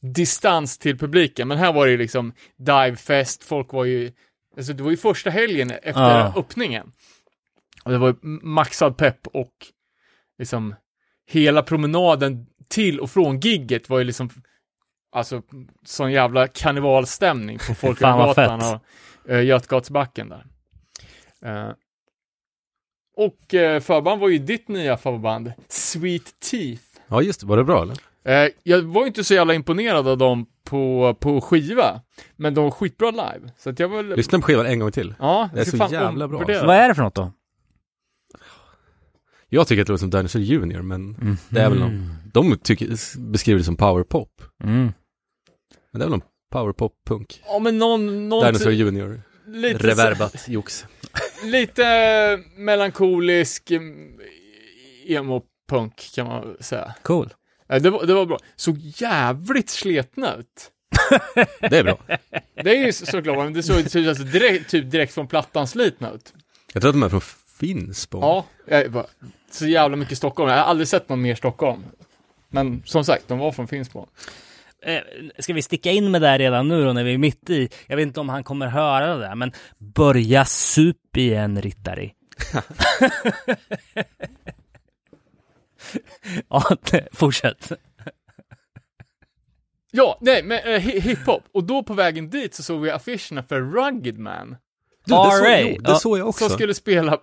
distans 0.00 0.78
till 0.78 0.98
publiken. 0.98 1.48
Men 1.48 1.58
här 1.58 1.72
var 1.72 1.86
det 1.86 1.92
ju 1.92 1.98
liksom 1.98 2.32
divefest, 2.56 3.44
folk 3.44 3.72
var 3.72 3.84
ju, 3.84 4.12
alltså 4.56 4.72
det 4.72 4.82
var 4.82 4.90
ju 4.90 4.96
första 4.96 5.30
helgen 5.30 5.70
efter 5.70 6.00
Ja. 6.18 6.32
öppningen. 6.36 6.92
Och 7.84 7.90
det 7.90 7.98
var 7.98 8.08
ju 8.08 8.14
maxad 8.42 8.96
pepp 8.96 9.26
och 9.26 9.52
liksom 10.38 10.74
hela 11.30 11.62
promenaden 11.62 12.46
till 12.68 13.00
och 13.00 13.10
från 13.10 13.40
gigget 13.40 13.88
var 13.88 13.98
ju 13.98 14.04
liksom 14.04 14.30
alltså 15.12 15.42
sån 15.84 16.12
jävla 16.12 16.48
karnevalstämning 16.48 17.58
på 17.58 17.74
Folkungagatan 17.74 18.60
och 18.60 18.80
uh, 19.30 19.44
Götgatsbacken 19.44 20.28
där. 20.28 20.46
Eh, 21.44 21.70
och 23.16 23.54
uh, 23.54 23.80
förband 23.80 24.20
var 24.20 24.28
ju 24.28 24.38
ditt 24.38 24.68
nya 24.68 24.96
favoritband, 24.96 25.52
Sweet 25.68 26.40
Teeth. 26.50 26.82
Ja 27.08 27.22
just 27.22 27.40
det, 27.40 27.46
var 27.46 27.56
det 27.56 27.64
bra 27.64 27.82
eller? 27.82 27.96
Eh, 28.24 28.50
jag 28.62 28.82
var 28.82 29.00
ju 29.00 29.06
inte 29.06 29.24
så 29.24 29.34
jävla 29.34 29.54
imponerad 29.54 30.08
av 30.08 30.18
dem 30.18 30.46
på, 30.64 31.16
på 31.20 31.40
skiva, 31.40 32.00
men 32.36 32.54
de 32.54 32.64
var 32.64 32.70
skitbra 32.70 33.10
live. 33.10 33.52
Så 33.58 33.70
att 33.70 33.78
jag 33.78 33.88
var 33.88 33.96
väl... 34.02 34.16
Lyssna 34.16 34.38
på 34.38 34.46
skivan 34.46 34.66
en 34.66 34.78
gång 34.78 34.92
till. 34.92 35.14
Ja, 35.18 35.50
Det 35.54 35.60
är 35.60 35.64
så 35.64 35.76
fan 35.76 35.92
jävla 35.92 36.28
bra. 36.28 36.38
omvärdera. 36.38 36.66
Vad 36.66 36.76
är 36.76 36.88
det 36.88 36.94
för 36.94 37.02
något 37.02 37.14
då? 37.14 37.32
Jag 39.48 39.66
tycker 39.66 39.82
att 39.82 39.86
det 39.86 39.92
låter 39.92 40.00
som 40.00 40.10
Dinosaur 40.10 40.42
Junior, 40.42 40.82
men 40.82 41.16
det 41.48 41.60
är 41.60 41.70
väl 41.70 41.78
någon, 41.78 42.16
de 42.32 42.58
tycker, 42.58 42.88
beskriver 43.30 43.58
det 43.58 43.64
som 43.64 43.76
powerpop. 43.76 44.42
Mm. 44.64 44.92
Men 45.92 45.98
det 45.98 45.98
är 45.98 46.10
väl 46.10 46.10
någon 46.10 46.22
powerpop-punk. 46.52 47.42
Ja, 47.46 47.58
men 47.58 47.78
någon, 47.78 48.28
någon 48.28 48.44
Dinosaur 48.46 48.72
Junior, 48.72 49.22
lite, 49.46 49.88
reverbat 49.88 50.48
jox. 50.48 50.86
Lite 51.44 52.42
melankolisk 52.56 53.70
mm, 53.70 54.20
emo-punk 55.06 56.10
kan 56.14 56.26
man 56.26 56.56
säga. 56.60 56.94
Cool. 57.02 57.34
Det 57.80 57.90
var, 57.90 58.06
det 58.06 58.14
var 58.14 58.26
bra. 58.26 58.38
Såg 58.56 58.76
jävligt 58.78 59.70
sletna 59.70 60.34
ut. 60.36 60.70
Det 61.70 61.78
är 61.78 61.84
bra. 61.84 61.98
Det 62.64 62.70
är 62.76 62.86
ju 62.86 62.92
så- 62.92 63.06
såklart, 63.06 63.36
men 63.36 63.52
det 63.52 63.62
såg 63.62 63.90
såg 63.90 64.06
alltså 64.06 64.22
direkt, 64.24 64.70
typ 64.70 64.90
direkt 64.90 65.14
från 65.14 65.26
plattan 65.26 65.66
slitna 65.66 66.10
ut. 66.10 66.32
Jag 66.72 66.82
tror 66.82 66.88
att 66.90 66.94
de 66.94 67.02
är 67.02 67.08
från 67.08 67.20
Finspång. 67.60 68.20
Ja, 68.22 68.44
jag 68.66 68.90
bara, 68.92 69.06
så 69.50 69.66
jävla 69.66 69.96
mycket 69.96 70.18
Stockholm. 70.18 70.50
Jag 70.50 70.56
har 70.56 70.64
aldrig 70.64 70.88
sett 70.88 71.08
någon 71.08 71.22
mer 71.22 71.34
Stockholm. 71.34 71.84
Men 72.48 72.82
som 72.84 73.04
sagt, 73.04 73.28
de 73.28 73.38
var 73.38 73.52
från 73.52 73.68
Finspång. 73.68 74.06
Eh, 74.84 75.00
ska 75.38 75.52
vi 75.52 75.62
sticka 75.62 75.90
in 75.90 76.10
med 76.10 76.22
det 76.22 76.28
här 76.28 76.38
redan 76.38 76.68
nu 76.68 76.84
då 76.84 76.92
när 76.92 77.04
vi 77.04 77.14
är 77.14 77.18
mitt 77.18 77.50
i? 77.50 77.68
Jag 77.86 77.96
vet 77.96 78.02
inte 78.06 78.20
om 78.20 78.28
han 78.28 78.44
kommer 78.44 78.66
höra 78.66 79.14
det 79.16 79.20
där, 79.22 79.34
men 79.34 79.52
börja 79.78 80.44
sup 80.44 81.16
igen, 81.16 81.62
Rittari. 81.62 82.12
ja, 86.48 86.76
fortsätt. 87.12 87.72
Ja, 89.90 90.18
nej, 90.20 90.42
men 90.42 90.58
eh, 90.58 90.80
hi- 90.80 91.00
hiphop. 91.00 91.42
Och 91.54 91.64
då 91.64 91.82
på 91.82 91.94
vägen 91.94 92.30
dit 92.30 92.54
så 92.54 92.62
såg 92.62 92.80
vi 92.80 92.90
affischerna 92.90 93.42
för 93.42 93.60
Rugged 93.60 94.18
Man. 94.18 94.56
Du, 95.06 95.14
det, 95.14 95.30
såg, 95.30 95.46
jo, 95.60 95.78
det 95.82 95.90
Ja. 95.90 95.94
såg 95.98 96.18
jag 96.18 96.28
också. 96.28 96.48
Som 96.48 96.54
skulle 96.56 96.74
spela 96.74 97.18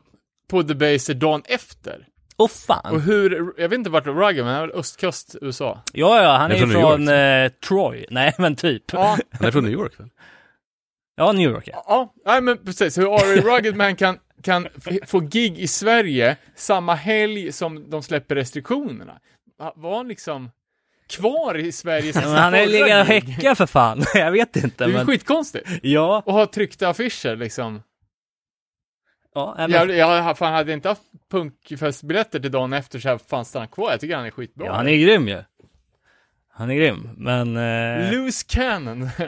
på 0.47 0.63
The 0.63 0.73
Baser 0.75 1.13
dagen 1.13 1.41
efter. 1.45 2.07
Åh 2.37 2.43
Och 2.45 2.51
fan. 2.51 3.01
hur, 3.01 3.53
jag 3.57 3.69
vet 3.69 3.77
inte 3.77 3.89
vart 3.89 4.05
Rugged 4.07 4.45
Man 4.45 4.53
är, 4.55 4.61
väl 4.61 4.71
östkust 4.71 5.35
USA. 5.41 5.81
Ja, 5.93 6.23
ja, 6.23 6.37
han 6.37 6.51
är 6.51 6.55
är 6.55 6.59
från 6.59 6.71
från 6.71 7.07
eh, 7.07 7.51
Troy. 7.67 8.05
Nej, 8.09 8.33
men 8.37 8.55
typ. 8.55 8.83
Ja, 8.93 9.17
Han 9.31 9.47
är 9.47 9.51
från 9.51 9.63
New 9.63 9.73
York 9.73 9.99
väl? 9.99 10.09
Ja, 11.15 11.31
New 11.31 11.51
York 11.51 11.63
ja. 11.67 11.83
ja, 11.87 12.13
nej 12.25 12.41
men 12.41 12.57
precis. 12.65 12.97
Hur 12.97 13.03
R.A. 13.13 13.41
Rugged 13.55 13.75
Man 13.75 13.95
kan, 13.95 14.17
kan 14.43 14.67
få 15.07 15.19
gig 15.19 15.59
i 15.59 15.67
Sverige 15.67 16.37
samma 16.55 16.95
helg 16.95 17.51
som 17.51 17.89
de 17.89 18.03
släpper 18.03 18.35
restriktionerna. 18.35 19.13
Va- 19.59 19.73
Var 19.75 19.97
han 19.97 20.07
liksom 20.07 20.51
kvar 21.09 21.57
i 21.57 21.71
Sverige 21.71 22.13
sen 22.13 22.23
Men 22.23 22.35
han 22.35 22.53
är 22.53 22.57
förra 22.65 22.71
legat 22.85 23.01
och 23.01 23.05
häckat 23.13 23.57
för 23.57 23.65
fan. 23.65 24.03
Jag 24.13 24.31
vet 24.31 24.55
inte, 24.55 24.85
Det 24.85 24.91
är 24.91 24.93
men 24.95 25.05
skitkonstigt. 25.05 25.69
ja. 25.81 26.23
Och 26.25 26.33
ha 26.33 26.45
tryckta 26.45 26.89
affischer 26.89 27.35
liksom. 27.35 27.81
Ja 29.35 29.55
men... 29.57 29.71
Jag, 29.71 29.89
jag 29.89 30.37
fan 30.37 30.53
hade 30.53 30.73
inte 30.73 30.89
haft 30.89 31.01
punkfestbiljetter 31.31 32.39
till 32.39 32.51
dagen 32.51 32.73
efter 32.73 32.99
så 32.99 33.09
här, 33.09 33.17
fan 33.17 33.45
stanna 33.45 33.67
kvar. 33.67 33.91
Jag 33.91 33.99
tycker 33.99 34.15
han 34.15 34.25
är 34.25 34.31
skitbra. 34.31 34.65
Ja, 34.65 34.73
han 34.73 34.87
är 34.87 34.97
grym 34.97 35.27
ju. 35.27 35.43
Han 36.53 36.71
är 36.71 36.75
grym, 36.75 37.09
men... 37.17 37.57
Eh... 37.57 38.11
Loose 38.13 38.45
cannon. 38.49 39.09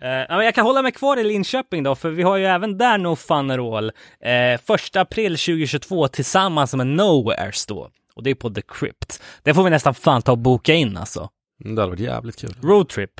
Ja, 0.00 0.36
men 0.36 0.44
jag 0.44 0.54
kan 0.54 0.66
hålla 0.66 0.82
mig 0.82 0.92
kvar 0.92 1.16
i 1.16 1.24
Linköping 1.24 1.82
då, 1.82 1.94
för 1.94 2.10
vi 2.10 2.22
har 2.22 2.36
ju 2.36 2.44
även 2.44 2.78
där 2.78 2.98
No 2.98 3.16
Fun 3.16 3.50
at 3.50 3.58
All. 3.60 3.92
Eh, 4.20 4.60
första 4.60 5.00
april 5.00 5.32
2022 5.32 6.08
tillsammans 6.08 6.74
med 6.74 6.86
Nowheres 6.86 7.66
då. 7.66 7.90
Och 8.14 8.22
det 8.22 8.30
är 8.30 8.34
på 8.34 8.50
The 8.50 8.62
Crypt. 8.62 9.22
Det 9.42 9.54
får 9.54 9.64
vi 9.64 9.70
nästan 9.70 9.94
fan 9.94 10.22
ta 10.22 10.32
och 10.32 10.38
boka 10.38 10.74
in 10.74 10.96
alltså. 10.96 11.30
Mm, 11.64 11.74
Det 11.74 11.82
hade 11.82 11.90
varit 11.90 12.00
jävligt 12.00 12.36
kul. 12.36 12.54
Roadtrip. 12.62 13.10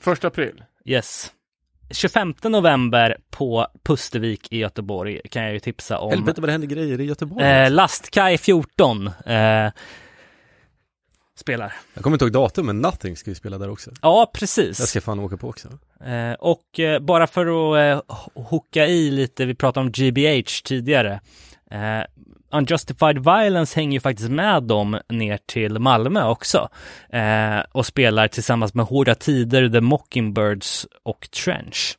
Första 0.00 0.26
april. 0.28 0.64
Yes. 0.84 1.32
25 1.92 2.34
november 2.42 3.16
på 3.30 3.66
Pustervik 3.82 4.52
i 4.52 4.58
Göteborg 4.58 5.20
kan 5.30 5.42
jag 5.42 5.52
ju 5.52 5.60
tipsa 5.60 5.98
om. 5.98 6.10
Helvete 6.10 6.40
vad 6.40 6.48
det 6.48 6.52
händer 6.52 6.68
grejer 6.68 7.00
i 7.00 7.04
Göteborg. 7.04 7.44
Eh, 7.44 7.70
Lastkaj 7.70 8.38
14 8.38 9.06
eh, 9.06 9.70
spelar. 11.36 11.74
Jag 11.94 12.02
kommer 12.02 12.14
inte 12.14 12.24
ihåg 12.24 12.32
datum, 12.32 12.66
men 12.66 12.78
Nothing 12.78 13.16
ska 13.16 13.30
ju 13.30 13.34
spela 13.34 13.58
där 13.58 13.70
också. 13.70 13.90
Ja, 14.02 14.30
precis. 14.34 14.78
Jag 14.78 14.88
ska 14.88 15.00
fan 15.00 15.18
åka 15.18 15.36
på 15.36 15.48
också. 15.48 15.68
Eh, 16.04 16.32
och 16.32 16.80
eh, 16.80 17.00
bara 17.00 17.26
för 17.26 17.46
att 17.46 18.08
eh, 18.08 18.16
hooka 18.42 18.86
i 18.86 19.10
lite, 19.10 19.44
vi 19.44 19.54
pratade 19.54 19.86
om 19.86 19.92
GBH 19.92 20.62
tidigare. 20.64 21.20
Eh, 21.72 22.04
Unjustified 22.50 23.18
Violence 23.18 23.80
hänger 23.80 23.92
ju 23.92 24.00
faktiskt 24.00 24.30
med 24.30 24.62
dem 24.62 25.00
ner 25.08 25.38
till 25.46 25.78
Malmö 25.78 26.24
också. 26.24 26.68
Eh, 27.12 27.58
och 27.72 27.86
spelar 27.86 28.28
tillsammans 28.28 28.74
med 28.74 28.86
Hårda 28.86 29.14
Tider, 29.14 29.68
The 29.68 29.80
Mockingbirds 29.80 30.86
och 31.02 31.28
Trench. 31.30 31.98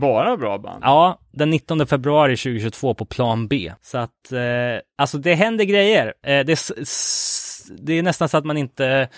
Bara 0.00 0.36
bra 0.36 0.58
band. 0.58 0.82
Ja, 0.82 1.18
den 1.30 1.50
19 1.50 1.86
februari 1.86 2.36
2022 2.36 2.94
på 2.94 3.04
plan 3.04 3.48
B. 3.48 3.72
Så 3.82 3.98
att, 3.98 4.32
eh, 4.32 4.80
alltså 4.98 5.18
det 5.18 5.34
händer 5.34 5.64
grejer. 5.64 6.14
Eh, 6.22 6.44
det, 6.44 6.58
det 7.78 7.98
är 7.98 8.02
nästan 8.02 8.28
så 8.28 8.36
att 8.36 8.44
man 8.44 8.56
inte 8.56 9.08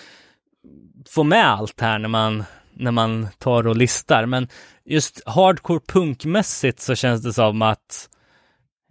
får 1.09 1.23
med 1.23 1.51
allt 1.51 1.81
här 1.81 1.99
när 1.99 2.09
man, 2.09 2.43
när 2.73 2.91
man 2.91 3.27
tar 3.37 3.67
och 3.67 3.75
listar. 3.75 4.25
Men 4.25 4.47
just 4.85 5.21
hardcore 5.25 5.79
punkmässigt 5.87 6.79
så 6.79 6.95
känns 6.95 7.23
det 7.23 7.33
som 7.33 7.61
att 7.61 8.09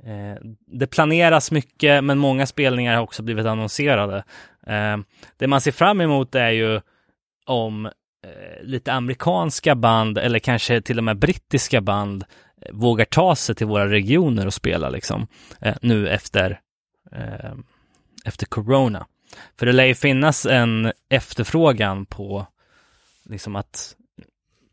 Eh, 0.07 0.37
det 0.67 0.87
planeras 0.87 1.51
mycket, 1.51 2.05
men 2.05 2.19
många 2.19 2.47
spelningar 2.47 2.95
har 2.95 3.03
också 3.03 3.23
blivit 3.23 3.47
annonserade. 3.47 4.25
Eh, 4.67 4.97
det 5.37 5.47
man 5.47 5.61
ser 5.61 5.73
fram 5.73 6.01
emot 6.01 6.35
är 6.35 6.51
ju 6.51 6.81
om 7.47 7.87
eh, 7.87 8.63
lite 8.63 8.93
amerikanska 8.93 9.75
band 9.75 10.19
eller 10.19 10.39
kanske 10.39 10.81
till 10.81 10.99
och 10.99 11.05
med 11.05 11.19
brittiska 11.19 11.81
band 11.81 12.25
vågar 12.73 13.05
ta 13.05 13.37
sig 13.37 13.55
till 13.55 13.67
våra 13.67 13.91
regioner 13.91 14.47
och 14.47 14.55
spela 14.55 14.89
liksom 14.89 15.27
nu 15.81 16.09
efter 16.09 16.61
efter 18.25 18.47
corona. 18.47 19.07
För 19.59 19.67
det 19.67 19.73
lär 19.73 19.85
ju 19.85 19.95
finnas 19.95 20.47
en 20.47 20.93
efterfrågan 21.09 22.07
på 22.07 22.47
liksom 23.25 23.57
att 23.57 23.97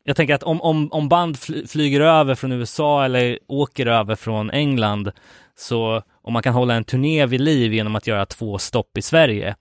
jag 0.04 0.16
tänker 0.16 0.34
att 0.36 0.44
om, 0.44 0.62
om, 0.62 0.92
om 0.92 1.10
band 1.10 1.40
fly, 1.40 1.68
flyger 1.68 2.02
över 2.02 2.36
från 2.36 2.52
USA 2.52 3.06
eller 3.06 3.40
åker 3.48 3.86
över 3.86 4.16
från 4.16 4.50
England 4.52 5.12
så 5.56 6.02
om 6.22 6.34
man 6.34 6.44
kan 6.44 6.54
hålla 6.54 6.74
en 6.74 6.84
turné 6.84 7.26
vid 7.26 7.42
liv 7.42 7.74
genom 7.74 7.96
att 7.96 8.08
göra 8.08 8.26
två 8.26 8.58
stopp 8.58 8.98
i 8.98 9.02
Sverige 9.02 9.56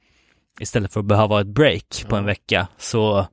istället 0.60 0.92
för 0.92 1.00
att 1.00 1.06
behöva 1.06 1.40
ett 1.40 1.46
break 1.46 2.04
på 2.08 2.16
en 2.16 2.24
vecka 2.24 2.68
så 2.78 3.26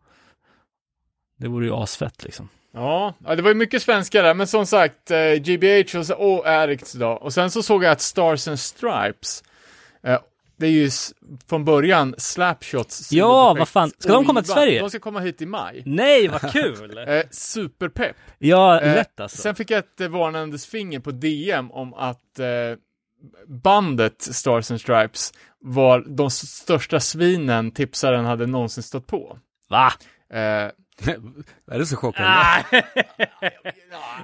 det 1.40 1.48
vore 1.48 1.66
ju 1.66 1.74
asfett 1.74 2.24
liksom. 2.24 2.50
Ja, 2.74 3.14
det 3.36 3.42
var 3.42 3.50
ju 3.50 3.56
mycket 3.56 3.82
svenskar 3.82 4.24
där, 4.24 4.34
men 4.34 4.48
som 4.48 4.66
sagt, 4.66 5.12
eh, 5.12 5.34
GBH 5.34 5.98
och, 5.98 6.06
så- 6.06 6.16
och 6.16 6.48
Addicts 6.48 6.94
då. 6.94 7.08
Och 7.10 7.34
sen 7.34 7.52
så 7.52 7.64
såg 7.64 7.84
jag 7.84 7.92
att 7.92 8.02
Stars 8.02 8.48
and 8.48 8.60
Stripes, 8.60 9.44
eh, 10.04 10.20
det 10.58 10.68
är 10.68 10.72
ju 10.72 10.90
från 11.50 11.66
början 11.66 12.16
Slapshots 12.18 13.12
Ja, 13.12 13.56
vad 13.60 13.68
fan. 13.68 13.92
Ska 14.00 14.14
de 14.14 14.26
komma 14.26 14.42
till. 14.42 14.52
Sverige? 14.54 14.80
De 14.80 14.90
ska 14.90 15.00
komma 15.00 15.20
hit 15.20 15.42
i 15.42 15.46
maj. 15.46 15.84
Nej, 15.86 16.28
vad 16.28 16.52
kul! 16.52 16.98
Eh, 17.08 17.24
superpepp. 17.32 18.16
ja, 18.38 18.82
Eh, 18.82 18.96
lätt 18.96 19.20
alltså. 19.20 19.38
Sen 19.38 19.56
fick 19.56 19.72
jag 19.72 19.78
ett 19.80 20.02
eh, 20.02 20.08
varnandes 20.08 20.66
finger 20.66 21.00
på 21.00 21.12
DM 21.12 21.72
om 21.72 21.94
att 21.94 22.40
eh, 22.40 22.46
bandet 23.48 24.22
Stars 24.22 24.72
and 24.72 24.82
Stripes 24.82 25.34
var 25.60 26.04
de 26.08 26.30
största 26.32 27.00
svinen 27.00 27.72
tipsaren 27.72 28.26
hade 28.26 28.46
någonsin 28.48 28.84
stött 28.84 29.08
på. 29.08 29.38
Va? 29.70 29.94
Eh, 30.34 30.40
är 31.72 31.80
det 31.80 31.86
så 31.86 31.96
chockande? 31.96 32.30
Ah. 32.32 32.64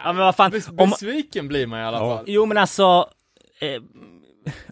ja 0.03 0.13
men 0.13 0.15
vad 0.17 0.35
fan, 0.35 0.51
bes- 0.51 0.81
om, 0.81 0.89
besviken 0.89 1.47
blir 1.47 1.67
man 1.67 1.79
i 1.79 1.83
alla 1.83 1.99
fall. 1.99 2.23
jo 2.27 2.45
men 2.45 2.57
alltså 2.57 3.09
eh, 3.59 3.81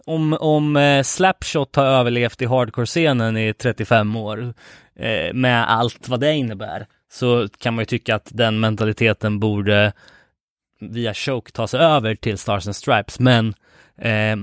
om, 0.06 0.36
om 0.40 0.76
eh, 0.76 1.02
Slapshot 1.02 1.76
har 1.76 1.84
överlevt 1.84 2.42
i 2.42 2.46
hardcore-scenen 2.46 3.36
i 3.36 3.54
35 3.54 4.16
år 4.16 4.54
eh, 4.96 5.34
med 5.34 5.70
allt 5.70 6.08
vad 6.08 6.20
det 6.20 6.34
innebär 6.34 6.86
så 7.12 7.48
kan 7.58 7.74
man 7.74 7.82
ju 7.82 7.86
tycka 7.86 8.14
att 8.14 8.28
den 8.30 8.60
mentaliteten 8.60 9.40
borde 9.40 9.92
via 10.80 11.14
Choke 11.14 11.52
ta 11.52 11.66
sig 11.66 11.80
över 11.80 12.14
till 12.14 12.38
Stars 12.38 12.66
and 12.66 12.76
Stripes 12.76 13.20
men 13.20 13.54
eh, 13.98 14.36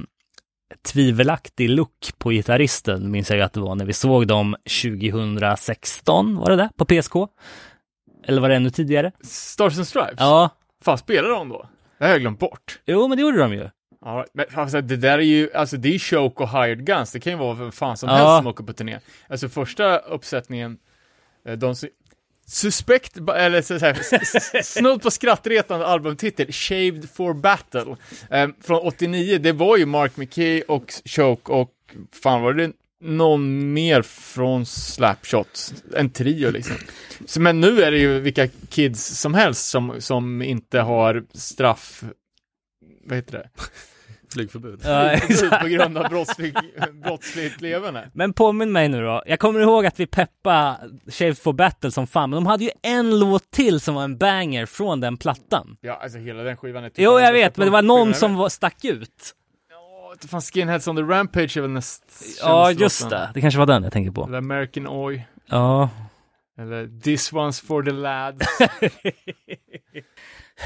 tvivelaktig 0.92 1.70
look 1.70 2.12
på 2.18 2.30
gitarristen 2.30 3.12
minns 3.12 3.30
jag 3.32 3.42
att 3.42 3.54
det 3.54 3.60
var 3.60 3.76
när 3.76 3.86
vi 3.86 3.94
såg 3.94 4.28
dem 4.28 4.56
2016 4.84 6.36
var 6.36 6.50
det 6.50 6.56
det? 6.56 6.70
På 6.78 6.86
PSK? 6.86 7.14
Eller 8.28 8.42
var 8.42 8.50
det 8.50 8.56
ännu 8.56 8.70
tidigare? 8.70 9.12
Stars 9.24 9.78
and 9.78 9.88
Stripes? 9.88 10.16
Ja, 10.20 10.50
Fan, 10.82 10.98
spelade 10.98 11.34
de 11.34 11.50
då? 11.50 11.70
Det 11.98 12.06
har 12.06 12.12
jag 12.12 12.22
glömt 12.22 12.40
bort. 12.40 12.80
jo 12.86 13.08
men 13.08 13.18
det 13.18 13.22
gjorde 13.22 13.38
de 13.38 13.54
ju. 13.54 13.70
Ja, 14.06 14.26
men 14.34 14.46
alltså, 14.54 14.82
det 14.82 14.98
där 14.98 15.18
är 15.18 15.22
ju, 15.24 15.54
alltså 15.54 15.78
det 15.78 15.96
är 15.96 16.00
Choke 16.00 16.44
och 16.44 16.50
Hired 16.50 16.86
Guns, 16.86 17.12
det 17.12 17.20
kan 17.20 17.34
ju 17.34 17.40
vara 17.40 17.54
vem 17.54 17.72
fan 17.72 17.98
som 17.98 18.10
Ja. 18.10 18.16
helst 18.16 18.38
som 18.38 18.48
åker 18.48 18.64
på 18.64 18.74
turné. 18.74 19.00
Alltså 19.28 19.50
första 19.50 19.98
uppsättningen, 19.98 20.78
eh, 21.48 21.54
de 21.54 21.76
som, 21.76 21.90
Suspekt, 22.48 23.18
eller 23.36 23.62
så 23.62 23.78
här, 23.78 24.62
snudd 24.64 25.02
på 25.02 25.12
skrattretande 25.12 25.86
albumtitel, 25.86 26.52
Shaved 26.52 27.10
for 27.10 27.34
Battle, 27.34 27.96
eh, 28.30 28.50
från 28.62 28.80
89, 28.88 29.38
det 29.38 29.52
var 29.52 29.78
ju 29.78 29.86
Mark 29.86 30.18
McKee 30.18 30.62
och 30.68 30.94
Choke 31.06 31.52
och, 31.52 31.72
fan 32.24 32.42
var 32.42 32.54
det 32.54 32.72
någon 33.02 33.74
mer 33.74 34.02
från 34.02 34.66
Slapshot, 34.66 35.74
en 35.96 36.10
trio 36.10 36.52
liksom. 36.52 36.76
Så, 37.26 37.42
men 37.42 37.62
nu 37.62 37.82
är 37.84 37.92
det 37.92 37.98
ju 37.98 38.20
vilka 38.20 38.48
kids 38.70 39.20
som 39.20 39.34
helst 39.34 39.70
som, 39.70 39.96
som 40.02 40.42
inte 40.42 40.80
har 40.80 41.24
straff, 41.34 42.04
vad 43.10 43.18
heter 43.18 43.32
det? 43.34 43.50
Flygförbud. 44.34 44.82
Exakt. 45.14 45.62
på 45.62 45.68
grund 45.68 45.98
av 45.98 46.10
brottslig, 46.10 46.56
brottsligt 47.04 47.62
levande. 47.62 48.10
Men 48.14 48.34
påminn 48.34 48.72
mig 48.72 48.90
nu 48.90 49.02
då. 49.02 49.24
Jag 49.26 49.40
kommer 49.40 49.60
ihåg 49.60 49.86
att 49.86 50.00
vi 50.00 50.06
peppa 50.08 50.78
Shaved 51.08 51.38
for 51.38 51.54
Battle 51.54 51.92
som 51.92 52.08
fan, 52.08 52.30
men 52.30 52.38
de 52.38 52.46
hade 52.46 52.64
ju 52.64 52.70
en 52.82 53.20
låt 53.20 53.52
till 53.52 53.80
som 53.80 53.96
var 53.96 54.04
en 54.04 54.18
banger 54.18 54.66
från 54.66 55.02
den 55.02 55.18
plattan. 55.18 55.78
Ja, 55.82 56.00
alltså 56.04 56.18
hela 56.18 56.44
den 56.44 56.58
skivan 56.58 56.84
är 56.84 56.90
typ 56.90 57.00
Jo, 57.00 57.20
jag 57.20 57.34
vet, 57.34 57.58
men 57.58 57.68
det 57.68 57.72
var 57.72 57.82
någon 57.82 58.14
som 58.14 58.36
var, 58.36 58.50
stack 58.50 58.86
ut. 58.86 59.36
Ja, 59.70 60.14
det 60.22 60.28
fanns 60.28 60.52
Skinheads 60.52 60.88
on 60.88 60.96
the 60.96 61.02
Rampage 61.02 61.58
är 61.58 61.62
väl 61.62 61.70
näst 61.72 62.04
Ja, 62.42 62.72
just 62.72 63.10
det. 63.10 63.32
Det 63.34 63.42
kanske 63.42 63.58
var 63.60 63.66
den 63.66 63.84
jag 63.84 63.94
tänker 63.94 64.12
på. 64.12 64.24
Eller 64.26 64.38
American 64.38 64.88
Oi, 64.88 65.24
Ja. 65.46 65.90
eller 66.60 67.02
This 67.02 67.32
One's 67.32 67.66
for 67.66 67.84
the 67.84 67.92
Lads. 67.92 68.48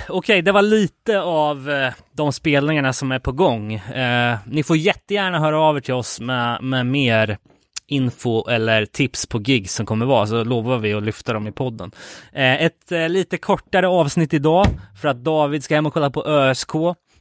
Okej, 0.10 0.42
det 0.42 0.52
var 0.52 0.62
lite 0.62 1.22
av 1.22 1.70
eh, 1.70 1.94
de 2.12 2.34
spelningarna 2.34 2.94
som 2.94 3.12
är 3.12 3.20
på 3.20 3.32
gång. 3.32 3.74
Eh, 3.74 4.38
ni 4.46 4.64
får 4.64 4.78
jättegärna 4.78 5.40
höra 5.40 5.60
av 5.60 5.78
er 5.78 5.82
till 5.82 5.94
oss 5.94 6.20
med, 6.20 6.64
med 6.64 6.86
mer 6.86 7.38
info 7.88 8.48
eller 8.50 8.86
tips 8.86 9.26
på 9.26 9.40
gig 9.40 9.70
som 9.70 9.86
kommer 9.86 10.06
vara, 10.06 10.28
så 10.28 10.44
lovar 10.44 10.78
vi 10.78 10.94
att 10.94 11.04
lyfta 11.04 11.34
dem 11.34 11.48
i 11.48 11.52
podden. 11.52 11.92
Eh, 12.32 12.64
ett 12.64 12.92
eh, 12.92 13.10
lite 13.10 13.38
kortare 13.38 13.88
avsnitt 13.88 14.34
idag 14.34 14.66
för 15.02 15.08
att 15.08 15.24
David 15.24 15.64
ska 15.64 15.76
hem 15.76 15.86
och 15.86 15.94
kolla 15.94 16.10
på 16.10 16.26
ÖSK. 16.26 16.76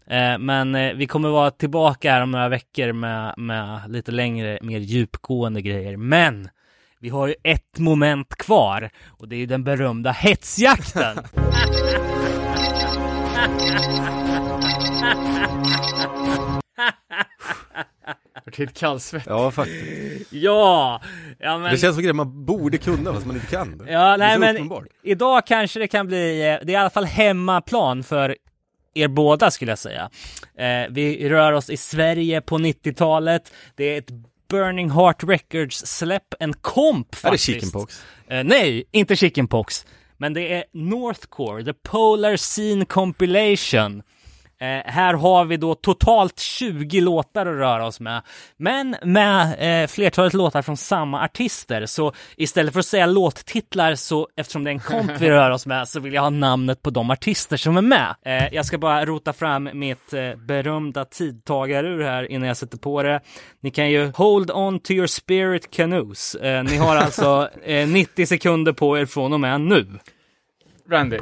Eh, 0.07 0.39
men 0.39 0.75
eh, 0.75 0.95
vi 0.95 1.07
kommer 1.07 1.29
vara 1.29 1.51
tillbaka 1.51 2.13
här 2.13 2.23
om 2.23 2.31
några 2.31 2.49
veckor 2.49 2.93
med, 2.93 3.35
med 3.37 3.81
lite 3.89 4.13
längre, 4.13 4.59
mer 4.63 4.79
djupgående 4.79 5.63
grejer. 5.63 5.97
Men 5.97 6.49
vi 7.01 7.09
har 7.09 7.27
ju 7.27 7.35
ett 7.43 7.79
moment 7.79 8.35
kvar 8.35 8.91
och 9.09 9.29
det 9.29 9.37
är 9.37 9.41
ju 9.41 9.47
den 9.47 9.65
berömda 9.65 10.13
hetsjakten. 10.13 11.19
Vart 18.45 18.59
helt 18.59 18.79
kallsvettig. 18.79 19.31
Ja, 19.31 19.51
faktiskt. 19.51 20.33
Ja, 20.33 21.01
ja 21.39 21.59
men, 21.59 21.73
Det 21.73 21.79
känns 21.79 21.95
som 21.95 22.03
grejer 22.03 22.15
man 22.15 22.45
borde 22.45 22.79
kunna 22.79 23.13
fast 23.13 23.27
man 23.27 23.37
inte 23.37 23.49
kan 23.49 23.83
ja, 23.89 24.17
nej 24.17 24.39
men 24.39 24.57
uppenbart. 24.57 24.87
idag 25.03 25.47
kanske 25.47 25.79
det 25.79 25.89
kan 25.89 26.07
bli, 26.07 26.41
eh, 26.41 26.67
det 26.67 26.71
är 26.71 26.71
i 26.71 26.77
alla 26.77 26.91
fall 26.91 27.05
hemmaplan 27.05 28.03
för 28.03 28.37
er 28.95 29.09
båda 29.09 29.51
skulle 29.51 29.71
jag 29.71 29.79
säga. 29.79 30.11
Eh, 30.59 30.87
vi 30.91 31.29
rör 31.29 31.53
oss 31.53 31.71
i 31.71 31.77
Sverige 31.77 32.41
på 32.41 32.59
90-talet. 32.59 33.53
Det 33.75 33.85
är 33.85 33.99
ett 33.99 34.11
Burning 34.49 34.91
Heart 34.91 35.25
Records 35.25 35.87
släpp, 35.87 36.35
en 36.41 36.53
komp 36.53 37.07
Är 37.13 37.17
det 37.17 37.21
faktiskt. 37.21 37.45
chickenpox? 37.45 38.03
Eh, 38.29 38.45
nej, 38.45 38.85
inte 38.91 39.17
chickenpox. 39.17 39.87
Men 40.23 40.35
det 40.35 40.53
är 40.53 40.65
Northcore, 40.73 41.65
The 41.65 41.73
Polar 41.73 42.37
Scene 42.37 42.85
Compilation. 42.85 44.03
Eh, 44.63 44.83
här 44.93 45.15
har 45.15 45.45
vi 45.45 45.57
då 45.57 45.75
totalt 45.75 46.39
20 46.39 47.01
låtar 47.01 47.47
att 47.47 47.57
röra 47.57 47.87
oss 47.87 48.01
med, 48.01 48.23
men 48.57 48.97
med 49.03 49.55
eh, 49.83 49.87
flertalet 49.87 50.35
låtar 50.35 50.63
från 50.63 50.77
samma 50.77 51.25
artister. 51.25 51.87
Så 51.87 52.13
istället 52.37 52.73
för 52.73 52.81
att 52.81 52.87
säga 52.87 53.07
låttitlar 53.07 53.95
så, 53.95 54.29
eftersom 54.37 54.65
det 54.65 54.71
är 54.71 54.73
en 54.73 54.81
komp 54.81 55.11
vi 55.19 55.31
rör 55.31 55.51
oss 55.51 55.67
med, 55.67 55.89
så 55.89 56.01
vill 56.01 56.15
jag 56.15 56.23
ha 56.23 56.31
namnet 56.31 56.83
på 56.83 56.91
de 56.91 57.11
artister 57.11 57.57
som 57.57 57.77
är 57.77 57.83
med. 57.83 58.15
Eh, 58.25 58.55
jag 58.55 58.67
ska 58.67 58.79
bara 58.79 59.05
rota 59.05 59.33
fram 59.33 59.71
mitt 59.73 60.13
eh, 60.13 60.35
berömda 60.37 61.05
tidtagarur 61.05 62.03
här 62.03 62.31
innan 62.31 62.49
jag 62.49 62.57
sätter 62.57 62.79
på 62.79 63.03
det. 63.03 63.21
Ni 63.61 63.71
kan 63.71 63.91
ju 63.91 64.13
hold 64.15 64.51
on 64.51 64.81
to 64.81 64.93
your 64.93 65.07
spirit 65.07 65.71
canoes. 65.71 66.35
Eh, 66.35 66.65
ni 66.65 66.77
har 66.77 66.97
alltså 66.97 67.49
eh, 67.65 67.89
90 67.89 68.27
sekunder 68.27 68.73
på 68.73 68.99
er 68.99 69.07
från 69.07 69.33
och 69.33 69.41
med 69.41 69.61
nu. 69.61 69.87
Randy, 70.91 71.19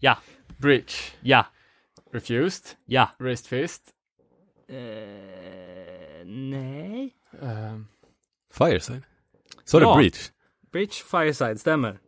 Ja, 0.00 0.18
Bridge, 0.58 0.94
ja, 1.20 1.46
Refused, 2.16 2.64
ja. 2.86 3.08
Raised 3.18 3.46
Fist, 3.46 3.82
Eh, 4.68 6.24
nej. 6.26 7.14
ehm, 7.42 7.86
Fireside? 8.54 9.02
Sa 9.64 9.80
Ja. 9.80 9.90
du 9.94 10.00
Breach? 10.00 10.30
Bridge 10.72 10.92
Fireside, 11.10 11.60
stämmer. 11.60 11.98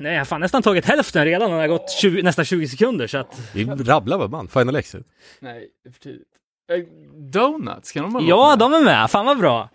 Nej, 0.00 0.12
jag 0.12 0.20
har 0.20 0.24
fan 0.24 0.40
nästan 0.40 0.62
tagit 0.62 0.84
hälften 0.84 1.24
redan 1.24 1.42
och 1.52 1.56
det 1.56 1.62
har 1.62 1.68
gått 1.68 1.90
20, 1.90 2.22
nästan 2.22 2.44
20 2.44 2.68
sekunder 2.68 3.06
så 3.06 3.18
att... 3.18 3.50
Vi 3.54 3.64
rabblar 3.64 4.18
vad 4.18 4.30
band, 4.30 4.50
Final 4.52 4.76
Exit. 4.76 5.06
nej, 5.40 5.68
det 5.82 5.88
är 5.88 5.92
för 5.92 6.00
tidigt. 6.00 6.28
Eh, 6.70 6.78
Donuts, 7.14 7.92
kan 7.92 8.02
de 8.02 8.14
ha 8.14 8.22
Ja, 8.22 8.48
med? 8.50 8.58
de 8.58 8.72
är 8.74 8.84
med. 8.84 9.10
Fan 9.10 9.26
vad 9.26 9.38
bra. 9.38 9.68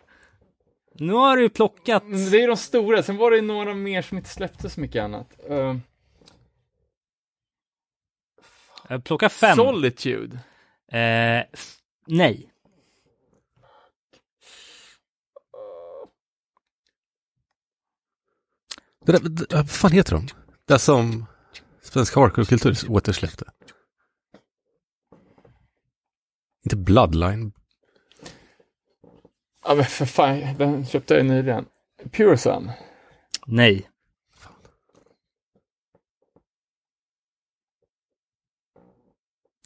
Nu 0.94 1.14
har 1.14 1.38
du 1.38 1.44
ju 1.44 1.49
plockat... 1.49 2.03
Mm, 2.03 2.32
Det 2.32 2.44
är 2.44 2.48
de 2.48 2.57
stora, 2.57 3.03
sen 3.03 3.18
var 3.18 3.32
det 3.32 3.41
några 3.41 3.74
mer 3.74 4.02
som 4.02 4.18
inte 4.18 4.30
släppte 4.30 4.70
så 4.70 4.80
mycket 4.82 5.03
annat. 5.03 5.40
Ehm, 5.49 5.82
Jag 8.90 9.03
plockar 9.03 9.30
fem. 9.30 9.56
Solitude. 9.56 10.40
Eh, 10.91 11.44
nej. 12.07 12.52
Det 19.06 19.11
där, 19.11 19.20
det, 19.20 19.56
vad 19.56 19.72
fan 19.72 19.91
heter 19.91 20.11
de? 20.14 20.28
Det 20.68 20.80
som 20.80 21.26
Svensk 21.82 22.16
Hardcore-kultur 22.16 22.91
återsläppte. 22.91 23.45
Inte 26.66 26.76
Bloodline. 26.76 27.52
Ja 29.66 29.76
men 29.76 29.86
för 29.86 30.06
fan, 30.06 30.57
den 30.57 30.86
köpte 30.86 31.14
jag 31.14 31.24
ju 31.24 31.30
nyligen. 31.30 31.66
Pure 32.11 32.38
Sun. 32.38 32.72
Nej. 33.45 33.90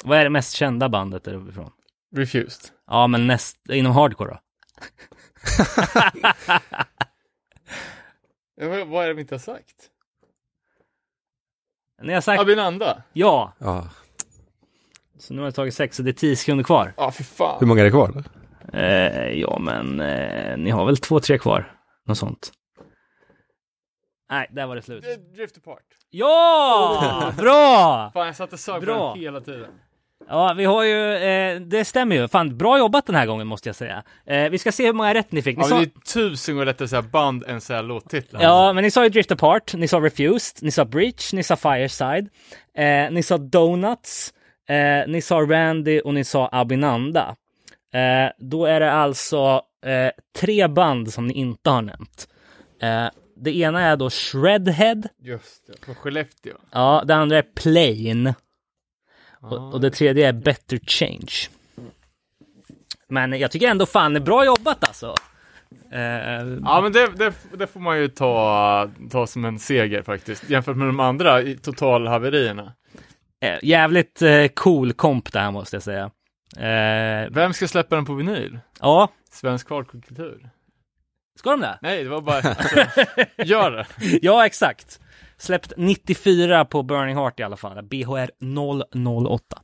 Vad 0.03 0.17
är 0.17 0.23
det 0.23 0.29
mest 0.29 0.53
kända 0.55 0.89
bandet 0.89 1.23
där 1.23 1.33
uppifrån? 1.33 1.71
Refused. 2.15 2.71
Ja, 2.87 3.07
men 3.07 3.27
näst, 3.27 3.69
inom 3.69 3.93
hardcore 3.93 4.29
då? 4.31 4.39
Ja, 8.55 8.69
vad, 8.69 8.87
vad 8.87 9.03
är 9.03 9.07
det 9.07 9.13
vi 9.13 9.21
inte 9.21 9.35
har 9.35 9.39
sagt? 9.39 9.89
Ni 12.01 12.13
har 12.13 12.21
sagt 12.21 12.41
Abinanda. 12.41 13.03
ja, 13.13 13.53
Ja. 13.59 13.89
så 15.19 15.33
nu 15.33 15.39
har 15.39 15.47
jag 15.47 15.55
tagit 15.55 15.73
sex 15.73 15.99
och 15.99 16.05
det 16.05 16.11
är 16.11 16.13
tio 16.13 16.35
sekunder 16.35 16.63
kvar. 16.63 16.93
Ja, 16.97 17.11
för 17.11 17.23
fan. 17.23 17.57
Hur 17.59 17.67
många 17.67 17.81
är 17.81 17.85
det 17.85 17.91
kvar? 17.91 18.11
Då? 18.11 18.23
Eh, 18.77 19.29
ja, 19.39 19.59
men 19.59 19.99
eh, 19.99 20.57
ni 20.57 20.69
har 20.69 20.85
väl 20.85 20.97
två, 20.97 21.19
tre 21.19 21.37
kvar? 21.37 21.77
Något 22.05 22.17
sånt. 22.17 22.51
Nej, 24.29 24.47
där 24.51 24.67
var 24.67 24.75
det 24.75 24.81
slut. 24.81 25.05
Drift 25.33 25.57
apart. 25.57 25.83
Ja! 26.09 27.33
Bra! 27.37 28.11
Fan, 28.13 28.25
jag 28.25 28.35
satt 28.35 28.53
och 28.53 28.59
sög 28.59 28.79
på 28.79 28.85
Bra. 28.85 29.13
den 29.13 29.21
hela 29.23 29.41
tiden. 29.41 29.71
Ja, 30.27 30.53
vi 30.57 30.65
har 30.65 30.83
ju, 30.83 31.13
eh, 31.15 31.59
det 31.61 31.85
stämmer 31.85 32.15
ju. 32.15 32.27
Fan, 32.27 32.57
bra 32.57 32.77
jobbat 32.77 33.05
den 33.05 33.15
här 33.15 33.25
gången 33.25 33.47
måste 33.47 33.69
jag 33.69 33.75
säga. 33.75 34.03
Eh, 34.25 34.49
vi 34.49 34.57
ska 34.57 34.71
se 34.71 34.85
hur 34.85 34.93
många 34.93 35.13
rätt 35.13 35.31
ni 35.31 35.41
fick. 35.41 35.57
Ni 35.57 35.63
Ja, 35.63 35.67
sa, 35.69 35.75
det 35.79 35.83
är 35.83 36.13
tusen 36.13 36.55
gånger 36.55 36.65
lättare 36.65 36.83
att 36.85 36.89
säga 36.89 37.01
band 37.01 37.43
än 37.47 37.61
säga 37.61 37.81
låttitlar. 37.81 38.41
ja, 38.41 38.73
men 38.73 38.83
ni 38.83 38.91
sa 38.91 39.03
ju 39.03 39.09
Drift 39.09 39.31
Apart, 39.31 39.73
ni 39.73 39.87
sa 39.87 39.99
Refused, 39.99 40.63
ni 40.63 40.71
sa 40.71 40.85
Breach, 40.85 41.33
ni 41.33 41.43
sa 41.43 41.55
Fireside, 41.55 42.29
eh, 42.77 43.11
ni 43.11 43.23
sa 43.23 43.37
Donuts, 43.37 44.33
eh, 44.69 45.07
ni 45.07 45.21
sa 45.21 45.35
Randy 45.41 45.99
och 45.99 46.13
ni 46.13 46.23
sa 46.23 46.49
Abinanda. 46.51 47.35
Eh, 47.93 48.31
då 48.37 48.65
är 48.65 48.79
det 48.79 48.91
alltså 48.91 49.61
eh, 49.85 50.11
tre 50.39 50.67
band 50.67 51.13
som 51.13 51.27
ni 51.27 51.33
inte 51.33 51.69
har 51.69 51.81
nämnt. 51.81 52.27
Det 53.35 53.57
ena 53.57 53.81
är 53.81 53.95
då 53.97 54.09
Shredhead, 54.09 55.01
Just 55.21 55.67
det, 55.67 55.85
från 55.85 55.95
Skellefteå. 55.95 56.53
ja, 56.71 57.03
det 57.05 57.15
andra 57.15 57.37
är 57.37 57.41
Plain 57.55 58.33
och, 59.43 59.73
och 59.73 59.81
det 59.81 59.89
tredje 59.91 60.27
är 60.27 60.33
Better 60.33 60.79
Change. 60.87 61.31
Men 63.07 63.39
jag 63.39 63.51
tycker 63.51 63.67
ändå 63.67 63.85
fan, 63.85 64.15
är 64.15 64.19
bra 64.19 64.45
jobbat 64.45 64.87
alltså. 64.87 65.15
Eh, 65.91 66.01
Ja 66.63 66.81
men 66.81 66.91
det, 66.91 67.07
det, 67.15 67.33
det 67.57 67.67
får 67.67 67.79
man 67.79 67.97
ju 67.99 68.07
ta, 68.07 68.89
ta 69.11 69.27
som 69.27 69.45
en 69.45 69.59
seger 69.59 70.01
faktiskt, 70.01 70.49
jämfört 70.49 70.77
med 70.77 70.87
de 70.87 70.99
andra 70.99 71.41
i 71.41 71.57
totalhaverierna. 71.57 72.73
Eh, 73.41 73.59
jävligt 73.63 74.21
eh, 74.21 74.47
cool 74.47 74.93
komp 74.93 75.31
det 75.33 75.39
här 75.39 75.51
måste 75.51 75.75
jag 75.75 75.83
säga. 75.83 76.11
Vem 77.31 77.53
ska 77.53 77.67
släppa 77.67 77.95
den 77.95 78.05
på 78.05 78.13
vinyl? 78.13 78.59
ja, 78.79 79.09
Svensk 79.31 79.69
hardcore-kultur? 79.69 80.49
ska 81.39 81.49
de 81.49 81.59
det? 81.61 81.79
Nej, 81.81 82.03
det 82.03 82.09
var 82.09 82.21
bara, 82.21 82.35
alltså, 82.35 82.75
gör 83.43 83.71
det. 83.71 83.85
Ja, 84.21 84.45
exakt. 84.45 84.99
Släppt 85.43 85.73
94 85.77 86.65
på 86.65 86.83
Burning 86.83 87.15
Heart 87.15 87.39
i 87.39 87.43
alla 87.43 87.57
fall. 87.57 87.83
BHR 87.83 88.29
008. 89.27 89.61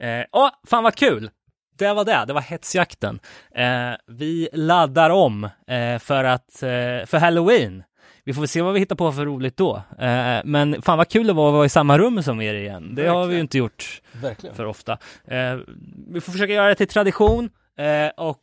Eh, 0.00 0.08
ja, 0.32 0.50
fan 0.66 0.84
vad 0.84 0.94
kul. 0.94 1.30
Det 1.78 1.92
var 1.92 2.04
det. 2.04 2.24
Det 2.26 2.32
var 2.32 2.40
hetsjakten. 2.40 3.20
Eh, 3.54 3.90
vi 4.06 4.48
laddar 4.52 5.10
om 5.10 5.44
eh, 5.44 5.98
för 5.98 6.24
att, 6.24 6.62
eh, 6.62 7.06
för 7.06 7.18
Halloween. 7.18 7.82
Vi 8.24 8.34
får 8.34 8.40
väl 8.40 8.48
se 8.48 8.62
vad 8.62 8.74
vi 8.74 8.80
hittar 8.80 8.96
på 8.96 9.12
för 9.12 9.24
roligt 9.26 9.56
då. 9.56 9.82
Eh, 9.98 10.40
men 10.44 10.82
fan 10.82 10.98
vad 10.98 11.08
kul 11.08 11.26
det 11.26 11.32
var 11.32 11.48
att 11.48 11.54
vara 11.54 11.64
i 11.66 11.68
samma 11.68 11.98
rum 11.98 12.22
som 12.22 12.40
er 12.40 12.54
igen. 12.54 12.94
Det 12.94 13.06
har 13.06 13.26
vi 13.26 13.34
ju 13.34 13.40
inte 13.40 13.58
gjort 13.58 14.02
Verkligen. 14.12 14.56
för 14.56 14.64
ofta. 14.64 14.92
Eh, 15.24 15.56
vi 16.08 16.20
får 16.20 16.32
försöka 16.32 16.52
göra 16.52 16.68
det 16.68 16.74
till 16.74 16.88
tradition. 16.88 17.50
Eh, 17.78 18.08
och 18.24 18.42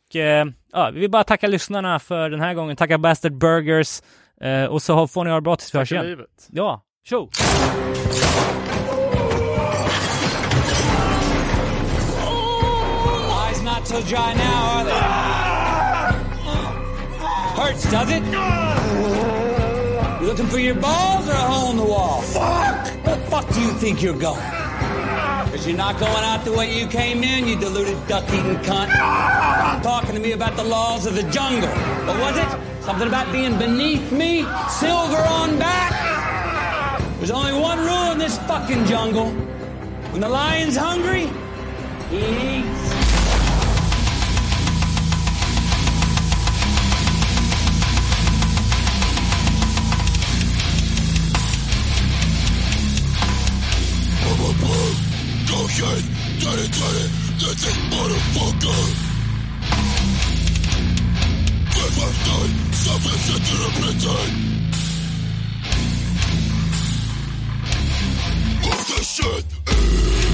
ja, 0.72 0.90
vi 0.90 1.00
vill 1.00 1.10
bara 1.10 1.24
tacka 1.24 1.46
lyssnarna 1.46 1.98
för 1.98 2.30
den 2.30 2.40
här 2.40 2.54
gången. 2.54 2.76
Tacka 2.76 2.98
Bastard 2.98 3.38
Burgers. 3.38 4.02
Eh, 4.44 4.64
och 4.64 4.82
så 4.82 5.06
får 5.06 5.24
ni 5.24 5.30
ha 5.30 5.36
det 5.36 5.42
bra 5.42 5.56
tills 5.56 5.74
vi 5.74 5.78
hörs 5.78 5.92
igen. 5.92 6.06
livet. 6.06 6.48
Ja, 6.52 6.82
tjo! 7.04 7.28
Eyes 12.30 13.62
not 13.62 13.86
so 13.86 14.00
dry 14.00 14.34
now, 14.34 14.78
are 14.78 14.84
they? 14.84 15.00
Hurts, 17.56 17.90
does 17.90 18.10
it? 18.10 18.22
You 20.20 20.26
looking 20.26 20.46
for 20.46 20.58
your 20.58 20.74
balls 20.76 21.28
or 21.28 21.32
a 21.32 21.46
hole 21.52 21.70
in 21.70 21.76
the 21.76 21.84
wall? 21.84 22.22
Fuck! 22.22 23.04
Where 23.04 23.16
the 23.16 23.22
fuck 23.30 23.48
do 23.54 23.60
you 23.60 23.70
think 23.80 24.02
you're 24.02 24.18
going? 24.18 24.40
Because 25.44 25.66
you're 25.66 25.76
not 25.76 25.98
going 25.98 26.24
out 26.24 26.44
the 26.44 26.52
way 26.52 26.72
you 26.78 26.86
came 26.86 27.24
in, 27.24 27.48
you 27.48 27.56
deluded 27.58 27.96
duck-eating 28.06 28.56
cunt. 28.58 28.90
Talking 29.82 30.14
to 30.14 30.20
me 30.20 30.32
about 30.32 30.56
the 30.56 30.64
laws 30.64 31.06
of 31.06 31.14
the 31.16 31.24
jungle. 31.24 31.68
What 32.06 32.18
was 32.20 32.36
it? 32.38 32.69
Something 32.80 33.08
about 33.08 33.30
being 33.30 33.58
beneath 33.58 34.10
me? 34.10 34.42
Silver 34.68 35.18
on 35.18 35.58
back? 35.58 37.00
There's 37.18 37.30
only 37.30 37.52
one 37.52 37.78
rule 37.78 38.12
in 38.12 38.18
this 38.18 38.38
fucking 38.38 38.86
jungle. 38.86 39.30
When 40.12 40.22
the 40.22 40.28
lion's 40.28 40.76
hungry, 40.76 41.28
he 42.08 42.60
eats. 42.60 42.80
Back 57.90 58.08
the 58.08 58.38
fuck 58.38 58.60
up! 62.88 63.00
Stop 63.02 63.42
killing 69.12 70.24
me! 70.24 70.29